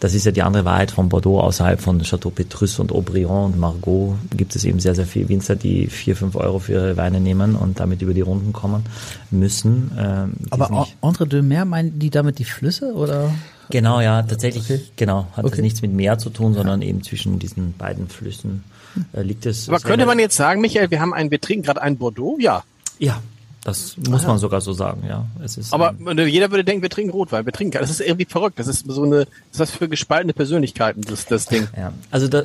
Das 0.00 0.14
ist 0.14 0.24
ja 0.26 0.32
die 0.32 0.42
andere 0.42 0.64
Wahrheit 0.64 0.90
von 0.90 1.08
Bordeaux. 1.08 1.40
Außerhalb 1.40 1.80
von 1.80 2.00
Chateau 2.02 2.30
Petrus 2.30 2.78
und 2.78 2.92
Aubryon 2.92 3.52
und 3.52 3.58
Margaux 3.58 4.16
gibt 4.36 4.56
es 4.56 4.64
eben 4.64 4.80
sehr, 4.80 4.94
sehr 4.94 5.06
viele 5.06 5.28
Winzer, 5.28 5.56
die 5.56 5.86
vier, 5.88 6.16
fünf 6.16 6.34
Euro 6.36 6.58
für 6.58 6.72
ihre 6.72 6.96
Weine 6.96 7.20
nehmen 7.20 7.54
und 7.56 7.80
damit 7.80 8.02
über 8.02 8.14
die 8.14 8.20
Runden 8.22 8.52
kommen 8.52 8.84
müssen. 9.30 9.90
Ähm, 9.98 10.32
die 10.38 10.52
Aber 10.52 10.66
sind 10.66 10.78
nicht- 10.80 10.96
Entre 11.02 11.26
deux 11.26 11.42
Mer, 11.44 11.64
meinen 11.64 11.98
die 11.98 12.10
damit 12.10 12.38
die 12.38 12.44
Flüsse 12.44 12.92
oder? 12.94 13.30
Genau, 13.70 14.00
ja, 14.00 14.22
tatsächlich, 14.22 14.92
genau. 14.96 15.26
Hat 15.32 15.44
Okay. 15.44 15.56
das 15.56 15.60
nichts 15.60 15.82
mit 15.82 15.92
Meer 15.92 16.16
zu 16.16 16.30
tun, 16.30 16.54
sondern 16.54 16.80
eben 16.80 17.02
zwischen 17.02 17.38
diesen 17.38 17.74
beiden 17.76 18.08
Flüssen 18.08 18.64
äh, 19.12 19.20
liegt 19.22 19.44
es. 19.44 19.68
Aber 19.68 19.78
könnte 19.80 20.06
man 20.06 20.18
jetzt 20.18 20.36
sagen, 20.36 20.62
Michael, 20.62 20.90
wir 20.90 21.00
haben 21.02 21.12
einen, 21.12 21.30
wir 21.30 21.38
trinken 21.40 21.64
gerade 21.64 21.82
einen 21.82 21.98
Bordeaux? 21.98 22.38
Ja. 22.40 22.62
Ja, 22.98 23.20
das 23.64 23.96
muss 24.08 24.26
man 24.26 24.38
sogar 24.38 24.60
so 24.60 24.72
sagen, 24.72 25.02
ja. 25.06 25.26
Es 25.44 25.56
ist, 25.56 25.74
Aber 25.74 25.94
ähm, 25.98 26.18
äh, 26.18 26.24
jeder 26.26 26.50
würde 26.50 26.64
denken, 26.64 26.82
wir 26.82 26.90
trinken 26.90 27.10
Rotwein. 27.10 27.44
Wir 27.44 27.52
trinken, 27.52 27.76
das 27.78 27.90
ist 27.90 28.00
irgendwie 28.00 28.24
verrückt. 28.24 28.58
Das 28.58 28.66
ist 28.66 28.86
so 28.90 29.02
eine, 29.02 29.26
das 29.26 29.28
ist 29.52 29.60
was 29.60 29.70
für 29.72 29.88
gespaltene 29.88 30.32
Persönlichkeiten, 30.32 31.02
das, 31.02 31.26
das 31.26 31.46
Ding. 31.46 31.68
Ja, 31.76 31.92
also 32.10 32.28
da, 32.28 32.44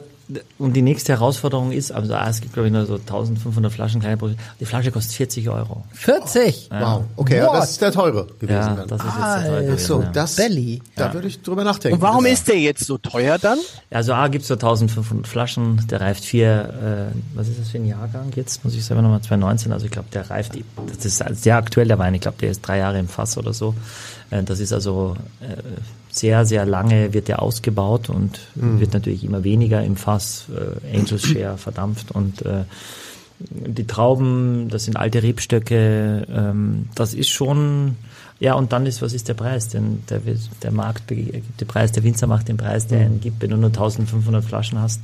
und 0.58 0.74
die 0.74 0.82
nächste 0.82 1.14
Herausforderung 1.14 1.72
ist, 1.72 1.92
also 1.92 2.14
es 2.14 2.40
gibt 2.42 2.54
glaube 2.54 2.68
ich 2.68 2.74
nur 2.74 2.86
so 2.86 2.96
1500 2.96 3.72
Flaschen 3.72 4.00
kleine 4.02 4.18
Produkte. 4.18 4.42
Die 4.60 4.66
Flasche 4.66 4.92
kostet 4.92 5.14
40 5.16 5.50
Euro. 5.50 5.84
40? 5.94 6.70
Wow. 6.72 7.04
Okay, 7.18 7.38
ja, 7.38 7.52
das 7.54 7.72
ist 7.72 7.82
der 7.82 7.92
teure 7.92 8.28
gewesen 8.40 8.50
Ja, 8.58 8.76
dann. 8.76 8.88
das 8.88 9.02
ist 9.02 9.08
jetzt 9.08 9.18
der 9.26 9.44
teure 9.50 9.66
gewesen, 9.66 9.86
so, 9.88 10.02
ja. 10.02 10.10
das, 10.14 10.36
Belly. 10.36 10.82
da 10.96 11.14
würde 11.14 11.28
ich 11.28 11.42
drüber 11.42 11.64
nachdenken. 11.64 11.96
Und 11.96 12.02
warum 12.02 12.26
ist 12.26 12.48
der 12.48 12.60
jetzt 12.60 12.86
so 12.86 12.98
teuer 12.98 13.38
dann? 13.38 13.60
Also 13.92 14.14
A 14.14 14.28
gibt's 14.30 14.48
so 14.48 14.54
1500 14.56 15.28
Flaschen, 15.28 15.86
der 15.88 16.02
reift 16.02 16.24
vier, 16.24 17.10
äh, 17.14 17.38
was 17.38 17.50
ist 17.50 17.60
das 17.60 17.70
für 17.70 17.78
ein 17.78 17.86
Jahrgang 17.86 18.32
jetzt? 18.36 18.64
Muss 18.64 18.76
ich 18.76 18.86
selber 18.86 19.02
nochmal 19.02 19.22
2019, 19.22 19.72
also 19.74 19.86
ich 19.86 19.92
glaube, 19.92 20.08
der 20.14 20.30
reift, 20.30 20.54
das 20.96 21.06
ist 21.06 21.24
sehr 21.42 21.58
aktuell 21.58 21.88
der 21.88 22.00
Wein, 22.00 22.14
ich 22.14 22.22
glaube, 22.22 22.38
der 22.40 22.52
ist 22.52 22.62
drei 22.62 22.78
Jahre 22.78 22.98
im 23.00 23.08
Fass 23.08 23.38
oder 23.38 23.54
so. 23.54 23.76
Äh, 24.32 24.44
Das 24.44 24.60
ist 24.60 24.72
also 24.74 25.16
äh, 25.42 25.46
sehr, 26.14 26.46
sehr 26.46 26.66
lange 26.66 27.14
wird 27.14 27.28
der 27.28 27.42
ausgebaut 27.42 28.10
und 28.10 28.40
wird 28.54 28.94
natürlich 28.94 29.24
immer 29.24 29.44
weniger 29.44 29.84
im 29.84 29.96
Fass, 29.96 30.46
äh, 30.56 30.98
Angels 30.98 31.24
Share 31.28 31.58
verdampft 31.58 32.12
und 32.12 32.44
äh, 32.44 32.66
die 33.40 33.88
Trauben, 33.88 34.70
das 34.70 34.86
sind 34.86 34.96
alte 34.96 35.24
Rebstöcke, 35.24 36.28
ähm, 36.30 36.88
das 36.94 37.16
ist 37.16 37.30
schon, 37.30 37.96
ja, 38.40 38.54
und 38.54 38.72
dann 38.72 38.86
ist, 38.86 39.02
was 39.02 39.14
ist 39.14 39.28
der 39.28 39.34
Preis? 39.34 39.70
Denn 39.70 40.04
der, 40.08 40.22
der 40.62 40.72
Markt 40.72 41.08
gibt 41.08 41.60
den 41.60 41.68
Preis, 41.68 41.92
der 41.92 42.04
Winzer 42.04 42.28
macht 42.28 42.48
den 42.48 42.58
Preis, 42.58 42.88
der 42.88 43.08
ihn 43.08 43.20
gibt, 43.20 43.42
wenn 43.42 43.50
du 43.50 43.58
nur 43.58 43.70
1500 43.70 44.46
Flaschen 44.46 44.80
hast. 44.80 45.02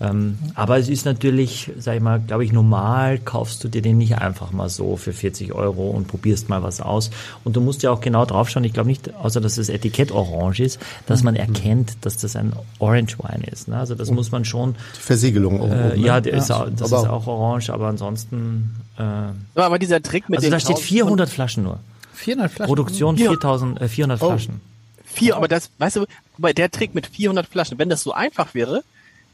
Ähm, 0.00 0.38
aber 0.54 0.78
es 0.78 0.88
ist 0.88 1.04
natürlich, 1.06 1.72
sag 1.78 1.96
ich 1.96 2.00
mal, 2.00 2.20
glaube 2.20 2.44
ich, 2.44 2.52
normal 2.52 3.18
kaufst 3.18 3.64
du 3.64 3.68
dir 3.68 3.82
den 3.82 3.98
nicht 3.98 4.16
einfach 4.18 4.52
mal 4.52 4.68
so 4.68 4.96
für 4.96 5.12
40 5.12 5.52
Euro 5.54 5.90
und 5.90 6.06
probierst 6.06 6.48
mal 6.48 6.62
was 6.62 6.80
aus. 6.80 7.10
Und 7.42 7.56
du 7.56 7.60
musst 7.60 7.82
ja 7.82 7.90
auch 7.90 8.00
genau 8.00 8.24
draufschauen. 8.24 8.62
Ich 8.64 8.72
glaube 8.72 8.88
nicht, 8.88 9.12
außer 9.16 9.40
dass 9.40 9.56
das 9.56 9.68
Etikett 9.68 10.12
orange 10.12 10.60
ist, 10.60 10.78
dass 11.06 11.24
man 11.24 11.34
erkennt, 11.34 11.96
dass 12.02 12.16
das 12.16 12.36
ein 12.36 12.52
Orange 12.78 13.18
Wine 13.18 13.44
ist. 13.50 13.66
Ne? 13.66 13.76
Also 13.76 13.96
das 13.96 14.10
muss 14.12 14.30
man 14.30 14.44
schon 14.44 14.76
Die 14.96 15.00
Versiegelung 15.00 15.60
oben, 15.60 15.72
äh, 15.72 15.96
ne? 15.96 16.06
ja, 16.06 16.20
der 16.20 16.34
ist, 16.34 16.50
auch, 16.52 16.68
das 16.70 16.92
Aber- 16.92 17.02
ist 17.02 17.08
auch 17.08 17.26
orange, 17.26 17.70
aber 17.70 17.88
ansonsten. 17.88 18.76
Äh, 18.98 19.02
Aber 19.60 19.78
dieser 19.80 20.00
Trick 20.00 20.28
mit 20.28 20.38
also 20.38 20.46
den 20.46 20.52
da 20.52 20.60
steht 20.60 20.76
1000 20.76 20.86
400 20.88 21.28
Flaschen 21.28 21.62
nur. 21.64 21.80
400 22.14 22.50
Flaschen. 22.52 22.66
Produktion 22.68 23.16
Ja. 23.16 23.30
4000, 23.30 23.80
äh, 23.80 23.88
400 23.88 24.22
Oh. 24.22 24.28
Flaschen. 24.28 24.60
Vier, 25.04 25.36
aber 25.36 25.48
das, 25.48 25.70
weißt 25.78 25.96
du, 25.96 26.06
bei 26.36 26.52
der 26.52 26.70
Trick 26.70 26.94
mit 26.94 27.06
400 27.08 27.46
Flaschen, 27.46 27.78
wenn 27.78 27.88
das 27.88 28.02
so 28.02 28.12
einfach 28.12 28.54
wäre, 28.54 28.82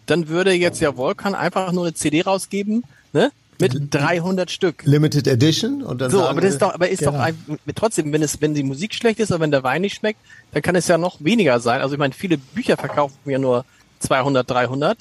dann 0.07 0.29
würde 0.29 0.53
jetzt 0.53 0.81
ja 0.81 0.97
Volkan 0.97 1.35
einfach 1.35 1.73
nur 1.73 1.85
eine 1.85 1.95
CD 1.95 2.23
rausgeben, 2.23 2.85
ne? 3.13 3.31
Mit 3.61 3.95
300 3.95 4.51
Stück. 4.51 4.83
Limited 4.85 5.29
Edition 5.29 5.83
und 5.85 6.01
dann 6.01 6.11
So, 6.11 6.19
sagen, 6.19 6.31
aber 6.31 6.41
das 6.41 6.55
ist 6.55 6.63
doch, 6.63 6.75
aber 6.75 6.89
ist 6.89 6.99
Genau. 6.99 7.13
doch 7.13 7.19
ein, 7.21 7.37
trotzdem, 7.77 8.13
wenn 8.13 8.21
es, 8.23 8.41
wenn 8.41 8.53
die 8.53 8.65
Musik 8.65 8.95
schlecht 8.95 9.21
ist 9.21 9.31
oder 9.31 9.39
wenn 9.41 9.53
der 9.53 9.63
Wein 9.63 9.83
nicht 9.83 9.95
schmeckt, 9.97 10.19
dann 10.53 10.61
kann 10.61 10.75
es 10.75 10.89
ja 10.89 10.99
noch 10.99 11.23
weniger 11.23 11.61
sein. 11.61 11.81
Also 11.81 11.95
ich 11.95 11.99
meine, 12.01 12.13
viele 12.15 12.37
Bücher 12.37 12.77
verkaufen 12.77 13.17
ja 13.27 13.39
nur 13.39 13.65
200, 14.01 14.51
300. 14.51 14.99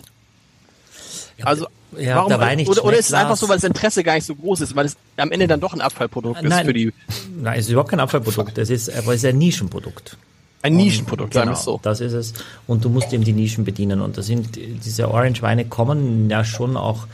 Also 1.41 1.67
Ja, 1.97 2.17
warum, 2.17 2.29
der 2.29 2.39
Wein 2.39 2.57
nicht 2.57 2.69
oder, 2.69 2.85
oder 2.85 2.97
ist 2.97 3.07
es 3.07 3.13
einfach 3.13 3.37
so, 3.37 3.49
weil 3.49 3.57
das 3.57 3.63
Interesse 3.63 4.03
gar 4.03 4.13
nicht 4.13 4.25
so 4.25 4.35
groß 4.35 4.61
ist, 4.61 4.75
weil 4.75 4.85
es 4.85 4.97
am 5.17 5.31
Ende 5.31 5.47
dann 5.47 5.59
doch 5.59 5.73
ein 5.73 5.81
Abfallprodukt 5.81 6.41
ist 6.43 6.49
Nein. 6.49 6.65
für 6.65 6.73
die 6.73 6.93
Nein, 7.35 7.59
es 7.59 7.65
ist 7.65 7.71
überhaupt 7.71 7.89
kein 7.89 7.99
Abfallprodukt. 7.99 8.57
Es 8.59 8.69
ist, 8.69 8.89
aber 8.95 9.13
es 9.15 9.23
ist 9.23 9.25
ein 9.29 9.37
Nischenprodukt. 9.39 10.15
Ein 10.63 10.75
Nischenprodukt, 10.75 11.33
sagen 11.33 11.49
wir 11.49 11.53
Genau, 11.53 11.59
es 11.59 11.65
so. 11.65 11.79
das 11.83 11.99
ist 12.01 12.13
es. 12.13 12.33
Und 12.67 12.83
du 12.83 12.89
musst 12.89 13.13
eben 13.13 13.23
die 13.23 13.33
Nischen 13.33 13.63
bedienen. 13.65 14.01
Und 14.01 14.17
das 14.17 14.25
sind 14.25 14.57
diese 14.57 15.09
Orange-Weine 15.11 15.65
kommen 15.65 16.29
ja 16.29 16.43
schon 16.43 16.75
auch 16.77 17.05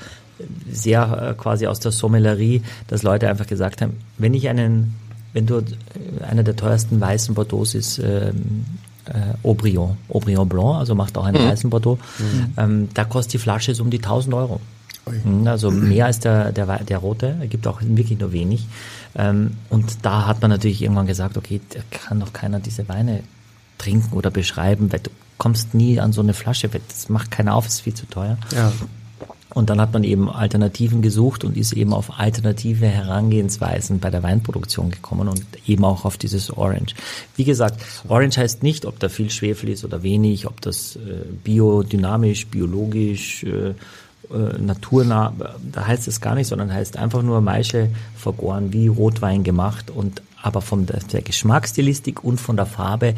sehr 0.72 1.32
äh, 1.32 1.42
quasi 1.42 1.68
aus 1.68 1.80
der 1.80 1.92
Sommellerie, 1.92 2.62
dass 2.88 3.04
Leute 3.04 3.28
einfach 3.30 3.48
gesagt 3.48 3.82
haben, 3.82 3.98
wenn 4.18 4.34
ich 4.34 4.48
einen, 4.48 4.96
wenn 5.34 5.46
du 5.46 5.58
äh, 5.58 5.64
einer 6.24 6.44
der 6.44 6.56
teuersten 6.56 7.02
weißen 7.02 7.36
Bordeaux 7.36 7.64
ist, 7.76 8.00
ähm, 8.00 8.66
äh, 9.06 9.34
Aubryon, 9.48 9.98
Aubryon 10.10 10.48
Blanc, 10.48 10.78
also 10.78 10.96
macht 10.96 11.18
auch 11.18 11.26
einen 11.26 11.44
weißen 11.44 11.70
Bordeaux, 11.70 11.98
ähm, 12.58 12.88
da 12.94 13.04
kostet 13.04 13.34
die 13.34 13.38
Flasche 13.40 13.74
so 13.76 13.84
um 13.84 13.90
die 13.90 13.98
1000 13.98 14.34
Euro. 14.36 14.62
Mhm, 15.26 15.48
Also 15.48 15.72
mehr 15.72 16.06
als 16.06 16.20
der, 16.20 16.52
der, 16.52 16.84
der 16.84 16.98
rote, 17.00 17.36
er 17.40 17.48
gibt 17.48 17.66
auch 17.66 17.82
wirklich 17.82 18.20
nur 18.20 18.32
wenig. 18.32 18.68
Ähm, 19.16 19.58
und 19.72 20.06
da 20.06 20.28
hat 20.28 20.42
man 20.42 20.52
natürlich 20.52 20.84
irgendwann 20.84 21.08
gesagt, 21.08 21.36
okay, 21.36 21.60
da 21.74 21.80
kann 21.90 22.20
doch 22.20 22.32
keiner 22.32 22.60
diese 22.60 22.88
Weine 22.88 23.24
trinken 23.80 24.16
oder 24.16 24.30
beschreiben, 24.30 24.92
weil 24.92 25.00
du 25.00 25.10
kommst 25.40 25.74
nie 25.74 26.00
an 26.00 26.14
so 26.14 26.22
eine 26.22 26.36
Flasche, 26.36 26.72
weil 26.72 26.82
das 26.88 27.10
macht 27.10 27.32
keiner 27.32 27.56
auf, 27.56 27.66
ist 27.66 27.82
viel 27.82 27.96
zu 27.96 28.06
teuer. 28.06 28.38
Ja. 28.56 28.72
Und 29.52 29.72
dann 29.72 29.82
hat 29.82 29.94
man 29.94 30.04
eben 30.04 30.30
Alternativen 30.30 31.02
gesucht 31.02 31.44
und 31.44 31.58
ist 31.58 31.74
eben 31.74 31.92
auf 31.92 32.20
alternative 32.20 32.86
Herangehensweisen 32.86 34.00
bei 34.00 34.12
der 34.12 34.22
Weinproduktion 34.22 34.92
gekommen 34.92 35.28
und 35.28 35.44
eben 35.66 35.84
auch 35.86 36.06
auf 36.06 36.18
dieses 36.18 36.52
Orange. 36.56 36.94
Wie 37.36 37.46
gesagt, 37.46 37.82
Orange 38.08 38.38
heißt 38.38 38.62
nicht, 38.62 38.86
ob 38.86 39.00
da 39.00 39.10
viel 39.10 39.32
Schwefel 39.32 39.70
ist 39.70 39.84
oder 39.84 40.04
wenig, 40.04 40.46
ob 40.46 40.62
das 40.62 40.98
äh, 40.98 41.26
biodynamisch, 41.44 42.46
biologisch, 42.48 43.44
äh, 43.44 43.70
äh, 43.70 44.60
naturnah, 44.60 45.34
da 45.72 45.88
heißt 45.88 46.08
es 46.08 46.22
gar 46.22 46.36
nicht, 46.36 46.48
sondern 46.48 46.72
heißt 46.72 46.98
einfach 46.98 47.24
nur 47.24 47.42
Maische 47.42 47.90
vergoren, 48.16 48.72
wie 48.72 48.88
Rotwein 48.88 49.44
gemacht 49.44 49.90
und 49.90 50.22
aber 50.42 50.62
von 50.62 50.86
der, 50.86 51.00
der 51.00 51.22
Geschmacksstilistik 51.22 52.24
und 52.24 52.40
von 52.40 52.56
der 52.56 52.68
Farbe 52.68 53.16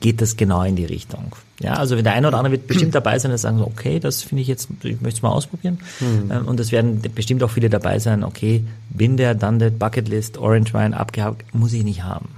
geht 0.00 0.20
das 0.20 0.36
genau 0.36 0.62
in 0.62 0.76
die 0.76 0.84
Richtung. 0.84 1.34
Ja, 1.60 1.74
also 1.74 2.00
der 2.00 2.12
eine 2.12 2.28
oder 2.28 2.38
andere 2.38 2.52
wird 2.52 2.66
bestimmt 2.68 2.94
dabei 2.94 3.18
sein, 3.18 3.30
der 3.32 3.38
sagen 3.38 3.58
so, 3.58 3.66
okay, 3.66 3.98
das 3.98 4.22
finde 4.22 4.42
ich 4.42 4.48
jetzt, 4.48 4.68
ich 4.84 5.00
möchte 5.00 5.18
es 5.18 5.22
mal 5.22 5.30
ausprobieren. 5.30 5.80
Ähm, 6.00 6.46
Und 6.46 6.60
es 6.60 6.70
werden 6.70 7.02
bestimmt 7.14 7.42
auch 7.42 7.50
viele 7.50 7.68
dabei 7.68 7.98
sein, 7.98 8.22
okay, 8.22 8.62
bin 8.90 9.16
der, 9.16 9.34
dann 9.34 9.58
der 9.58 9.70
Bucketlist, 9.70 10.38
Orange 10.38 10.72
Wine 10.72 10.96
abgehakt, 10.96 11.52
muss 11.54 11.72
ich 11.72 11.82
nicht 11.82 12.04
haben. 12.04 12.28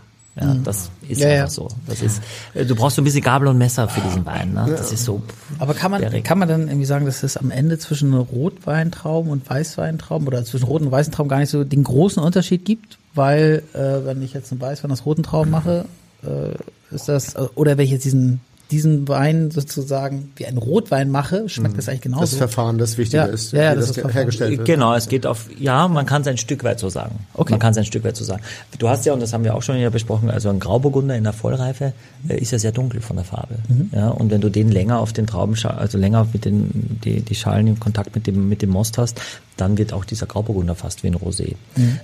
Ja, 0.40 0.54
das 0.54 0.90
ist 1.06 1.20
Ja, 1.20 1.26
einfach 1.28 1.38
ja. 1.40 1.48
so. 1.48 1.68
Das 1.86 2.00
ist, 2.00 2.22
äh, 2.54 2.64
du 2.64 2.74
brauchst 2.74 2.96
so 2.96 3.02
ein 3.02 3.04
bisschen 3.04 3.20
Gabel 3.20 3.48
und 3.48 3.58
Messer 3.58 3.88
für 3.88 4.00
diesen 4.00 4.24
Wein. 4.24 4.54
Ne? 4.54 4.64
Das 4.70 4.90
ist 4.92 5.04
so. 5.04 5.22
Aber 5.58 5.74
kann 5.74 5.90
man, 5.90 6.22
kann 6.22 6.38
man 6.38 6.48
dann 6.48 6.68
irgendwie 6.68 6.86
sagen, 6.86 7.04
dass 7.04 7.22
es 7.22 7.36
am 7.36 7.50
Ende 7.50 7.78
zwischen 7.78 8.14
Rotweintrauben 8.14 9.30
und 9.30 9.48
Weißweintrauben 9.50 10.26
oder 10.26 10.44
zwischen 10.44 10.64
roten 10.64 10.86
und 10.86 10.92
weißen 10.92 11.12
Trauben 11.12 11.28
gar 11.28 11.40
nicht 11.40 11.50
so 11.50 11.64
den 11.64 11.84
großen 11.84 12.22
Unterschied 12.22 12.64
gibt? 12.64 12.96
Weil, 13.14 13.64
äh, 13.74 14.06
wenn 14.06 14.22
ich 14.22 14.32
jetzt 14.32 14.52
einen 14.52 14.60
Weißwein 14.60 14.90
aus 14.92 15.04
roten 15.04 15.24
Trauben 15.24 15.50
mache, 15.50 15.84
äh, 16.24 16.94
ist 16.94 17.08
das, 17.08 17.34
äh, 17.34 17.40
oder 17.54 17.78
wenn 17.78 17.84
ich 17.84 17.90
jetzt 17.92 18.04
diesen, 18.04 18.40
diesen 18.70 19.08
Wein 19.08 19.50
sozusagen 19.50 20.30
wie 20.36 20.46
einen 20.46 20.58
Rotwein 20.58 21.10
mache, 21.10 21.48
schmeckt 21.48 21.76
das 21.76 21.88
eigentlich 21.88 22.02
genauso. 22.02 22.22
Das 22.22 22.34
Verfahren, 22.34 22.78
das 22.78 22.98
wichtiger 22.98 23.26
Ja, 23.26 23.32
ist, 23.32 23.52
ja, 23.52 23.62
ja, 23.62 23.72
wie 23.72 23.76
das 23.76 23.88
das, 23.92 23.96
ist 23.98 24.14
hergestellt 24.14 24.58
wird. 24.58 24.66
Genau, 24.66 24.94
es 24.94 25.08
geht 25.08 25.26
auf, 25.26 25.46
ja, 25.58 25.88
man 25.88 26.06
kann 26.06 26.22
es 26.22 26.28
ein 26.28 26.36
Stück 26.36 26.62
weit 26.62 26.78
so 26.78 26.88
sagen. 26.88 27.26
Okay. 27.34 27.52
Man 27.52 27.60
kann 27.60 27.72
es 27.72 27.78
ein 27.78 27.84
Stück 27.84 28.04
weit 28.04 28.16
so 28.16 28.24
sagen. 28.24 28.42
Du 28.78 28.88
hast 28.88 29.04
ja, 29.06 29.12
und 29.12 29.20
das 29.20 29.32
haben 29.32 29.42
wir 29.42 29.56
auch 29.56 29.62
schon 29.62 29.76
ja 29.76 29.90
besprochen, 29.90 30.30
also 30.30 30.50
ein 30.50 30.60
Grauburgunder 30.60 31.16
in 31.16 31.24
der 31.24 31.32
Vollreife 31.32 31.92
äh, 32.28 32.38
ist 32.38 32.52
ja 32.52 32.58
sehr 32.58 32.72
dunkel 32.72 33.00
von 33.00 33.16
der 33.16 33.24
Farbe. 33.24 33.56
Ja, 33.92 34.08
und 34.08 34.30
wenn 34.30 34.40
du 34.40 34.48
den 34.48 34.70
länger 34.70 35.00
auf 35.00 35.12
den 35.12 35.26
Trauben, 35.26 35.56
also 35.64 35.98
länger 35.98 36.28
mit 36.32 36.44
den, 36.44 37.00
die, 37.04 37.22
die 37.22 37.34
Schalen 37.34 37.66
im 37.66 37.80
Kontakt 37.80 38.14
mit 38.14 38.26
dem, 38.26 38.48
mit 38.48 38.62
dem 38.62 38.70
Most 38.70 38.98
hast, 38.98 39.20
dann 39.56 39.78
wird 39.78 39.92
auch 39.92 40.04
dieser 40.04 40.26
Grauburgunder 40.26 40.76
fast 40.76 41.02
wie 41.02 41.08
ein 41.08 41.16
Rosé. 41.16 41.54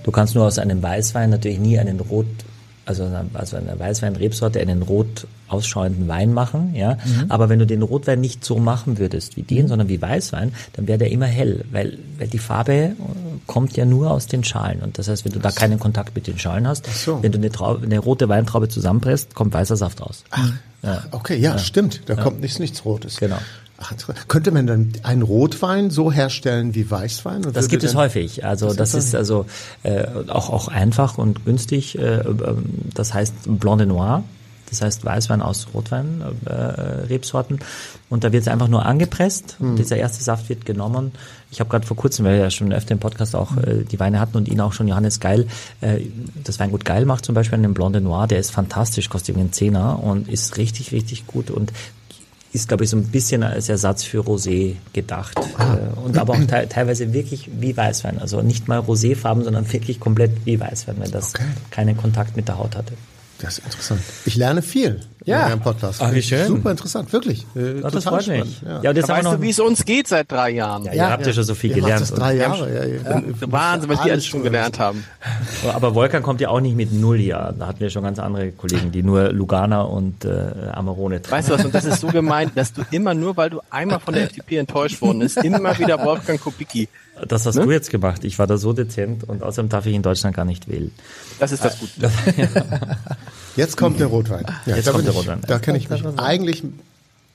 Du 0.03 0.11
kannst 0.11 0.35
nur 0.35 0.45
aus 0.45 0.59
einem 0.59 0.83
Weißwein 0.83 1.29
natürlich 1.29 1.59
nie 1.59 1.79
einen 1.79 1.99
Rot, 1.99 2.27
also 2.87 3.03
eine, 3.03 3.25
also 3.33 3.57
eine 3.57 3.77
Weißwein-Rebsorte 3.79 4.59
einen 4.59 4.81
rot 4.81 5.27
ausschauenden 5.49 6.07
Wein 6.07 6.33
machen, 6.33 6.73
ja. 6.73 6.97
Aber 7.29 7.49
wenn 7.49 7.59
du 7.59 7.65
den 7.65 7.81
Rotwein 7.81 8.19
nicht 8.19 8.43
so 8.43 8.57
machen 8.57 8.97
würdest 8.97 9.37
wie 9.37 9.43
den, 9.43 9.67
sondern 9.67 9.87
wie 9.89 10.01
Weißwein, 10.01 10.53
dann 10.73 10.87
wäre 10.87 10.97
der 10.97 11.11
immer 11.11 11.25
hell, 11.25 11.65
weil, 11.71 11.97
weil 12.17 12.27
die 12.27 12.39
Farbe 12.39 12.73
äh, 12.73 12.93
kommt 13.45 13.75
ja 13.77 13.85
nur 13.85 14.11
aus 14.11 14.27
den 14.27 14.43
Schalen. 14.43 14.81
Und 14.81 14.97
das 14.97 15.07
heißt, 15.07 15.25
wenn 15.25 15.33
du 15.33 15.39
da 15.39 15.51
keinen 15.51 15.79
Kontakt 15.79 16.15
mit 16.15 16.27
den 16.27 16.39
Schalen 16.39 16.67
hast, 16.67 16.85
so. 16.85 17.21
wenn 17.21 17.31
du 17.31 17.37
eine, 17.37 17.51
Traube, 17.51 17.85
eine 17.85 17.99
rote 17.99 18.29
Weintraube 18.29 18.69
zusammenpresst, 18.69 19.35
kommt 19.35 19.53
weißer 19.53 19.77
Saft 19.77 20.01
raus. 20.01 20.23
Okay, 21.11 21.37
ja, 21.37 21.57
stimmt. 21.57 22.01
Da 22.05 22.15
kommt 22.15 22.41
nichts, 22.41 22.59
nichts 22.59 22.85
Rotes. 22.85 23.17
Genau. 23.17 23.37
Ach, 23.79 23.93
könnte 24.27 24.51
man 24.51 24.65
dann 24.65 24.93
einen 25.03 25.21
Rotwein 25.21 25.91
so 25.91 26.11
herstellen 26.11 26.73
wie 26.73 26.89
Weißwein? 26.89 27.45
Und 27.45 27.55
Das 27.55 27.67
gibt 27.67 27.83
es 27.83 27.95
häufig. 27.95 28.43
Also 28.43 28.73
das 28.73 28.93
ist 28.95 29.13
also 29.13 29.45
äh, 29.83 30.05
auch 30.27 30.49
auch 30.49 30.67
einfach 30.67 31.17
und 31.17 31.45
günstig. 31.45 31.97
Äh, 31.97 32.21
ähm, 32.21 32.65
das 32.93 33.13
heißt 33.13 33.33
Blanc 33.45 33.77
de 33.79 33.87
Noir. 33.87 34.23
Das 34.69 34.81
heißt 34.81 35.05
Weißwein 35.05 35.41
aus 35.41 35.67
Rotwein, 35.73 36.21
äh, 36.45 36.51
Rebsorten. 36.51 37.59
Und 38.09 38.25
da 38.25 38.33
wird 38.33 38.41
es 38.41 38.47
einfach 38.49 38.67
nur 38.67 38.85
angepresst. 38.85 39.55
Und 39.59 39.77
dieser 39.77 39.95
erste 39.95 40.21
Saft 40.21 40.49
wird 40.49 40.65
genommen. 40.65 41.13
Ich 41.51 41.61
habe 41.61 41.69
gerade 41.69 41.87
vor 41.87 41.95
kurzem, 41.95 42.25
weil 42.25 42.33
wir 42.33 42.43
ja 42.43 42.51
schon 42.51 42.73
öfter 42.73 42.91
im 42.91 42.99
Podcast 42.99 43.33
auch 43.35 43.55
äh, 43.57 43.85
die 43.89 43.99
Weine 43.99 44.19
hatten 44.19 44.35
und 44.35 44.49
ihn 44.49 44.59
auch 44.59 44.73
schon 44.73 44.89
Johannes 44.89 45.21
Geil, 45.21 45.47
äh, 45.79 46.01
das 46.43 46.59
Weingut 46.59 46.83
Geil 46.83 47.05
macht 47.05 47.23
zum 47.23 47.33
Beispiel 47.35 47.57
einen 47.57 47.73
Blanc 47.73 47.93
de 47.93 48.01
Noir, 48.01 48.27
der 48.27 48.39
ist 48.39 48.51
fantastisch, 48.51 49.07
kostet 49.07 49.29
irgendwie 49.29 49.43
einen 49.45 49.53
Zehner 49.53 50.03
und 50.03 50.27
ist 50.27 50.57
richtig, 50.57 50.91
richtig 50.91 51.27
gut 51.27 51.49
und 51.49 51.71
ist, 52.53 52.67
glaube 52.67 52.83
ich, 52.85 52.89
so 52.89 52.97
ein 52.97 53.03
bisschen 53.03 53.43
als 53.43 53.69
Ersatz 53.69 54.03
für 54.03 54.19
Rosé 54.21 54.75
gedacht. 54.93 55.37
Äh, 55.37 55.99
Und 55.99 56.17
aber 56.17 56.33
auch 56.33 56.43
te 56.45 56.67
teilweise 56.69 57.13
wirklich 57.13 57.49
wie 57.59 57.75
Weißwein. 57.75 58.19
Also 58.19 58.41
nicht 58.41 58.67
mal 58.67 58.79
Roséfarben, 58.79 59.43
sondern 59.43 59.71
wirklich 59.71 59.99
komplett 59.99 60.31
wie 60.45 60.59
Weißwein, 60.59 60.95
wenn 60.99 61.11
das 61.11 61.33
Okay. 61.35 61.43
keinen 61.71 61.97
Kontakt 61.97 62.35
mit 62.37 62.47
der 62.47 62.57
Haut 62.57 62.75
hatte. 62.75 62.93
Das 63.41 63.59
ist 63.59 63.65
interessant. 63.65 64.01
Ich 64.25 64.35
lerne 64.35 64.61
viel 64.63 64.99
Ja. 65.25 65.41
in 65.41 65.47
eurem 65.49 65.59
Podcast. 65.61 66.01
Ach, 66.01 66.11
wie 66.11 66.23
schön. 66.23 66.47
Super 66.47 66.71
interessant, 66.71 67.13
wirklich. 67.13 67.45
Äh, 67.55 67.75
Ja, 67.81 67.81
das 67.89 68.03
total 68.03 68.23
freut 68.23 68.27
mich. 68.27 68.55
spannend, 68.55 68.61
Ja. 68.65 68.81
Ja, 68.81 68.89
und 68.89 68.95
jetzt 68.95 69.09
Da 69.09 69.13
weißt 69.13 69.27
du, 69.27 69.41
wie 69.41 69.49
es 69.51 69.59
uns 69.59 69.85
geht 69.85 70.07
seit 70.07 70.31
drei 70.31 70.49
Jahren. 70.51 70.85
ja, 70.85 70.93
ihr 70.93 71.09
habt 71.11 71.25
ja 71.27 71.33
schon 71.33 71.43
so 71.43 71.53
viel 71.53 71.69
Ihr 71.71 71.75
gelernt. 71.81 72.01
das 72.01 72.11
drei 72.13 72.35
Jahre. 72.35 72.73
Ja, 73.03 73.11
ja. 73.13 73.21
Wahnsinn, 73.41 73.89
was 73.89 74.01
die 74.01 74.11
alles 74.11 74.25
schon 74.25 74.41
gelernt 74.41 74.79
haben. 74.79 75.03
Aber 75.71 75.93
Wolfgang 75.93 76.23
kommt 76.25 76.41
ja 76.41 76.49
auch 76.49 76.61
nicht 76.61 76.75
mit 76.75 76.91
null 76.93 77.19
Jahren. 77.19 77.59
Da 77.59 77.67
hatten 77.67 77.79
wir 77.79 77.89
schon 77.91 78.03
ganz 78.03 78.17
andere 78.17 78.51
Kollegen, 78.53 78.91
die 78.91 79.03
nur 79.03 79.31
Lugana 79.31 79.81
und 79.81 80.25
äh, 80.25 80.29
Amarone 80.71 81.21
tragen. 81.21 81.37
Weißt 81.37 81.49
du 81.49 81.53
was, 81.53 81.65
und 81.65 81.75
das 81.75 81.85
ist 81.85 82.01
so 82.01 82.07
gemeint, 82.07 82.53
dass 82.55 82.73
du 82.73 82.81
immer 82.89 83.13
nur, 83.13 83.37
weil 83.37 83.51
du 83.51 83.59
einmal 83.69 83.99
von 83.99 84.15
der 84.15 84.23
FDP 84.29 84.57
enttäuscht 84.57 84.99
worden 85.01 85.19
bist, 85.19 85.37
immer 85.43 85.77
wieder 85.77 86.03
Wolfgang 86.03 86.41
Kubicki. 86.41 86.87
Das 87.27 87.45
hast 87.45 87.55
Ne? 87.55 87.65
du 87.65 87.71
jetzt 87.71 87.89
gemacht. 87.89 88.23
Ich 88.23 88.37
war 88.39 88.47
da 88.47 88.57
so 88.57 88.73
dezent 88.73 89.23
und 89.27 89.43
außerdem 89.43 89.69
darf 89.69 89.85
ich 89.85 89.93
in 89.95 90.01
Deutschland 90.03 90.35
gar 90.35 90.45
nicht 90.45 90.67
wählen. 90.69 90.91
Das 91.39 91.51
ist 91.51 91.63
das 91.63 91.77
Gute. 91.79 92.11
Jetzt 93.55 93.75
kommt 93.77 93.99
der 93.99 94.07
Rotwein. 94.07 94.45
Ja, 94.65 94.75
Jetzt 94.75 94.87
da 94.87 94.91
kommt 94.91 95.05
der 95.05 95.11
ich, 95.13 95.17
Rotwein. 95.19 95.41
Da 95.47 95.59
kenne 95.59 95.77
ich 95.77 95.89
mich 95.89 96.03
eigentlich 96.17 96.63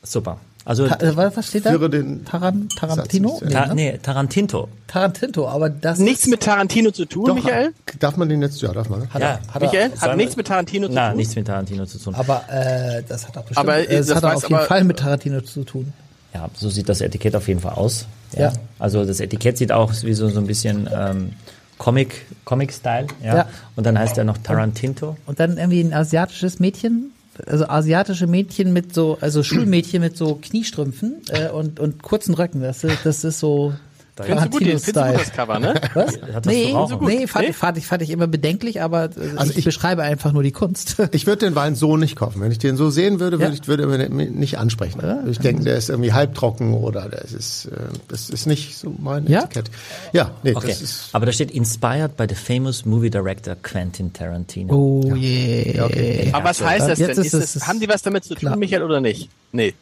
Super. 0.05 0.39
Also 0.65 0.87
Ta 0.87 0.95
äh, 1.05 1.17
was 1.17 1.49
steht 1.49 1.67
da? 1.67 1.71
führe 1.71 1.91
den 1.91 2.25
Taran 2.25 2.69
Tarantino? 2.79 3.37
Zu 3.39 3.49
Ta 3.49 3.67
ne? 3.67 3.75
nee, 3.75 3.99
Tarantinto. 4.01 4.69
Tarantinto, 4.87 5.49
aber 5.49 5.71
das 5.71 5.99
Nichts 5.99 6.25
ist, 6.25 6.31
mit 6.31 6.41
Tarantino 6.41 6.93
zu 6.93 7.05
tun, 7.05 7.25
Doch, 7.27 7.35
Michael? 7.35 7.73
Darf 7.99 8.17
man 8.17 8.29
den 8.29 8.43
jetzt? 8.43 8.61
Ja, 8.63 8.73
darf 8.73 8.89
man. 8.89 9.09
hat 9.11 9.21
Ja. 9.21 9.29
er, 9.29 9.41
hat 9.55 9.55
er, 9.55 9.61
Michael, 9.61 9.91
hat 9.91 9.99
Sagen- 9.99 10.17
nichts 10.19 10.37
mit 10.37 10.47
Tarantino 10.47 10.87
zu 10.87 10.95
Na, 10.95 11.09
tun? 11.09 11.17
nichts 11.17 11.35
mit 11.35 11.47
Tarantino 11.49 11.85
zu 11.87 11.99
tun. 11.99 12.15
aber 12.15 12.45
äh, 12.49 13.03
das 13.09 13.27
hat 13.27 13.37
auch 13.37 13.43
bestimmt, 13.43 13.59
Aber, 13.59 13.77
äh, 13.79 13.87
es 13.97 14.07
das 14.07 14.17
hat 14.17 14.25
auf 14.25 14.43
jeden 14.45 14.55
aber- 14.55 14.67
Fall 14.67 14.85
mit 14.85 14.99
Tarantino 15.01 15.41
zu 15.41 15.65
tun. 15.65 15.93
Ja, 16.33 16.49
so 16.55 16.69
sieht 16.71 16.89
das 16.89 17.01
Etikett 17.01 17.35
auf 17.35 17.49
jeden 17.49 17.61
Fall 17.61 17.73
aus. 17.75 18.07
Ja. 18.41 18.53
Also 18.79 19.05
das 19.05 19.21
Etikett 19.21 19.59
sieht 19.59 19.73
auch 19.73 19.93
wie 20.03 20.15
so, 20.15 20.29
so 20.29 20.41
ein 20.41 20.47
bisschen 20.47 20.89
ähm, 20.93 21.33
Comic, 21.79 22.27
Comic-Style. 22.45 23.07
Ja? 23.23 23.37
Ja. 23.37 23.49
Und 23.77 23.87
dann 23.87 23.99
heißt 23.99 24.17
er 24.19 24.25
noch 24.25 24.39
Tarantinto. 24.39 25.17
Und 25.27 25.41
dann 25.41 25.59
irgendwie 25.59 25.81
ein 25.81 25.93
asiatisches 25.93 26.61
Mädchen, 26.61 27.13
also 27.47 27.67
asiatische 27.67 28.27
Mädchen 28.27 28.73
mit 28.73 28.95
so, 28.95 29.19
also 29.21 29.43
Schulmädchen 29.43 30.01
mit 30.01 30.17
so 30.17 30.37
Kniestrümpfen 30.37 31.23
äh, 31.31 31.49
und, 31.49 31.81
und 31.81 32.03
kurzen 32.03 32.35
Röcken. 32.35 32.61
Das 32.61 32.85
ist, 32.85 33.05
das 33.05 33.25
ist 33.25 33.39
so 33.41 33.73
Findest 34.15 34.47
du 34.47 34.51
gut, 34.51 34.61
den- 34.61 34.67
findest 34.79 34.89
du 34.89 34.93
gut 34.93 35.15
das 35.21 35.33
Cover, 35.33 35.59
ne? 35.59 35.75
Was? 35.95 36.21
Hat 36.21 36.45
das 36.45 36.53
Nee, 36.53 36.67
zu 36.71 36.77
rauchen? 36.77 37.07
nee, 37.07 37.27
fand, 37.27 37.47
Nee? 37.47 37.53
Fand, 37.55 37.79
ich, 37.79 37.87
fand 37.87 38.03
ich 38.03 38.11
immer 38.11 38.27
bedenklich, 38.27 38.83
aber 38.83 39.05
äh, 39.05 39.37
Also 39.37 39.53
ich, 39.53 39.59
ich- 39.59 39.65
beschreibe 39.65 40.03
einfach 40.03 40.33
nur 40.33 40.43
die 40.43 40.53
Kunst. 40.53 40.97
Ich 41.13 41.27
würde 41.27 41.47
den 41.47 41.55
Wein 41.55 41.75
so 41.75 41.97
nicht 41.97 42.17
kaufen. 42.17 42.41
Wenn 42.43 42.53
ich 42.53 42.59
den 42.59 42.77
so 42.77 42.91
sehen 42.91 43.21
würde, 43.21 43.39
würde 43.39 43.55
Ja. 43.55 43.59
ich 43.61 43.67
würde 43.69 43.85
er 43.91 44.09
mich 44.11 44.31
nicht 44.31 44.59
ansprechen. 44.59 45.01
Ich 45.31 45.39
denke, 45.39 45.65
der 45.65 45.77
ist 45.77 45.89
irgendwie 45.89 46.13
halbtrocken 46.13 46.75
oder 46.75 47.09
das 47.09 47.33
ist, 47.33 47.67
äh, 47.67 47.71
das 48.09 48.29
ist 48.29 48.47
nicht 48.47 48.77
so 48.77 48.95
mein 48.99 49.27
Ja? 49.29 49.45
Etikett. 49.45 49.71
Ja, 50.13 50.33
nee, 50.43 50.55
Okay. 50.55 50.69
das 50.69 50.83
ist. 50.83 51.09
Aber 51.13 51.25
da 51.27 51.33
steht 51.33 51.51
inspired 51.51 52.17
by 52.17 52.27
the 52.29 52.35
famous 52.35 52.85
movie 52.85 53.11
director 53.11 53.57
Quentin 53.63 54.13
Tarantino. 54.13 54.75
Oh 54.75 55.15
je. 55.15 55.73
Ja, 55.77 55.87
okay. 55.87 56.29
Aber 56.33 56.51
was 56.51 56.63
heißt 56.63 56.89
das 56.89 56.99
Jetzt 56.99 57.17
denn? 57.17 57.25
ist 57.25 57.33
Ist 57.35 57.45
es- 57.45 57.53
das, 57.55 57.67
haben 57.67 57.81
die 57.81 57.89
was 57.89 58.03
damit 58.03 58.25
zu 58.25 58.31
tun, 58.35 58.41
klar. 58.41 58.57
Michael, 58.57 58.83
oder 58.83 59.01
nicht? 59.01 59.31
Nee. 59.53 59.75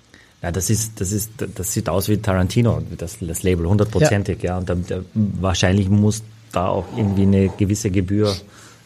Ja, 0.42 0.50
das 0.50 0.70
ist, 0.70 1.00
das 1.00 1.12
ist, 1.12 1.32
das 1.54 1.72
sieht 1.72 1.88
aus 1.88 2.08
wie 2.08 2.16
Tarantino, 2.16 2.82
das, 2.96 3.18
das 3.20 3.42
Label, 3.42 3.68
hundertprozentig, 3.68 4.42
ja. 4.42 4.56
Und 4.58 4.68
da, 4.68 4.74
da, 4.74 5.00
wahrscheinlich 5.14 5.88
muss 5.90 6.22
da 6.52 6.68
auch 6.68 6.86
irgendwie 6.96 7.22
eine 7.22 7.48
gewisse 7.50 7.90
Gebühr 7.90 8.34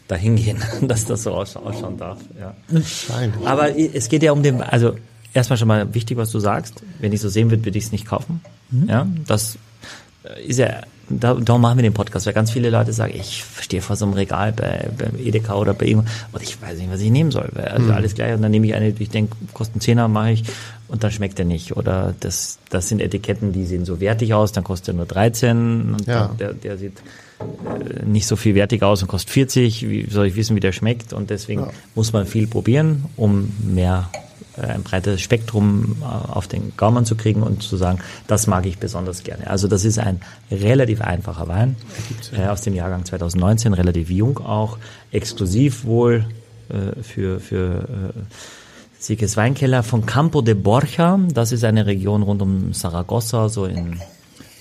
dahin 0.09 0.37
gehen, 0.37 0.59
dass 0.83 1.05
das 1.05 1.23
so 1.23 1.33
ausscha 1.33 1.61
ausschauen 1.61 1.97
darf, 1.97 2.19
ja. 2.39 2.55
Wahrscheinlich. 2.69 3.47
Aber 3.47 3.79
es 3.79 4.09
geht 4.09 4.23
ja 4.23 4.33
um 4.33 4.43
den, 4.43 4.63
also 4.63 4.97
erstmal 5.33 5.57
schon 5.57 5.69
mal 5.69 5.95
wichtig, 5.95 6.17
was 6.17 6.31
du 6.31 6.41
sagst. 6.41 6.83
Wenn 7.01 7.13
ich 7.13 7.21
so 7.21 7.29
sehen 7.29 7.51
würde, 7.51 7.65
würde 7.65 7.79
ich 7.79 7.85
es 7.85 7.93
nicht 7.93 8.07
kaufen. 8.07 8.41
Ja, 8.89 9.07
das 9.27 9.59
äh, 10.25 10.43
ist 10.45 10.59
ja, 10.59 10.83
da, 11.21 11.35
darum 11.35 11.63
machen 11.63 11.79
wir 11.79 11.83
den 11.83 11.93
Podcast, 11.95 12.27
weil 12.27 12.33
ganz 12.33 12.51
viele 12.51 12.71
Leute 12.71 12.93
sagen, 12.93 13.13
ich 13.17 13.45
stehe 13.61 13.83
vor 13.83 13.97
so 13.97 14.05
einem 14.05 14.15
Regal 14.15 14.53
bei, 14.53 14.89
beim 14.99 15.19
Edeka 15.19 15.55
oder 15.55 15.75
bei 15.75 15.87
irgendwo 15.87 16.09
und 16.33 16.43
ich 16.43 16.61
weiß 16.61 16.79
nicht, 16.79 16.91
was 16.91 17.01
ich 17.01 17.11
nehmen 17.11 17.31
soll. 17.31 17.49
Weil, 17.53 17.67
Also 17.69 17.93
alles 17.93 18.15
gleich 18.15 18.35
und 18.35 18.43
dann 18.43 18.51
nehme 18.51 18.67
ich 18.67 18.75
eine, 18.75 18.89
ich 18.91 19.11
denke, 19.11 19.35
kostet 19.53 19.77
einen 19.77 19.81
Zehner, 19.81 20.09
mache 20.09 20.33
ich 20.33 20.45
und 20.89 21.03
dann 21.05 21.11
schmeckt 21.11 21.39
er 21.39 21.45
nicht. 21.45 21.77
Oder 21.77 22.15
das, 22.21 22.59
das 22.71 22.89
sind 22.89 23.01
Etiketten, 23.01 23.53
die 23.53 23.65
sehen 23.65 23.85
so 23.85 24.01
wertig 24.01 24.35
aus, 24.35 24.53
dann 24.53 24.65
kostet 24.65 24.89
er 24.89 24.95
nur 24.95 25.07
13 25.07 25.95
und 25.95 26.07
Ja. 26.07 26.31
der, 26.39 26.53
der 26.55 26.79
sieht 26.79 26.99
äh, 27.41 28.05
nicht 28.05 28.27
so 28.27 28.37
viel 28.37 28.55
wertig 28.55 28.83
aus 28.83 29.03
und 29.03 29.09
kostet 29.09 29.31
40. 29.31 29.89
Wie 29.89 30.07
soll 30.11 30.27
ich 30.27 30.37
wissen, 30.37 30.55
wie 30.57 30.61
der 30.61 30.73
schmeckt? 30.73 31.13
Und 31.13 31.31
deswegen 31.31 31.67
muss 31.95 32.13
man 32.13 32.27
viel 32.27 32.47
probieren, 32.47 33.05
um 33.17 33.53
mehr 33.63 34.09
ein 34.61 34.83
breites 34.83 35.21
Spektrum 35.21 35.97
äh, 36.01 36.05
auf 36.05 36.47
den 36.49 36.73
Gaumen 36.77 37.05
zu 37.05 37.17
kriegen 37.17 37.43
und 37.43 37.63
zu 37.63 37.77
sagen, 37.77 37.99
das 38.27 38.47
mag 38.47 38.67
ich 38.67 38.79
besonders 38.79 39.23
gerne. 39.23 39.49
Also 39.49 39.69
das 39.69 39.85
ist 39.85 39.99
ein 39.99 40.21
relativ 40.51 41.01
einfacher 41.01 41.49
Wein 41.49 41.77
äh, 42.37 42.47
aus 42.47 42.63
dem 42.63 42.75
Jahrgang 42.75 43.05
2019, 43.05 43.75
relativ 43.75 44.11
jung 44.11 44.39
auch, 44.39 44.79
exklusiv 45.13 45.85
wohl 45.85 46.27
äh, 46.69 47.03
für 47.03 47.41
für 47.41 48.13
äh, 48.15 48.21
Siekes 48.99 49.37
Weinkeller 49.37 49.83
von 49.83 50.07
Campo 50.07 50.41
de 50.41 50.55
Borja. 50.55 51.21
Das 51.35 51.53
ist 51.53 51.63
eine 51.65 51.85
Region 51.85 52.23
rund 52.23 52.41
um 52.41 52.73
Saragossa, 52.73 53.51
so 53.51 53.67
in 53.67 54.01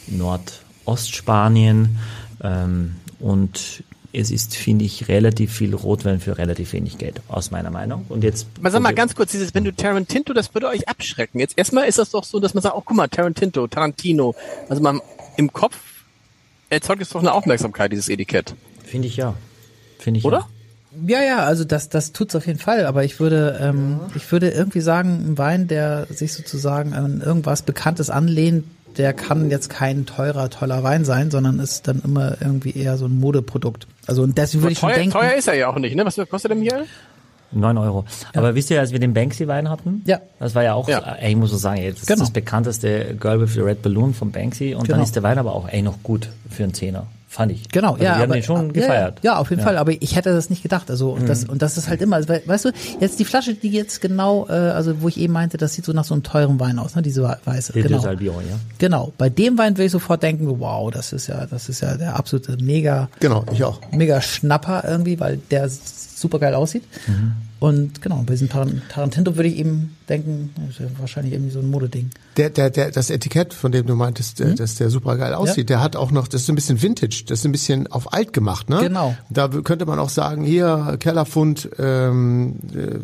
Nordostspanien. 0.07 1.97
Ähm, 2.41 2.95
und 3.19 3.85
es 4.13 4.29
ist, 4.29 4.55
finde 4.55 4.85
ich, 4.85 5.07
relativ 5.07 5.51
viel 5.51 5.73
Rotwein 5.73 6.19
für 6.19 6.37
relativ 6.37 6.73
wenig 6.73 6.99
Geld, 6.99 7.21
aus 7.27 7.51
meiner 7.51 7.71
Meinung. 7.71 8.05
Und 8.09 8.23
jetzt. 8.23 8.47
Aber 8.59 8.69
sag 8.69 8.81
mal 8.81 8.93
ganz 8.93 9.15
kurz, 9.15 9.31
dieses, 9.31 9.53
wenn 9.55 9.63
du 9.63 9.73
Tarantino, 9.73 10.33
das 10.33 10.53
würde 10.53 10.67
euch 10.67 10.87
abschrecken. 10.87 11.39
Jetzt 11.39 11.57
erstmal 11.57 11.87
ist 11.87 11.97
das 11.97 12.11
doch 12.11 12.23
so, 12.23 12.39
dass 12.39 12.53
man 12.53 12.61
sagt, 12.61 12.75
oh 12.75 12.83
guck 12.85 12.95
mal, 12.95 13.07
Tarantino, 13.07 13.67
Tarantino. 13.67 14.35
Also 14.69 14.81
man 14.81 15.01
im 15.35 15.51
Kopf 15.51 15.77
erzeugt 16.69 17.01
es 17.01 17.09
doch 17.09 17.21
eine 17.21 17.33
Aufmerksamkeit, 17.33 17.91
dieses 17.91 18.07
Etikett. 18.07 18.53
Finde 18.83 19.07
ich 19.07 19.17
ja. 19.17 19.33
Finde 19.97 20.19
ich 20.19 20.25
Oder? 20.25 20.39
Ja. 20.39 20.47
Ja, 21.07 21.23
ja, 21.23 21.39
also 21.39 21.63
das, 21.63 21.89
das 21.89 22.11
tut's 22.11 22.35
auf 22.35 22.45
jeden 22.45 22.59
Fall. 22.59 22.85
Aber 22.85 23.03
ich 23.03 23.19
würde, 23.19 23.57
ähm, 23.59 23.99
ich 24.13 24.31
würde 24.31 24.51
irgendwie 24.51 24.81
sagen, 24.81 25.25
ein 25.25 25.37
Wein, 25.39 25.67
der 25.67 26.05
sich 26.11 26.33
sozusagen 26.33 26.93
an 26.93 27.19
irgendwas 27.19 27.63
Bekanntes 27.63 28.11
anlehnt, 28.11 28.65
der 28.97 29.13
kann 29.13 29.49
jetzt 29.49 29.69
kein 29.69 30.05
teurer, 30.05 30.49
toller 30.49 30.83
Wein 30.83 31.05
sein, 31.05 31.31
sondern 31.31 31.59
ist 31.59 31.87
dann 31.87 32.01
immer 32.03 32.37
irgendwie 32.41 32.71
eher 32.71 32.97
so 32.97 33.05
ein 33.05 33.19
Modeprodukt. 33.19 33.87
Also 34.07 34.23
und 34.23 34.37
deswegen 34.37 34.63
würde 34.63 34.73
ich 34.73 34.79
schon 34.79 34.89
teuer, 34.89 34.97
denken. 34.97 35.11
teuer 35.13 35.33
ist 35.33 35.47
er 35.47 35.55
ja 35.55 35.67
auch 35.67 35.77
nicht, 35.77 35.95
ne? 35.95 36.05
Was 36.05 36.15
kostet 36.29 36.51
der 36.51 36.57
Michael? 36.57 36.85
9 37.55 37.77
Euro. 37.77 38.05
Aber 38.33 38.55
wisst 38.55 38.71
ihr, 38.71 38.79
als 38.79 38.91
wir 38.91 38.99
den 38.99 39.13
Banksy-Wein 39.13 39.69
hatten? 39.69 40.01
Ja. 40.05 40.19
Das 40.39 40.55
war 40.55 40.63
ja 40.63 40.73
auch, 40.73 40.89
Ja. 40.89 40.99
ey, 41.19 41.31
ich 41.31 41.35
muss 41.37 41.51
so 41.51 41.57
sagen, 41.57 41.79
ey, 41.81 41.91
das 41.93 42.01
Genau. 42.07 42.13
ist 42.15 42.19
das 42.21 42.31
bekannteste 42.31 43.15
Girl 43.19 43.39
with 43.41 43.53
the 43.53 43.59
Red 43.61 43.83
Balloon 43.83 44.13
von 44.15 44.31
Banksy 44.31 44.73
und 44.73 44.85
Genau. 44.85 44.95
dann 44.97 45.03
ist 45.03 45.15
der 45.15 45.21
Wein 45.21 45.37
aber 45.37 45.53
auch, 45.53 45.67
ey, 45.69 45.81
noch 45.83 46.01
gut 46.01 46.29
für 46.49 46.63
einen 46.63 46.73
Zehner. 46.73 47.05
Fand 47.33 47.51
ich. 47.51 47.67
Genau, 47.69 47.93
also 47.93 48.03
ja, 48.03 48.11
Wir 48.11 48.15
haben 48.17 48.21
aber, 48.25 48.33
den 48.35 48.43
schon 48.43 48.65
ja, 48.67 48.71
gefeiert. 48.73 49.19
Ja, 49.23 49.37
auf 49.37 49.49
jeden 49.49 49.63
Fall. 49.63 49.79
Aber 49.79 49.91
ich 49.91 50.15
hätte 50.15 50.31
das 50.33 50.51
nicht 50.51 50.61
gedacht. 50.61 50.91
Also 50.91 51.13
und 51.13 51.23
Mhm. 51.23 51.25
das 51.25 51.43
und 51.45 51.63
das 51.63 51.77
ist 51.79 51.89
halt 51.89 51.99
immer, 52.03 52.17
also, 52.17 52.29
we- 52.29 52.43
weißt 52.45 52.65
du, 52.65 52.71
jetzt 52.99 53.19
die 53.19 53.25
Flasche, 53.25 53.55
die 53.55 53.69
jetzt 53.69 54.01
genau, 54.01 54.45
äh, 54.49 54.51
also 54.51 55.01
wo 55.01 55.07
ich 55.07 55.19
eben 55.19 55.33
meinte, 55.33 55.57
das 55.57 55.73
sieht 55.73 55.83
so 55.83 55.93
nach 55.93 56.03
so 56.03 56.13
einem 56.13 56.21
teuren 56.21 56.59
Wein 56.59 56.77
aus, 56.77 56.95
ne? 56.95 57.01
Diese 57.01 57.23
weiße. 57.43 57.73
Den 57.73 57.83
Genau. 57.83 57.97
Salbion, 57.99 58.35
ja. 58.47 58.57
Genau. 58.77 59.13
Bei 59.17 59.29
dem 59.31 59.57
Wein 59.57 59.73
würde 59.75 59.85
ich 59.85 59.91
sofort 59.91 60.21
denken, 60.21 60.59
wow, 60.59 60.91
das 60.91 61.11
ist 61.11 61.25
ja, 61.25 61.47
das 61.47 61.69
ist 61.69 61.81
ja 61.81 61.95
der 61.97 62.15
absolute 62.15 62.55
mega, 62.63 63.09
Genau, 63.19 63.43
ich 63.51 63.63
auch. 63.63 63.79
mega 63.91 64.21
Schnapper 64.21 64.83
irgendwie, 64.87 65.19
weil 65.19 65.37
der 65.49 65.67
super 65.69 66.37
geil 66.37 66.53
aussieht. 66.53 66.83
Mhm. 67.07 67.33
Und 67.63 68.01
genau, 68.01 68.17
bei 68.25 68.33
diesem 68.33 68.49
Taran- 68.49 68.81
Tarantino 68.89 69.37
würde 69.37 69.47
ich 69.47 69.55
eben 69.55 69.95
denken, 70.09 70.49
das 70.57 70.71
ist 70.71 70.79
ja 70.81 70.85
wahrscheinlich 70.99 71.31
irgendwie 71.31 71.51
so 71.51 71.59
ein 71.59 71.71
Modeding. 71.71 72.09
Der, 72.35 72.49
der, 72.49 72.69
der, 72.69 72.91
das 72.91 73.09
Etikett, 73.09 73.53
von 73.53 73.71
dem 73.71 73.87
du 73.87 73.95
meintest, 73.95 74.41
äh, 74.41 74.53
dass 74.53 74.75
der 74.75 74.89
super 74.89 75.15
geil 75.15 75.33
aussieht, 75.33 75.69
der 75.69 75.79
hat 75.79 75.95
auch 75.95 76.11
noch, 76.11 76.27
das 76.27 76.41
ist 76.41 76.49
ein 76.49 76.55
bisschen 76.55 76.81
Vintage, 76.81 77.23
das 77.25 77.39
ist 77.39 77.45
ein 77.45 77.53
bisschen 77.53 77.87
auf 77.87 78.11
alt 78.11 78.33
gemacht, 78.33 78.69
ne? 78.69 78.79
Genau. 78.81 79.15
Da 79.29 79.47
könnte 79.47 79.85
man 79.85 79.97
auch 79.97 80.09
sagen, 80.09 80.43
hier, 80.43 80.97
Kellerfund, 80.99 81.69
ähm, 81.79 82.55
äh, 82.75 82.99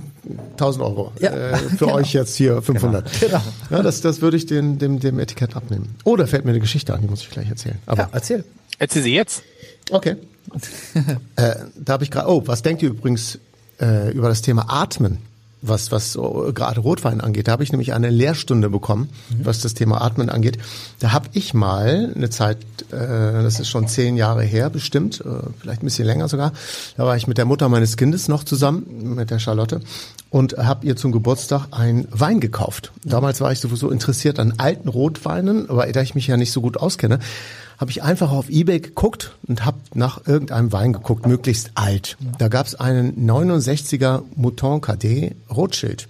1000 0.57 0.83
Euro. 0.83 1.13
Ja, 1.21 1.31
äh, 1.31 1.55
für 1.77 1.85
genau. 1.85 1.93
euch 1.95 2.11
jetzt 2.11 2.35
hier 2.35 2.61
500. 2.61 3.09
Genau. 3.17 3.41
Ja, 3.69 3.81
das, 3.81 4.01
das 4.01 4.19
würde 4.19 4.35
ich 4.35 4.45
dem, 4.45 4.77
dem, 4.77 4.99
dem 4.99 5.19
Etikett 5.19 5.55
abnehmen. 5.55 5.95
Oh, 6.03 6.17
da 6.17 6.27
fällt 6.27 6.43
mir 6.43 6.51
eine 6.51 6.59
Geschichte 6.59 6.93
an, 6.93 6.99
die 7.01 7.07
muss 7.07 7.21
ich 7.21 7.29
gleich 7.29 7.47
erzählen. 7.49 7.77
Aber, 7.85 8.01
Ja, 8.01 8.09
erzähl. 8.11 8.43
Erzähl 8.77 9.03
sie 9.03 9.15
jetzt. 9.15 9.41
okay. 9.89 10.17
äh, 11.37 11.55
da 11.77 11.93
habe 11.93 12.03
ich 12.03 12.11
gerade, 12.11 12.27
oh, 12.29 12.43
was 12.45 12.61
denkt 12.61 12.81
ihr 12.83 12.89
übrigens 12.89 13.39
äh, 13.79 14.11
über 14.11 14.29
das 14.29 14.41
Thema 14.41 14.65
Atmen? 14.69 15.19
Was, 15.61 15.91
was 15.91 16.13
so 16.13 16.51
gerade 16.55 16.79
Rotwein 16.79 17.19
angeht, 17.19 17.49
da 17.49 17.51
habe 17.51 17.63
ich 17.63 17.73
nämlich 17.73 17.91
eine 17.91 18.09
Lehrstunde 18.09 18.69
bekommen, 18.69 19.09
was 19.43 19.59
das 19.59 19.73
Thema 19.73 19.99
Atmen 19.99 20.29
angeht. 20.29 20.57
Da 20.99 21.11
habe 21.11 21.27
ich 21.33 21.53
mal 21.53 22.13
eine 22.15 22.29
Zeit, 22.29 22.59
äh, 22.91 23.43
das 23.43 23.59
ist 23.59 23.67
schon 23.67 23.85
zehn 23.89 24.15
Jahre 24.15 24.43
her 24.43 24.69
bestimmt, 24.69 25.19
äh, 25.19 25.49
vielleicht 25.59 25.83
ein 25.83 25.85
bisschen 25.85 26.05
länger 26.05 26.29
sogar, 26.29 26.53
da 26.95 27.05
war 27.05 27.17
ich 27.17 27.27
mit 27.27 27.37
der 27.37 27.43
Mutter 27.43 27.67
meines 27.67 27.97
Kindes 27.97 28.29
noch 28.29 28.45
zusammen, 28.45 29.15
mit 29.15 29.31
der 29.31 29.39
Charlotte, 29.39 29.81
und 30.29 30.57
habe 30.57 30.85
ihr 30.85 30.95
zum 30.95 31.11
Geburtstag 31.11 31.67
einen 31.71 32.07
Wein 32.11 32.39
gekauft. 32.39 32.93
Damals 33.03 33.41
war 33.41 33.51
ich 33.51 33.59
sowieso 33.59 33.89
interessiert 33.89 34.39
an 34.39 34.53
alten 34.59 34.87
Rotweinen, 34.87 35.69
aber 35.69 35.87
da 35.87 36.01
ich 36.01 36.15
mich 36.15 36.27
ja 36.27 36.37
nicht 36.37 36.53
so 36.53 36.61
gut 36.61 36.77
auskenne, 36.77 37.19
habe 37.79 37.91
ich 37.91 38.03
einfach 38.03 38.31
auf 38.31 38.49
eBay 38.49 38.81
geguckt 38.81 39.35
und 39.47 39.63
habe 39.65 39.77
nach 39.93 40.27
irgendeinem 40.27 40.73
Wein 40.73 40.91
geguckt, 40.91 41.25
möglichst 41.25 41.71
alt. 41.75 42.17
Da 42.37 42.49
gab 42.49 42.67
es 42.67 42.75
einen 42.75 43.15
69er 43.27 44.23
Mouton 44.35 44.81
Cadet 44.81 45.35
Rothschild, 45.49 46.09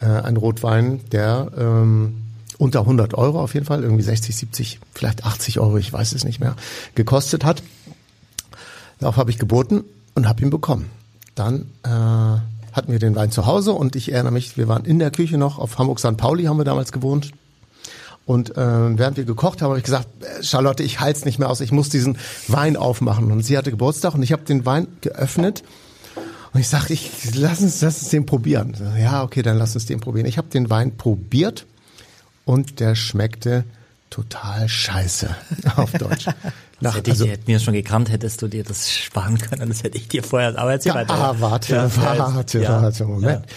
äh, 0.00 0.06
ein 0.06 0.36
Rotwein, 0.36 1.00
der 1.12 1.52
ähm, 1.56 2.16
unter 2.58 2.80
100 2.80 3.14
Euro 3.14 3.40
auf 3.40 3.54
jeden 3.54 3.64
Fall, 3.64 3.84
irgendwie 3.84 4.02
60, 4.02 4.34
70, 4.36 4.80
vielleicht 4.92 5.24
80 5.24 5.60
Euro, 5.60 5.78
ich 5.78 5.92
weiß 5.92 6.12
es 6.12 6.24
nicht 6.24 6.40
mehr, 6.40 6.56
gekostet 6.96 7.44
hat. 7.44 7.62
Darauf 8.98 9.16
habe 9.16 9.30
ich 9.30 9.38
geboten 9.38 9.84
und 10.16 10.28
habe 10.28 10.42
ihn 10.42 10.50
bekommen. 10.50 10.90
Dann 11.36 11.66
äh, 11.84 11.88
hatten 11.88 12.90
wir 12.90 12.98
den 12.98 13.14
Wein 13.14 13.30
zu 13.30 13.46
Hause 13.46 13.72
und 13.72 13.94
ich 13.94 14.10
erinnere 14.10 14.32
mich, 14.32 14.56
wir 14.56 14.66
waren 14.66 14.84
in 14.84 14.98
der 14.98 15.12
Küche 15.12 15.38
noch, 15.38 15.58
auf 15.58 15.78
Hamburg 15.78 16.00
St. 16.00 16.16
Pauli 16.16 16.44
haben 16.44 16.58
wir 16.58 16.64
damals 16.64 16.90
gewohnt. 16.90 17.30
Und 18.28 18.58
äh, 18.58 18.98
während 18.98 19.16
wir 19.16 19.24
gekocht 19.24 19.62
haben, 19.62 19.70
habe 19.70 19.78
ich 19.78 19.86
gesagt, 19.86 20.06
äh, 20.22 20.42
Charlotte, 20.42 20.82
ich 20.82 21.00
halte 21.00 21.20
es 21.20 21.24
nicht 21.24 21.38
mehr 21.38 21.48
aus, 21.48 21.62
ich 21.62 21.72
muss 21.72 21.88
diesen 21.88 22.18
Wein 22.46 22.76
aufmachen. 22.76 23.32
Und 23.32 23.42
sie 23.42 23.56
hatte 23.56 23.70
Geburtstag 23.70 24.14
und 24.14 24.22
ich 24.22 24.32
habe 24.32 24.42
den 24.42 24.66
Wein 24.66 24.86
geöffnet 25.00 25.64
und 26.52 26.60
ich 26.60 26.68
sage, 26.68 26.92
ich 26.92 27.10
lass 27.34 27.62
uns, 27.62 27.80
lass 27.80 28.02
uns 28.02 28.10
den 28.10 28.26
probieren. 28.26 28.76
Ja, 29.00 29.22
okay, 29.22 29.40
dann 29.40 29.56
lass 29.56 29.74
uns 29.74 29.86
den 29.86 30.00
probieren. 30.00 30.26
Ich 30.26 30.36
habe 30.36 30.48
den 30.48 30.68
Wein 30.68 30.98
probiert 30.98 31.64
und 32.44 32.80
der 32.80 32.94
schmeckte 32.96 33.64
total 34.10 34.68
scheiße 34.68 35.34
auf 35.76 35.92
Deutsch. 35.92 36.26
Nach, 36.80 36.96
hätte 36.96 37.10
ich, 37.10 37.20
also, 37.20 37.32
hätten 37.32 37.46
wir 37.46 37.60
schon 37.60 37.72
gekannt, 37.72 38.10
hättest 38.10 38.42
du 38.42 38.48
dir 38.48 38.62
das 38.62 38.92
sparen 38.92 39.38
können. 39.38 39.70
Das 39.70 39.82
hätte 39.82 39.96
ich 39.96 40.06
dir 40.06 40.22
vorher. 40.22 40.58
Aber 40.58 40.72
erzähl 40.72 40.90
ja, 40.90 40.96
weiter. 40.96 41.14
Ah, 41.14 41.34
warte, 41.38 41.74
ja, 41.76 41.96
warte, 41.96 42.60
ja, 42.60 42.82
warte, 42.82 43.06
Moment. 43.06 43.46
Ja. 43.46 43.56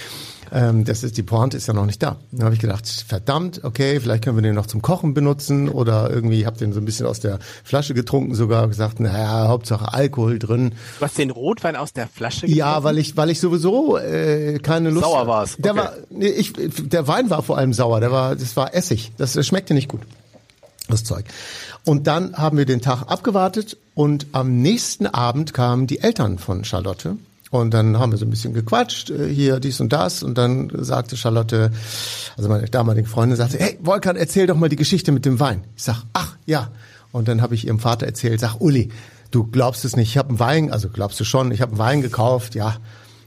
Ähm, 0.52 0.84
das 0.84 1.04
ist 1.04 1.18
die 1.18 1.24
Pointe 1.24 1.56
ist 1.56 1.68
ja 1.68 1.74
noch 1.74 1.86
nicht 1.86 2.04
da. 2.04 2.18
Dann 2.32 2.44
habe 2.44 2.56
ich 2.56 2.60
gedacht, 2.60 2.88
verdammt, 3.08 3.64
okay, 3.64 4.00
vielleicht 4.02 4.24
können 4.24 4.36
wir 4.36 4.42
den 4.42 4.56
noch 4.56 4.66
zum 4.66 4.82
Kochen 4.82 5.14
benutzen 5.14 5.70
oder 5.70 6.10
irgendwie 6.10 6.46
habt 6.46 6.60
den 6.60 6.74
so 6.74 6.80
ein 6.80 6.86
bisschen 6.86 7.06
aus 7.06 7.22
der 7.22 7.40
Flasche 7.64 7.94
getrunken, 7.94 8.36
sogar 8.36 8.68
gesagt, 8.68 9.00
naja, 9.00 9.48
Hauptsache 9.48 9.94
Alkohol 9.94 10.40
drin. 10.40 10.74
Du 11.00 11.06
hast 11.06 11.18
den 11.18 11.32
Rotwein 11.32 11.78
aus 11.78 11.94
der 11.94 12.08
Flasche 12.08 12.42
getrunken? 12.42 12.58
Ja, 12.58 12.84
weil 12.84 12.98
ich 12.98 13.16
weil 13.16 13.30
ich 13.30 13.40
sowieso 13.40 13.98
äh, 13.98 14.60
keine 14.60 14.90
Lust. 14.90 15.06
Sauer 15.06 15.28
war's. 15.28 15.54
Okay. 15.54 15.62
Der 15.62 15.76
war, 15.76 15.94
nee, 16.10 16.28
ich, 16.28 16.54
der 16.54 17.08
Wein 17.08 17.30
war 17.30 17.44
vor 17.44 17.58
allem 17.58 17.72
sauer. 17.72 18.02
Der 18.02 18.12
war, 18.12 18.36
das 18.36 18.58
war 18.58 18.76
Essig. 18.76 19.14
Das, 19.18 19.34
das 19.34 19.48
schmeckte 19.48 19.74
nicht 19.74 19.88
gut. 19.88 20.02
Das 20.90 21.06
Zeug. 21.06 21.26
Und 21.86 22.08
dann 22.08 22.36
haben 22.36 22.58
wir 22.58 22.66
den 22.66 22.82
Tag 22.82 23.04
abgewartet 23.04 23.78
und 23.96 24.28
am 24.34 24.62
nächsten 24.62 25.08
Abend 25.08 25.54
kamen 25.54 25.88
die 25.88 26.00
Eltern 26.00 26.38
von 26.38 26.66
Charlotte 26.66 27.18
und 27.52 27.74
dann 27.74 28.00
haben 28.00 28.12
wir 28.12 28.18
so 28.18 28.26
ein 28.26 28.30
bisschen 28.30 28.54
gequatscht, 28.54 29.12
äh, 29.12 29.28
hier 29.28 29.60
dies 29.60 29.82
und 29.82 29.92
das. 29.94 30.24
Und 30.24 30.38
dann 30.38 30.72
sagte 30.74 31.18
Charlotte, 31.18 31.72
also 32.38 32.50
meine 32.50 32.66
damalige 32.68 33.08
Freundin, 33.08 33.36
sagte, 33.36 33.60
hey, 33.60 33.78
Volkan, 33.82 34.16
erzähl 34.16 34.48
doch 34.48 34.56
mal 34.56 34.70
die 34.70 34.78
Geschichte 34.78 35.12
mit 35.12 35.26
dem 35.26 35.40
Wein. 35.40 35.66
Ich 35.76 35.84
sag, 35.84 36.04
ach 36.14 36.38
ja. 36.46 36.72
Und 37.12 37.28
dann 37.28 37.42
habe 37.42 37.54
ich 37.54 37.68
ihrem 37.68 37.80
Vater 37.80 38.06
erzählt, 38.06 38.40
sag, 38.40 38.62
Uli, 38.62 38.90
du 39.32 39.44
glaubst 39.44 39.84
es 39.84 39.98
nicht, 39.98 40.10
ich 40.10 40.18
habe 40.18 40.30
einen 40.30 40.40
Wein, 40.40 40.72
also 40.72 40.88
glaubst 40.90 41.20
du 41.20 41.26
schon, 41.26 41.52
ich 41.52 41.62
habe 41.62 41.74
einen 41.74 41.80
Wein 41.80 42.02
gekauft, 42.02 42.56
ja, 42.56 42.78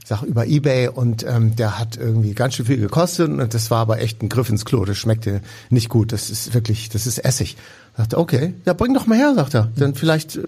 sag 0.07 0.23
über 0.23 0.47
Ebay 0.47 0.89
und 0.89 1.23
ähm, 1.27 1.55
der 1.57 1.79
hat 1.79 1.99
irgendwie 1.99 2.33
ganz 2.33 2.55
schön 2.55 2.65
viel 2.67 2.79
gekostet 2.79 3.29
und 3.29 3.53
das 3.53 3.71
war 3.71 3.81
aber 3.81 4.01
echt 4.01 4.23
ein 4.23 4.31
Griff 4.31 4.49
ins 4.49 4.65
Klo, 4.65 4.87
das 4.87 4.97
schmeckte 4.97 5.43
nicht 5.69 5.91
gut, 5.91 6.13
das 6.13 6.31
ist 6.31 6.55
wirklich, 6.55 6.89
das 6.89 7.07
ist 7.07 7.19
Essig. 7.19 7.57
Sagte, 7.97 8.19
okay, 8.19 8.55
ja, 8.65 8.73
bring 8.73 8.93
doch 8.93 9.07
mal 9.07 9.17
her, 9.17 9.35
sagt 9.35 9.55
er. 9.55 9.71
Dann 9.77 9.95
vielleicht, 9.95 10.41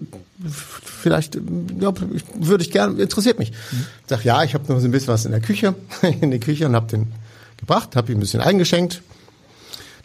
vielleicht, 0.45 1.35
ja, 1.35 1.93
würde 2.35 2.63
ich 2.63 2.71
gerne, 2.71 3.01
interessiert 3.01 3.39
mich. 3.39 3.51
Mhm. 3.51 3.85
Sag, 4.07 4.25
ja, 4.25 4.43
ich 4.43 4.53
habe 4.53 4.71
noch 4.71 4.79
so 4.79 4.85
ein 4.85 4.91
bisschen 4.91 5.07
was 5.07 5.25
in 5.25 5.31
der 5.31 5.39
Küche, 5.39 5.73
in 6.21 6.31
die 6.31 6.39
Küche 6.39 6.65
und 6.65 6.75
habe 6.75 6.87
den 6.87 7.13
gebracht, 7.55 7.95
habe 7.95 8.11
ihm 8.11 8.17
ein 8.17 8.21
bisschen 8.21 8.41
eingeschenkt, 8.41 9.01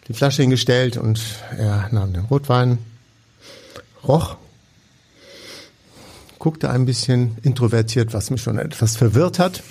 die 0.07 0.13
Flasche 0.13 0.41
hingestellt 0.41 0.97
und 0.97 1.21
er 1.57 1.89
nahm 1.91 2.13
den 2.13 2.25
Rotwein, 2.25 2.77
roch, 4.07 4.37
guckte 6.39 6.69
ein 6.69 6.85
bisschen 6.85 7.37
introvertiert, 7.43 8.13
was 8.13 8.29
mich 8.29 8.41
schon 8.41 8.57
etwas 8.57 8.97
verwirrt 8.97 9.39
hat, 9.39 9.63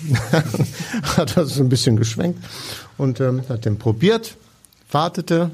hat 1.17 1.37
also 1.37 1.61
ein 1.61 1.69
bisschen 1.69 1.97
geschwenkt 1.97 2.43
und 2.97 3.19
ähm, 3.19 3.43
hat 3.49 3.65
den 3.65 3.77
probiert, 3.77 4.37
wartete 4.91 5.51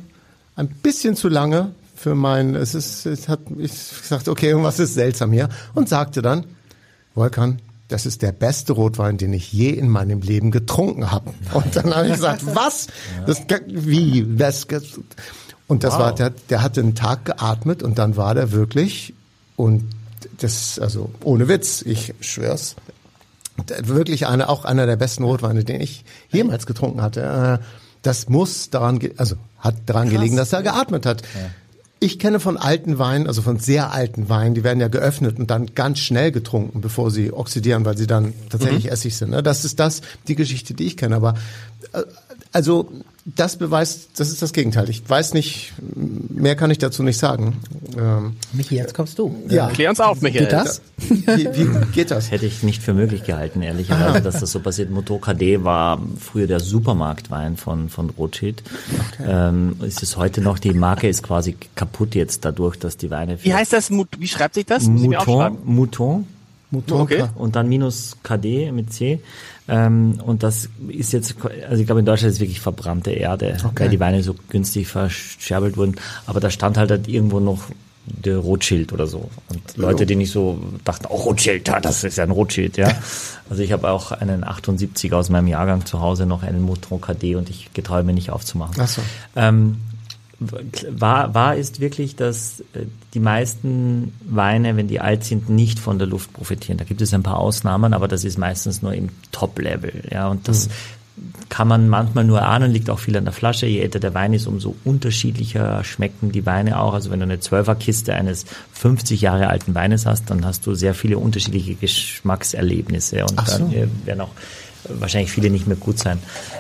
ein 0.56 0.68
bisschen 0.68 1.16
zu 1.16 1.28
lange, 1.28 1.72
für 2.00 2.16
mein, 2.16 2.56
es 2.56 2.76
ist, 2.76 3.06
es 3.06 3.28
hat, 3.28 3.42
ich 3.58 3.74
sagte, 3.74 4.32
okay, 4.32 4.48
irgendwas 4.50 4.80
ist 4.80 4.94
seltsam 4.94 5.34
hier 5.34 5.50
und 5.76 5.90
sagte 5.90 6.22
dann, 6.22 6.46
Volkan, 7.14 7.62
das 7.90 8.06
ist 8.06 8.22
der 8.22 8.32
beste 8.32 8.74
Rotwein, 8.74 9.18
den 9.18 9.34
ich 9.34 9.52
je 9.52 9.72
in 9.72 9.90
meinem 9.90 10.22
Leben 10.22 10.52
getrunken 10.52 11.12
habe. 11.12 11.34
Und 11.54 11.76
dann 11.76 11.94
habe 11.94 12.08
ich 12.08 12.14
gesagt, 12.14 12.46
was? 12.56 12.88
Das, 13.26 13.42
wie? 13.68 14.26
Das, 14.38 14.66
und 15.68 15.84
das 15.84 15.94
wow. 15.96 16.00
war, 16.00 16.16
der, 16.16 16.30
der 16.50 16.62
hatte 16.62 16.80
einen 16.80 16.96
Tag 16.96 17.26
geatmet 17.26 17.84
und 17.84 17.98
dann 17.98 18.16
war 18.16 18.34
der 18.34 18.52
wirklich, 18.54 19.14
und 19.58 19.84
das, 20.38 20.80
also 20.80 21.12
ohne 21.24 21.50
Witz, 21.50 21.82
ich 21.82 22.14
schwör's, 22.22 22.76
wirklich 23.82 24.28
eine, 24.28 24.48
auch 24.48 24.64
einer 24.64 24.86
der 24.86 24.96
besten 24.96 25.24
Rotweine, 25.24 25.66
den 25.66 25.82
ich 25.82 26.06
jemals 26.30 26.66
getrunken 26.66 27.02
hatte. 27.02 27.60
Äh, 27.62 27.66
das 28.04 28.30
muss 28.30 28.70
daran, 28.70 29.02
also 29.18 29.36
hat 29.58 29.76
daran 29.86 30.04
Krass. 30.04 30.14
gelegen, 30.14 30.38
dass 30.38 30.54
er 30.54 30.64
geatmet 30.64 31.06
hat. 31.06 31.24
Ja. 31.24 31.50
Ich 32.02 32.18
kenne 32.18 32.40
von 32.40 32.56
alten 32.56 32.98
Weinen, 32.98 33.28
also 33.28 33.42
von 33.42 33.60
sehr 33.60 33.92
alten 33.92 34.30
Weinen, 34.30 34.56
die 34.56 34.64
werden 34.64 34.80
ja 34.80 34.88
geöffnet 34.88 35.38
und 35.38 35.52
dann 35.52 35.76
ganz 35.76 36.00
schnell 36.00 36.32
getrunken, 36.32 36.80
bevor 36.80 37.12
sie 37.12 37.34
oxidieren, 37.34 37.84
weil 37.84 37.98
sie 37.98 38.08
dann 38.08 38.34
tatsächlich 38.50 38.86
mhm. 38.86 38.92
Essig 38.92 39.18
sind. 39.18 39.32
Ne? 39.32 39.44
Das 39.44 39.66
ist 39.66 39.80
das, 39.80 40.02
die 40.28 40.36
Geschichte, 40.36 40.74
die 40.74 40.86
ich 40.86 40.96
kenne. 40.96 41.16
Aber 41.16 41.36
äh, 41.92 42.04
also 42.54 42.90
das 43.26 43.58
beweist, 43.58 44.12
das 44.18 44.30
ist 44.30 44.42
das 44.42 44.54
Gegenteil. 44.54 44.90
Ich 44.90 45.08
weiß 45.08 45.34
nicht, 45.34 45.74
mehr 46.30 46.56
kann 46.56 46.72
ich 46.72 46.78
dazu 46.78 47.04
nicht 47.04 47.18
sagen. 47.18 47.58
Ähm, 47.98 48.36
Michi, 48.54 48.76
jetzt 48.76 48.94
kommst 48.94 49.20
du. 49.20 49.36
Ja. 49.50 49.68
Klär 49.70 49.90
uns 49.90 50.00
auf, 50.00 50.22
Michael. 50.22 50.46
Geht 50.46 50.54
das? 50.54 50.82
Wie, 50.98 51.48
wie 51.54 51.86
geht 51.94 52.12
das? 52.12 52.32
Hätte 52.32 52.46
ich 52.46 52.64
nicht 52.64 52.82
für 52.82 52.94
möglich 52.94 53.24
gehalten, 53.24 53.62
ehrlicherweise, 53.62 54.22
dass 54.22 54.40
das 54.40 54.52
so 54.52 54.60
passiert. 54.60 54.90
Motor 54.90 55.22
KD 55.22 55.64
war 55.64 56.02
früher 56.20 56.48
der 56.48 56.60
Supermarktwein 56.60 57.58
von, 57.58 57.90
von 57.90 58.10
Rothschild. 58.10 58.64
Okay. 59.14 59.30
Ähm, 59.30 59.76
ist 59.82 60.02
es 60.02 60.18
heute 60.18 60.42
noch, 60.42 60.60
die 60.60 60.74
Marke 60.74 61.08
ist 61.08 61.24
quasi 61.24 61.56
kaputt 61.76 62.16
jetzt 62.16 62.46
dadurch, 62.46 62.78
dass 62.78 62.98
die 62.98 63.12
Weine... 63.12 63.44
Wie 63.44 63.54
heißt 63.54 63.74
das? 63.74 63.92
Wie 63.92 64.28
schreibt 64.28 64.56
sich 64.56 64.66
das? 64.66 64.84
Mouton. 64.84 65.58
Mouton. 65.66 66.26
Mouton. 66.72 67.02
Okay. 67.02 67.26
Und 67.36 67.56
dann 67.56 67.68
minus 67.68 68.18
KD 68.24 68.72
mit 68.72 68.94
C. 68.94 69.20
Ähm, 69.70 70.20
und 70.26 70.44
das 70.44 70.70
ist 70.88 71.14
jetzt, 71.14 71.36
also 71.68 71.80
ich 71.80 71.86
glaube 71.86 72.00
in 72.00 72.06
Deutschland 72.06 72.30
ist 72.30 72.38
es 72.38 72.42
wirklich 72.42 72.60
verbrannte 72.60 73.12
Erde, 73.12 73.58
okay. 73.64 73.84
weil 73.84 73.90
die 73.90 74.00
Weine 74.00 74.24
so 74.24 74.36
günstig 74.50 74.88
verscherbelt 74.88 75.78
wurden. 75.78 75.96
Aber 76.26 76.40
da 76.40 76.50
stand 76.50 76.78
halt, 76.78 76.90
halt 76.92 77.08
irgendwo 77.08 77.40
noch 77.40 77.64
der 78.06 78.38
Rothschild 78.38 78.92
oder 78.94 79.08
so. 79.08 79.30
Und 79.50 79.78
Leute, 79.78 80.06
die 80.06 80.16
nicht 80.16 80.32
so 80.32 80.60
dachten, 80.84 81.06
oh 81.10 81.16
Rothschild, 81.16 81.68
ja, 81.68 81.80
das 81.80 82.04
ist 82.04 82.18
ja 82.18 82.24
ein 82.24 82.32
Rothschild, 82.32 82.78
ja. 82.78 82.92
Also 83.50 83.64
ich 83.64 83.72
habe 83.72 83.90
auch 83.90 84.12
einen 84.12 84.44
78 84.44 85.12
aus 85.12 85.32
meinem 85.32 85.48
Jahrgang 85.48 85.84
zu 85.84 86.00
Hause 86.02 86.28
noch 86.28 86.44
einen 86.44 86.62
Mouton 86.62 87.02
KD 87.02 87.34
und 87.34 87.50
ich 87.50 87.74
getraue 87.74 88.04
mir 88.04 88.14
nicht 88.14 88.30
aufzumachen. 88.30 88.76
Ach 88.80 88.88
so. 88.88 89.02
Ähm, 89.36 89.78
wahr, 90.40 91.34
wahr 91.34 91.56
ist 91.56 91.80
wirklich, 91.80 92.16
dass 92.16 92.62
äh, 92.74 92.86
die 93.14 93.20
meisten 93.20 94.14
Weine, 94.22 94.78
wenn 94.78 94.88
die 94.88 95.02
alt 95.02 95.24
sind, 95.24 95.50
nicht 95.50 95.80
von 95.80 96.00
der 96.00 96.08
Luft 96.08 96.34
profitieren. 96.34 96.78
Da 96.78 96.86
gibt 96.86 97.02
es 97.02 97.14
ein 97.14 97.24
paar 97.24 97.40
Ausnahmen, 97.40 97.94
aber 97.94 98.08
das 98.08 98.24
ist 98.24 98.38
meistens 98.38 98.82
nur 98.82 98.94
im 98.94 99.10
Top-Level. 99.32 100.04
Ja, 100.12 100.30
und 100.30 100.48
das 100.48 100.68
mhm. 100.68 101.34
kann 101.50 101.68
man 101.68 101.90
manchmal 101.90 102.24
nur 102.24 102.42
ahnen, 102.44 102.72
liegt 102.72 102.90
auch 102.90 103.00
viel 103.00 103.18
an 103.18 103.26
der 103.26 103.34
Flasche. 103.34 103.66
Je 103.66 103.82
älter 103.82 104.00
der 104.00 104.14
Wein 104.14 104.34
ist, 104.34 104.48
umso 104.48 104.76
unterschiedlicher 104.86 105.84
schmecken 105.84 106.32
die 106.32 106.46
Weine 106.46 106.80
auch. 106.80 106.94
Also 106.94 107.12
wenn 107.12 107.20
du 107.20 107.26
eine 107.26 107.42
Zwölferkiste 107.42 108.14
eines 108.14 108.46
50 108.74 109.20
Jahre 109.20 109.48
alten 109.48 109.76
Weines 109.76 110.06
hast, 110.06 110.30
dann 110.30 110.46
hast 110.46 110.66
du 110.66 110.74
sehr 110.74 110.94
viele 110.94 111.18
unterschiedliche 111.18 111.76
Geschmackserlebnisse 111.76 113.24
und 113.24 113.42
so. 113.46 113.58
dann 113.58 113.74
äh, 113.74 113.88
werden 114.06 114.22
auch 114.22 114.32
wahrscheinlich 114.88 115.32
viele 115.32 115.50
nicht 115.50 115.68
mehr 115.68 115.78
gut 115.78 116.00
sein. 116.00 116.20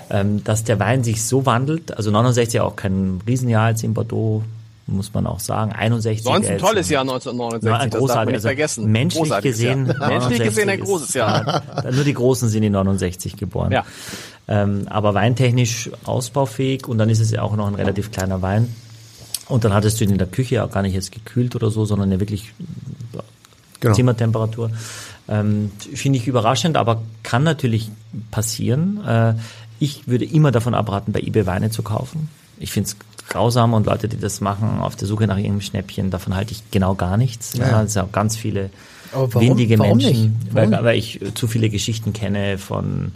Ähm, 0.10 0.44
dass 0.44 0.64
der 0.64 0.80
Wein 0.80 1.04
sich 1.04 1.24
so 1.24 1.46
wandelt, 1.46 1.96
also 1.96 2.12
69 2.12 2.56
ja 2.56 2.64
auch 2.64 2.76
kein 2.76 3.22
Riesenjahr 3.28 3.70
jetzt 3.70 3.84
in 3.84 3.94
Bordeaux, 3.94 4.44
muss 4.88 5.14
man 5.14 5.28
auch 5.28 5.40
sagen. 5.40 5.72
61. 5.72 6.24
Sonst 6.24 6.50
ein 6.50 6.58
tolles 6.58 6.90
Jahr 6.90 7.02
1969, 7.02 7.70
ein 7.70 7.90
das 7.90 8.08
darf 8.08 8.16
man 8.16 8.26
nicht 8.26 8.36
also 8.36 8.48
vergessen. 8.48 8.92
Menschlich 8.92 9.42
gesehen, 9.42 9.94
menschlich 10.00 10.44
gesehen 10.44 10.70
ein 10.70 10.80
großes 10.80 11.14
Jahr. 11.14 11.64
Ist, 11.78 11.92
nur 11.96 12.04
die 12.04 12.14
Großen 12.14 12.50
sind 12.50 12.64
in 12.64 12.74
69 12.74 13.38
geboren. 13.38 13.72
Ja. 13.72 13.86
Ähm, 14.48 14.88
aber 14.90 15.14
weintechnisch 15.14 15.92
ausbaufähig 16.06 16.88
und 16.88 16.98
dann 16.98 17.10
ist 17.10 17.20
es 17.20 17.32
ja 17.32 17.44
auch 17.44 17.56
noch 17.56 17.68
ein 17.68 17.76
relativ 17.76 18.12
kleiner 18.12 18.42
Wein. 18.42 18.74
Und 19.48 19.64
dann 19.64 19.74
hattest 19.74 20.00
du 20.00 20.04
ihn 20.06 20.12
in 20.12 20.18
der 20.18 20.28
Küche 20.28 20.64
auch 20.64 20.72
gar 20.72 20.82
nicht 20.82 20.94
jetzt 20.94 21.12
gekühlt 21.12 21.56
oder 21.56 21.72
so, 21.72 21.86
sondern 21.86 22.12
ja 22.12 22.20
wirklich 22.20 22.54
genau. 23.80 23.94
Zimmertemperatur. 23.94 24.72
Ähm, 25.30 25.72
Finde 25.94 26.18
ich 26.18 26.28
überraschend, 26.28 26.76
aber 26.76 27.02
kann 27.24 27.44
natürlich 27.44 27.92
passieren. 28.32 29.06
Äh, 29.06 29.36
ich 29.80 30.08
würde 30.08 30.26
immer 30.26 30.52
davon 30.52 30.74
abraten, 30.74 31.14
bei 31.14 31.20
eBay 31.20 31.46
Weine 31.46 31.70
zu 31.70 31.84
kaufen. 31.84 32.30
Ich 32.58 32.72
finde 32.72 32.90
es 32.90 32.98
grausam 33.30 33.74
und 33.74 33.86
Leute, 33.86 34.08
die 34.10 34.18
das 34.18 34.42
machen 34.42 34.80
auf 34.80 34.96
der 34.96 35.08
Suche 35.08 35.28
nach 35.28 35.38
irgendeinem 35.38 35.62
Schnäppchen, 35.62 36.10
davon 36.10 36.36
halte 36.36 36.52
ich 36.52 36.70
genau 36.72 36.96
gar 36.96 37.16
nichts. 37.16 37.54
Ja. 37.54 37.70
Ja, 37.70 37.84
es 37.84 37.94
sind 37.94 38.02
auch 38.02 38.12
ganz 38.12 38.36
viele 38.36 38.72
windige 39.14 39.78
Menschen, 39.78 40.36
weil, 40.52 40.72
weil 40.72 40.98
ich 40.98 41.20
zu 41.36 41.48
viele 41.48 41.70
Geschichten 41.70 42.12
kenne 42.14 42.58
von 42.58 43.12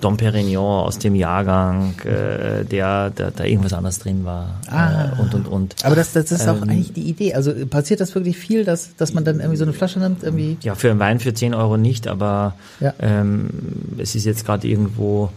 Dom 0.00 0.18
Perignon 0.18 0.84
aus 0.84 0.98
dem 0.98 1.14
Jahrgang, 1.14 1.94
äh, 2.04 2.64
der, 2.64 3.10
der 3.10 3.30
da 3.30 3.44
irgendwas 3.44 3.72
anderes 3.72 3.98
drin 3.98 4.26
war 4.26 4.60
ah. 4.68 5.06
äh, 5.06 5.20
und 5.20 5.34
und 5.34 5.48
und. 5.48 5.84
Aber 5.84 5.96
das, 5.96 6.12
das 6.12 6.30
ist 6.30 6.42
ähm, 6.42 6.48
auch 6.50 6.62
eigentlich 6.62 6.92
die 6.92 7.08
Idee. 7.08 7.32
Also 7.32 7.52
passiert 7.66 8.00
das 8.00 8.14
wirklich 8.14 8.36
viel, 8.36 8.64
dass, 8.64 8.94
dass 8.96 9.14
man 9.14 9.24
dann 9.24 9.40
irgendwie 9.40 9.56
so 9.56 9.64
eine 9.64 9.72
Flasche 9.72 9.98
nimmt? 9.98 10.22
Irgendwie? 10.22 10.58
Ja, 10.62 10.74
für 10.74 10.90
einen 10.90 11.00
Wein 11.00 11.18
für 11.18 11.32
10 11.32 11.54
Euro 11.54 11.78
nicht, 11.78 12.08
aber 12.08 12.54
ja. 12.80 12.92
ähm, 12.98 13.48
es 13.96 14.14
ist 14.14 14.26
jetzt 14.26 14.44
gerade 14.44 14.68
irgendwo 14.68 15.30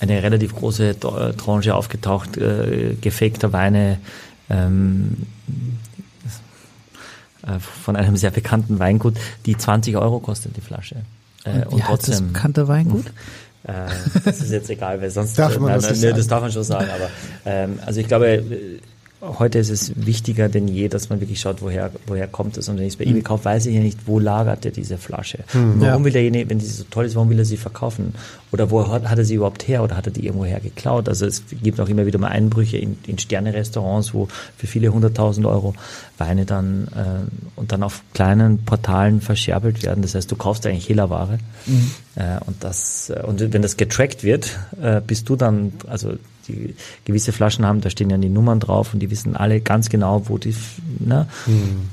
eine 0.00 0.22
relativ 0.22 0.54
große 0.54 0.90
äh, 0.90 1.32
Tranche 1.34 1.74
aufgetaucht, 1.74 2.38
äh, 2.38 2.96
gefakter 3.00 3.52
Weine 3.52 3.98
ähm, 4.48 5.26
äh, 7.42 7.58
von 7.58 7.96
einem 7.96 8.16
sehr 8.16 8.30
bekannten 8.30 8.78
Weingut, 8.78 9.16
die 9.44 9.56
20 9.56 9.96
Euro 9.96 10.20
kostet 10.20 10.56
die 10.56 10.60
Flasche. 10.62 10.96
Äh, 11.44 11.64
und, 11.66 11.78
wie 11.78 11.82
heißt 11.82 12.08
das 12.08 12.22
bekannte 12.22 12.66
Weingut? 12.68 13.06
Äh, 13.66 13.72
das 14.24 14.40
ist 14.40 14.52
jetzt 14.52 14.70
egal, 14.70 15.00
weil 15.00 15.10
sonst 15.10 15.38
Darf 15.38 15.58
man 15.58 15.72
das 15.72 16.00
sagen? 16.00 16.16
das 16.16 16.26
darf 16.26 16.40
man 16.40 16.52
schon 16.52 16.62
sagen. 16.62 16.88
Aber 16.94 17.10
ähm, 17.44 17.78
also 17.84 18.00
ich 18.00 18.06
glaube, 18.06 18.26
äh, 18.28 18.78
heute 19.22 19.58
ist 19.58 19.70
es 19.70 19.92
wichtiger 19.96 20.48
denn 20.48 20.68
je, 20.68 20.88
dass 20.88 21.08
man 21.08 21.20
wirklich 21.20 21.40
schaut, 21.40 21.62
woher 21.62 21.90
woher 22.06 22.28
kommt 22.28 22.56
es. 22.58 22.68
Und 22.68 22.76
wenn 22.76 22.84
ich 22.84 22.92
es 22.94 22.96
bei 22.96 23.04
eBay 23.04 23.22
kaufe, 23.22 23.44
weiß 23.46 23.66
ich 23.66 23.74
ja 23.74 23.80
nicht, 23.80 24.00
wo 24.06 24.18
lagert 24.18 24.64
er 24.64 24.70
diese 24.70 24.98
Flasche. 24.98 25.38
Warum 25.52 25.82
Ja. 25.82 26.04
will 26.04 26.12
derjenige, 26.12 26.50
wenn 26.50 26.58
die 26.58 26.66
so 26.66 26.84
toll 26.90 27.06
ist, 27.06 27.14
warum 27.14 27.30
will 27.30 27.38
er 27.38 27.44
sie 27.44 27.56
verkaufen? 27.56 28.14
Oder 28.52 28.70
wo 28.70 28.86
hat, 28.90 29.08
hat 29.08 29.18
er 29.18 29.24
sie 29.24 29.34
überhaupt 29.36 29.66
her 29.66 29.82
oder 29.82 29.96
hat 29.96 30.06
er 30.06 30.12
die 30.12 30.26
irgendwoher 30.26 30.60
geklaut? 30.60 31.08
Also 31.08 31.26
es 31.26 31.42
gibt 31.62 31.80
auch 31.80 31.88
immer 31.88 32.06
wieder 32.06 32.18
mal 32.18 32.28
Einbrüche 32.28 32.76
in, 32.76 32.98
in 33.06 33.18
Sterne-Restaurants, 33.18 34.12
wo 34.14 34.28
für 34.56 34.66
viele 34.66 34.92
hunderttausend 34.92 35.46
Euro 35.46 35.74
Weine 36.18 36.44
dann 36.44 36.88
äh, 36.94 37.58
und 37.58 37.72
dann 37.72 37.82
auf 37.82 38.02
kleinen 38.14 38.64
Portalen 38.64 39.20
verscherbelt 39.20 39.82
werden. 39.82 40.02
Das 40.02 40.14
heißt, 40.14 40.30
du 40.30 40.36
kaufst 40.36 40.66
eigentlich 40.66 40.88
Hehlerware. 40.88 41.38
Äh, 42.16 42.38
und 42.46 42.62
das 42.62 43.10
äh, 43.10 43.22
und 43.26 43.40
wenn 43.52 43.62
das 43.62 43.76
getrackt 43.76 44.22
wird, 44.24 44.58
äh, 44.80 45.00
bist 45.00 45.28
du 45.28 45.36
dann, 45.36 45.72
also 45.86 46.14
die 46.48 46.74
gewisse 47.04 47.32
Flaschen 47.32 47.66
haben, 47.66 47.80
da 47.80 47.90
stehen 47.90 48.10
ja 48.10 48.18
die 48.18 48.28
Nummern 48.28 48.60
drauf 48.60 48.94
und 48.94 49.00
die 49.00 49.10
wissen 49.10 49.36
alle 49.36 49.60
ganz 49.60 49.88
genau, 49.88 50.28
wo 50.28 50.38
die, 50.38 50.54
ne? 50.98 51.26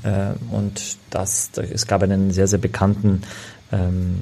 Äh, 0.02 0.54
und 0.54 0.96
das, 1.10 1.50
da, 1.52 1.62
es 1.62 1.86
gab 1.86 2.02
einen 2.02 2.30
sehr, 2.30 2.46
sehr 2.46 2.58
bekannten 2.58 3.22
ähm, 3.72 4.16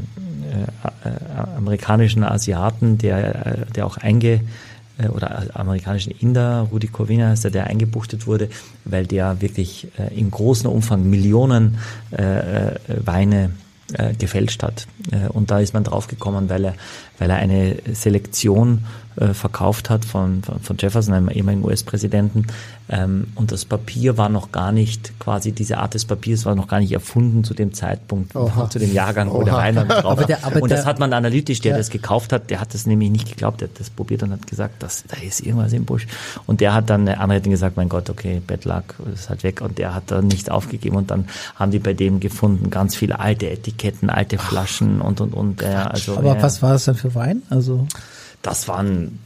äh, 0.52 1.08
äh, 1.08 1.56
amerikanischen 1.56 2.24
Asiaten, 2.24 2.98
der, 2.98 3.46
äh, 3.46 3.66
der 3.74 3.86
auch 3.86 3.96
einge 3.96 4.40
äh, 4.98 5.08
oder 5.08 5.54
amerikanischen 5.54 6.12
Inder, 6.12 6.68
Rudi 6.70 6.88
Corvina 6.88 7.28
heißt 7.28 7.44
er, 7.44 7.50
der 7.50 7.66
eingebuchtet 7.66 8.26
wurde, 8.26 8.48
weil 8.84 9.06
der 9.06 9.40
wirklich 9.40 9.88
äh, 9.98 10.18
in 10.18 10.30
großem 10.30 10.70
Umfang 10.70 11.08
Millionen 11.08 11.78
Weine 12.10 13.52
gefälscht 14.18 14.62
hat. 14.62 14.86
Und 15.30 15.50
da 15.50 15.60
ist 15.60 15.74
man 15.74 15.84
draufgekommen, 15.84 16.48
weil 16.48 16.66
er, 16.66 16.74
weil 17.22 17.30
er 17.30 17.36
eine 17.36 17.76
Selektion 17.92 18.84
äh, 19.14 19.32
verkauft 19.32 19.90
hat 19.90 20.04
von, 20.04 20.42
von, 20.42 20.58
von 20.58 20.76
Jefferson, 20.76 21.14
einem 21.14 21.28
ehemaligen 21.28 21.64
US-Präsidenten. 21.64 22.48
Ähm, 22.94 23.28
und 23.36 23.50
das 23.52 23.64
Papier 23.64 24.18
war 24.18 24.28
noch 24.28 24.52
gar 24.52 24.70
nicht, 24.70 25.18
quasi 25.18 25.52
diese 25.52 25.78
Art 25.78 25.94
des 25.94 26.04
Papiers 26.04 26.44
war 26.44 26.54
noch 26.54 26.68
gar 26.68 26.78
nicht 26.78 26.92
erfunden 26.92 27.42
zu 27.42 27.54
dem 27.54 27.72
Zeitpunkt, 27.72 28.36
Oha. 28.36 28.68
zu 28.68 28.78
dem 28.78 28.92
Jahrgang, 28.92 29.30
wo 29.32 29.42
der 29.42 29.72
dann 29.72 29.88
drauf 29.88 30.04
Aber 30.12 30.24
der- 30.26 30.44
aber 30.44 30.60
und 30.60 30.70
das 30.70 30.84
hat 30.84 30.98
man 30.98 31.10
analytisch, 31.14 31.62
der 31.62 31.72
Ja. 31.72 31.78
das 31.78 31.88
gekauft 31.88 32.34
hat, 32.34 32.50
der 32.50 32.60
hat 32.60 32.74
das 32.74 32.84
nämlich 32.84 33.10
nicht 33.10 33.28
geglaubt, 33.30 33.62
der 33.62 33.68
hat 33.68 33.80
das 33.80 33.88
probiert 33.88 34.22
und 34.24 34.32
hat 34.32 34.46
gesagt, 34.46 34.82
das, 34.82 35.04
da 35.08 35.16
ist 35.26 35.40
irgendwas 35.40 35.72
im 35.72 35.86
Busch. 35.86 36.06
Und 36.46 36.60
der 36.60 36.74
hat 36.74 36.90
dann, 36.90 37.06
der 37.06 37.20
andere 37.20 37.38
hat 37.38 37.44
gesagt, 37.44 37.78
mein 37.78 37.88
Gott, 37.88 38.10
okay, 38.10 38.42
Bad 38.46 38.66
Luck, 38.66 38.94
ist 39.14 39.30
halt 39.30 39.42
weg. 39.42 39.62
Und 39.62 39.78
der 39.78 39.94
hat 39.94 40.10
dann 40.10 40.26
nicht 40.28 40.50
aufgegeben 40.50 40.96
und 40.96 41.10
dann 41.10 41.28
haben 41.54 41.70
die 41.70 41.78
bei 41.78 41.94
dem 41.94 42.20
gefunden, 42.20 42.68
ganz 42.68 42.94
viele 42.94 43.20
alte 43.20 43.48
Etiketten, 43.48 44.10
alte 44.10 44.36
Flaschen 44.36 45.00
und, 45.00 45.22
und, 45.22 45.32
und. 45.32 45.62
Äh, 45.62 45.66
also, 45.66 46.18
Aber 46.18 46.36
ja, 46.36 46.42
was 46.42 46.60
war 46.60 46.74
das 46.74 46.84
denn 46.84 46.94
für 46.94 47.14
Wein? 47.14 47.40
Also 47.48 47.86
das 48.42 48.68
waren 48.68 49.18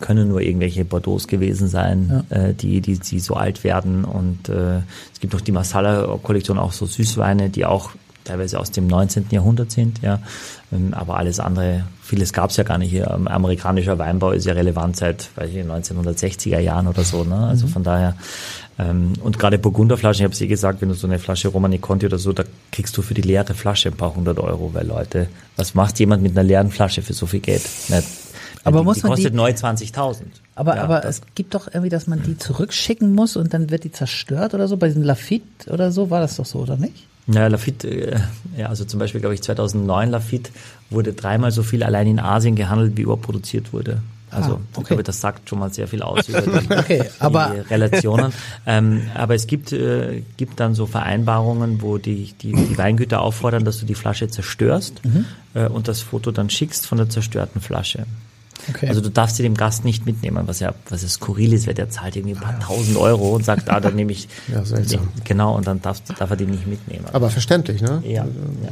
können 0.00 0.28
nur 0.28 0.40
irgendwelche 0.40 0.84
Bordeaux 0.84 1.26
gewesen 1.26 1.68
sein, 1.68 2.24
äh, 2.30 2.54
die, 2.54 2.80
die, 2.80 2.98
die 2.98 3.20
so 3.20 3.34
alt 3.34 3.64
werden. 3.64 4.04
Und 4.04 4.48
äh, 4.48 4.78
es 5.12 5.20
gibt 5.20 5.32
noch 5.32 5.40
die 5.40 5.52
Masala-Kollektion, 5.52 6.58
auch 6.58 6.72
so 6.72 6.86
Süßweine, 6.86 7.50
die 7.50 7.64
auch 7.64 7.90
teilweise 8.24 8.58
aus 8.60 8.70
dem 8.70 8.86
19. 8.86 9.26
Jahrhundert 9.30 9.70
sind, 9.70 10.00
ja. 10.02 10.20
Ähm, 10.72 10.94
Aber 10.94 11.16
alles 11.16 11.40
andere, 11.40 11.84
vieles 12.02 12.32
gab 12.32 12.50
es 12.50 12.56
ja 12.56 12.64
gar 12.64 12.78
nicht 12.78 12.90
hier. 12.90 13.10
Ähm, 13.10 13.28
Amerikanischer 13.28 13.98
Weinbau 13.98 14.30
ist 14.30 14.46
ja 14.46 14.54
relevant 14.54 14.96
seit, 14.96 15.30
weiß 15.36 15.50
ich, 15.50 15.64
1960er 15.64 16.58
Jahren 16.58 16.86
oder 16.86 17.02
so, 17.02 17.24
ne? 17.24 17.36
Also 17.36 17.66
von 17.66 17.82
daher, 17.82 18.16
ähm, 18.78 19.14
und 19.22 19.38
gerade 19.38 19.58
Burgunderflaschen, 19.58 20.20
ich 20.20 20.24
habe 20.24 20.34
es 20.34 20.40
eh 20.40 20.46
gesagt, 20.46 20.80
wenn 20.80 20.88
du 20.88 20.94
so 20.94 21.06
eine 21.06 21.18
Flasche 21.18 21.48
Romani 21.48 21.78
Conti 21.78 22.06
oder 22.06 22.18
so, 22.18 22.32
da 22.32 22.44
kriegst 22.70 22.96
du 22.96 23.02
für 23.02 23.14
die 23.14 23.22
leere 23.22 23.54
Flasche 23.54 23.88
ein 23.88 23.96
paar 23.96 24.14
hundert 24.14 24.38
Euro, 24.38 24.70
weil 24.72 24.86
Leute, 24.86 25.28
was 25.56 25.74
macht 25.74 25.98
jemand 25.98 26.22
mit 26.22 26.32
einer 26.32 26.44
leeren 26.44 26.70
Flasche 26.70 27.02
für 27.02 27.12
so 27.12 27.26
viel 27.26 27.40
Geld? 27.40 27.62
Nicht, 27.88 28.06
Aber 28.64 28.80
die, 28.80 28.84
muss 28.84 28.96
die 28.96 29.02
man 29.02 29.10
kostet 29.12 29.32
die- 29.32 29.36
neu 29.36 29.50
20.000. 29.50 30.22
Aber, 30.54 30.76
Ja, 30.76 30.84
aber 30.84 31.04
es 31.04 31.22
gibt 31.34 31.54
doch 31.54 31.66
irgendwie, 31.66 31.88
dass 31.88 32.06
man 32.06 32.22
die 32.22 32.36
zurückschicken 32.38 33.14
muss 33.14 33.36
und 33.36 33.52
dann 33.54 33.70
wird 33.70 33.84
die 33.84 33.92
zerstört 33.92 34.54
oder 34.54 34.68
so. 34.68 34.76
Bei 34.76 34.86
diesem 34.88 35.02
Lafitte 35.02 35.70
oder 35.70 35.90
so 35.92 36.10
war 36.10 36.20
das 36.20 36.36
doch 36.36 36.46
so, 36.46 36.60
oder 36.60 36.76
nicht? 36.76 37.06
Ja, 37.28 37.46
Lafitte, 37.46 37.88
äh, 37.88 38.20
ja, 38.56 38.66
also 38.68 38.84
zum 38.84 38.98
Beispiel, 38.98 39.20
glaube 39.20 39.34
ich, 39.34 39.42
2009 39.42 40.10
Lafitte 40.10 40.50
wurde 40.90 41.12
dreimal 41.12 41.52
so 41.52 41.62
viel 41.62 41.82
allein 41.84 42.06
in 42.08 42.18
Asien 42.20 42.56
gehandelt, 42.56 42.96
wie 42.96 43.02
überproduziert 43.02 43.72
wurde. 43.72 44.02
Also, 44.30 44.54
Ah, 44.54 44.58
ich 44.72 44.78
okay. 44.78 44.86
glaube, 44.88 45.02
das 45.02 45.20
sagt 45.20 45.48
schon 45.48 45.58
mal 45.58 45.70
sehr 45.72 45.86
viel 45.86 46.00
aus 46.02 46.26
über 46.28 46.40
die, 46.40 46.70
Okay, 46.74 47.04
aber- 47.18 47.52
die 47.54 47.60
Relationen. 47.68 48.32
ähm, 48.66 49.02
aber 49.14 49.34
es 49.34 49.46
gibt, 49.46 49.72
äh, 49.72 50.22
gibt 50.38 50.58
dann 50.58 50.74
so 50.74 50.86
Vereinbarungen, 50.86 51.82
wo 51.82 51.98
die, 51.98 52.32
die, 52.40 52.52
die 52.52 52.78
Weingüter 52.78 53.20
auffordern, 53.20 53.64
dass 53.64 53.78
du 53.78 53.86
die 53.86 53.94
Flasche 53.94 54.28
zerstörst 54.28 55.04
Mhm. 55.04 55.26
äh, 55.54 55.66
und 55.66 55.86
das 55.86 56.00
Foto 56.00 56.30
dann 56.32 56.48
schickst 56.50 56.86
von 56.86 56.96
der 56.98 57.10
zerstörten 57.10 57.60
Flasche. 57.60 58.06
Okay. 58.70 58.88
Also 58.88 59.00
du 59.00 59.10
darfst 59.10 59.36
sie 59.36 59.42
dem 59.42 59.54
Gast 59.56 59.84
nicht 59.84 60.06
mitnehmen, 60.06 60.46
was 60.46 60.60
ja, 60.60 60.74
was 60.88 61.02
ja 61.02 61.08
skurril 61.08 61.52
ist, 61.52 61.66
weil 61.66 61.74
der 61.74 61.90
zahlt 61.90 62.14
irgendwie 62.16 62.34
ein 62.34 62.40
paar 62.40 62.58
tausend 62.60 62.96
Euro 62.96 63.34
und 63.34 63.44
sagt, 63.44 63.68
ah, 63.70 63.80
dann 63.80 63.94
nehme 63.96 64.12
ich, 64.12 64.28
Ja, 64.52 64.64
seltsam. 64.64 65.08
genau, 65.24 65.56
und 65.56 65.66
dann 65.66 65.82
darf, 65.82 66.00
darf 66.18 66.30
er 66.30 66.36
die 66.36 66.46
nicht 66.46 66.66
mitnehmen. 66.66 67.04
Aber 67.12 67.30
verständlich, 67.30 67.82
ne? 67.82 68.02
ja, 68.06 68.24
ja. 68.24 68.70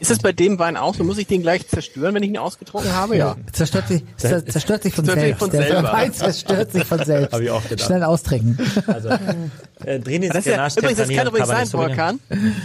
Ist 0.00 0.10
das 0.10 0.18
bei 0.18 0.32
dem 0.32 0.58
Wein 0.58 0.76
auch 0.76 0.96
so? 0.96 1.04
Muss 1.04 1.16
ich 1.18 1.28
den 1.28 1.42
gleich 1.42 1.68
zerstören, 1.68 2.12
wenn 2.16 2.24
ich 2.24 2.30
ihn 2.30 2.36
ausgetrunken 2.36 2.92
habe? 2.92 3.16
Ja. 3.16 3.36
Zerstört 3.52 3.86
sich, 3.86 4.02
zer, 4.16 4.44
zerstört 4.44 4.82
sich 4.82 4.94
von 4.94 5.04
Zerstört 5.04 5.38
sich 5.38 5.50
selbst. 5.52 5.72
von 5.72 5.82
Der. 5.84 5.92
Wein 5.92 6.12
zerstört 6.12 6.72
sich 6.72 6.84
von 6.84 7.04
selbst. 7.04 7.32
Hab 7.32 7.40
ich 7.40 7.50
auch 7.50 7.62
gedacht. 7.62 7.86
Schnell 7.86 8.02
austrinken. 8.02 8.58
Also, 8.88 9.10
äh, 9.84 10.00
drin 10.00 10.24
ist 10.24 10.34
Das, 10.34 10.44
ist 10.44 10.46
ja, 10.56 10.66
übrigens, 10.76 10.98
das 10.98 11.08
kann 11.08 11.26
übrigens 11.28 11.48
sein. 11.48 11.66
Volkan. 11.68 12.18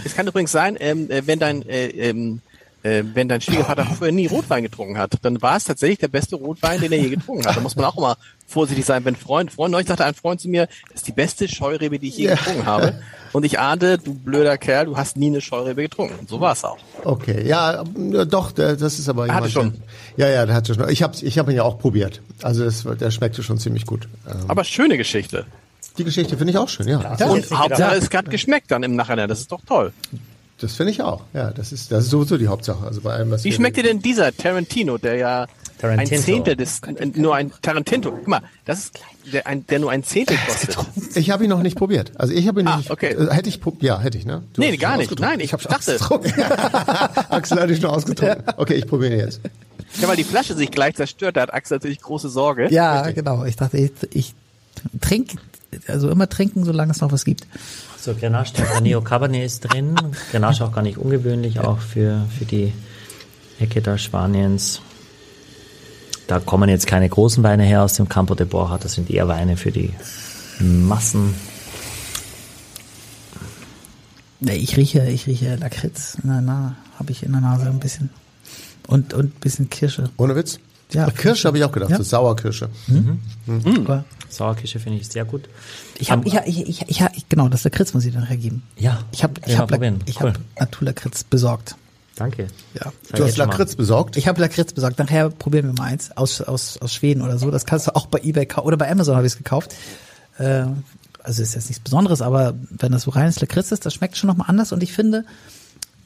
Es 0.04 0.16
kann 0.16 0.26
übrigens 0.26 0.50
sein, 0.50 0.76
ähm, 0.80 1.08
äh, 1.12 1.22
wenn 1.26 1.38
dein 1.38 1.62
äh, 1.68 1.86
ähm, 1.86 2.40
äh, 2.82 3.02
wenn 3.14 3.28
dein 3.28 3.40
Schwiegervater 3.40 3.84
früher 3.98 4.12
nie 4.12 4.26
Rotwein 4.26 4.62
getrunken 4.62 4.98
hat, 4.98 5.12
dann 5.22 5.40
war 5.42 5.56
es 5.56 5.64
tatsächlich 5.64 5.98
der 5.98 6.08
beste 6.08 6.36
Rotwein, 6.36 6.80
den 6.80 6.92
er 6.92 6.98
je 7.00 7.10
getrunken 7.10 7.46
hat. 7.46 7.56
Da 7.56 7.60
muss 7.60 7.76
man 7.76 7.84
auch 7.86 7.96
immer 7.98 8.16
vorsichtig 8.46 8.84
sein. 8.86 9.04
Wenn 9.04 9.16
Freund, 9.16 9.52
Freund, 9.52 9.72
neulich 9.72 9.88
sagte 9.88 10.04
ein 10.04 10.14
Freund 10.14 10.40
zu 10.40 10.48
mir, 10.48 10.66
das 10.88 10.96
ist 11.02 11.08
die 11.08 11.12
beste 11.12 11.48
Scheurebe, 11.48 11.98
die 11.98 12.08
ich 12.08 12.16
je 12.16 12.26
Ja. 12.28 12.34
getrunken 12.36 12.66
habe. 12.66 13.00
Und 13.32 13.44
ich 13.44 13.58
ahnte, 13.58 13.98
du 13.98 14.14
blöder 14.14 14.56
Kerl, 14.56 14.86
du 14.86 14.96
hast 14.96 15.16
nie 15.18 15.26
eine 15.26 15.40
Scheurebe 15.42 15.82
getrunken. 15.82 16.14
Und 16.18 16.28
so 16.30 16.40
war 16.40 16.52
es 16.52 16.64
auch. 16.64 16.78
Okay, 17.04 17.46
ja, 17.46 17.84
doch, 17.84 18.52
das 18.52 18.80
ist 18.98 19.08
aber 19.08 19.26
Er 19.26 19.34
hatte 19.34 19.50
schon. 19.50 19.74
der- 20.16 20.28
Ja, 20.28 20.34
ja, 20.34 20.46
der 20.46 20.54
hatte 20.54 20.74
schon. 20.74 20.88
Ich 20.88 21.02
habe 21.02 21.14
ich 21.20 21.38
hab 21.38 21.48
ihn 21.50 21.56
ja 21.56 21.62
auch 21.64 21.78
probiert. 21.78 22.22
Also 22.42 22.64
das, 22.64 22.84
der 22.98 23.10
schmeckte 23.10 23.42
schon 23.42 23.58
ziemlich 23.58 23.84
gut. 23.84 24.08
Ähm, 24.26 24.36
Aber 24.48 24.64
schöne 24.64 24.96
Geschichte. 24.96 25.44
die 25.98 26.04
Geschichte 26.04 26.38
finde 26.38 26.52
ich 26.52 26.58
auch 26.58 26.68
schön, 26.70 26.88
ja. 26.88 27.16
Ja. 27.18 27.26
Und 27.26 27.50
Hauptsache, 27.50 27.96
es 27.96 28.08
hat 28.14 28.30
geschmeckt 28.30 28.70
dann 28.70 28.82
im 28.82 28.96
Nachhinein. 28.96 29.28
Das 29.28 29.40
ist 29.40 29.52
doch 29.52 29.60
toll. 29.66 29.92
Das 30.60 30.74
finde 30.74 30.90
ich 30.92 31.02
auch. 31.02 31.22
Ja, 31.34 31.50
das 31.52 31.72
ist, 31.72 31.92
das 31.92 32.04
ist 32.04 32.10
sowieso 32.10 32.36
die 32.36 32.48
Hauptsache. 32.48 32.84
Also 32.84 33.00
bei 33.00 33.12
allem, 33.14 33.30
was 33.30 33.44
Wie 33.44 33.52
schmeckt 33.52 33.76
dir 33.76 33.84
denn 33.84 34.00
dieser 34.00 34.36
Tarantino, 34.36 34.98
der 34.98 35.14
ja 35.16 35.46
Tarantino. 35.78 36.16
ein 36.16 36.22
Zehntel 36.24 36.56
des, 36.56 36.80
nur 37.14 37.36
ein 37.36 37.52
Tarantino, 37.62 38.10
guck 38.10 38.26
mal, 38.26 38.40
das 38.64 38.78
ist 38.80 38.98
der, 39.32 39.46
ein, 39.46 39.64
der 39.68 39.78
nur 39.78 39.92
ein 39.92 40.02
Zehntel 40.02 40.36
kostet. 40.48 40.76
Ich 41.16 41.30
habe 41.30 41.44
ihn 41.44 41.50
noch 41.50 41.62
nicht 41.62 41.76
probiert. 41.78 42.10
Also 42.16 42.34
ich 42.34 42.48
habe 42.48 42.60
ihn 42.60 42.66
Ah, 42.66 42.78
nicht. 42.78 42.90
okay. 42.90 43.12
äh, 43.14 43.32
Hätte 43.32 43.48
ich, 43.48 43.60
ja, 43.80 44.00
hätte 44.00 44.18
ich, 44.18 44.26
ne? 44.26 44.42
Du 44.54 44.60
Nee, 44.60 44.76
gar 44.76 44.96
nicht. 44.96 45.16
Nein, 45.20 45.38
ich 45.38 45.52
hab's 45.52 45.62
dachte- 45.64 45.94
ausgetrunken. 45.94 46.32
Axel 47.28 47.60
hatte 47.60 47.72
ich 47.72 47.80
schon 47.80 47.90
ausgetrunken. 47.90 48.42
Okay, 48.56 48.74
ich 48.74 48.86
probiere 48.88 49.12
ihn 49.14 49.20
jetzt. 49.20 49.40
Ja, 50.00 50.08
weil 50.08 50.16
die 50.16 50.24
Flasche 50.24 50.54
sich 50.54 50.70
gleich 50.72 50.96
zerstört, 50.96 51.36
da 51.36 51.42
hat 51.42 51.54
Axel 51.54 51.76
natürlich 51.76 52.00
große 52.00 52.28
Sorge. 52.28 52.68
Ja, 52.70 53.10
genau. 53.12 53.44
Ich 53.44 53.54
dachte, 53.56 53.78
ich, 53.78 53.92
ich 54.12 54.34
trinke, 55.00 55.36
also 55.86 56.10
immer 56.10 56.28
trinken, 56.28 56.64
solange 56.64 56.90
es 56.90 57.00
noch 57.00 57.12
was 57.12 57.24
gibt. 57.24 57.46
So, 58.00 58.14
Grenache, 58.14 58.52
Tempranillo, 58.54 59.00
Cabernet 59.00 59.44
ist 59.44 59.60
drin. 59.60 59.94
Grenache 60.30 60.64
auch 60.64 60.72
gar 60.72 60.82
nicht 60.82 60.98
ungewöhnlich, 60.98 61.58
auch 61.60 61.78
für, 61.78 62.24
für 62.38 62.44
die 62.44 62.72
Ecke 63.58 63.82
da 63.82 63.98
Spaniens. 63.98 64.80
Da 66.28 66.38
kommen 66.38 66.68
jetzt 66.68 66.86
keine 66.86 67.08
großen 67.08 67.42
Weine 67.42 67.64
her 67.64 67.82
aus 67.82 67.94
dem 67.94 68.08
Campo 68.08 68.34
de 68.34 68.46
Borja, 68.46 68.78
das 68.78 68.94
sind 68.94 69.10
eher 69.10 69.26
Weine 69.28 69.56
für 69.56 69.72
die 69.72 69.90
Massen. 70.60 71.34
Nee, 74.40 74.54
ich 74.56 74.76
rieche, 74.76 75.04
ich 75.08 75.26
rieche 75.26 75.56
Lakritz. 75.56 76.18
Na, 76.22 76.40
na, 76.40 76.76
habe 76.98 77.10
ich 77.10 77.24
in 77.24 77.32
der 77.32 77.40
Nase 77.40 77.66
ein 77.66 77.80
bisschen. 77.80 78.10
Und, 78.86 79.12
und 79.12 79.24
ein 79.36 79.40
bisschen 79.40 79.68
Kirsche. 79.70 80.10
Ohne 80.16 80.36
Witz? 80.36 80.60
Ja. 80.92 81.10
Kirsche 81.10 81.48
habe 81.48 81.58
ich 81.58 81.64
auch 81.64 81.72
gedacht, 81.72 81.90
Ja. 81.90 81.96
so 81.96 82.02
Sauerkirsche. 82.04 82.68
Aber 83.84 84.04
Sauerkirsche 84.28 84.78
finde 84.80 84.98
ich 84.98 85.08
sehr 85.08 85.24
gut. 85.24 85.48
ich 85.98 86.10
habe, 86.10 86.28
hab- 86.30 86.46
ich, 86.46 86.60
ich, 86.68 86.82
ich, 86.88 87.00
ich, 87.14 87.28
genau, 87.28 87.48
das 87.48 87.64
Lakritz 87.64 87.94
muss 87.94 88.04
ich 88.04 88.12
dann 88.14 88.26
hergeben. 88.26 88.62
Ja, 88.76 88.98
Ich 89.12 89.22
habe, 89.22 89.34
ich 89.46 89.52
Ja, 89.52 89.58
habe, 89.58 89.98
ich 90.06 90.20
Cool. 90.20 90.30
habe 90.30 90.40
Naturlakritz 90.58 91.24
besorgt. 91.24 91.76
Danke. 92.16 92.48
Ja. 92.74 92.92
Du 93.14 93.24
hast. 93.24 93.36
Lakritz 93.36 93.76
besorgt? 93.76 94.16
Ich 94.16 94.26
habe 94.26 94.40
Lakritz 94.40 94.72
besorgt. 94.72 94.98
Nachher 94.98 95.30
probieren 95.30 95.66
wir 95.66 95.72
mal 95.74 95.84
eins 95.84 96.10
aus, 96.16 96.40
aus, 96.40 96.76
aus 96.78 96.92
Schweden 96.92 97.22
oder 97.22 97.38
so. 97.38 97.50
Das 97.52 97.64
kannst 97.64 97.86
du 97.86 97.94
auch 97.94 98.06
bei 98.06 98.18
eBay 98.20 98.44
kaufen. 98.44 98.66
Oder 98.66 98.76
bei 98.76 98.90
Amazon 98.90 99.14
habe 99.14 99.24
ich 99.26 99.32
es 99.34 99.38
gekauft. 99.38 99.74
Äh, 100.38 100.64
also 101.22 101.42
ist 101.42 101.54
jetzt 101.54 101.68
nichts 101.68 101.82
Besonderes, 101.82 102.20
aber 102.22 102.54
wenn 102.70 102.90
das 102.90 103.02
so 103.02 103.10
reines 103.12 103.40
Lakritz 103.40 103.70
ist, 103.70 103.86
das 103.86 103.94
schmeckt 103.94 104.16
schon 104.16 104.26
nochmal 104.28 104.46
anders. 104.48 104.72
Und 104.72 104.82
ich 104.82 104.92
finde, 104.92 105.24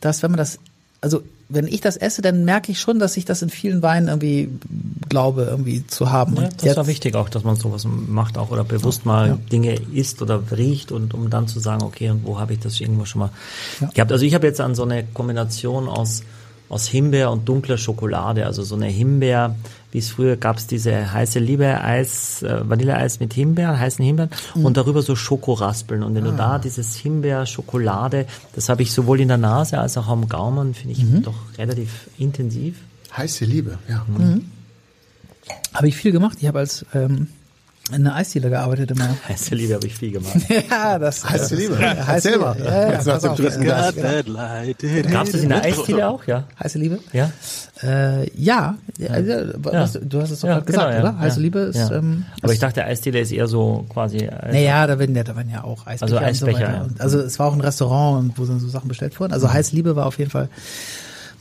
dass 0.01 0.23
wenn 0.23 0.31
man 0.33 0.39
das, 0.39 0.59
also 1.01 1.23
wenn 1.55 1.67
ich 1.67 1.81
das 1.81 1.97
esse, 1.97 2.23
dann 2.23 2.45
merke 2.45 2.73
ich 2.73 2.81
schon, 2.81 2.99
dass 2.99 3.17
ich 3.17 3.25
das 3.25 3.43
in 3.43 3.51
vielen 3.51 3.83
Weinen 3.83 4.09
irgendwie 4.09 4.49
glaube, 5.09 5.43
irgendwie 5.45 5.87
zu 5.87 6.11
haben. 6.11 6.37
Ja, 6.37 6.49
das 6.49 6.65
ist 6.65 6.79
auch 6.79 6.87
wichtig 6.87 7.15
auch, 7.15 7.29
dass 7.29 7.45
man 7.45 7.57
sowas 7.57 7.87
macht 7.87 8.39
auch 8.39 8.51
oder 8.51 8.65
bewusst 8.65 9.07
mal 9.07 9.39
Dinge 9.51 9.75
isst 9.93 10.23
oder 10.23 10.43
riecht 10.51 10.93
und 10.93 11.15
um 11.15 11.31
dann 11.31 11.49
zu 11.49 11.61
sagen, 11.61 11.83
okay, 11.83 12.11
und 12.11 12.25
wo 12.25 12.39
habe 12.39 12.55
ich 12.55 12.61
das 12.61 12.81
irgendwo 12.81 13.05
schon 13.05 13.21
mal 13.21 13.31
gehabt. 13.95 14.13
Also 14.13 14.25
ich 14.25 14.35
habe 14.35 14.47
jetzt 14.47 14.61
an 14.61 14.75
so 14.75 14.83
eine 14.83 15.05
Kombination 15.05 15.89
aus 15.89 16.23
aus 16.73 16.89
Himbeer 16.89 17.31
und 17.31 17.47
dunkler 17.47 17.77
Schokolade, 17.77 18.47
also 18.47 18.63
so 18.63 18.75
eine 18.75 18.87
Himbeer, 18.87 19.57
wie 19.93 19.99
es 19.99 20.11
früher 20.11 20.37
gab 20.37 20.57
es 20.57 20.67
diese 20.67 21.13
heiße 21.13 21.39
Liebe 21.39 21.81
Eis, 21.83 22.43
äh, 22.43 22.69
Vanilleeis 22.69 23.21
mit 23.21 23.35
Himbeeren, 23.35 23.79
heißen 23.79 24.05
Himbeeren 24.05 24.31
und 24.55 24.77
darüber 24.77 25.03
so 25.03 25.15
Schokoraspeln. 25.15 26.03
Und 26.03 26.15
wenn 26.15 26.25
du 26.25 26.33
da 26.33 26.59
dieses 26.59 26.97
Himbeer-Schokolade, 26.97 28.27
das 28.55 28.69
habe 28.69 28.83
ich 28.83 28.93
sowohl 28.93 29.21
in 29.21 29.29
der 29.29 29.37
Nase 29.37 29.79
als 29.79 29.97
auch 29.99 30.09
am 30.09 30.29
Gaumen, 30.29 30.75
finde 30.75 30.95
ich 30.95 31.05
doch 31.23 31.35
relativ 31.59 32.09
intensiv. 32.19 32.77
Heiße 33.17 33.45
Liebe, 33.45 33.79
ja. 33.89 34.07
Habe 35.75 35.89
ich 35.89 35.97
viel 35.97 36.13
gemacht. 36.13 36.39
Ich 36.41 36.49
habe 36.49 36.59
als 36.59 36.87
ähm, 36.95 37.29
in 37.93 38.07
einer 38.07 38.15
Eisdiele 38.17 38.51
gearbeitet 38.51 38.91
immer. 38.91 39.09
Heiße 39.29 39.55
Liebe 39.55 39.75
habe 39.75 39.87
ich 39.87 39.95
viel 39.95 40.13
gemacht. 40.13 40.37
ja, 40.71 40.99
das 40.99 41.29
Heiße 41.29 41.55
Liebe. 41.55 41.79
Ja, 41.81 42.07
heiße 42.07 42.29
Erzähl 42.29 42.33
Liebe. 42.33 42.45
mal. 42.45 42.59
Ja, 42.59 42.65
ja, 42.65 42.93
Jetzt 42.93 43.07
nach 43.07 43.21
dem 43.21 43.35
dritten 43.37 43.61
genau. 43.63 45.13
Gab 45.13 45.27
es 45.27 45.33
das 45.33 45.43
in 45.43 45.49
der 45.49 45.63
Eisdiele 45.65 46.09
auch, 46.09 46.27
ja? 46.27 46.45
Heiße 46.63 46.79
Liebe? 46.79 46.99
Ja. 47.13 47.31
Äh, 47.83 48.31
ja, 48.41 48.77
also, 49.09 49.33
was, 49.57 49.99
du 50.01 50.21
hast 50.21 50.31
es 50.31 50.41
doch 50.41 50.49
gerade 50.49 50.65
gesagt, 50.65 50.91
genau, 50.91 51.01
oder? 51.01 51.19
Heiße 51.19 51.41
Liebe 51.41 51.59
ist. 51.61 51.77
Ja. 51.77 51.93
Ähm, 51.93 52.25
Aber 52.41 52.53
ich 52.53 52.59
dachte, 52.61 52.85
Eisdiele 52.85 53.21
ist 53.21 53.33
eher 53.33 53.49
so 53.49 53.87
quasi. 53.89 54.19
äh, 54.19 54.53
naja, 54.53 54.87
da 54.87 54.99
werden 54.99 55.17
ja, 55.17 55.25
da 55.25 55.35
waren 55.35 55.51
ja 55.51 55.65
auch 55.65 55.87
Eisbecher, 55.87 56.03
Also 56.03 56.17
und 56.17 56.35
so 56.37 56.47
Eisbecher. 56.47 56.85
Und, 56.85 57.01
also 57.01 57.19
es 57.21 57.39
war 57.39 57.49
auch 57.49 57.55
ein 57.55 57.61
Restaurant, 57.61 58.33
wo 58.37 58.45
dann 58.45 58.61
so 58.61 58.69
Sachen 58.69 58.89
bestellt 58.89 59.19
wurden. 59.19 59.33
Also 59.33 59.53
Heiße 59.53 59.75
Liebe 59.75 59.97
war 59.97 60.07
auf 60.07 60.19
jeden 60.19 60.31
Fall, 60.31 60.49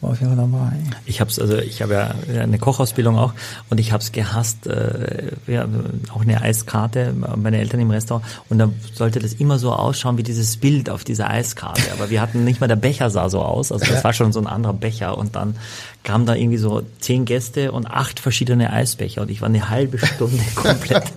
war 0.02 0.12
auf 0.12 0.20
jeden 0.20 0.36
Fall 0.36 0.48
dabei. 0.50 0.74
Ich 1.06 1.22
hab's, 1.22 1.38
also 1.40 1.58
ich 1.58 1.82
habe 1.82 1.94
ja 1.94 2.16
eine 2.42 2.58
Kochausbildung 2.58 3.18
auch 3.18 3.34
und 3.70 3.80
ich 3.80 3.92
habe 3.92 4.02
es 4.02 4.12
gehasst, 4.12 4.66
äh, 4.68 5.32
haben 5.50 6.02
auch 6.14 6.22
eine 6.22 6.42
Eiskarte, 6.42 7.14
meine 7.14 7.60
Eltern 7.60 7.80
im 7.80 7.92
Restaurant. 7.92 8.26
Und 8.50 8.58
da 8.58 8.70
sollte 8.94 9.20
das 9.20 9.34
immer 9.34 9.60
so 9.60 9.72
ausschauen 9.72 10.18
wie 10.18 10.24
dieses 10.24 10.58
Bild 10.58 10.90
auf 10.90 11.04
dieser 11.04 11.30
Eiskarte. 11.30 11.84
Aber 11.94 12.10
wir 12.10 12.20
hatten 12.20 12.44
nicht 12.44 12.60
mal 12.60 12.68
der 12.68 12.76
Becher 12.76 13.10
sah 13.10 13.30
so 13.30 13.42
aus, 13.42 13.72
also 13.72 13.86
das 13.86 14.04
war 14.04 14.14
schon 14.14 14.34
so 14.34 14.40
ein 14.40 14.48
anderer 14.48 14.74
Becher. 14.74 15.18
Und 15.18 15.36
dann 15.36 15.56
kamen 16.04 16.26
da 16.26 16.34
irgendwie 16.34 16.58
so 16.58 16.82
zehn 17.00 17.26
Gäste 17.26 17.72
und 17.72 17.86
acht 17.86 18.20
verschiedene 18.20 18.74
Eisbecher. 18.74 19.22
Und 19.22 19.30
ich 19.30 19.42
war 19.42 19.50
eine 19.50 19.70
halbe 19.70 20.00
Stunde 20.00 20.44
komplett 20.56 21.14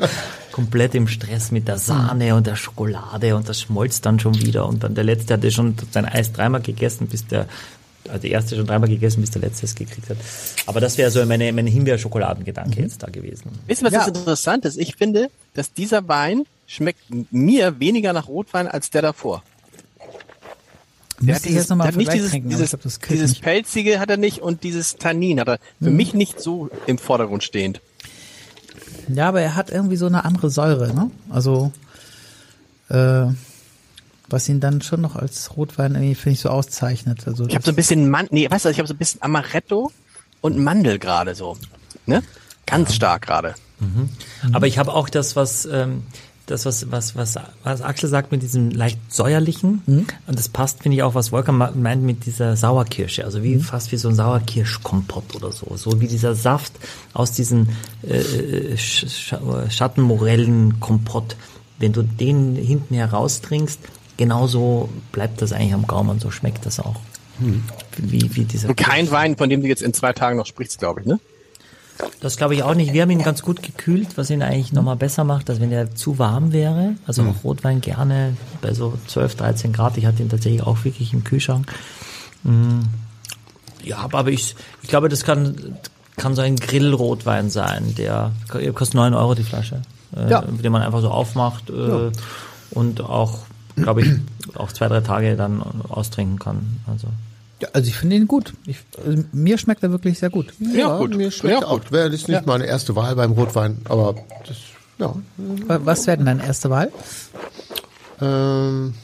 komplett 0.53 0.95
im 0.95 1.09
Stress 1.09 1.51
mit 1.51 1.67
der 1.67 1.79
Sahne 1.79 2.37
und 2.37 2.47
der 2.47 2.55
Schokolade. 2.55 3.35
Und 3.35 3.49
das 3.49 3.61
schmolz 3.61 4.03
dann 4.03 4.21
schon 4.21 4.41
wieder. 4.41 4.69
Und 4.69 4.85
dann 4.85 4.95
der 4.95 5.03
letzte 5.03 5.35
hatte 5.35 5.51
schon 5.51 5.75
sein 5.91 6.05
Eis 6.05 6.33
dreimal 6.33 6.61
gegessen, 6.61 7.09
bis 7.09 7.27
der 7.27 7.49
also 8.09 8.19
der 8.21 8.31
erste 8.31 8.57
schon 8.57 8.67
dreimal 8.67 8.89
gegessen, 8.89 9.21
bis 9.21 9.31
der 9.31 9.43
letzte 9.43 9.67
es 9.67 9.75
gekriegt 9.75 10.09
hat. 10.11 10.17
Aber 10.67 10.81
das 10.81 10.99
wäre 10.99 11.11
so 11.11 11.25
meine, 11.27 11.53
meine 11.53 11.71
Himbeer-Schokoladengedanke 11.71 12.81
jetzt 12.83 13.03
da 13.03 13.09
gewesen. 13.09 13.51
Wisst 13.67 13.83
ihr, 13.83 13.87
was 13.87 13.93
Ja. 13.93 13.99
das 14.01 14.09
interessant 14.09 14.65
ist? 14.65 14.79
Ich 14.79 14.97
finde, 14.97 15.31
dass 15.55 15.73
dieser 15.73 16.07
Wein 16.09 16.45
schmeckt 16.67 17.01
mir 17.33 17.79
weniger 17.81 18.13
nach 18.13 18.29
Rotwein 18.29 18.69
als 18.69 18.91
der 18.91 19.03
davor. 19.03 19.43
Der 21.21 21.35
Müsste 21.35 21.49
ich 21.49 21.55
jetzt 21.55 21.71
nochmal 21.71 21.87
der 21.87 21.93
hat 21.93 21.99
nicht 21.99 22.13
dieses, 22.13 22.31
trinken, 22.33 22.49
dieses, 22.51 22.71
kriegt 22.73 23.11
dieses 23.11 23.31
nicht. 23.31 23.43
pelzige 23.43 24.01
hat 24.01 24.11
er 24.11 24.17
nicht 24.17 24.41
und 24.41 24.65
dieses 24.65 24.97
Tannin 24.97 25.39
hat 25.41 25.49
er 25.49 25.59
für 25.81 25.91
Mhm. 25.91 25.97
mich 25.97 26.13
nicht 26.15 26.41
so 26.41 26.71
im 26.87 26.99
Vordergrund 26.99 27.45
stehend. 27.45 27.81
Ja, 29.09 29.29
aber 29.29 29.41
er 29.41 29.55
hat 29.55 29.71
irgendwie 29.71 29.97
so 29.97 30.07
eine 30.07 30.25
andere 30.25 30.51
Säure, 30.51 30.93
ne? 30.93 31.11
Also, 31.31 31.73
äh, 32.89 33.27
was 34.35 34.49
ihn 34.49 34.61
dann 34.61 34.83
schon 34.83 35.01
noch 35.01 35.17
als 35.17 35.57
Rotwein 35.57 35.95
irgendwie, 35.95 36.15
finde 36.15 36.35
ich, 36.35 36.41
so 36.41 36.51
auszeichnet. 36.51 37.27
Also, 37.27 37.47
Ich 37.47 37.55
habe 37.55 37.65
so 37.65 37.71
ein 37.73 37.77
bisschen 37.77 38.11
Man 38.11 38.27
nee, 38.31 38.51
weißt 38.51 38.67
du, 38.67 38.69
ich 38.69 38.79
habe 38.79 38.89
so 38.89 38.95
ein 38.95 38.99
bisschen 38.99 39.23
Amaretto 39.23 39.91
und 40.41 40.59
Mandel 40.59 40.99
gerade 40.99 41.35
so, 41.35 41.57
ne? 42.05 42.23
Ganz 42.67 42.95
stark 42.95 43.23
gerade. 43.27 43.55
Aber 44.53 44.67
ich 44.67 44.79
habe 44.79 44.93
auch 44.93 45.09
das, 45.09 45.37
was 45.37 45.67
ähm, 45.67 46.03
das, 46.47 46.67
was, 46.67 46.91
was, 46.91 47.17
was, 47.17 47.37
was 47.63 47.81
Axel 47.83 48.09
sagt 48.09 48.31
mit 48.31 48.43
diesem 48.43 48.71
leicht 48.71 48.99
säuerlichen, 49.09 49.83
und 50.27 50.39
das 50.39 50.49
passt, 50.49 50.83
finde 50.83 50.97
ich, 50.97 51.03
auch, 51.03 51.15
was 51.15 51.29
Volker 51.31 51.53
meint 51.53 52.03
mit 52.03 52.27
dieser 52.27 52.57
Sauerkirsche, 52.57 53.25
also 53.25 53.43
wie 53.43 53.59
fast 53.59 53.93
wie 53.93 53.97
so 53.97 54.09
ein 54.09 54.15
Sauerkirschkompott 54.15 55.35
oder 55.35 55.53
so, 55.53 55.77
so 55.77 56.01
wie 56.01 56.07
dieser 56.09 56.35
Saft 56.35 56.73
aus 57.15 57.33
diesem 57.33 57.69
äh, 58.03 58.77
Sch 58.77 59.07
Sch 59.09 59.35
Schattenmorellenkompott, 59.71 61.37
wenn 61.79 61.93
du 61.93 62.03
den 62.03 62.57
hinten 62.57 62.95
heraus 62.95 63.41
trinkst, 63.41 63.81
genauso 64.17 64.89
bleibt 65.13 65.43
das 65.43 65.53
eigentlich 65.53 65.75
am 65.75 65.87
Gaumen, 65.87 66.21
so 66.21 66.31
schmeckt 66.31 66.67
das 66.67 66.81
auch. 66.81 66.97
Wie, 67.97 68.35
wie 68.37 68.45
dieser 68.45 68.69
Und 68.69 68.77
kein 68.77 69.11
Wein, 69.11 69.37
von 69.37 69.49
dem 69.51 69.61
du 69.61 69.67
jetzt 69.67 69.83
in 69.83 69.93
zwei 69.93 70.13
Tagen 70.13 70.37
noch 70.37 70.47
sprichst, 70.47 70.79
glaube 70.79 71.01
ich, 71.01 71.07
ne? 71.07 71.19
Das 72.21 72.37
glaube 72.37 72.55
ich 72.55 72.63
auch 72.65 72.75
nicht. 72.75 72.93
Wir 72.93 73.03
haben 73.03 73.11
ihn 73.11 73.23
ganz 73.23 73.43
gut 73.43 73.63
gekühlt, 73.63 74.17
was 74.17 74.29
ihn 74.31 74.43
eigentlich 74.43 74.73
nochmal 74.73 74.97
besser 74.97 75.23
macht, 75.23 75.49
als 75.49 75.61
wenn 75.61 75.71
er 75.71 75.95
zu 75.95 76.19
warm 76.19 76.53
wäre. 76.53 76.95
Also 77.07 77.23
auch 77.23 77.45
Rotwein 77.45 77.81
gerne 77.81 78.37
bei 78.61 78.75
so 78.75 78.95
12, 79.07 79.37
13 79.37 79.73
Grad. 79.73 79.97
Ich 79.97 80.07
hatte 80.07 80.23
ihn 80.23 80.29
tatsächlich 80.29 80.63
auch 80.63 80.85
wirklich 80.85 81.13
im 81.13 81.23
Kühlschrank. 81.23 81.73
Mm. 82.43 82.81
Ja, 83.85 83.99
aber 83.99 84.29
ich, 84.29 84.57
ich 84.83 84.89
glaube, 84.89 85.09
das 85.09 85.25
kann, 85.25 85.77
kann 86.17 86.35
so 86.35 86.43
ein 86.43 86.57
Grillrotwein 86.57 87.51
sein, 87.51 87.95
der 87.97 88.33
kostet 88.75 88.95
9 88.95 89.15
Euro 89.15 89.35
die 89.35 89.45
Flasche, 89.45 89.83
äh, 90.17 90.31
Ja. 90.31 90.41
den 90.43 90.73
man 90.73 90.83
einfach 90.83 91.01
so 91.03 91.11
aufmacht 91.11 91.69
äh, 91.71 92.11
und 92.71 93.01
auch, 93.03 93.41
glaube 93.77 94.03
ich, 94.03 94.11
auch 94.55 94.73
zwei, 94.73 94.89
drei 94.89 95.01
Tage 95.01 95.37
dann 95.37 95.63
austrinken 95.89 96.39
kann. 96.39 96.81
Also 96.87 97.09
ja, 97.61 97.69
also 97.73 97.89
ich 97.89 97.97
finde 97.97 98.17
ihn 98.17 98.27
gut. 98.27 98.53
Ich, 98.67 98.79
also 99.05 99.23
mir 99.33 99.59
schmeckt 99.59 99.83
er 99.83 99.91
wirklich 99.91 100.19
sehr 100.19 100.31
gut. 100.31 100.53
Ja, 100.59 100.99
gut. 100.99 101.17
mir 101.17 101.31
schmeckt 101.31 101.61
Ja, 101.61 101.67
auch. 101.67 101.81
Wäre 101.91 102.11
das 102.11 102.21
nicht 102.29 102.31
Ja. 102.31 102.43
meine 102.47 102.67
erste 102.67 102.97
Wahl 102.97 103.15
beim 103.17 103.33
Rotwein, 103.33 103.79
aber 103.89 104.15
das, 104.47 104.57
ja. 104.99 105.15
Wa- 105.67 105.81
Was 105.85 106.07
wäre 106.07 106.17
denn 106.17 106.27
deine 106.27 106.45
erste 106.47 106.69
Wahl? 106.71 106.91
Ähm, 108.21 108.95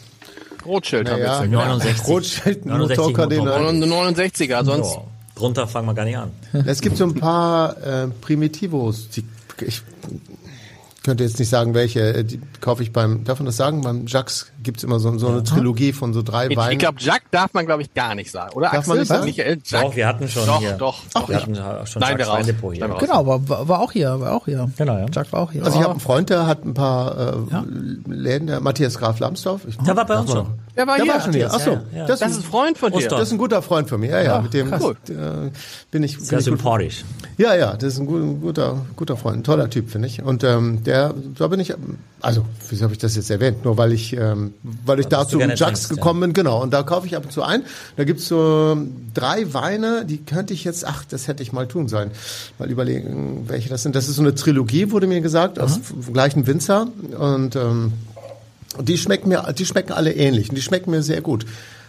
Rothschild 0.64 1.04
naja, 1.06 1.38
haben 1.40 1.50
wir 1.50 1.58
jetzt. 1.58 1.68
69. 1.68 2.08
Rothschild 2.08 2.66
69 2.66 2.98
Motor 2.98 3.12
Kardinal. 3.14 3.64
Und 3.66 3.82
69er, 3.84 4.64
sonst 4.64 4.92
so, 4.94 5.08
drunter 5.34 5.66
fangen 5.66 5.86
wir 5.86 5.94
gar 5.94 6.04
nicht 6.04 6.18
an. 6.18 6.30
Es 6.66 6.80
gibt 6.80 6.96
so 6.96 7.04
ein 7.04 7.14
paar 7.14 7.76
äh, 7.82 8.08
Primitivos. 8.20 9.08
Die, 9.10 9.24
ich 9.60 9.82
könnte 11.02 11.24
jetzt 11.24 11.38
nicht 11.38 11.48
sagen, 11.48 11.74
welche. 11.74 12.00
äh, 12.14 12.24
Die 12.24 12.40
kaufe 12.60 12.82
ich 12.82 12.92
beim, 12.92 13.24
darf 13.24 13.38
man 13.38 13.46
das 13.46 13.56
sagen? 13.56 13.80
Beim 13.82 14.06
Jacques 14.06 14.52
gibt's 14.62 14.82
immer 14.84 14.98
so, 15.00 15.16
so 15.18 15.28
eine 15.28 15.42
Trilogie 15.44 15.92
von 15.92 16.12
so 16.12 16.22
drei 16.22 16.48
Ich, 16.48 16.56
Weinen. 16.56 16.72
ich 16.72 16.78
glaube, 16.78 16.98
Jacques 17.00 17.28
darf 17.30 17.52
man, 17.54 17.64
glaube 17.66 17.82
ich, 17.82 17.94
gar 17.94 18.14
nicht 18.14 18.30
sagen. 18.30 18.52
Oder 18.54 18.70
Darf 18.70 18.86
man 18.86 18.98
Axel? 18.98 18.98
nicht 18.98 19.08
sagen? 19.08 19.24
Michael? 19.24 19.58
Jacques? 19.64 19.88
Doch, 19.90 19.96
wir 19.96 20.06
hatten 20.06 20.28
schon 20.28 20.46
Doch, 20.46 20.58
hier. 20.60 20.72
doch, 20.72 20.98
doch. 21.14 21.28
wir 21.28 21.36
hatten 21.36 21.54
schon 21.54 21.64
Nein, 21.64 21.84
wir 21.84 22.00
Jacques 22.10 22.28
raus. 22.28 22.36
Weindepot 22.38 22.74
hier. 22.74 22.88
Genau, 22.88 23.26
war, 23.26 23.68
war 23.68 23.80
auch 23.80 23.92
hier, 23.92 24.20
war 24.20 24.34
auch 24.34 24.44
hier. 24.44 24.70
Genau, 24.76 24.92
ja. 24.98 25.06
Jacques 25.12 25.32
war 25.32 25.40
auch 25.40 25.52
hier. 25.52 25.64
also 25.64 25.76
ich 25.78 25.82
habe 25.82 25.92
einen 25.92 26.00
Freund, 26.00 26.28
der 26.30 26.46
hat 26.46 26.64
ein 26.64 26.74
paar 26.74 27.16
äh, 27.18 27.36
Ja. 27.50 27.64
Läden, 28.06 28.46
der 28.48 28.60
Matthias 28.60 28.98
Graf 28.98 29.18
Lambsdorff. 29.20 29.62
Ich, 29.66 29.76
Der 29.78 29.96
war 29.96 30.04
bei 30.04 30.18
uns 30.18 30.28
man 30.28 30.36
schon. 30.36 30.46
noch? 30.48 30.54
Der 30.76 30.86
war 30.86 30.96
Der 30.96 31.04
hier. 31.04 31.14
war 31.14 31.20
schon 31.20 31.32
hier. 31.32 31.52
Achso, 31.52 31.70
ja, 31.72 31.82
ja. 31.94 32.06
das, 32.06 32.20
Das 32.20 32.30
ist 32.32 32.36
ein 32.38 32.42
Freund 32.44 32.78
von 32.78 32.92
dir. 32.92 33.08
Das 33.08 33.22
ist 33.22 33.32
ein 33.32 33.38
guter 33.38 33.60
Freund 33.62 33.88
von 33.88 34.00
mir. 34.00 34.10
Ja, 34.10 34.22
ja, 34.22 34.40
mit 34.40 34.54
dem 34.54 34.72
äh, 34.72 35.50
bin 35.90 36.02
ich. 36.02 36.18
Sehr 36.18 36.40
sympathisch. 36.40 37.04
Ja, 37.38 37.54
ja, 37.54 37.72
das 37.74 37.94
ist 37.94 37.98
ein 38.00 38.06
gu- 38.06 38.18
ein 38.18 38.40
guter, 38.40 38.76
guter 38.96 39.16
Freund, 39.16 39.38
ein 39.38 39.44
toller 39.44 39.68
Typ, 39.70 39.90
finde 39.90 40.08
ich. 40.08 40.22
Und 40.22 40.44
ähm, 40.44 40.82
der, 40.90 41.14
da 41.38 41.46
bin 41.46 41.60
ich, 41.60 41.72
also, 42.20 42.44
wieso 42.68 42.82
habe 42.82 42.92
ich 42.92 42.98
das 42.98 43.14
jetzt 43.14 43.30
erwähnt? 43.30 43.64
Nur 43.64 43.76
weil 43.76 43.92
ich, 43.92 44.12
ähm, 44.16 44.54
weil 44.84 44.98
ich 44.98 45.06
da 45.06 45.26
zu 45.26 45.38
trinkst, 45.38 45.88
gekommen 45.88 46.20
bin, 46.20 46.32
genau. 46.32 46.60
Und 46.60 46.72
da 46.72 46.82
kaufe 46.82 47.06
ich 47.06 47.16
ab 47.16 47.24
und 47.24 47.32
zu 47.32 47.42
ein. 47.42 47.62
Da 47.96 48.02
gibt's 48.02 48.26
so 48.26 48.76
drei 49.14 49.54
Weine, 49.54 50.04
die 50.04 50.18
könnte 50.18 50.52
ich 50.52 50.64
jetzt, 50.64 50.84
ach, 50.84 51.04
das 51.04 51.28
hätte 51.28 51.44
ich 51.44 51.52
mal 51.52 51.68
tun 51.68 51.86
sollen. 51.86 52.10
Mal 52.58 52.70
überlegen, 52.70 53.44
welche 53.46 53.68
das 53.68 53.84
sind. 53.84 53.94
Das 53.94 54.08
ist 54.08 54.16
so 54.16 54.22
eine 54.22 54.34
Trilogie, 54.34 54.90
wurde 54.90 55.06
mir 55.06 55.20
gesagt, 55.20 55.60
aus 55.60 55.78
vom 55.82 56.12
gleichen 56.12 56.48
Winzer. 56.48 56.88
Und 57.16 57.54
ähm, 57.54 57.92
die 58.80 58.98
schmecken 58.98 59.28
mir, 59.28 59.54
die 59.56 59.66
schmecken 59.66 59.92
alle 59.92 60.12
ähnlich. 60.12 60.50
Und 60.50 60.56
die 60.56 60.62
schmecken 60.62 60.90
mir 60.90 61.04
sehr 61.04 61.20
gut. 61.20 61.46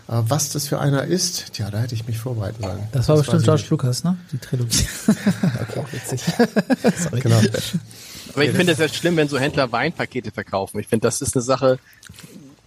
Aber 0.07 0.29
was 0.29 0.49
das 0.49 0.67
für 0.67 0.79
einer 0.79 1.05
ist, 1.05 1.53
tja, 1.53 1.71
da 1.71 1.79
hätte 1.79 1.95
ich 1.95 2.05
mich 2.05 2.19
vorbereiten 2.19 2.61
sollen. 2.61 2.83
Das 2.91 3.07
war 3.07 3.15
weiß 3.15 3.25
bestimmt 3.25 3.45
George. 3.45 3.63
Lucas, 3.69 4.03
ne? 4.03 4.17
Die 4.31 4.37
Trilogie. 4.37 4.85
okay, 5.07 5.83
witzig. 5.91 6.21
Sorry. 6.99 7.21
Genau. 7.21 7.39
Aber 8.33 8.43
ich 8.45 8.51
finde 8.51 8.73
es 8.73 8.79
ja 8.79 8.87
schlimm, 8.87 9.17
wenn 9.17 9.27
so 9.27 9.37
Händler 9.39 9.71
Weinpakete 9.71 10.31
verkaufen. 10.31 10.79
Ich 10.79 10.87
finde, 10.87 11.07
das 11.07 11.21
ist 11.21 11.35
eine 11.35 11.41
Sache, 11.41 11.79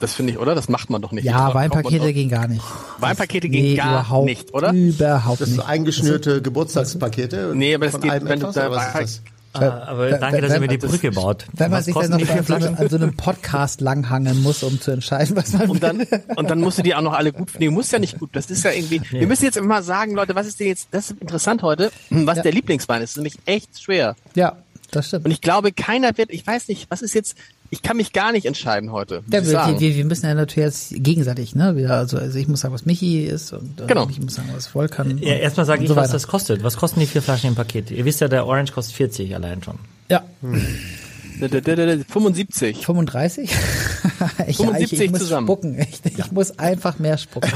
das 0.00 0.14
finde 0.14 0.32
ich, 0.32 0.38
oder? 0.38 0.54
Das 0.54 0.68
macht 0.68 0.90
man 0.90 1.00
doch 1.02 1.12
nicht. 1.12 1.24
Ja, 1.24 1.54
Weinpakete 1.54 2.12
gehen 2.12 2.28
gar 2.28 2.48
nicht. 2.48 2.62
Weinpakete 2.98 3.48
gehen 3.48 3.76
gar 3.76 4.00
überhaupt 4.00 4.24
nicht, 4.26 4.52
oder? 4.54 4.72
Überhaupt 4.72 5.40
Das 5.40 5.48
sind 5.48 5.58
nicht. 5.58 5.68
eingeschnürte 5.68 6.42
Geburtstagspakete. 6.42 7.52
Nee, 7.54 7.74
aber 7.74 7.86
das 7.86 8.00
geht, 8.00 8.10
wenn 8.12 8.40
du 8.40 8.46
etwas, 8.48 8.54
da 8.54 8.66
oder 8.68 8.76
was 8.76 8.92
das? 8.92 9.22
Ah, 9.56 9.84
aber 9.86 10.10
wenn- 10.10 10.20
danke, 10.20 10.40
dass 10.40 10.50
ihr 10.50 10.54
wenn- 10.54 10.60
mir 10.62 10.68
die 10.68 10.78
das- 10.78 10.90
Brücke 10.90 11.12
baut. 11.12 11.44
Wenn 11.52 11.70
man 11.70 11.78
Was 11.78 11.84
sich 11.84 11.94
dann 11.94 12.10
noch 12.10 12.18
an 12.18 12.26
so, 12.38 12.42
Flaschen? 12.42 12.74
an 12.76 12.88
so 12.88 12.96
einem 12.96 13.14
Podcast 13.16 13.80
langhangen 13.80 14.42
muss, 14.42 14.64
um 14.64 14.80
zu 14.80 14.90
entscheiden, 14.90 15.36
was 15.36 15.52
man 15.52 15.70
Und 15.70 15.80
dann, 15.80 16.04
und 16.34 16.50
dann 16.50 16.60
musst 16.60 16.78
du 16.78 16.82
die 16.82 16.92
auch 16.92 17.02
noch 17.02 17.12
alle 17.12 17.32
gut, 17.32 17.50
nee, 17.60 17.70
muss 17.70 17.92
ja 17.92 18.00
nicht 18.00 18.18
gut. 18.18 18.30
Das 18.32 18.46
ist 18.50 18.64
ja 18.64 18.72
irgendwie, 18.72 19.00
wir 19.12 19.28
müssen 19.28 19.44
jetzt 19.44 19.56
immer 19.56 19.84
sagen, 19.84 20.16
Leute, 20.16 20.34
was 20.34 20.48
ist 20.48 20.58
denn 20.58 20.66
jetzt, 20.66 20.88
das 20.90 21.12
ist 21.12 21.20
interessant 21.22 21.62
heute, 21.62 21.92
was 22.10 22.38
Ja. 22.38 22.42
der 22.42 22.50
Lieblingswein 22.52 23.00
ist. 23.00 23.10
Das 23.10 23.10
ist 23.12 23.16
nämlich 23.18 23.38
echt 23.46 23.80
schwer. 23.80 24.16
Ja, 24.34 24.56
das 24.94 25.06
stimmt. 25.08 25.24
Und 25.26 25.30
ich 25.30 25.40
glaube, 25.40 25.72
keiner 25.72 26.16
wird, 26.16 26.30
ich 26.30 26.46
weiß 26.46 26.68
nicht, 26.68 26.90
was 26.90 27.02
ist 27.02 27.14
jetzt, 27.14 27.36
ich 27.70 27.82
kann 27.82 27.96
mich 27.96 28.12
gar 28.12 28.32
nicht 28.32 28.46
entscheiden 28.46 28.92
heute. 28.92 29.22
Ja, 29.26 29.32
wir, 29.32 29.44
sagen. 29.44 29.80
wir, 29.80 29.94
wir 29.94 30.04
müssen 30.04 30.26
ja 30.26 30.34
natürlich 30.34 30.64
jetzt 30.66 30.94
gegenseitig, 31.04 31.54
ne? 31.54 31.76
Wir, 31.76 31.90
also, 31.90 32.18
also 32.18 32.38
ich 32.38 32.48
muss 32.48 32.60
sagen, 32.60 32.74
was 32.74 32.86
Michi 32.86 33.24
ist 33.24 33.52
und 33.52 33.80
äh, 33.80 33.86
Genau. 33.86 34.08
ich 34.08 34.20
muss 34.20 34.34
sagen, 34.34 34.48
was 34.54 34.66
Volkan. 34.68 35.18
Ja, 35.18 35.34
erstmal 35.34 35.66
sage 35.66 35.82
ich, 35.82 35.88
so 35.88 35.96
was 35.96 36.04
weiter. 36.04 36.12
das 36.14 36.26
kostet. 36.28 36.62
Was 36.62 36.76
kosten 36.76 37.00
die 37.00 37.06
vier 37.06 37.22
Flaschen 37.22 37.48
im 37.48 37.54
Paket? 37.54 37.90
Ihr 37.90 38.04
wisst 38.04 38.20
ja, 38.20 38.28
der 38.28 38.46
Orange 38.46 38.72
kostet 38.72 38.94
40 38.96 39.34
allein 39.34 39.62
schon. 39.62 39.78
Ja. 40.10 40.22
75. 41.39 42.85
35? 42.85 43.51
ich, 44.47 44.56
75 44.56 44.93
ich, 44.93 45.01
ich 45.01 45.11
muss 45.11 45.20
zusammen. 45.20 45.47
spucken. 45.47 45.78
Ich, 46.05 46.19
ich 46.19 46.32
muss 46.32 46.59
einfach 46.59 46.98
mehr 46.98 47.19
spucken. 47.19 47.51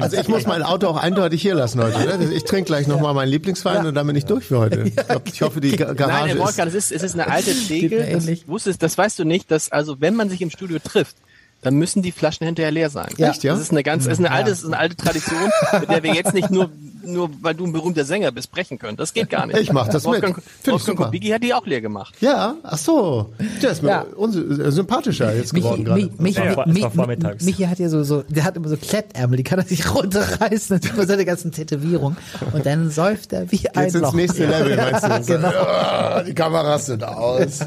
Also 0.00 0.16
ich 0.20 0.28
muss 0.28 0.46
mein 0.46 0.62
Auto 0.62 0.86
auch 0.88 0.96
eindeutig 0.96 1.42
hier 1.42 1.54
lassen 1.54 1.82
heute. 1.82 1.98
Ne? 1.98 2.32
Ich 2.34 2.44
trinke 2.44 2.66
gleich 2.66 2.86
nochmal 2.86 3.14
meinen 3.14 3.28
Lieblingswein 3.30 3.86
und 3.86 3.94
dann 3.94 4.06
bin 4.06 4.16
ich 4.16 4.24
durch 4.24 4.44
für 4.46 4.58
heute. 4.58 4.84
Ich, 4.94 4.96
glaub, 4.96 5.28
ich 5.28 5.42
hoffe, 5.42 5.60
die 5.60 5.76
Ga- 5.76 5.86
Nein, 5.86 5.96
Garage 5.96 6.26
Herr 6.26 6.34
ist... 6.36 6.42
Wolfgang, 6.42 6.68
es 6.68 6.74
ist, 6.74 6.92
es 6.92 7.02
ist 7.02 7.14
eine 7.14 7.28
alte 7.30 7.50
Regel. 7.68 7.98
Das, 7.98 8.24
ähnlich. 8.24 8.46
wusstest, 8.48 8.82
das 8.82 8.96
weißt 8.96 9.18
du 9.18 9.24
nicht, 9.24 9.50
dass 9.50 9.72
also 9.72 10.00
wenn 10.00 10.14
man 10.14 10.28
sich 10.30 10.42
im 10.42 10.50
Studio 10.50 10.78
trifft, 10.78 11.16
dann 11.64 11.74
müssen 11.74 12.02
die 12.02 12.12
Flaschen 12.12 12.46
hinterher 12.46 12.70
leer 12.70 12.90
sein. 12.90 13.08
Ja. 13.16 13.30
Echt, 13.30 13.42
ja? 13.42 13.52
Das 13.52 13.60
ist 13.62 13.70
eine 13.72 13.82
ganz, 13.82 14.06
ist 14.06 14.18
eine 14.18 14.30
alte, 14.30 14.50
ist 14.50 14.64
eine 14.64 14.78
alte 14.78 14.96
Tradition, 14.96 15.50
mit 15.80 15.90
der 15.90 16.02
wir 16.02 16.14
jetzt 16.14 16.32
nicht 16.34 16.50
nur, 16.50 16.70
nur 17.04 17.30
weil 17.42 17.54
du 17.54 17.64
ein 17.66 17.72
berühmter 17.72 18.04
Sänger 18.04 18.32
bist, 18.32 18.50
brechen 18.50 18.78
können. 18.78 18.96
Das 18.96 19.12
geht 19.12 19.28
gar 19.28 19.46
nicht. 19.46 19.58
Ich 19.58 19.72
mach 19.72 19.88
das 19.88 20.04
mit. 20.04 20.12
Wolfgang, 20.14 20.36
Find 20.36 20.46
ich 20.66 20.72
Wolfgang. 20.72 20.98
Kubicki 20.98 21.28
hat 21.28 21.42
die 21.42 21.52
auch 21.52 21.66
leer 21.66 21.80
gemacht. 21.82 22.14
Ja, 22.20 22.54
ach 22.62 22.78
so. 22.78 23.34
Der 23.62 23.70
ist 23.72 23.82
mir 23.82 24.06
äh, 24.06 24.70
sympathischer 24.70 25.34
jetzt 25.34 25.52
Michi, 25.52 25.64
geworden 25.64 25.84
gerade. 25.84 26.00
Mi- 26.02 26.10
Michi, 26.18 26.40
Das 26.42 26.56
war- 26.56 26.66
Mi- 26.66 26.74
das 26.74 26.82
war 26.84 26.90
vormittags. 26.92 27.44
Michi 27.44 27.64
hat 27.64 27.78
ja 27.78 27.88
so, 27.88 28.04
so, 28.04 28.22
der 28.22 28.44
hat 28.44 28.56
immer 28.56 28.68
so 28.68 28.76
Klettärmel, 28.76 29.36
die 29.36 29.42
kann 29.42 29.58
er 29.58 29.66
sich 29.66 29.92
runterreißen, 29.94 30.80
sieht 30.80 30.96
man 30.96 31.06
seine 31.06 31.24
ganzen 31.24 31.52
Tätowierungen 31.52 32.16
und 32.52 32.64
dann 32.64 32.90
säuft 32.90 33.32
er 33.34 33.50
wie 33.52 33.68
ein 33.70 33.84
Jetzt 33.84 33.94
ins 33.96 34.02
Loch. 34.02 34.14
nächste 34.14 34.46
Level, 34.46 34.76
meinst 35.02 35.28
du? 35.28 35.34
Genau. 35.34 35.48
Ah, 35.48 36.22
die 36.22 36.34
Kameras 36.34 36.86
sind 36.86 37.04
aus. 37.04 37.60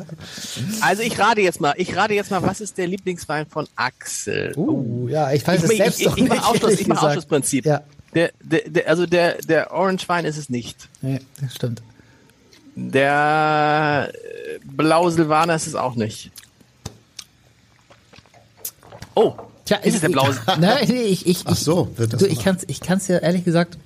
Also 0.82 1.04
ich 1.04 1.20
rate 1.20 1.42
jetzt 1.42 1.62
mal, 1.62 1.74
ich 1.78 1.96
rate 1.96 2.14
jetzt 2.14 2.32
mal, 2.32 2.42
was 2.44 2.60
ist 2.62 2.78
der 2.78 2.88
Lieblingswein 2.88 3.46
von 3.46 3.68
Axel? 3.88 4.54
Uh, 4.58 5.08
ja, 5.08 5.32
ich 5.32 5.46
weiß 5.48 5.60
ich, 5.60 5.64
es 5.66 5.72
ich, 5.72 5.78
selbst 5.78 6.00
ich, 6.00 6.06
doch 6.08 6.18
ich, 6.18 6.24
nicht. 6.24 6.36
mach 6.36 6.50
Ausschluss, 6.50 6.74
ich 6.74 6.88
mach 6.88 6.96
gesagt. 6.96 7.08
Ausschlussprinzip. 7.10 7.66
Ja, 7.66 7.82
Der, 8.14 8.32
der, 8.42 8.62
der, 8.70 8.90
also 8.90 9.06
der, 9.06 9.36
der 9.42 9.72
Orange 9.72 10.08
Wein 10.10 10.26
ist 10.26 10.38
es 10.38 10.50
nicht. 10.50 10.90
nee, 11.02 11.20
das 11.42 11.56
stimmt. 11.56 11.82
Der 12.76 14.12
äh, 14.14 14.60
Blau 14.64 15.10
Silvaner 15.10 15.56
ist 15.56 15.66
es 15.68 15.76
auch 15.76 15.96
nicht. 15.96 16.32
Oh, 19.16 19.34
Tja, 19.66 19.78
ist 19.78 19.96
es 19.96 20.02
der 20.02 20.10
Blaue? 20.10 20.36
Nein, 20.60 20.86
nee, 20.88 21.02
ich, 21.04 21.26
ich, 21.28 21.42
Ach 21.46 21.56
so, 21.56 21.90
wird 21.98 22.14
das 22.14 22.20
du, 22.20 22.26
ich 22.28 22.34
gemacht. 22.34 22.46
kann's, 22.46 22.64
ich 22.68 22.80
kann's 22.80 23.08
ja 23.08 23.18
ehrlich 23.18 23.44
gesagt, 23.44 23.78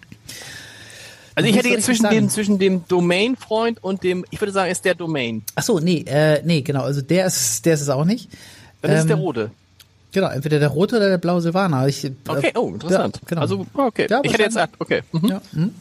Also 1.36 1.50
ich 1.50 1.56
hätte 1.56 1.70
jetzt 1.70 1.80
ich 1.80 1.86
zwischen 1.86 2.04
das 2.04 2.12
dem, 2.14 2.30
zwischen 2.30 2.60
dem 2.60 2.86
Domain-Freund 2.88 3.82
und 3.84 4.04
dem, 4.04 4.26
ich 4.30 4.40
würde 4.42 4.52
sagen, 4.52 4.72
ist 4.72 4.84
der 4.86 4.94
Domain. 4.96 5.44
ach 5.56 5.64
so, 5.64 5.80
nee, 5.80 6.04
äh, 6.06 6.42
nee, 6.44 6.62
genau, 6.62 6.84
also 6.84 7.02
der 7.02 7.26
ist, 7.28 7.66
der 7.66 7.74
ist 7.76 7.82
es 7.82 7.90
auch 7.90 8.04
nicht. 8.06 8.30
Dann 8.82 8.92
ist 8.92 8.98
es 8.98 9.02
Ähm, 9.04 9.08
der 9.08 9.18
Rote. 9.18 9.52
Genau, 10.14 10.28
entweder 10.28 10.60
der 10.60 10.70
rote 10.70 10.98
oder 10.98 11.10
der 11.10 11.18
blaue 11.18 11.42
Silvaner. 11.42 11.88
Ich, 11.88 12.04
äh, 12.04 12.12
Okay, 12.28 12.52
oh, 12.56 12.70
interessant. 12.74 13.18
Ja, 13.18 13.22
genau. 13.28 13.42
Also, 13.42 13.66
okay. 13.74 14.08
Ja, 14.10 14.20
ich 14.24 14.32
hätte 14.34 14.44
jetzt 14.44 14.54
gesagt, 14.56 14.76
okay. 14.80 15.02
Mhm. 15.12 15.28
Ja, 15.28 15.42
hm, 15.54 15.74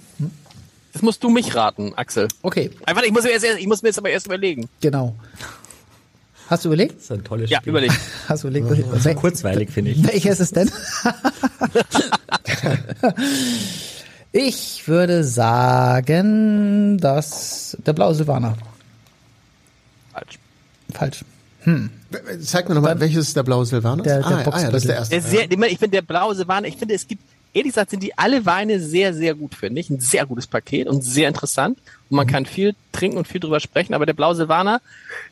Jetzt 0.93 1.03
musst 1.03 1.23
du 1.23 1.31
mich 1.31 1.55
raten, 1.55 1.93
Axel. 1.95 2.27
okay, 2.43 2.71
Ah, 2.85 2.95
warte, 2.95 3.07
ich 3.07 3.13
muss, 3.13 3.23
mir 3.23 3.31
erst, 3.31 3.45
ich 3.45 3.67
muss 3.67 3.83
mir 3.83 3.91
jetzt 3.91 3.99
aber 3.99 4.11
erst 4.11 4.27
überlegen. 4.27 4.69
genau. 4.81 5.15
Hast 6.49 6.65
du 6.65 6.69
überlegt? 6.71 6.97
Das 6.97 7.05
ist 7.05 7.13
ein 7.13 7.23
tolles 7.23 7.49
Ja, 7.49 7.59
Spiel. 7.59 7.71
überleg. 7.71 7.93
Hast 8.29 8.43
du 8.43 8.49
überlegt? 8.49 8.69
Das 8.91 8.99
ist 8.99 9.05
Wel 9.05 9.15
kurzweilig, 9.15 9.71
finde 9.71 9.93
ich. 9.93 10.05
welcher 10.09 10.33
ist 10.33 10.41
es 10.41 10.51
denn? 10.51 10.69
ich 14.33 14.83
würde 14.89 15.23
sagen, 15.25 16.99
dass 16.99 17.77
der 17.87 17.93
blaue 17.93 18.15
Silvaner. 18.17 18.57
Falsch. 20.13 20.39
Falsch. 20.93 21.25
Zeig 22.43 22.69
mir 22.69 22.75
nochmal, 22.75 22.99
welches 23.01 23.29
ist 23.29 23.37
der 23.37 23.43
blaue 23.43 23.65
Silvaner? 23.67 24.03
Der- 24.03 24.19
der 24.19 24.27
ah, 24.27 24.51
ah, 24.51 24.61
ja, 24.63 24.71
das 24.71 24.83
ist 24.83 24.89
der 24.89 24.97
erste. 24.97 25.15
Der 25.15 25.23
sehr, 25.23 25.51
ich 25.51 25.57
meine, 25.59 25.73
ich 25.73 25.79
finde, 25.79 25.97
der 25.99 26.03
blaue 26.03 26.35
Silvaner, 26.35 26.67
ich 26.67 26.77
finde, 26.77 26.95
es 26.95 27.07
gibt, 27.07 27.23
ehrlich 27.53 27.73
gesagt, 27.73 27.91
sind 27.91 28.03
die 28.03 28.17
alle 28.19 28.45
Weine 28.47 28.81
sehr, 28.81 29.15
sehr 29.15 29.35
gut, 29.35 29.55
finde 29.55 29.81
ich. 29.81 29.91
Ein 29.91 30.01
sehr 30.01 30.27
gutes 30.27 30.47
Paket 30.47 30.89
und 30.89 31.03
sehr 31.05 31.29
interessant. 31.29 31.79
Und 31.79 32.11
Mhm. 32.11 32.17
man 32.17 32.27
kann 32.27 32.47
viel 32.47 32.75
trinken 32.93 33.17
und 33.19 33.29
viel 33.29 33.41
drüber 33.41 33.61
sprechen, 33.61 33.95
aber 33.95 34.07
der 34.07 34.15
blaue 34.15 34.35
Silvaner 34.35 34.81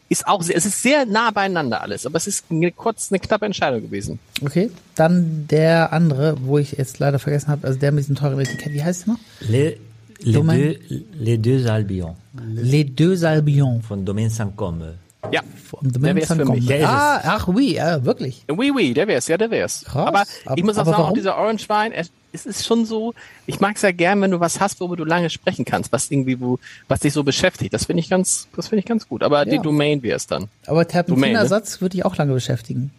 ist 0.09 0.27
auch 0.27 0.43
sehr, 0.43 0.57
es 0.57 0.65
ist 0.67 0.81
sehr 0.83 1.05
nah 1.07 1.31
beieinander 1.33 1.83
alles, 1.83 2.07
aber 2.07 2.17
es 2.17 2.27
ist 2.27 2.45
eine, 2.51 2.71
kurz 2.73 3.11
eine 3.11 3.19
knappe 3.19 3.45
Entscheidung 3.47 3.83
gewesen. 3.83 4.19
Okay, 4.43 4.71
dann 4.95 5.47
der 5.51 5.93
andere, 5.93 6.37
wo 6.43 6.59
ich 6.59 6.73
jetzt 6.73 6.99
leider 6.99 7.19
vergessen 7.19 7.49
habe, 7.49 7.67
also 7.67 7.79
der 7.79 7.93
mit 7.93 8.05
diesem 8.05 8.17
teuren 8.17 8.39
Etikett, 8.41 8.73
wie 8.73 8.83
heißt 8.83 9.07
der 9.07 9.15
noch? 9.15 9.21
Les, 9.41 9.77
les, 10.21 10.33
Domaine. 10.33 10.75
deux, 10.89 11.05
les 11.19 11.39
deux 11.39 11.67
Albions 11.67 12.15
Les 12.55 12.85
deux 12.85 13.25
Albions. 13.25 13.83
von 13.87 14.05
Domaine 14.05 14.31
Saint-Comme. 14.31 14.95
Ja. 15.33 15.41
Vom 15.69 15.91
Der 15.93 16.15
wär's 16.15 16.29
für 16.33 16.45
mich. 16.45 16.67
Der 16.67 16.89
Ah, 16.89 17.21
ach 17.25 17.49
oui, 17.49 17.75
ja, 17.75 18.05
wirklich. 18.05 18.45
Oui, 18.51 18.71
oui, 18.75 18.95
der 18.95 19.09
wär's, 19.09 19.27
ja, 19.29 19.37
der 19.37 19.51
wär's. 19.51 19.85
Krass. 19.85 20.07
Aber 20.07 20.25
Aber- 20.47 20.57
ich 20.59 20.65
muss 20.65 20.79
auch 20.79 20.85
sagen, 20.87 20.97
auch 21.03 21.13
dieser 21.13 21.37
Orange 21.37 21.69
Wein, 21.69 21.93
es 22.33 22.47
ist 22.47 22.65
schon 22.67 22.85
so, 22.87 23.15
ich 23.47 23.59
mag's 23.59 23.83
ja 23.83 23.91
gern, 23.91 24.21
wenn 24.23 24.31
du 24.31 24.39
was 24.41 24.61
hast, 24.61 24.81
worüber 24.81 24.97
du 24.97 25.05
lange 25.05 25.29
sprechen 25.29 25.65
kannst, 25.65 25.93
was 25.93 26.11
irgendwie, 26.11 26.41
wo, 26.41 26.59
was 26.87 27.01
dich 27.01 27.13
so 27.13 27.25
beschäftigt. 27.25 27.75
Das 27.75 27.87
finde 27.87 28.01
ich 28.01 28.09
ganz, 28.09 28.47
das 28.55 28.69
finde 28.69 28.81
ich 28.81 28.87
ganz 28.87 29.09
gut. 29.09 29.23
Aber 29.23 29.45
die 29.45 29.57
Ja. 29.57 29.63
Domain 29.63 30.03
wär's 30.03 30.27
dann. 30.29 30.49
Aber 30.67 30.87
Terpentinersatz 30.87 31.81
würde 31.81 31.97
ich 31.97 32.05
auch 32.05 32.17
lange 32.17 32.33
beschäftigen. 32.35 32.93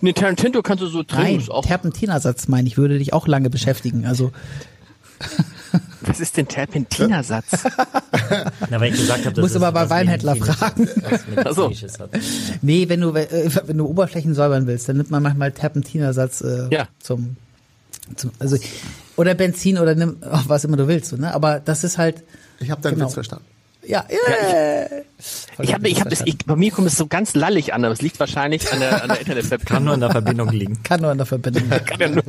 Ne, 0.00 0.14
Tarantino 0.14 0.62
kannst 0.62 0.82
du 0.82 0.86
so 0.86 1.02
trinken. 1.02 1.44
Nein, 1.50 1.62
Terpentinersatz 1.62 2.48
meine 2.48 2.68
ich, 2.68 2.78
würde 2.78 2.98
dich 2.98 3.12
auch 3.12 3.26
lange 3.26 3.50
beschäftigen. 3.50 4.06
Also 4.06 4.32
was 6.02 6.20
ist 6.20 6.36
denn 6.36 6.46
Terpentinersatz? 6.48 7.64
Na, 8.70 8.80
weil 8.80 8.92
ich 8.92 9.00
gesagt 9.00 9.24
habe, 9.26 9.34
dass 9.34 9.42
Muss 9.42 9.56
aber 9.56 9.72
bei 9.72 9.90
Weinhändler 9.90 10.36
fragen. 10.36 10.88
was 11.02 11.20
Ach 11.46 11.52
so. 11.54 11.62
Medizinisches 11.68 11.98
hat. 11.98 12.10
nee, 12.62 12.88
wenn 12.88 13.00
du 13.00 13.10
äh, 13.14 13.50
wenn 13.66 13.78
du 13.78 13.86
Oberflächen 13.86 14.34
säubern 14.34 14.66
willst, 14.66 14.88
dann 14.88 14.96
nimmt 14.98 15.10
man 15.10 15.22
manchmal 15.22 15.52
Terpentinersatz 15.52 16.40
äh, 16.42 16.68
Ja. 16.70 16.88
zum, 17.00 17.36
zum 18.16 18.30
also 18.38 18.56
oder 19.16 19.34
Benzin 19.34 19.78
oder 19.78 19.94
nimm 19.94 20.18
ach, 20.30 20.44
was 20.48 20.64
immer 20.64 20.76
du 20.76 20.86
willst, 20.88 21.10
so, 21.10 21.16
ne? 21.16 21.34
Aber 21.34 21.58
das 21.60 21.82
ist 21.84 21.98
halt 21.98 22.22
Ich 22.60 22.70
habe 22.70 22.80
deinen 22.80 22.94
Genau. 22.94 23.06
Witz 23.06 23.14
verstanden. 23.14 23.44
ja, 23.86 24.04
yeah. 24.10 25.02
Ich 25.60 25.74
habe, 25.74 25.88
ich 25.88 25.98
habe 25.98 26.10
das, 26.10 26.20
ich, 26.24 26.38
bei 26.46 26.54
mir 26.54 26.70
kommt 26.70 26.86
es 26.86 26.96
so 26.96 27.08
ganz 27.08 27.34
lallig 27.34 27.74
an, 27.74 27.84
aber 27.84 27.92
es 27.92 28.00
liegt 28.02 28.20
wahrscheinlich 28.20 28.72
an 28.72 28.78
der, 28.78 29.02
an 29.02 29.08
der 29.08 29.16
Kann 29.16 29.26
Internetverbindung. 29.26 29.84
nur 29.84 29.94
in 29.94 30.00
der 30.00 30.10
Verbindung 30.12 30.48
liegen. 30.50 30.82
kann 30.84 31.00
nur 31.00 31.10
an 31.10 31.18
der 31.18 31.26
Verbindung. 31.26 31.68
Kann 31.86 32.00
ja 32.00 32.08
nur. 32.08 32.22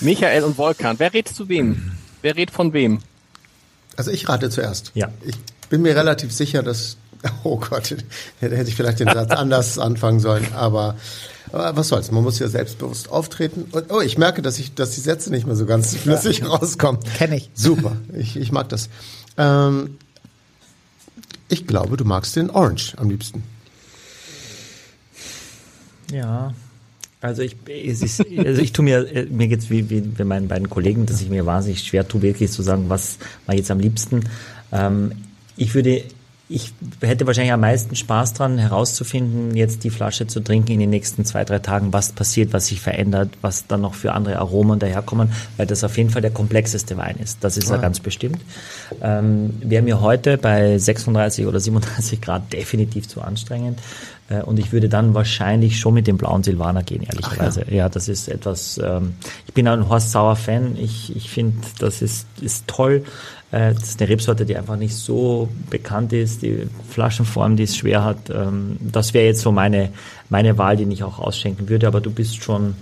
Michael 0.00 0.44
und 0.44 0.56
Volkan, 0.56 0.96
wer 0.98 1.12
redet 1.12 1.34
zu 1.34 1.48
wem? 1.48 1.92
Wer 2.24 2.36
redet 2.36 2.54
von 2.54 2.72
wem? 2.72 3.00
Also 3.98 4.10
ich 4.10 4.26
rate 4.30 4.48
zuerst. 4.48 4.92
Ja. 4.94 5.10
Ich 5.26 5.36
bin 5.68 5.82
mir 5.82 5.94
relativ 5.94 6.32
sicher, 6.32 6.62
dass, 6.62 6.96
oh 7.44 7.58
Gott, 7.58 7.90
hätte 8.40 8.56
hätte 8.56 8.70
ich 8.70 8.76
vielleicht 8.76 9.00
den 9.00 9.08
Satz 9.08 9.30
anders 9.36 9.78
anfangen 9.78 10.20
sollen, 10.20 10.54
aber, 10.54 10.96
aber 11.52 11.76
was 11.76 11.88
soll's, 11.88 12.10
man 12.10 12.22
muss 12.22 12.38
ja 12.38 12.48
selbstbewusst 12.48 13.10
auftreten. 13.10 13.66
Und, 13.72 13.92
oh, 13.92 14.00
ich 14.00 14.16
merke, 14.16 14.40
dass 14.40 14.58
ich, 14.58 14.72
dass 14.74 14.92
die 14.92 15.02
Sätze 15.02 15.28
nicht 15.28 15.46
mehr 15.46 15.54
so 15.54 15.66
ganz 15.66 15.94
flüssig 15.96 16.48
rauskommen. 16.48 17.02
Kenn 17.14 17.30
ich. 17.30 17.50
Super, 17.52 17.94
ich, 18.14 18.36
ich 18.36 18.52
mag 18.52 18.70
das. 18.70 18.88
Ähm, 19.36 19.98
ich 21.50 21.66
glaube, 21.66 21.98
du 21.98 22.06
magst 22.06 22.36
den 22.36 22.48
Orange 22.48 22.94
am 22.96 23.10
liebsten. 23.10 23.42
Ja. 26.10 26.54
Also 27.24 27.40
ich, 27.40 27.56
es 27.66 28.02
ist, 28.02 28.22
also 28.36 28.60
ich 28.60 28.72
tue 28.72 28.84
mir, 28.84 29.10
äh, 29.10 29.24
mir 29.24 29.48
geht's 29.48 29.70
wie, 29.70 29.88
wie 29.88 30.02
bei 30.02 30.24
meinen 30.24 30.46
beiden 30.46 30.68
Kollegen, 30.68 31.06
dass 31.06 31.22
ich 31.22 31.30
mir 31.30 31.46
wahnsinnig 31.46 31.82
schwer 31.82 32.06
tue, 32.06 32.20
wirklich 32.20 32.50
zu 32.50 32.60
sagen, 32.60 32.90
was 32.90 33.16
war 33.46 33.54
jetzt 33.54 33.70
am 33.70 33.80
liebsten. 33.80 34.24
Ähm, 34.70 35.12
ich 35.56 35.74
würde, 35.74 36.02
ich 36.54 36.72
hätte 37.00 37.26
wahrscheinlich 37.26 37.52
am 37.52 37.60
meisten 37.60 37.96
Spaß 37.96 38.34
dran, 38.34 38.58
herauszufinden, 38.58 39.56
jetzt 39.56 39.82
die 39.82 39.90
Flasche 39.90 40.28
zu 40.28 40.38
trinken 40.38 40.70
in 40.70 40.78
den 40.78 40.90
nächsten 40.90 41.24
zwei, 41.24 41.44
drei 41.44 41.58
Tagen, 41.58 41.92
was 41.92 42.12
passiert, 42.12 42.52
was 42.52 42.68
sich 42.68 42.80
verändert, 42.80 43.30
was 43.40 43.66
dann 43.66 43.80
noch 43.80 43.94
für 43.94 44.12
andere 44.12 44.38
Aromen 44.38 44.78
daherkommen, 44.78 45.32
weil 45.56 45.66
das 45.66 45.82
auf 45.82 45.96
jeden 45.98 46.10
Fall 46.10 46.22
der 46.22 46.30
komplexeste 46.30 46.96
Wein 46.96 47.16
ist. 47.20 47.42
Das 47.42 47.56
ist 47.56 47.70
er 47.70 47.78
ganz 47.78 47.98
bestimmt. 47.98 48.38
Ähm, 49.02 49.54
Wäre 49.64 49.82
mir 49.82 50.00
heute 50.00 50.38
bei 50.38 50.78
36 50.78 51.46
oder 51.46 51.58
37 51.58 52.20
Grad 52.20 52.52
definitiv 52.52 53.08
zu 53.08 53.20
anstrengend. 53.20 53.80
Äh, 54.28 54.42
Und 54.42 54.58
ich 54.58 54.72
würde 54.72 54.88
dann 54.88 55.12
wahrscheinlich 55.14 55.78
schon 55.78 55.94
mit 55.94 56.06
dem 56.06 56.16
blauen 56.16 56.44
Silvaner 56.44 56.82
gehen, 56.82 57.02
ehrlicherweise. 57.02 57.64
ja. 57.68 57.88
das 57.88 58.08
ist 58.08 58.28
etwas, 58.28 58.78
ähm, 58.78 59.14
ich 59.46 59.54
bin 59.54 59.66
ein 59.66 59.88
Horst 59.88 60.12
Sauer 60.12 60.36
Fan. 60.36 60.76
Ich, 60.76 61.14
ich 61.14 61.28
finde, 61.30 61.58
das 61.78 62.00
ist, 62.00 62.26
ist 62.40 62.66
toll. 62.68 63.04
Äh, 63.54 63.74
das 63.74 63.90
ist 63.90 64.00
eine 64.00 64.08
Rebsorte, 64.10 64.44
die 64.44 64.56
einfach 64.56 64.76
nicht 64.76 64.94
so 64.96 65.48
bekannt 65.70 66.12
ist. 66.12 66.42
Die 66.42 66.66
Flaschenform, 66.90 67.56
die 67.56 67.62
es 67.64 67.76
schwer 67.76 68.02
hat. 68.04 68.28
Ähm, 68.30 68.76
das 68.80 69.14
wäre 69.14 69.26
jetzt 69.26 69.40
so 69.42 69.52
meine, 69.52 69.90
meine 70.28 70.58
Wahl, 70.58 70.76
die 70.76 70.84
ich 70.92 71.04
auch 71.04 71.18
ausschenken 71.18 71.68
würde. 71.68 71.86
Aber 71.86 72.00
du 72.00 72.10
bist 72.10 72.42
schon 72.42 72.74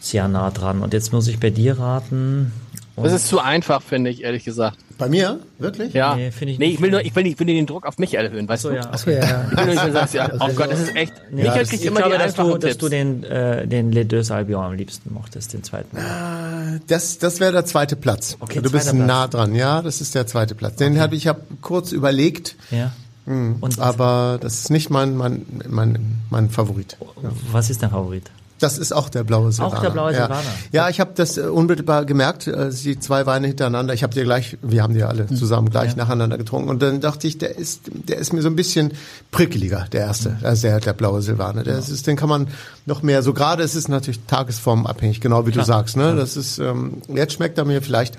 sehr 0.00 0.26
nah 0.28 0.50
dran. 0.50 0.80
Und 0.80 0.92
jetzt 0.92 1.12
muss 1.12 1.28
ich 1.28 1.38
bei 1.38 1.50
dir 1.50 1.78
raten. 1.78 2.52
Und 2.96 3.04
Das 3.04 3.12
ist 3.12 3.28
zu 3.28 3.38
einfach, 3.38 3.80
finde 3.82 4.10
ich, 4.10 4.24
ehrlich 4.24 4.44
gesagt. 4.44 4.76
Bei 4.98 5.08
mir? 5.08 5.38
Wirklich? 5.58 5.94
Ja. 5.94 6.16
Nee, 6.16 6.30
finde 6.30 6.52
ich 6.52 6.58
nee, 6.58 6.66
ich 6.66 6.80
will 6.82 6.90
nur, 6.90 7.00
ich 7.02 7.14
will, 7.16 7.22
nicht, 7.22 7.34
ich 7.34 7.38
will 7.38 7.46
den 7.46 7.64
Druck 7.66 7.86
auf 7.86 7.96
mich 7.98 8.12
erhöhen, 8.14 8.46
weißt 8.46 8.62
so, 8.64 8.68
du? 8.70 8.74
ja. 8.76 8.82
Achso, 8.90 9.08
ja. 9.10 9.46
Ich 9.50 9.56
will 9.56 9.64
nur 9.74 9.84
nicht 9.84 9.92
sagen, 9.94 10.10
ja, 10.12 10.30
oh 10.40 10.48
Gott, 10.54 10.70
das 10.72 10.80
ist 10.80 10.94
echt. 10.96 11.12
Nee, 11.30 11.42
Michael 11.44 11.60
das- 11.60 11.68
kriegt 11.70 11.82
ich 11.82 11.88
immer 11.88 12.00
glaube, 12.00 12.16
die 12.16 12.22
dass 12.22 12.34
du, 12.34 12.42
einfachen 12.42 12.60
dass 12.60 12.76
du 12.76 12.88
Tipps. 12.88 12.90
den, 12.90 13.24
äh, 13.24 13.66
den 13.66 13.92
Les 13.92 14.06
Deux 14.08 14.30
Albion 14.30 14.62
am 14.64 14.72
liebsten 14.74 15.14
mochtest, 15.14 15.54
den 15.54 15.62
zweiten. 15.64 15.96
Das, 16.86 17.18
das 17.18 17.40
wäre 17.40 17.52
der 17.52 17.64
zweite 17.64 17.96
Platz. 17.96 18.36
Okay, 18.40 18.60
du 18.60 18.70
bist 18.70 18.90
Platz. 18.90 18.96
nah 19.06 19.26
dran. 19.28 19.54
Ja, 19.54 19.82
das 19.82 20.00
ist 20.00 20.14
der 20.14 20.26
zweite 20.26 20.54
Platz. 20.54 20.76
Den 20.76 21.00
habe 21.00 21.16
ich 21.16 21.26
hab 21.26 21.40
kurz 21.62 21.92
überlegt, 21.92 22.56
Ja. 22.70 22.92
Und 23.26 23.78
aber 23.78 24.38
das 24.40 24.54
ist 24.60 24.70
nicht 24.70 24.90
mein, 24.90 25.16
mein, 25.16 25.46
mein, 25.68 26.16
mein 26.30 26.50
Favorit. 26.50 26.96
was 27.52 27.70
ist 27.70 27.80
dein 27.82 27.90
Favorit? 27.90 28.28
Das 28.60 28.78
ist 28.78 28.92
auch 28.92 29.08
der 29.08 29.24
blaue 29.24 29.50
Silvaner. 29.52 29.80
der 29.80 29.90
blaue 29.90 30.12
ja. 30.12 30.22
Silvaner. 30.26 30.42
Ja, 30.70 30.88
ich 30.88 31.00
habe 31.00 31.12
das 31.14 31.38
äh, 31.38 31.42
unmittelbar 31.42 32.04
gemerkt, 32.04 32.46
äh, 32.46 32.70
die 32.70 33.00
zwei 33.00 33.26
Weine 33.26 33.48
hintereinander. 33.48 33.94
Ich 33.94 34.02
habe 34.02 34.14
die 34.14 34.22
gleich, 34.22 34.58
wir 34.62 34.82
haben 34.82 34.94
die 34.94 35.02
alle 35.02 35.28
Hm. 35.28 35.36
zusammen 35.36 35.70
gleich 35.70 35.96
nacheinander 35.96 36.38
getrunken 36.38 36.68
und 36.68 36.80
dann 36.82 37.00
dachte 37.00 37.26
ich, 37.26 37.38
der 37.38 37.56
ist, 37.56 37.82
der 37.92 38.18
ist 38.18 38.32
mir 38.32 38.42
so 38.42 38.48
ein 38.48 38.56
bisschen 38.56 38.92
prickeliger, 39.30 39.86
der 39.92 40.02
erste, 40.02 40.36
also 40.42 40.62
der, 40.68 40.80
der 40.80 40.92
blaue 40.92 41.22
Silvaner. 41.22 41.62
Der 41.64 41.78
ist, 41.78 42.06
den 42.06 42.16
kann 42.16 42.28
man 42.28 42.48
noch 42.86 43.02
mehr. 43.02 43.22
So 43.22 43.32
gerade 43.32 43.62
ist 43.62 43.74
es 43.74 43.88
natürlich 43.88 44.20
tagesformabhängig, 44.26 45.20
genau 45.20 45.46
wie 45.46 45.52
du 45.52 45.64
sagst. 45.64 45.96
Ne, 45.96 46.14
das 46.14 46.36
ist 46.36 46.58
ähm, 46.58 47.02
jetzt 47.14 47.32
schmeckt 47.32 47.58
er 47.58 47.64
mir 47.64 47.82
vielleicht 47.82 48.16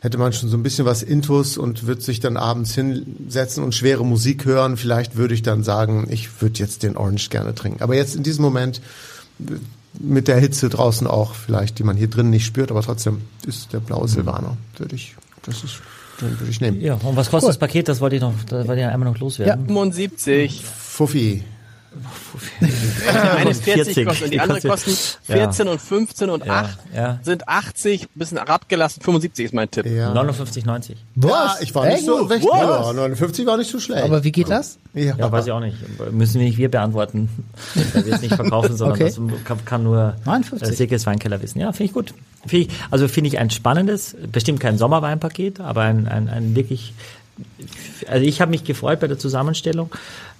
hätte 0.00 0.18
man 0.18 0.32
schon 0.32 0.48
so 0.48 0.56
ein 0.56 0.62
bisschen 0.62 0.84
was 0.84 1.02
Intus 1.02 1.58
und 1.58 1.86
wird 1.86 2.02
sich 2.02 2.20
dann 2.20 2.36
abends 2.36 2.74
hinsetzen 2.74 3.64
und 3.64 3.74
schwere 3.74 4.04
Musik 4.04 4.44
hören. 4.44 4.76
Vielleicht 4.76 5.16
würde 5.16 5.34
ich 5.34 5.42
dann 5.42 5.64
sagen, 5.64 6.06
ich 6.08 6.40
würde 6.40 6.58
jetzt 6.60 6.82
den 6.82 6.96
Orange 6.96 7.28
gerne 7.30 7.54
trinken. 7.54 7.82
Aber 7.82 7.96
jetzt 7.96 8.14
in 8.14 8.22
diesem 8.22 8.44
Moment 8.44 8.80
mit 9.98 10.28
der 10.28 10.38
Hitze 10.38 10.68
draußen 10.68 11.06
auch 11.06 11.34
vielleicht, 11.34 11.78
die 11.78 11.82
man 11.82 11.96
hier 11.96 12.08
drin 12.08 12.30
nicht 12.30 12.46
spürt, 12.46 12.70
aber 12.70 12.82
trotzdem 12.82 13.22
ist 13.46 13.72
der 13.72 13.80
blaue 13.80 14.08
Silvaner, 14.08 14.56
würde 14.76 14.94
ich, 14.94 15.16
das 15.42 15.64
ist, 15.64 15.80
den 16.20 16.38
würde 16.38 16.50
ich 16.50 16.60
nehmen. 16.60 16.80
Ja, 16.80 16.94
und 16.94 17.16
was 17.16 17.30
kostet 17.30 17.50
das 17.50 17.58
Paket? 17.58 17.88
Das 17.88 18.00
wollte 18.00 18.16
ich 18.16 18.22
noch, 18.22 18.34
das 18.46 18.66
wollte 18.66 18.80
ich 18.80 18.86
einmal 18.86 19.10
noch 19.10 19.18
loswerden. 19.18 19.66
75. 19.66 20.64
Fuffi. 20.64 21.44
Die 22.60 23.08
eine 23.08 23.50
ist 23.50 23.62
40, 23.64 23.94
40, 23.94 24.06
kostet 24.06 24.24
und 24.26 24.30
die 24.32 24.40
andere 24.40 24.60
kosten 24.60 24.90
kostet- 24.90 25.18
14 25.26 25.68
und 25.68 25.80
15 25.80 26.30
und 26.30 26.44
Ja, 26.44 26.52
8 26.62 26.78
ja. 26.94 27.18
sind 27.22 27.48
80, 27.48 28.08
bisschen 28.14 28.38
abgelassen, 28.38 29.02
75 29.02 29.46
ist 29.46 29.54
mein 29.54 29.70
Tipp. 29.70 29.86
Ja. 29.86 30.12
59,90. 30.12 30.96
Ja, 31.22 31.56
ich 31.60 31.74
war 31.74 31.86
nicht 31.86 32.04
so 32.04 32.16
recht. 32.24 32.44
Was? 32.44 32.60
Ja, 32.60 32.92
59 32.92 33.46
war 33.46 33.56
nicht 33.56 33.70
so 33.70 33.80
schlecht. 33.80 34.02
Aber 34.04 34.22
wie 34.24 34.32
geht 34.32 34.48
das? 34.50 34.78
ja. 34.94 35.14
Ja, 35.16 35.32
weiß 35.32 35.46
ich 35.46 35.52
auch 35.52 35.60
nicht. 35.60 35.76
Müssen 36.12 36.40
wir 36.40 36.46
nicht 36.46 36.58
wir 36.58 36.70
beantworten, 36.70 37.28
weil 37.94 38.06
wir 38.06 38.14
es 38.14 38.20
nicht 38.22 38.34
verkaufen, 38.34 38.76
sondern 38.76 38.96
Okay. 39.00 39.04
das 39.04 39.44
kann, 39.44 39.64
kann 39.64 39.82
nur 39.82 40.14
59. 40.24 40.68
äh, 40.68 40.72
Silkes 40.76 41.06
Weinkeller 41.06 41.40
wissen. 41.42 41.58
Ja, 41.60 41.72
finde 41.72 41.84
ich 41.84 41.92
gut. 41.94 42.14
Find 42.46 42.68
ich, 42.70 42.76
also 42.90 43.08
finde 43.08 43.28
ich 43.28 43.38
ein 43.38 43.50
spannendes, 43.50 44.14
bestimmt 44.32 44.60
kein 44.60 44.78
Sommerweinpaket, 44.78 45.60
aber 45.60 45.82
ein, 45.82 46.06
ein, 46.06 46.28
ein 46.28 46.54
wirklich, 46.54 46.92
also 48.08 48.24
ich 48.24 48.40
habe 48.40 48.50
mich 48.50 48.64
gefreut 48.64 49.00
bei 49.00 49.06
der 49.08 49.18
Zusammenstellung, 49.18 49.90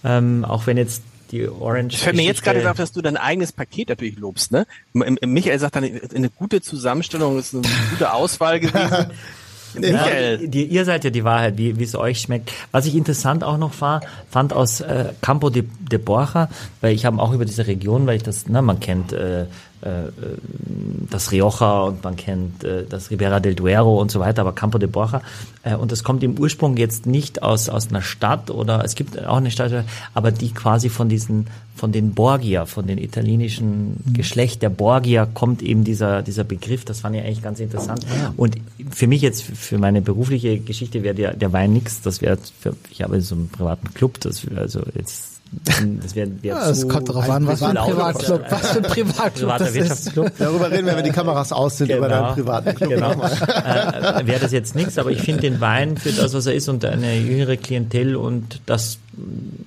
ähm, 0.05 0.45
auch 0.45 0.67
wenn 0.67 0.77
jetzt 0.77 1.03
die 1.33 1.49
Orange. 1.49 1.95
Ich 1.95 2.03
fällt 2.03 2.17
mir 2.17 2.23
jetzt 2.23 2.43
gerade 2.43 2.69
auf, 2.71 2.77
dass 2.77 2.93
du 2.93 3.03
dein 3.03 3.17
eigenes 3.17 3.53
Paket 3.53 3.89
natürlich 3.89 4.19
lobst, 4.19 4.53
ne? 4.53 4.67
Michael 4.93 5.59
sagt 5.59 5.77
dann, 5.77 5.85
eine 5.85 6.31
gute 6.31 6.61
Zusammenstellung 6.61 7.39
ist 7.39 7.55
eine 7.55 7.63
gute 7.91 8.13
Auswahl 8.13 8.61
gewesen. 8.61 9.13
Michael. 9.75 10.41
Ja, 10.41 10.47
die, 10.47 10.65
ihr 10.65 10.85
seid 10.85 11.05
ja 11.05 11.11
die 11.11 11.25
Wahrheit, 11.25 11.59
wie 11.59 11.79
wie 11.79 11.85
es 11.85 11.95
euch 11.95 12.21
schmeckt. 12.21 12.53
Was 12.73 12.87
ich 12.87 12.95
interessant 12.95 13.45
auch 13.45 13.59
noch 13.59 13.79
war, 13.81 14.01
fand 14.31 14.53
aus 14.53 14.81
äh, 14.81 15.13
Campo 15.21 15.51
de, 15.51 15.65
de 15.91 15.99
Borja, 15.99 16.49
weil 16.81 16.95
ich 16.95 17.05
habe 17.05 17.21
auch 17.21 17.33
über 17.33 17.45
diese 17.45 17.67
Region, 17.67 18.07
weil 18.07 18.17
ich 18.17 18.23
das, 18.23 18.49
ne, 18.49 18.63
man 18.63 18.81
kennt 18.81 19.13
äh, 19.13 19.47
das 19.81 21.33
Rioja 21.33 21.83
und 21.83 22.03
man 22.03 22.17
kennt 22.17 22.65
äh, 22.65 22.85
das 22.89 23.11
Ribera 23.11 23.41
del 23.41 23.55
Duero 23.55 24.01
und 24.01 24.11
so 24.11 24.21
weiter, 24.21 24.43
aber 24.43 24.53
Campo 24.53 24.79
de 24.79 24.89
Borja 24.89 25.23
äh, 25.63 25.75
und 25.75 25.93
das 25.93 26.05
kommt 26.05 26.23
im 26.23 26.39
Ursprung 26.39 26.77
jetzt 26.77 27.07
nicht 27.07 27.43
aus 27.43 27.69
aus 27.69 27.89
einer 27.89 28.03
Stadt 28.03 28.51
oder 28.51 28.85
es 28.85 28.95
gibt 28.95 29.25
auch 29.25 29.37
eine 29.37 29.51
Stadt, 29.51 29.85
aber 30.15 30.33
die 30.33 30.53
quasi 30.53 30.89
von 30.89 31.09
diesen 31.09 31.47
von 31.79 31.93
den 31.93 32.13
Borgia, 32.13 32.67
von 32.67 32.87
den 32.87 32.99
italienischen 32.99 34.03
Geschlecht 34.13 34.63
der 34.63 34.71
Borgia 34.71 35.27
kommt 35.27 35.63
eben 35.63 35.85
dieser 35.85 36.23
dieser 36.23 36.45
Begriff. 36.45 36.85
Das 36.85 37.01
fand 37.01 37.15
ich 37.15 37.23
eigentlich 37.23 37.43
ganz 37.43 37.61
interessant. 37.61 38.05
Und 38.37 38.57
für 38.91 39.07
mich 39.07 39.23
jetzt 39.23 39.45
für 39.45 39.79
meine 39.79 40.03
berufliche 40.03 40.59
Geschichte 40.59 41.05
wäre 41.05 41.15
der 41.15 41.35
der 41.35 41.53
Wein 41.53 41.73
nix. 41.73 42.03
Das 42.03 42.21
wäre 42.21 42.39
ich 42.91 43.03
habe 43.03 43.21
so 43.21 43.37
einen 43.37 43.49
privaten 43.49 43.95
Club. 43.95 44.19
Das 44.21 44.45
also 44.57 44.83
jetzt 44.95 45.28
das 46.03 46.15
wäre 46.15 46.31
wär 46.43 46.55
Ja, 46.55 46.71
es 46.71 46.87
kommt 46.89 47.09
darauf 47.09 47.29
an, 47.29 47.47
was 47.47 47.61
für 47.61 47.69
ein. 47.69 47.77
Privatclub, 47.77 48.43
was 48.51 48.71
für 48.71 48.79
ein 48.79 48.83
Privatclub 48.83 49.33
privater 49.35 49.65
das 49.65 49.69
ist. 49.71 49.75
Wirtschaftsclub. 49.77 50.33
Darüber 50.39 50.71
reden 50.71 50.87
wir, 50.87 50.97
wenn 50.97 51.05
die 51.05 51.11
Kameras 51.11 51.53
aus 51.53 51.79
sind, 51.79 51.91
über 51.91 52.09
deinen 52.09 52.35
privaten 52.35 52.75
Club. 52.75 52.91
Genau. 52.91 53.13
äh, 53.13 54.27
wäre 54.27 54.41
das 54.41 54.53
jetzt 54.53 54.75
nichts, 54.75 54.99
aber 54.99 55.11
ich 55.11 55.23
finde 55.23 55.43
den 55.43 55.61
Wein 55.61 55.97
für 55.97 56.13
das, 56.13 56.35
was 56.35 56.47
er 56.47 56.55
ist 56.55 56.69
und 56.69 56.85
eine 56.85 57.17
jüngere 57.19 57.57
Klientel 57.57 58.17
und 58.17 58.61
das, 58.67 58.99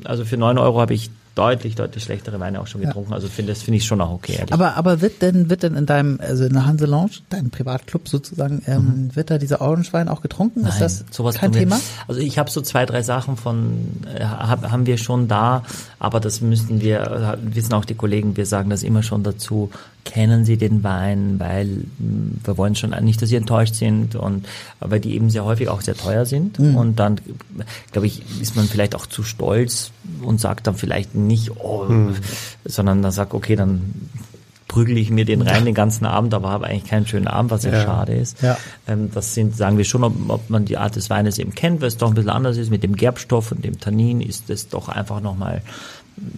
also 0.03 0.23
für 0.25 0.37
neun 0.37 0.57
Euro 0.57 0.79
habe 0.79 0.93
ich 0.93 1.09
deutlich, 1.35 1.75
deutlich 1.75 2.03
schlechtere 2.03 2.39
Weine 2.39 2.59
auch 2.59 2.67
schon 2.67 2.81
getrunken. 2.81 3.13
Also 3.13 3.27
finde 3.27 3.53
das 3.53 3.61
finde 3.61 3.77
ich 3.77 3.85
schon 3.85 4.01
auch 4.01 4.11
okay. 4.11 4.33
ehrlich. 4.33 4.53
Aber, 4.53 4.75
aber 4.75 5.01
wird 5.01 5.21
denn, 5.21 5.49
wird 5.49 5.63
denn 5.63 5.75
in 5.75 5.85
deinem, 5.85 6.19
also 6.21 6.43
in 6.43 6.53
der 6.53 6.65
Hanse 6.65 6.85
Lounge, 6.85 7.11
deinem 7.29 7.51
Privatclub 7.51 8.09
sozusagen, 8.09 8.61
ähm, 8.67 9.09
wird 9.13 9.31
da 9.31 9.37
dieser 9.37 9.61
Orangewein 9.61 10.09
auch 10.09 10.21
getrunken? 10.21 10.65
ist 10.65 10.81
das 10.81 11.05
sowas 11.09 11.35
kein 11.35 11.53
Thema? 11.53 11.79
Also 12.07 12.19
ich 12.19 12.37
habe 12.37 12.49
so 12.49 12.61
zwei, 12.61 12.85
drei 12.85 13.01
Sachen 13.01 13.37
von, 13.37 13.77
äh, 14.13 14.23
hab, 14.23 14.69
haben 14.69 14.85
wir 14.85 14.97
schon 14.97 15.27
da, 15.27 15.63
aber 15.99 16.19
das 16.19 16.41
müssten 16.41 16.81
wir, 16.81 17.37
äh, 17.41 17.55
wissen 17.55 17.73
auch 17.73 17.85
die 17.85 17.95
Kollegen, 17.95 18.35
wir 18.35 18.45
sagen 18.45 18.69
das 18.69 18.83
immer 18.83 19.01
schon 19.03 19.23
dazu, 19.23 19.71
kennen 20.03 20.45
Sie 20.45 20.57
den 20.57 20.83
Wein, 20.83 21.35
weil 21.39 21.67
mh, 21.67 22.39
wir 22.43 22.57
wollen 22.57 22.75
schon 22.75 22.89
nicht, 23.03 23.21
dass 23.21 23.29
Sie 23.29 23.35
enttäuscht 23.35 23.75
sind 23.75 24.15
und 24.15 24.45
weil 24.79 24.99
die 24.99 25.13
eben 25.13 25.29
sehr 25.29 25.45
häufig 25.45 25.69
auch 25.69 25.81
sehr 25.81 25.95
teuer 25.95 26.25
sind 26.25 26.59
und 26.59 26.99
dann, 26.99 27.19
glaube 27.91 28.07
ich, 28.07 28.23
ist 28.41 28.55
man 28.55 28.65
vielleicht 28.65 28.95
auch 28.95 29.05
zu 29.05 29.23
stolz 29.23 29.91
und 30.23 30.41
sagt 30.41 30.67
dann 30.67 30.75
vielleicht 30.75 31.15
nicht, 31.27 31.51
oh, 31.57 31.85
sondern 32.65 33.01
dann 33.01 33.11
sagt, 33.11 33.33
okay, 33.33 33.55
dann 33.55 34.09
prügel 34.67 34.97
ich 34.97 35.09
mir 35.09 35.25
den 35.25 35.41
rein 35.41 35.65
den 35.65 35.73
ganzen 35.73 36.05
Abend, 36.05 36.33
aber 36.33 36.49
habe 36.49 36.65
eigentlich 36.67 36.85
keinen 36.85 37.05
schönen 37.05 37.27
Abend, 37.27 37.51
was 37.51 37.63
ja, 37.65 37.73
Ja. 37.73 37.81
schade 37.83 38.13
ist. 38.13 38.41
Ja. 38.41 38.57
Ähm, 38.87 39.11
das 39.13 39.33
sind, 39.33 39.55
sagen 39.57 39.77
wir 39.77 39.83
schon, 39.83 40.03
ob, 40.05 40.13
ob 40.29 40.49
man 40.49 40.63
die 40.63 40.77
Art 40.77 40.95
des 40.95 41.09
Weines 41.09 41.39
eben 41.39 41.53
kennt, 41.53 41.81
weil 41.81 41.89
es 41.89 41.97
doch 41.97 42.07
ein 42.07 42.13
bisschen 42.13 42.29
anders 42.29 42.55
ist. 42.55 42.69
Mit 42.69 42.81
dem 42.81 42.95
Gerbstoff 42.95 43.51
und 43.51 43.65
dem 43.65 43.81
Tannin 43.81 44.21
ist 44.21 44.49
es 44.49 44.69
doch 44.69 44.87
einfach 44.87 45.19
nochmal 45.19 45.61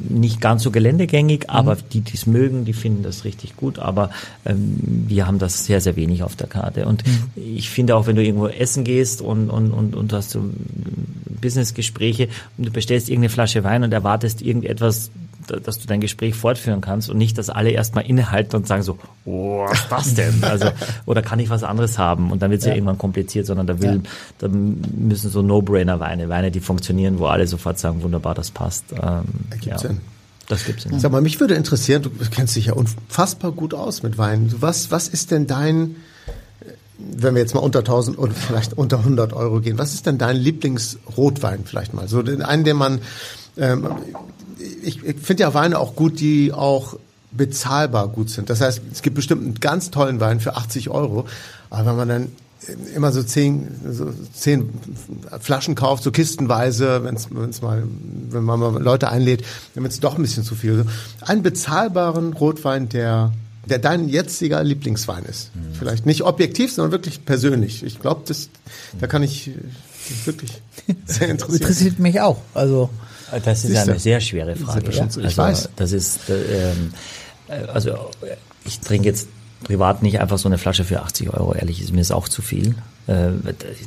nicht 0.09 0.41
ganz 0.41 0.63
so 0.63 0.71
geländegängig, 0.71 1.49
aber 1.49 1.75
die, 1.75 2.01
die 2.01 2.15
es 2.15 2.25
mögen, 2.25 2.65
die 2.65 2.73
finden 2.73 3.03
das 3.03 3.25
richtig 3.25 3.55
gut, 3.55 3.79
aber 3.79 4.09
ähm, 4.45 4.77
wir 5.07 5.27
haben 5.27 5.39
das 5.39 5.65
sehr, 5.65 5.81
sehr 5.81 5.95
wenig 5.95 6.23
auf 6.23 6.35
der 6.35 6.47
Karte. 6.47 6.85
Und 6.85 7.03
ich 7.35 7.69
finde 7.69 7.95
auch, 7.95 8.07
wenn 8.07 8.15
du 8.15 8.23
irgendwo 8.23 8.47
essen 8.47 8.83
gehst 8.83 9.21
und, 9.21 9.49
und, 9.49 9.71
und, 9.71 9.95
und 9.95 10.13
hast 10.13 10.31
so 10.31 10.43
Businessgespräche 11.41 12.29
und 12.57 12.67
du 12.67 12.71
bestellst 12.71 13.09
irgendeine 13.09 13.29
Flasche 13.29 13.63
Wein 13.63 13.83
und 13.83 13.91
erwartest 13.91 14.41
irgendetwas, 14.41 15.11
dass 15.47 15.79
du 15.79 15.87
dein 15.87 16.01
Gespräch 16.01 16.35
fortführen 16.35 16.81
kannst 16.81 17.09
und 17.09 17.17
nicht, 17.17 17.37
dass 17.37 17.49
alle 17.49 17.71
erstmal 17.71 18.05
innehalten 18.05 18.55
und 18.55 18.67
sagen 18.67 18.83
so, 18.83 18.97
oh, 19.25 19.65
was 19.89 19.89
das 19.89 20.13
denn? 20.15 20.43
Also, 20.53 20.69
oder 21.05 21.21
kann 21.21 21.39
ich 21.39 21.49
was 21.49 21.63
anderes 21.63 21.97
haben? 21.97 22.31
Und 22.31 22.41
dann 22.41 22.51
wird 22.51 22.61
es 22.61 22.67
ja. 22.67 22.73
irgendwann 22.73 22.97
kompliziert, 22.97 23.45
sondern 23.45 23.65
da 23.65 23.81
will, 23.81 24.01
da 24.37 24.47
müssen 24.47 25.29
so 25.29 25.41
No-Brainer-Weine, 25.41 26.29
Weine, 26.29 26.51
die 26.51 26.59
funktionieren, 26.59 27.19
wo 27.19 27.25
alle 27.25 27.47
sofort 27.47 27.79
sagen, 27.79 28.03
wunderbar, 28.03 28.35
das 28.35 28.51
passt. 28.51 28.85
Ähm, 28.91 29.23
Ergibt 29.49 29.65
ja. 29.65 29.77
Sinn. 29.77 30.01
Das 30.47 30.65
gibt's 30.65 30.83
Sinn. 30.83 30.99
Sag 30.99 31.11
mal, 31.11 31.21
mich 31.21 31.39
würde 31.39 31.55
interessieren, 31.55 32.03
du 32.03 32.09
kennst 32.29 32.55
dich 32.55 32.67
ja 32.67 32.73
unfassbar 32.73 33.51
gut 33.51 33.73
aus 33.73 34.03
mit 34.03 34.17
Wein. 34.17 34.49
Du, 34.49 34.61
Was, 34.61 34.91
was 34.91 35.07
ist 35.07 35.31
denn 35.31 35.47
dein, 35.47 35.95
wenn 36.97 37.35
wir 37.35 37.41
jetzt 37.41 37.55
mal 37.55 37.61
unter 37.61 37.79
1000 37.79 38.17
oder 38.17 38.33
vielleicht 38.33 38.73
unter 38.73 38.99
100 38.99 39.33
Euro 39.33 39.61
gehen, 39.61 39.77
was 39.77 39.93
ist 39.93 40.05
denn 40.05 40.17
dein 40.17 40.35
Lieblingsrotwein 40.35 41.63
vielleicht 41.65 41.93
mal? 41.93 42.07
So 42.07 42.21
den 42.21 42.41
einen, 42.41 42.63
den 42.63 42.77
man, 42.77 42.99
ähm, 43.57 43.87
ich, 44.83 45.03
ich 45.03 45.17
finde 45.17 45.43
ja 45.43 45.53
Weine 45.53 45.79
auch 45.79 45.95
gut, 45.95 46.19
die 46.19 46.53
auch 46.53 46.97
bezahlbar 47.31 48.07
gut 48.07 48.29
sind. 48.29 48.49
Das 48.49 48.61
heißt, 48.61 48.81
es 48.91 49.01
gibt 49.01 49.15
bestimmt 49.15 49.43
einen 49.43 49.55
ganz 49.55 49.91
tollen 49.91 50.19
Wein 50.19 50.39
für 50.39 50.55
80 50.55 50.89
Euro, 50.89 51.25
aber 51.69 51.89
wenn 51.89 51.95
man 51.95 52.09
dann 52.09 52.27
immer 52.95 53.11
so 53.11 53.23
zehn, 53.23 53.67
so 53.91 54.13
zehn 54.33 54.69
Flaschen 55.39 55.75
kauft, 55.75 56.03
so 56.03 56.11
kistenweise, 56.11 57.03
wenn 57.03 57.15
es 57.15 57.61
mal, 57.61 57.83
wenn 58.29 58.43
man 58.43 58.59
mal 58.59 58.81
Leute 58.81 59.09
einlädt, 59.09 59.43
dann 59.73 59.83
wird 59.83 59.93
es 59.93 59.99
doch 59.99 60.15
ein 60.15 60.21
bisschen 60.21 60.43
zu 60.43 60.55
viel. 60.55 60.85
Einen 61.21 61.43
bezahlbaren 61.43 62.33
Rotwein, 62.33 62.89
der 62.89 63.33
der 63.65 63.79
dein 63.79 64.09
jetziger 64.09 64.61
Lieblingswein 64.61 65.23
ist. 65.23 65.51
Vielleicht 65.79 66.05
nicht 66.05 66.23
objektiv, 66.23 66.73
sondern 66.73 66.91
wirklich 66.91 67.23
persönlich. 67.23 67.83
Ich 67.83 68.01
glaube, 68.01 68.23
das, 68.25 68.49
da 68.99 69.07
kann 69.07 69.23
ich 69.23 69.51
ist 70.09 70.27
wirklich 70.27 70.61
sehr 71.05 71.29
interessieren. 71.29 71.61
Interessiert 71.61 71.99
mich 71.99 72.19
auch. 72.21 72.41
Also, 72.53 72.89
Das 73.39 73.63
ist 73.63 73.67
Siehst 73.71 73.87
du? 73.87 73.91
eine 73.91 73.99
sehr 73.99 74.19
schwere 74.21 74.55
Frage. 74.55 74.91
Ja. 74.91 75.05
Ich 75.05 75.17
Also, 75.23 75.37
weiß. 75.37 75.69
Das 75.75 75.91
ist, 75.91 76.29
äh, 76.29 76.71
ähm, 76.71 76.93
äh, 77.47 77.65
also 77.73 77.91
ich 78.65 78.79
trinke 78.79 79.07
jetzt 79.07 79.27
privat 79.63 80.01
nicht 80.03 80.19
einfach 80.19 80.37
so 80.37 80.49
eine 80.49 80.57
Flasche 80.57 80.83
für 80.83 81.01
80 81.01 81.33
Euro, 81.33 81.53
ehrlich, 81.53 81.81
ist 81.81 81.93
mir 81.93 82.01
ist 82.01 82.11
auch 82.11 82.27
zu 82.27 82.41
viel. 82.41 82.75
Äh, 83.07 83.29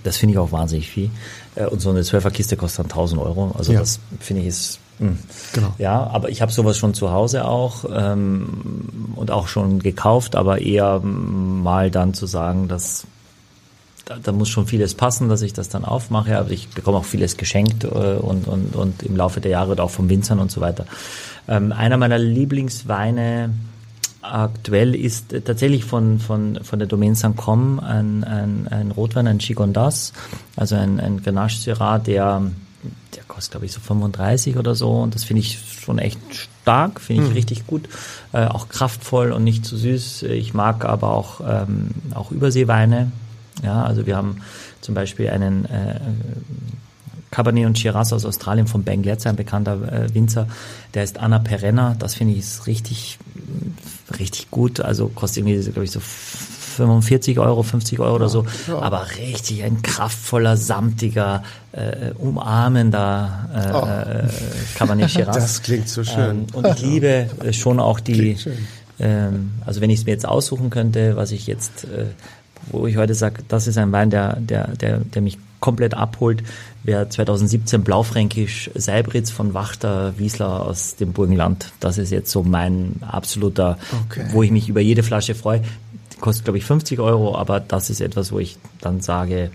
Das 0.05 0.16
finde 0.16 0.32
ich 0.35 0.39
auch 0.39 0.52
wahnsinnig 0.52 0.89
viel. 0.89 1.10
Äh, 1.55 1.66
Und 1.66 1.81
so 1.81 1.90
eine 1.90 2.01
12er 2.02 2.31
Kiste 2.31 2.56
kostet 2.56 2.81
dann 2.81 2.90
1000 2.90 3.20
Euro. 3.20 3.55
Also 3.59 3.73
Ja. 3.73 3.81
das 3.81 4.01
finde 4.20 4.43
ich 4.43 4.48
ist, 4.48 4.78
mh. 4.98 5.12
Genau. 5.52 5.74
ja, 5.78 6.02
aber 6.06 6.31
ich 6.31 6.40
habe 6.43 6.51
sowas 6.52 6.78
schon 6.78 6.94
zu 6.94 7.10
Hause 7.10 7.44
auch 7.44 7.85
ähm, 7.94 9.12
und 9.16 9.31
auch 9.31 9.48
schon 9.48 9.78
gekauft, 9.81 10.35
aber 10.36 10.60
eher 10.62 11.01
mm, 11.01 11.62
mal 11.62 11.90
dann 11.90 12.14
zu 12.14 12.27
sagen, 12.27 12.68
dass 12.68 13.05
da, 14.07 14.16
da 14.23 14.33
muss 14.33 14.49
schon 14.49 14.66
vieles 14.66 14.95
passen, 14.95 15.28
dass 15.28 15.43
ich 15.43 15.53
das 15.53 15.69
dann 15.69 15.85
aufmache. 15.85 16.39
Aber 16.39 16.51
ich 16.51 16.69
bekomme 16.69 16.97
auch 16.99 17.05
vieles 17.05 17.37
geschenkt 17.37 17.85
äh, 17.85 17.89
und, 17.89 18.49
und, 18.49 18.74
und 18.74 19.03
im 19.03 19.16
Laufe 19.16 19.41
der 19.41 19.51
Jahre 19.51 19.81
auch 19.83 19.91
von 19.91 20.09
Winzern 20.09 20.39
und 20.39 20.51
so 20.51 20.62
weiter. 20.62 20.87
Ähm, 21.49 21.73
einer 21.73 21.99
meiner 21.99 22.19
Lieblingsweine 22.19 23.51
aktuell 24.23 24.95
ist 24.95 25.33
äh, 25.33 25.41
tatsächlich 25.41 25.85
von, 25.85 26.20
von, 26.20 26.61
von 26.62 26.78
der 26.78 26.89
Domaine 26.89 27.16
Saint-Com 27.16 27.81
ein, 27.81 28.24
ein, 28.24 28.69
ein 28.69 28.91
Rotwein, 28.93 29.27
ein 29.27 29.41
Chigondas, 29.41 30.12
also 30.55 30.77
ein, 30.77 31.01
ein 31.01 31.23
Grenache 31.23 31.59
Syrah, 31.59 31.99
der 31.99 32.43
der 33.16 33.24
kostet 33.24 33.53
glaube 33.53 33.66
ich 33.66 33.73
so 33.73 33.81
35 33.81 34.59
oder 34.59 34.77
so 34.77 35.01
und 35.01 35.15
das 35.15 35.24
finde 35.24 35.41
ich 35.41 35.59
schon 35.81 35.99
echt 35.99 36.20
stark, 36.62 37.01
finde 37.01 37.27
ich 37.27 37.35
richtig 37.35 37.66
gut, 37.66 37.89
äh, 38.33 38.45
auch 38.45 38.69
kraftvoll 38.69 39.33
und 39.33 39.43
nicht 39.43 39.65
zu 39.65 39.77
süß. 39.77 40.24
Ich 40.24 40.55
mag 40.55 40.85
aber 40.85 41.11
auch 41.11 41.41
ähm, 41.41 41.91
auch 42.15 42.31
Überseeweine. 42.31 43.11
Ja, 43.62 43.85
also 43.85 44.07
wir 44.07 44.16
haben 44.16 44.43
zum 44.81 44.95
Beispiel 44.95 45.31
einen 45.31 45.65
äh, 45.66 46.01
Cabernet 47.31 47.66
und 47.66 47.78
Shiraz 47.78 48.12
aus 48.12 48.24
Australien 48.24 48.66
von 48.66 48.83
Ben 48.83 49.03
Gletzer, 49.03 49.31
ein 49.31 49.37
bekannter 49.37 49.93
äh, 49.93 50.15
Winzer. 50.15 50.47
Der 50.95 51.05
ist 51.05 51.19
Anna 51.19 51.39
Perenna. 51.39 51.95
Das 51.99 52.15
finde 52.15 52.35
ich 52.35 52.41
ist 52.41 52.66
richtig, 52.66 53.19
richtig 54.19 54.51
gut. 54.51 54.81
Also 54.81 55.09
kostet 55.09 55.47
irgendwie, 55.47 55.70
glaube 55.70 55.85
ich, 55.85 55.91
so 55.91 56.01
45 56.01 57.39
Euro, 57.39 57.62
50 57.62 57.99
Euro 58.01 58.15
oder 58.15 58.28
so. 58.28 58.47
Aber 58.81 59.07
richtig 59.19 59.65
ein 59.65 59.83
kraftvoller, 59.83 60.57
samtiger, 60.57 61.43
äh, 61.73 62.12
umarmender 62.19 63.49
äh, 63.55 64.27
äh, 64.27 64.28
Cabernet 64.77 65.11
Shiraz. 65.16 65.37
Das 65.37 65.62
klingt 65.62 65.89
so 65.89 66.05
schön. 66.05 66.31
Ähm, 66.31 66.47
und 66.53 66.66
ich 66.66 66.83
liebe 66.83 67.28
äh, 67.43 67.53
schon 67.53 67.81
auch 67.81 68.01
die, 68.01 68.37
ähm, 68.99 69.53
also 69.65 69.81
wenn 69.81 69.91
ich 69.91 70.01
es 70.01 70.07
mir 70.07 70.12
jetzt 70.12 70.27
aussuchen 70.27 70.70
könnte, 70.70 71.16
was 71.16 71.33
ich 71.33 71.47
jetzt, 71.47 71.85
äh, 71.85 72.07
wo 72.70 72.86
ich 72.86 72.97
heute 72.97 73.14
sage, 73.14 73.43
das 73.48 73.66
ist 73.66 73.78
ein 73.78 73.93
Wein, 73.93 74.10
der, 74.10 74.36
der, 74.40 74.68
der, 74.76 74.98
der 74.98 75.22
mich 75.22 75.38
komplett 75.60 75.94
abholt, 75.94 76.43
wäre 76.84 77.09
2017 77.09 77.82
Blaufränkisch 77.82 78.70
Seibritz 78.74 79.30
von 79.30 79.55
Wachter 79.55 80.14
Wiesler 80.18 80.64
aus 80.66 80.97
dem 80.97 81.12
Burgenland. 81.12 81.72
Das 81.80 81.98
ist 81.98 82.10
jetzt 82.10 82.30
so 82.30 82.43
mein 82.43 82.97
absoluter, 83.01 83.78
Okay. 84.06 84.26
wo 84.30 84.43
ich 84.43 84.51
mich 84.51 84.68
über 84.68 84.80
jede 84.80 85.02
Flasche 85.02 85.34
freue. 85.34 85.62
Die 86.12 86.18
kostet, 86.20 86.44
glaube 86.44 86.59
ich, 86.59 86.64
50 86.64 86.98
Euro, 87.01 87.36
aber 87.36 87.60
das 87.60 87.90
ist 87.90 88.01
etwas, 88.01 88.32
wo 88.32 88.38
ich 88.38 88.59
dann 88.80 89.01
sage, 89.01 89.51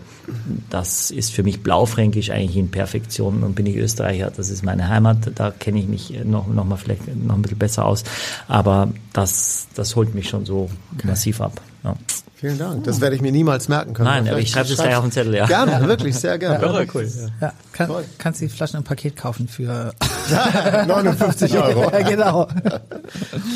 das 0.70 1.10
ist 1.10 1.32
für 1.32 1.42
mich 1.44 1.64
Blaufränkisch 1.64 2.30
eigentlich 2.30 2.58
in 2.58 2.70
Perfektion. 2.70 3.42
Und 3.44 3.56
bin 3.56 3.66
ich 3.66 3.78
Österreicher, 3.78 4.32
das 4.36 4.50
ist 4.50 4.64
meine 4.64 4.88
Heimat, 4.90 5.32
da 5.36 5.52
kenne 5.52 5.80
ich 5.80 5.88
mich 5.88 6.14
noch, 6.24 6.48
noch 6.48 6.66
mal 6.66 6.78
vielleicht 6.78 7.08
noch 7.16 7.36
ein 7.36 7.42
bisschen 7.42 7.58
besser 7.58 7.86
aus. 7.86 8.04
Aber 8.48 8.90
das, 9.14 9.68
das 9.76 9.96
holt 9.96 10.14
mich 10.14 10.30
schon 10.30 10.46
so 10.46 10.70
massiv 11.04 11.42
ab. 11.42 11.62
Ja. 11.84 11.96
Vielen 12.42 12.58
Dank. 12.58 12.84
Das 12.86 13.00
werde 13.02 13.16
ich 13.16 13.22
mir 13.22 13.32
niemals 13.32 13.68
merken 13.70 13.94
können. 13.94 14.10
Nein, 14.10 14.28
aber 14.28 14.40
ich 14.40 14.50
schreibe 14.50 14.68
das 14.68 14.78
gleich 14.80 14.96
auf 14.96 15.04
den 15.04 15.12
Zettel, 15.12 15.36
ja. 15.36 15.46
Gerne, 15.46 15.88
wirklich, 15.88 16.16
sehr 16.16 16.38
gerne. 16.40 16.62
Irre. 16.66 16.88
cool. 16.94 17.08
Ja, 17.40 17.54
kann, 17.72 17.92
kannst 18.18 18.42
die 18.42 18.50
Flaschen 18.50 18.78
im 18.78 18.84
Paket 18.84 19.16
kaufen 19.16 19.48
für 19.48 19.94
59 20.88 21.54
Euro. 21.58 21.92
ja, 21.92 22.02
genau. 22.02 22.48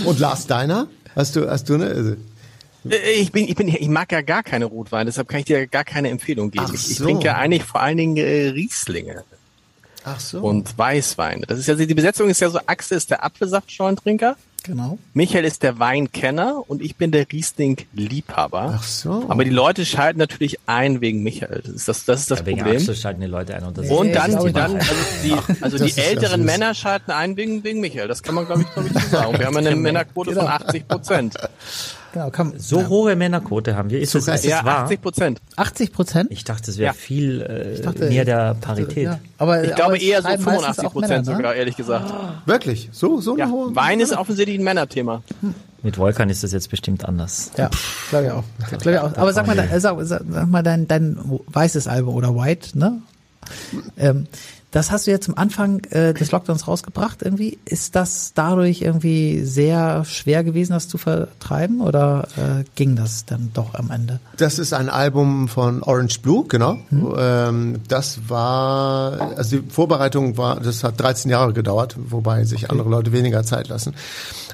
Und 0.06 0.20
Lars 0.20 0.45
Deiner? 0.48 0.88
Hast 1.16 1.36
du, 1.36 1.49
hast 1.49 1.68
du 1.70 1.74
eine? 1.76 1.86
also- 1.88 2.16
Äh, 2.90 3.14
Ich 3.20 3.32
bin, 3.32 3.45
ich 3.48 3.56
bin, 3.56 3.68
ich 3.70 3.88
mag 3.88 4.12
ja 4.12 4.22
gar 4.22 4.44
keine 4.44 4.66
Rotwein, 4.66 5.07
deshalb 5.07 5.28
kann 5.30 5.40
ich 5.40 5.45
dir 5.45 5.66
gar 5.66 5.84
keine 5.84 6.10
Empfehlung 6.12 6.52
geben. 6.52 6.66
Ach 6.70 6.74
Ich, 6.74 6.91
ich 6.91 6.98
so. 6.98 7.06
trinke 7.06 7.26
ja 7.26 7.36
eigentlich 7.38 7.64
vor 7.64 7.82
allen 7.82 7.98
Dingen 7.98 8.18
äh, 8.18 8.49
Rieslinge 8.49 9.24
Ach 10.03 10.20
so. 10.20 10.41
und 10.41 10.78
Weißweine. 10.78 11.48
Das 11.48 11.57
ist 11.57 11.68
ja, 11.68 11.74
die 11.74 11.94
Besetzung 11.95 12.30
ist 12.30 12.40
ja 12.41 12.49
so, 12.52 12.60
Axel 12.68 12.98
ist 12.98 13.10
der 13.10 13.24
Apfelsaftschorentrinker, 13.24 14.36
Genau. 14.66 14.98
Michael 15.14 15.46
ist 15.46 15.62
der 15.64 15.78
Weinkenner 15.80 16.64
und 16.68 16.82
ich 16.82 16.96
bin 16.96 17.12
der 17.12 17.26
Riesling-Liebhaber. 17.32 18.74
Ach 18.80 18.84
so. 18.84 19.26
Aber 19.30 19.44
die 19.44 19.52
Leute 19.52 19.86
schalten 19.86 20.18
natürlich 20.20 20.58
ein 20.66 21.02
wegen 21.02 21.22
Michael. 21.22 21.62
Das 21.64 21.74
ist 21.76 21.88
das, 21.88 22.06
das, 22.06 22.20
ist 22.22 22.32
das 22.32 22.40
Ja, 22.40 22.46
wegen 22.48 22.58
Problem. 22.60 22.78
Axel 22.78 22.96
schalten 22.96 23.22
die 23.22 23.28
Leute 23.28 23.56
ein. 23.56 23.64
Und, 23.64 23.78
das 23.78 23.90
Und 23.90 24.14
dann, 24.14 24.32
glaube, 24.32 24.52
dann 24.54 24.80
die- 25.24 25.32
also 25.34 25.46
die, 25.48 25.64
also 25.64 25.78
die 25.86 25.98
älteren. 26.02 26.44
Männer 26.44 26.74
schalten 26.74 27.12
ein 27.12 27.38
wegen, 27.38 27.64
wegen 27.64 27.80
Michael. 27.80 28.08
Das 28.08 28.24
kann 28.24 28.34
man, 28.36 28.46
glaube 28.48 28.64
ich, 28.64 28.74
glaub 28.74 28.86
ich, 28.88 28.94
so 28.94 29.00
sagen. 29.10 29.38
Wir 29.38 29.46
haben 29.46 29.58
eine 29.58 29.76
Männerquote 29.76 30.34
von 30.34 30.48
80 30.48 30.88
Prozent. 30.88 31.36
Genau, 32.16 32.30
kann, 32.30 32.54
so 32.58 32.88
hohe 32.88 33.14
Männerquote 33.18 33.76
haben 33.76 33.90
wir. 33.90 34.00
Ist 34.00 34.16
das, 34.16 34.24
Sogar- 34.24 34.36
ist 34.38 34.46
Ja, 34.46 34.64
wahr? 34.64 34.84
80 34.86 35.02
Prozent. 35.02 35.42
80 35.58 35.92
Prozent? 35.92 36.28
Ich 36.32 36.46
dachte, 36.46 36.72
es 36.72 36.78
wäre 36.78 36.88
Ja. 36.88 36.94
viel 36.94 37.42
äh, 37.42 37.82
dachte, 37.82 38.08
mehr 38.08 38.24
der 38.24 38.56
ich 38.58 38.62
Parität. 38.66 39.04
Ja, 39.04 39.20
aber, 39.38 39.62
Ich 39.66 39.68
aber 39.72 39.76
glaube 39.76 39.98
es 39.98 40.04
eher 40.04 40.22
so 40.22 40.28
schreiben 40.30 40.44
meistens 40.46 40.62
85 40.64 40.86
auch 40.88 40.92
Prozent 40.94 41.10
Männer, 41.10 41.30
ne? 41.32 41.36
sogar, 41.36 41.56
ehrlich 41.56 41.76
gesagt. 41.76 42.14
Wirklich? 42.46 42.88
So, 42.94 43.20
so 43.20 43.38
Ja, 43.38 43.44
eine 43.46 43.54
hohe? 43.54 43.76
Wein 43.76 44.00
ist 44.00 44.14
offensichtlich 44.16 44.58
ein 44.58 44.64
Männerthema. 44.64 45.24
Mit 45.84 45.98
Volkan 45.98 46.30
ist 46.30 46.42
das 46.42 46.54
jetzt 46.54 46.70
bestimmt 46.70 47.04
anders. 47.04 47.52
Ja, 47.58 47.70
glaube 48.10 48.26
ich 48.28 48.32
auch. 48.32 48.44
Glaub 48.80 48.86
ich 48.94 49.00
auch. 49.00 49.18
Aber 49.18 49.34
sag 49.34 49.46
mal, 49.46 49.60
äh, 49.60 49.78
sag, 49.82 49.98
sag, 50.04 50.22
sag 50.30 50.48
mal 50.48 50.64
dein, 50.64 50.88
dein 50.88 51.18
weißes 51.48 51.88
Album 51.90 52.16
oder 52.16 52.34
White, 52.34 52.80
ne? 52.80 53.02
Ähm, 53.98 54.28
das 54.76 54.91
hast 54.91 55.07
du 55.07 55.11
jetzt 55.11 55.30
am 55.30 55.35
Anfang 55.35 55.85
äh, 55.91 56.14
des 56.14 56.34
Lockdowns 56.34 56.68
rausgebracht 56.68 57.22
irgendwie. 57.22 57.57
Ist 57.64 57.95
das 57.95 58.34
dadurch 58.35 58.81
irgendwie 58.81 59.39
sehr 59.45 60.03
schwer 60.03 60.43
gewesen, 60.43 60.73
das 60.73 60.89
zu 60.89 60.97
vertreiben 60.97 61.80
oder 61.80 62.27
äh, 62.35 62.65
ging 62.76 62.97
das 62.97 63.26
dann 63.26 63.52
doch 63.53 63.73
am 63.76 63.89
Ende? 63.89 64.19
Das 64.35 64.60
ist 64.60 64.73
ein 64.73 64.89
Album 64.89 65.47
von 65.47 65.81
Orange 65.81 66.19
Blue, 66.19 66.43
genau. 66.49 66.77
Ähm, 67.18 67.77
das 67.88 68.27
war, 68.27 69.38
also 69.38 69.60
die 69.60 69.69
Vorbereitung 69.69 70.38
war, 70.38 70.60
das 70.60 70.84
hat 70.84 70.99
13 70.99 71.31
Jahre 71.31 71.53
gedauert, 71.53 71.95
wobei 71.97 72.43
sich 72.43 72.69
andere 72.69 72.89
Leute 72.89 73.14
weniger 73.14 73.43
Zeit 73.43 73.69
lassen. 73.69 73.93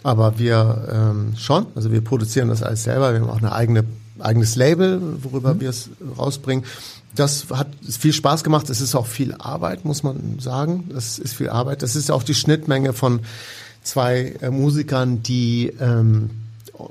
Aber 0.04 0.38
wir 0.38 0.88
ähm, 0.94 1.34
schon, 1.36 1.66
also 1.74 1.92
wir 1.92 2.04
produzieren 2.04 2.50
das 2.50 2.62
alles 2.62 2.84
selber. 2.84 3.14
Wir 3.14 3.22
haben 3.22 3.30
auch 3.32 3.40
eine 3.40 3.54
eigene 3.54 3.86
eigenes 4.20 4.56
Label, 4.56 5.02
worüber 5.24 5.60
wir 5.60 5.70
es 5.70 5.90
rausbringen. 6.16 6.64
Das 7.16 7.48
hat 7.50 7.68
viel 7.90 8.14
Spaß 8.14 8.44
gemacht. 8.44 8.70
Es 8.70 8.82
ist 8.82 8.96
auch 8.96 9.08
viel 9.08 9.34
Arbeit, 9.34 9.86
muss 9.86 10.04
man 10.04 10.40
sagen. 10.40 10.90
Das 10.94 11.20
ist 11.20 11.34
viel 11.34 11.50
Arbeit. 11.50 11.82
Das 11.84 11.96
ist 11.96 12.10
auch 12.10 12.24
die 12.24 12.36
Schnittmenge 12.36 12.94
von 12.94 13.22
zwei 13.84 14.36
äh, 14.42 14.50
Musikern, 14.50 15.24
die 15.24 15.74
ähm, 15.80 16.30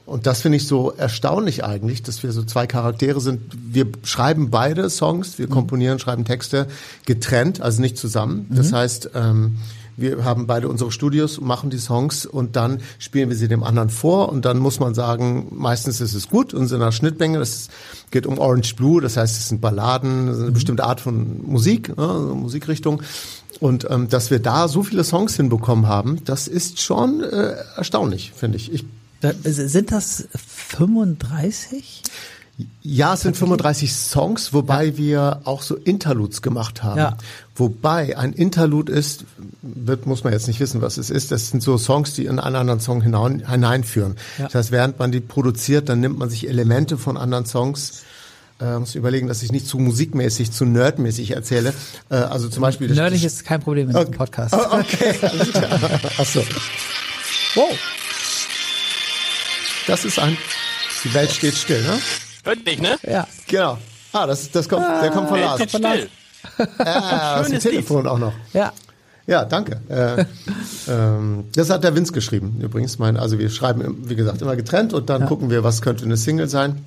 und 0.07 0.27
das 0.27 0.43
finde 0.43 0.57
ich 0.57 0.69
so 0.69 0.93
erstaunlich 0.93 1.65
eigentlich, 1.65 2.05
dass 2.05 2.23
wir 2.23 2.31
so 2.31 2.45
zwei 2.45 2.69
Charaktere 2.69 3.21
sind. 3.21 3.41
Wir 3.53 3.87
schreiben 4.05 4.51
beide 4.51 4.89
Songs, 4.89 5.39
wir 5.39 5.49
komponieren, 5.49 5.99
schreiben 5.99 6.25
Texte 6.25 6.69
getrennt, 7.07 7.61
also 7.61 7.81
nicht 7.81 7.99
zusammen. 7.99 8.47
Das 8.51 8.73
heißt, 8.73 9.11
ähm, 9.15 9.57
wir 9.97 10.25
haben 10.25 10.47
beide 10.47 10.69
unsere 10.69 10.91
Studios 10.93 11.41
machen 11.41 11.71
die 11.71 11.79
Songs 11.79 12.27
und 12.27 12.57
dann 12.57 12.81
spielen 12.99 13.29
wir 13.29 13.37
sie 13.37 13.49
dem 13.49 13.63
anderen 13.63 13.91
vor 13.91 14.31
und 14.31 14.45
dann 14.45 14.59
muss 14.59 14.81
man 14.81 14.95
sagen, 14.95 15.49
meistens 15.51 16.01
ist 16.01 16.15
es 16.15 16.29
gut 16.29 16.55
und 16.55 16.71
in 16.71 16.77
einer 16.77 16.93
Schnittmenge. 16.93 17.39
Das 17.39 17.69
geht 18.11 18.27
um 18.27 18.39
Orange 18.39 18.75
Blue, 18.77 19.01
das 19.01 19.17
heißt, 19.17 19.39
es 19.39 19.49
sind 19.49 19.61
Balladen, 19.61 20.27
das 20.27 20.37
ist 20.37 20.43
eine 20.43 20.53
bestimmte 20.53 20.85
Art 20.85 21.01
von 21.01 21.45
Musik, 21.47 21.93
also 21.97 22.35
Musikrichtung. 22.35 23.03
Und 23.61 23.87
ähm, 23.91 24.09
dass 24.09 24.31
wir 24.31 24.39
da 24.39 24.69
so 24.69 24.83
viele 24.83 25.05
Songs 25.05 25.37
hinbekommen 25.37 25.87
haben, 25.87 26.25
das 26.25 26.49
ist 26.49 26.81
schon 26.81 27.23
äh, 27.23 27.57
erstaunlich, 27.77 28.33
finde 28.35 28.57
ich. 28.57 28.73
ich 28.73 28.85
Da, 29.21 29.33
sind 29.43 29.93
das 29.93 30.29
35? 30.35 32.03
Ja, 32.83 33.15
es 33.15 33.23
sind 33.23 33.37
35 33.37 33.93
Songs, 33.93 34.53
wobei 34.53 34.97
wir 34.97 35.41
auch 35.45 35.63
so 35.63 35.77
Interludes 35.77 36.43
gemacht 36.43 36.83
haben. 36.83 36.99
Ja. 36.99 37.17
Wobei 37.61 38.17
ein 38.17 38.33
Interlude 38.33 38.91
ist, 38.91 39.27
wird, 39.61 40.07
muss 40.07 40.25
man 40.25 40.33
jetzt 40.33 40.49
nicht 40.49 40.61
wissen, 40.61 40.81
was 40.81 40.97
es 40.97 41.11
ist. 41.11 41.31
Das 41.31 41.51
sind 41.51 41.63
so 41.63 41.77
Songs, 41.77 42.15
die 42.15 42.25
in 42.25 42.39
einen 42.39 42.57
anderen 42.57 42.81
Song 42.81 43.03
hinein, 43.03 43.47
hineinführen. 43.47 44.17
Ja. 44.39 44.45
Das 44.45 44.55
heißt, 44.55 44.73
während 44.73 44.99
man 44.99 45.13
die 45.13 45.21
produziert, 45.21 45.91
dann 45.91 46.01
nimmt 46.01 46.19
man 46.19 46.31
sich 46.31 46.49
Elemente 46.49 46.97
von 46.97 47.19
anderen 47.19 47.45
Songs. 47.45 48.03
Äh, 48.63 48.79
muss 48.79 48.95
überlegen, 48.95 49.29
dass 49.29 49.43
ich 49.43 49.53
nicht 49.53 49.67
zu 49.67 49.79
musikmäßig, 49.79 50.53
zu 50.53 50.65
nerdmäßig 50.65 51.33
erzähle. 51.33 51.75
Äh, 52.09 52.15
also 52.15 52.49
zum 52.49 52.63
Beispiel. 52.63 52.95
Nerdig 52.95 53.25
ist 53.25 53.45
kein 53.45 53.61
Problem 53.61 53.91
in 53.91 53.95
diesem 53.95 54.13
Podcast. 54.13 54.55
Oh, 54.55 54.79
okay. 54.79 55.15
Ach 56.17 56.25
so. 56.25 56.43
Wow. 57.57 57.79
Das 59.87 60.07
ist 60.07 60.19
ein. 60.19 60.35
Die 61.05 61.13
Welt 61.13 61.31
steht 61.31 61.55
still, 61.57 61.83
ne? 61.83 61.99
Hört 62.43 62.65
nicht, 62.65 62.81
ne? 62.81 62.99
Ja. 63.03 63.29
Genau. 63.49 63.77
Ah, 64.13 64.27
das, 64.27 64.51
das 64.51 64.67
kommt, 64.67 64.87
der 65.03 65.11
kommt 65.11 65.29
von 65.29 65.37
Welt 65.37 65.47
Lars. 65.47 65.57
steht 65.57 65.71
still. 65.71 66.09
Ah, 66.79 67.45
Schönes. 67.45 67.63
Telefon 67.63 68.07
auch 68.07 68.19
noch. 68.19 68.33
Ja. 68.53 68.73
Ja, 69.27 69.45
danke. 69.45 69.81
Äh, 69.89 70.25
ähm, 70.89 71.45
das 71.55 71.71
hat 71.71 71.85
der 71.85 71.95
Vince 71.95 72.13
geschrieben 72.13 72.59
übrigens. 72.61 72.99
Mein, 72.99 73.17
also 73.17 73.39
wir 73.39 73.49
schreiben, 73.51 74.09
wie 74.09 74.17
gesagt, 74.17 74.43
immer 74.43 74.57
getrennt 74.57 74.93
und 74.93 75.09
dann 75.09 75.27
gucken 75.27 75.51
wir, 75.51 75.63
was 75.63 75.83
könnte 75.83 76.05
eine 76.05 76.17
Single 76.17 76.49
sein. 76.49 76.85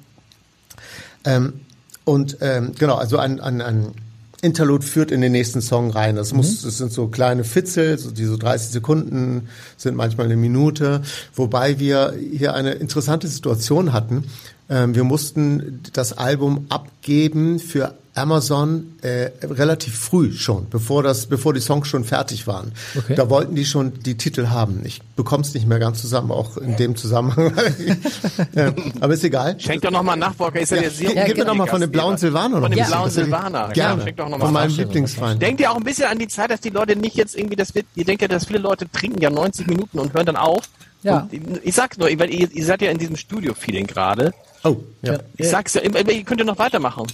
Ähm, 1.23 1.61
und 2.03 2.37
ähm, 2.41 2.73
genau, 2.77 2.95
also 2.95 3.17
ein, 3.17 3.39
ein, 3.39 3.61
ein 3.61 3.93
Interlude 4.41 4.85
führt 4.85 5.09
in 5.09 5.21
den 5.21 5.31
nächsten 5.31 5.61
Song 5.61 5.89
rein. 5.89 6.17
Das 6.17 6.33
muss, 6.33 6.63
das 6.63 6.77
sind 6.77 6.91
so 6.91 7.07
kleine 7.07 7.45
Fitzel, 7.45 7.97
so, 7.97 8.11
die 8.11 8.25
so 8.25 8.35
30 8.35 8.71
Sekunden 8.71 9.47
sind 9.77 9.95
manchmal 9.95 10.25
eine 10.25 10.35
Minute. 10.35 11.01
Wobei 11.33 11.79
wir 11.79 12.13
hier 12.13 12.53
eine 12.53 12.71
interessante 12.71 13.29
Situation 13.29 13.93
hatten. 13.93 14.25
Ähm, 14.69 14.95
wir 14.95 15.05
mussten 15.05 15.81
das 15.93 16.17
Album 16.17 16.65
abgeben 16.67 17.59
für 17.59 17.95
Amazon 18.15 18.95
äh, 19.01 19.31
relativ 19.41 19.97
früh 19.97 20.33
schon, 20.33 20.69
bevor 20.69 21.01
das, 21.01 21.25
bevor 21.25 21.53
die 21.53 21.59
Songs 21.61 21.87
schon 21.87 22.03
fertig 22.03 22.45
waren. 22.45 22.71
Okay. 22.95 23.15
Da 23.15 23.29
wollten 23.29 23.55
die 23.55 23.65
schon 23.65 23.99
die 24.03 24.15
Titel 24.17 24.49
haben. 24.49 24.81
Ich 24.85 25.01
bekomme 25.15 25.41
es 25.43 25.53
nicht 25.55 25.67
mehr 25.67 25.79
ganz 25.79 25.99
zusammen, 26.01 26.31
auch 26.31 26.57
in 26.57 26.75
dem 26.77 26.95
Zusammenhang. 26.95 27.53
Ja, 28.55 28.71
Aber 28.99 29.13
ist 29.13 29.23
egal. 29.23 29.59
Schenk 29.59 29.81
doch 29.81 29.91
nochmal 29.91 30.17
nach, 30.17 30.35
Volker. 30.35 30.59
Ist 30.59 30.71
ja, 30.71 30.81
der 30.81 30.91
sehr 30.91 31.09
Gib 31.09 31.15
mir 31.15 31.33
genau. 31.33 31.47
doch 31.47 31.55
mal 31.55 31.67
von 31.67 31.81
dem 31.81 31.91
blauen 31.91 32.17
Silvaner 32.17 32.59
noch 32.59 32.61
Von 32.61 32.71
dem 32.71 32.79
ein 32.79 32.85
bisschen. 32.85 32.91
blauen 32.91 33.09
Silvaner. 33.09 33.59
Ja, 33.67 33.73
Gerne. 33.73 34.03
schenk 34.03 34.17
doch 34.17 34.29
noch 34.29 34.37
mal 34.37 34.45
von 34.45 34.53
meinem 34.53 34.75
Lieblingswein. 34.75 35.39
Denkt 35.39 35.61
ihr 35.61 35.71
auch 35.71 35.77
ein 35.77 35.83
bisschen 35.83 36.05
an 36.05 36.19
die 36.19 36.27
Zeit, 36.27 36.51
dass 36.51 36.61
die 36.61 36.69
Leute 36.69 36.95
nicht 36.95 37.15
jetzt 37.15 37.35
irgendwie, 37.35 37.55
das 37.55 37.73
wird, 37.73 37.85
ihr 37.95 38.05
denkt 38.05 38.21
ja, 38.21 38.27
dass 38.27 38.45
viele 38.45 38.59
Leute 38.59 38.89
trinken 38.91 39.21
ja 39.21 39.29
90 39.29 39.67
Minuten 39.67 39.97
und 39.99 40.13
hören 40.13 40.25
dann 40.25 40.35
auf. 40.35 40.63
Ja. 41.01 41.27
Und 41.31 41.61
ich 41.63 41.73
sag's 41.75 41.97
nur, 41.97 42.07
weil 42.19 42.33
ihr, 42.33 42.51
ihr 42.51 42.65
seid 42.65 42.81
ja 42.81 42.91
in 42.91 42.97
diesem 42.97 43.15
Studio-Feeling 43.15 43.87
gerade. 43.87 44.33
Oh, 44.63 44.77
ja. 45.01 45.19
Ich 45.37 45.49
sag's 45.49 45.73
ja, 45.73 45.81
ihr 45.81 46.23
könnt 46.23 46.39
ja 46.39 46.45
noch 46.45 46.59
weitermachen. 46.59 47.07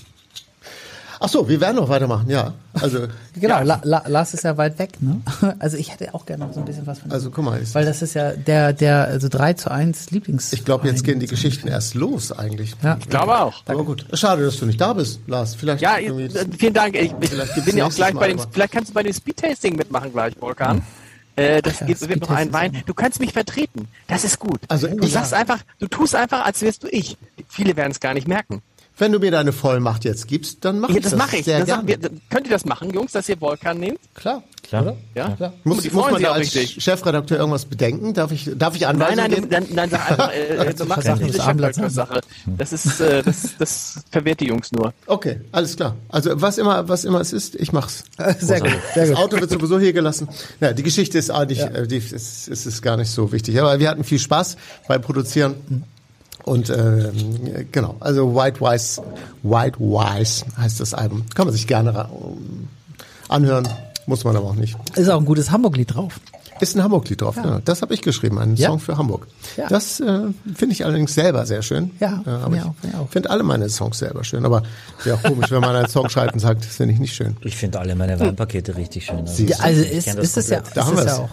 Ach 1.21 1.27
so, 1.27 1.49
wir 1.49 1.59
werden 1.59 1.75
noch 1.75 1.89
weitermachen, 1.89 2.29
ja. 2.29 2.53
Also, 2.73 3.07
Genau, 3.35 3.55
ja. 3.57 3.63
La, 3.63 3.81
La, 3.83 4.03
Lars 4.07 4.33
ist 4.33 4.43
ja 4.45 4.55
weit 4.57 4.79
weg, 4.79 4.91
ne? 5.01 5.21
Also 5.59 5.75
ich 5.77 5.91
hätte 5.91 6.13
auch 6.13 6.25
gerne 6.25 6.45
noch 6.45 6.53
so 6.53 6.59
ein 6.61 6.65
bisschen 6.65 6.87
was 6.87 6.99
von 6.99 7.11
Also 7.11 7.29
guck 7.29 7.43
mal, 7.43 7.59
ist- 7.59 7.75
Weil 7.75 7.85
das 7.85 8.01
ist 8.01 8.13
ja 8.13 8.31
der, 8.31 8.71
der, 8.73 9.05
also 9.05 9.27
3 9.27 9.53
zu 9.53 9.69
1 9.69 10.11
Lieblings. 10.11 10.53
ich 10.53 10.63
glaube, 10.63 10.87
jetzt 10.87 11.03
gehen 11.03 11.19
die 11.19 11.27
Geschichten 11.27 11.67
erst 11.67 11.93
los 11.95 12.31
eigentlich. 12.31 12.73
Ja. 12.81 12.97
Ich 12.99 13.09
glaube 13.09 13.37
auch. 13.37 13.61
Aber 13.65 13.83
gut. 13.83 14.05
Schade, 14.13 14.43
dass 14.45 14.57
du 14.57 14.65
nicht 14.65 14.79
da 14.79 14.93
bist, 14.93 15.19
Lars. 15.27 15.55
Vielleicht 15.55 15.81
Ja, 15.81 15.97
äh, 15.97 16.29
vielen 16.57 16.73
Dank. 16.73 16.95
Ich, 16.95 17.13
ich 17.19 17.29
Vielleicht 17.29 17.65
bin 17.65 17.77
ja 17.77 17.85
auch 17.85 17.93
gleich 17.93 18.13
Mal 18.13 18.19
bei 18.21 18.27
dem, 18.29 18.37
aber. 18.39 18.45
Hm. 18.45 18.53
vielleicht 18.53 18.71
kannst 18.73 18.89
du 18.91 18.93
bei 18.93 19.03
dem 19.03 19.13
Speedtasting 19.13 19.75
mitmachen 19.75 20.11
gleich, 20.13 20.33
Volkan. 20.39 20.81
Äh, 21.35 21.61
das 21.61 21.79
ja, 21.81 21.85
geht, 21.85 22.01
wird 22.07 22.21
noch 22.21 22.31
ein 22.31 22.51
Wein. 22.51 22.81
Du 22.85 22.93
kannst 22.93 23.19
mich 23.19 23.31
vertreten. 23.33 23.87
Das 24.07 24.23
ist 24.23 24.39
gut. 24.39 24.59
Also, 24.67 24.87
du 24.87 25.03
ja. 25.03 25.07
sagst 25.07 25.33
einfach, 25.33 25.59
du 25.79 25.87
tust 25.87 26.15
einfach, 26.15 26.45
als 26.45 26.61
wärst 26.61 26.83
du 26.83 26.87
ich. 26.89 27.17
Viele 27.47 27.75
werden 27.77 27.91
es 27.91 27.99
gar 27.99 28.13
nicht 28.13 28.27
merken. 28.27 28.61
Wenn 28.99 29.11
du 29.13 29.19
mir 29.19 29.31
deine 29.31 29.53
Vollmacht 29.53 30.03
jetzt 30.05 30.27
gibst, 30.27 30.63
dann 30.65 30.79
mach 30.79 30.89
Ja, 30.89 30.97
ich 30.97 31.01
das. 31.03 31.11
das 31.11 31.17
mache 31.17 31.37
ich. 31.37 31.45
Sehr 31.45 31.63
gerne. 31.63 31.87
wir, 31.87 31.97
könnt 32.29 32.45
ihr 32.47 32.51
das 32.51 32.65
machen, 32.65 32.91
Jungs, 32.93 33.13
dass 33.13 33.27
ihr 33.29 33.37
Volkan 33.39 33.79
nehmt? 33.79 33.99
Klar. 34.13 34.43
Klar. 34.61 34.97
Ja? 35.15 35.29
Klar. 35.31 35.53
Und 35.63 35.73
Muss, 35.75 35.83
die 35.83 35.89
muss 35.89 36.05
man 36.05 36.15
sich 36.15 36.25
da 36.25 36.31
als 36.33 36.53
richtig. 36.55 36.83
Chefredakteur 36.83 37.39
irgendwas 37.39 37.65
bedenken? 37.65 38.13
Darf 38.13 38.31
ich, 38.31 38.51
darf 38.55 38.75
ich 38.75 38.81
Nein, 38.81 39.01
Anweisungen 39.01 39.17
nein, 39.17 39.31
geben? 39.31 39.49
dann, 39.49 39.75
dann 39.75 39.89
sag 39.89 40.11
einfach, 40.11 40.31
äh, 40.31 40.73
du 40.77 40.85
machst 40.85 41.07
des 41.07 41.39
Abendblatts 41.39 41.77
Chefredakteur-Sache. 41.77 42.21
Das 42.57 42.73
ist, 42.73 42.99
äh, 42.99 43.23
das, 43.23 43.57
das 43.57 44.01
verwehrt 44.11 44.41
die 44.41 44.45
Jungs 44.47 44.71
nur. 44.71 44.93
Okay, 45.07 45.41
alles 45.51 45.75
klar. 45.75 45.95
Also 46.09 46.39
was 46.39 46.57
immer, 46.59 46.87
was 46.87 47.03
immer 47.03 47.19
es 47.19 47.33
ist, 47.33 47.55
ich 47.55 47.71
mach's. 47.73 48.03
Sehr 48.39 48.59
gut, 48.59 48.69
sehr 48.93 49.07
Das 49.07 49.15
gut. 49.15 49.17
Auto 49.17 49.39
wird 49.39 49.49
sowieso 49.49 49.79
hier 49.79 49.93
gelassen. 49.93 50.27
Ja, 50.59 50.73
die 50.73 50.83
Geschichte 50.83 51.17
ist 51.17 51.31
eigentlich, 51.31 51.61
äh, 51.61 51.87
die 51.87 51.97
ist, 51.97 52.11
ist, 52.47 52.47
ist 52.65 52.81
gar 52.81 52.97
nicht 52.97 53.09
so 53.09 53.31
wichtig. 53.31 53.59
Aber 53.59 53.79
wir 53.79 53.89
hatten 53.89 54.03
viel 54.03 54.19
Spaß 54.19 54.57
beim 54.87 55.01
Produzieren. 55.01 55.55
Und 56.45 56.69
ähm, 56.69 57.67
genau, 57.71 57.95
also 57.99 58.33
White 58.35 58.59
Wise, 58.61 59.01
White 59.43 59.79
Wise 59.79 60.45
heißt 60.57 60.79
das 60.79 60.93
Album. 60.93 61.25
Kann 61.35 61.45
man 61.45 61.53
sich 61.53 61.67
gerne 61.67 61.93
ra- 61.93 62.09
anhören, 63.27 63.67
muss 64.07 64.23
man 64.23 64.35
aber 64.35 64.47
auch 64.47 64.55
nicht. 64.55 64.75
Ist 64.95 65.09
auch 65.09 65.19
ein 65.19 65.25
gutes 65.25 65.51
Hamburg-Lied 65.51 65.93
drauf. 65.95 66.19
Ist 66.61 66.75
ein 66.75 66.83
Hamburg-Lied 66.83 67.21
drauf, 67.21 67.37
ja. 67.37 67.61
Das 67.63 67.81
habe 67.81 67.93
ich 67.93 68.01
geschrieben, 68.01 68.37
einen 68.37 68.55
Ja. 68.57 68.67
Song 68.69 68.79
für 68.79 68.97
Hamburg. 68.97 69.27
Ja. 69.55 69.67
Das 69.69 69.99
äh, 70.01 70.23
finde 70.55 70.73
ich 70.73 70.83
allerdings 70.83 71.13
selber 71.13 71.45
sehr 71.45 71.61
schön. 71.61 71.91
Ja, 72.01 72.21
äh, 72.25 72.29
aber 72.31 72.49
mir 72.49 72.73
ich 73.05 73.11
finde 73.11 73.29
alle 73.29 73.43
meine 73.43 73.69
Songs 73.69 73.99
selber 73.99 74.23
schön. 74.25 74.43
Aber 74.45 74.63
wäre 75.05 75.15
auch 75.17 75.23
komisch, 75.23 75.51
wenn 75.51 75.61
man 75.61 75.73
einen 75.75 75.87
Song 75.87 76.09
schreibt 76.09 76.33
und 76.33 76.39
sagt, 76.39 76.65
das 76.65 76.75
finde 76.75 76.95
ich 76.95 76.99
nicht 76.99 77.15
schön. 77.15 77.37
Ich 77.41 77.55
finde 77.55 77.79
alle 77.79 77.95
meine 77.95 78.19
Weinpakete 78.19 78.75
richtig 78.75 79.05
schön. 79.05 79.19
Also, 79.19 79.43
Ja, 79.43 79.57
also 79.59 79.81
ist, 79.83 80.07
das 80.07 80.15
ist 80.17 80.37
es 80.37 80.49
ja. 80.49 80.61
Da 80.73 80.81
ist 80.81 80.87
haben 80.87 80.97
es 80.97 81.05
ja 81.05 81.15
auch. 81.17 81.29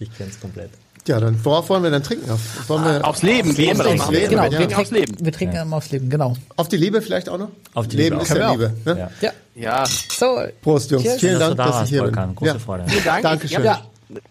Ich 0.00 0.14
kenne 0.14 0.28
es 0.30 0.38
komplett. 0.38 0.70
Ja, 1.06 1.20
dann 1.20 1.38
worauf 1.44 1.68
wollen 1.68 1.82
wir 1.84 1.90
denn 1.90 2.02
trinken? 2.02 2.28
Auf, 2.30 2.40
wollen 2.68 2.84
wir 2.84 3.04
Aufs 3.06 3.22
Leben, 3.22 3.56
wie 3.56 3.66
immer. 3.68 3.84
Das 3.84 3.92
Leben, 4.10 4.10
Leben, 4.12 4.32
immer. 4.32 4.42
Genau, 4.48 4.50
Wir 4.50 4.50
ja. 4.50 4.58
trinken 4.66 4.74
aufs 4.80 4.90
Leben. 4.90 5.14
Wir 5.20 5.32
trinken 5.32 5.56
immer 5.56 5.76
aufs 5.76 5.90
Leben, 5.92 6.10
genau. 6.10 6.36
auf 6.56 6.68
die 6.68 6.76
Liebe 6.76 7.00
vielleicht 7.02 7.28
auch 7.28 7.38
noch? 7.38 7.48
Auf 7.74 7.86
die 7.88 7.96
Leben 7.96 8.16
Liebe 8.18 8.22
ist 8.30 8.36
ja 8.36 8.50
Liebe. 8.52 8.72
Ne? 8.84 9.10
Ja. 9.20 9.30
Ja, 9.54 9.84
So. 9.86 10.38
Prost, 10.62 10.90
Jungs. 10.90 11.04
Cheers. 11.04 11.20
Vielen 11.20 11.40
Schön, 11.40 11.56
Dank, 11.56 11.56
dass 11.56 11.82
ich 11.84 11.88
hier 11.90 12.00
Volkan. 12.00 12.26
bin. 12.30 12.36
Große 12.36 12.52
Ja. 12.52 12.58
Freude. 12.58 12.84
vielen 12.88 13.04
Dank. 13.04 13.22
Dankeschön. 13.22 13.64
Ja, 13.64 13.80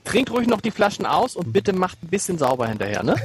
trinkt 0.03 0.31
ruhig 0.31 0.47
noch 0.47 0.61
die 0.61 0.71
Flaschen 0.71 1.05
aus 1.05 1.35
und 1.35 1.51
bitte 1.53 1.73
macht 1.73 1.97
ein 2.03 2.07
bisschen 2.07 2.37
sauber 2.37 2.67
hinterher, 2.67 3.03
ne? 3.03 3.15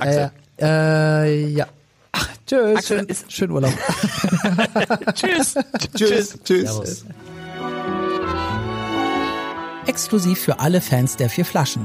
Äh, 0.00 0.28
äh, 0.60 1.46
ja. 1.48 1.66
Ach, 2.12 2.28
tschüss. 2.46 2.76
Axel, 2.76 2.98
Schön, 2.98 3.06
ist- 3.08 3.32
schönen 3.32 3.52
Urlaub. 3.52 3.72
Tschüss. 5.14 5.54
Tschüss. 5.96 6.38
Tschüss. 6.44 6.68
Servus. 6.68 7.04
Exklusiv 9.86 10.38
für 10.38 10.60
alle 10.60 10.80
Fans 10.80 11.16
der 11.16 11.28
vier 11.28 11.44
Flaschen. 11.44 11.84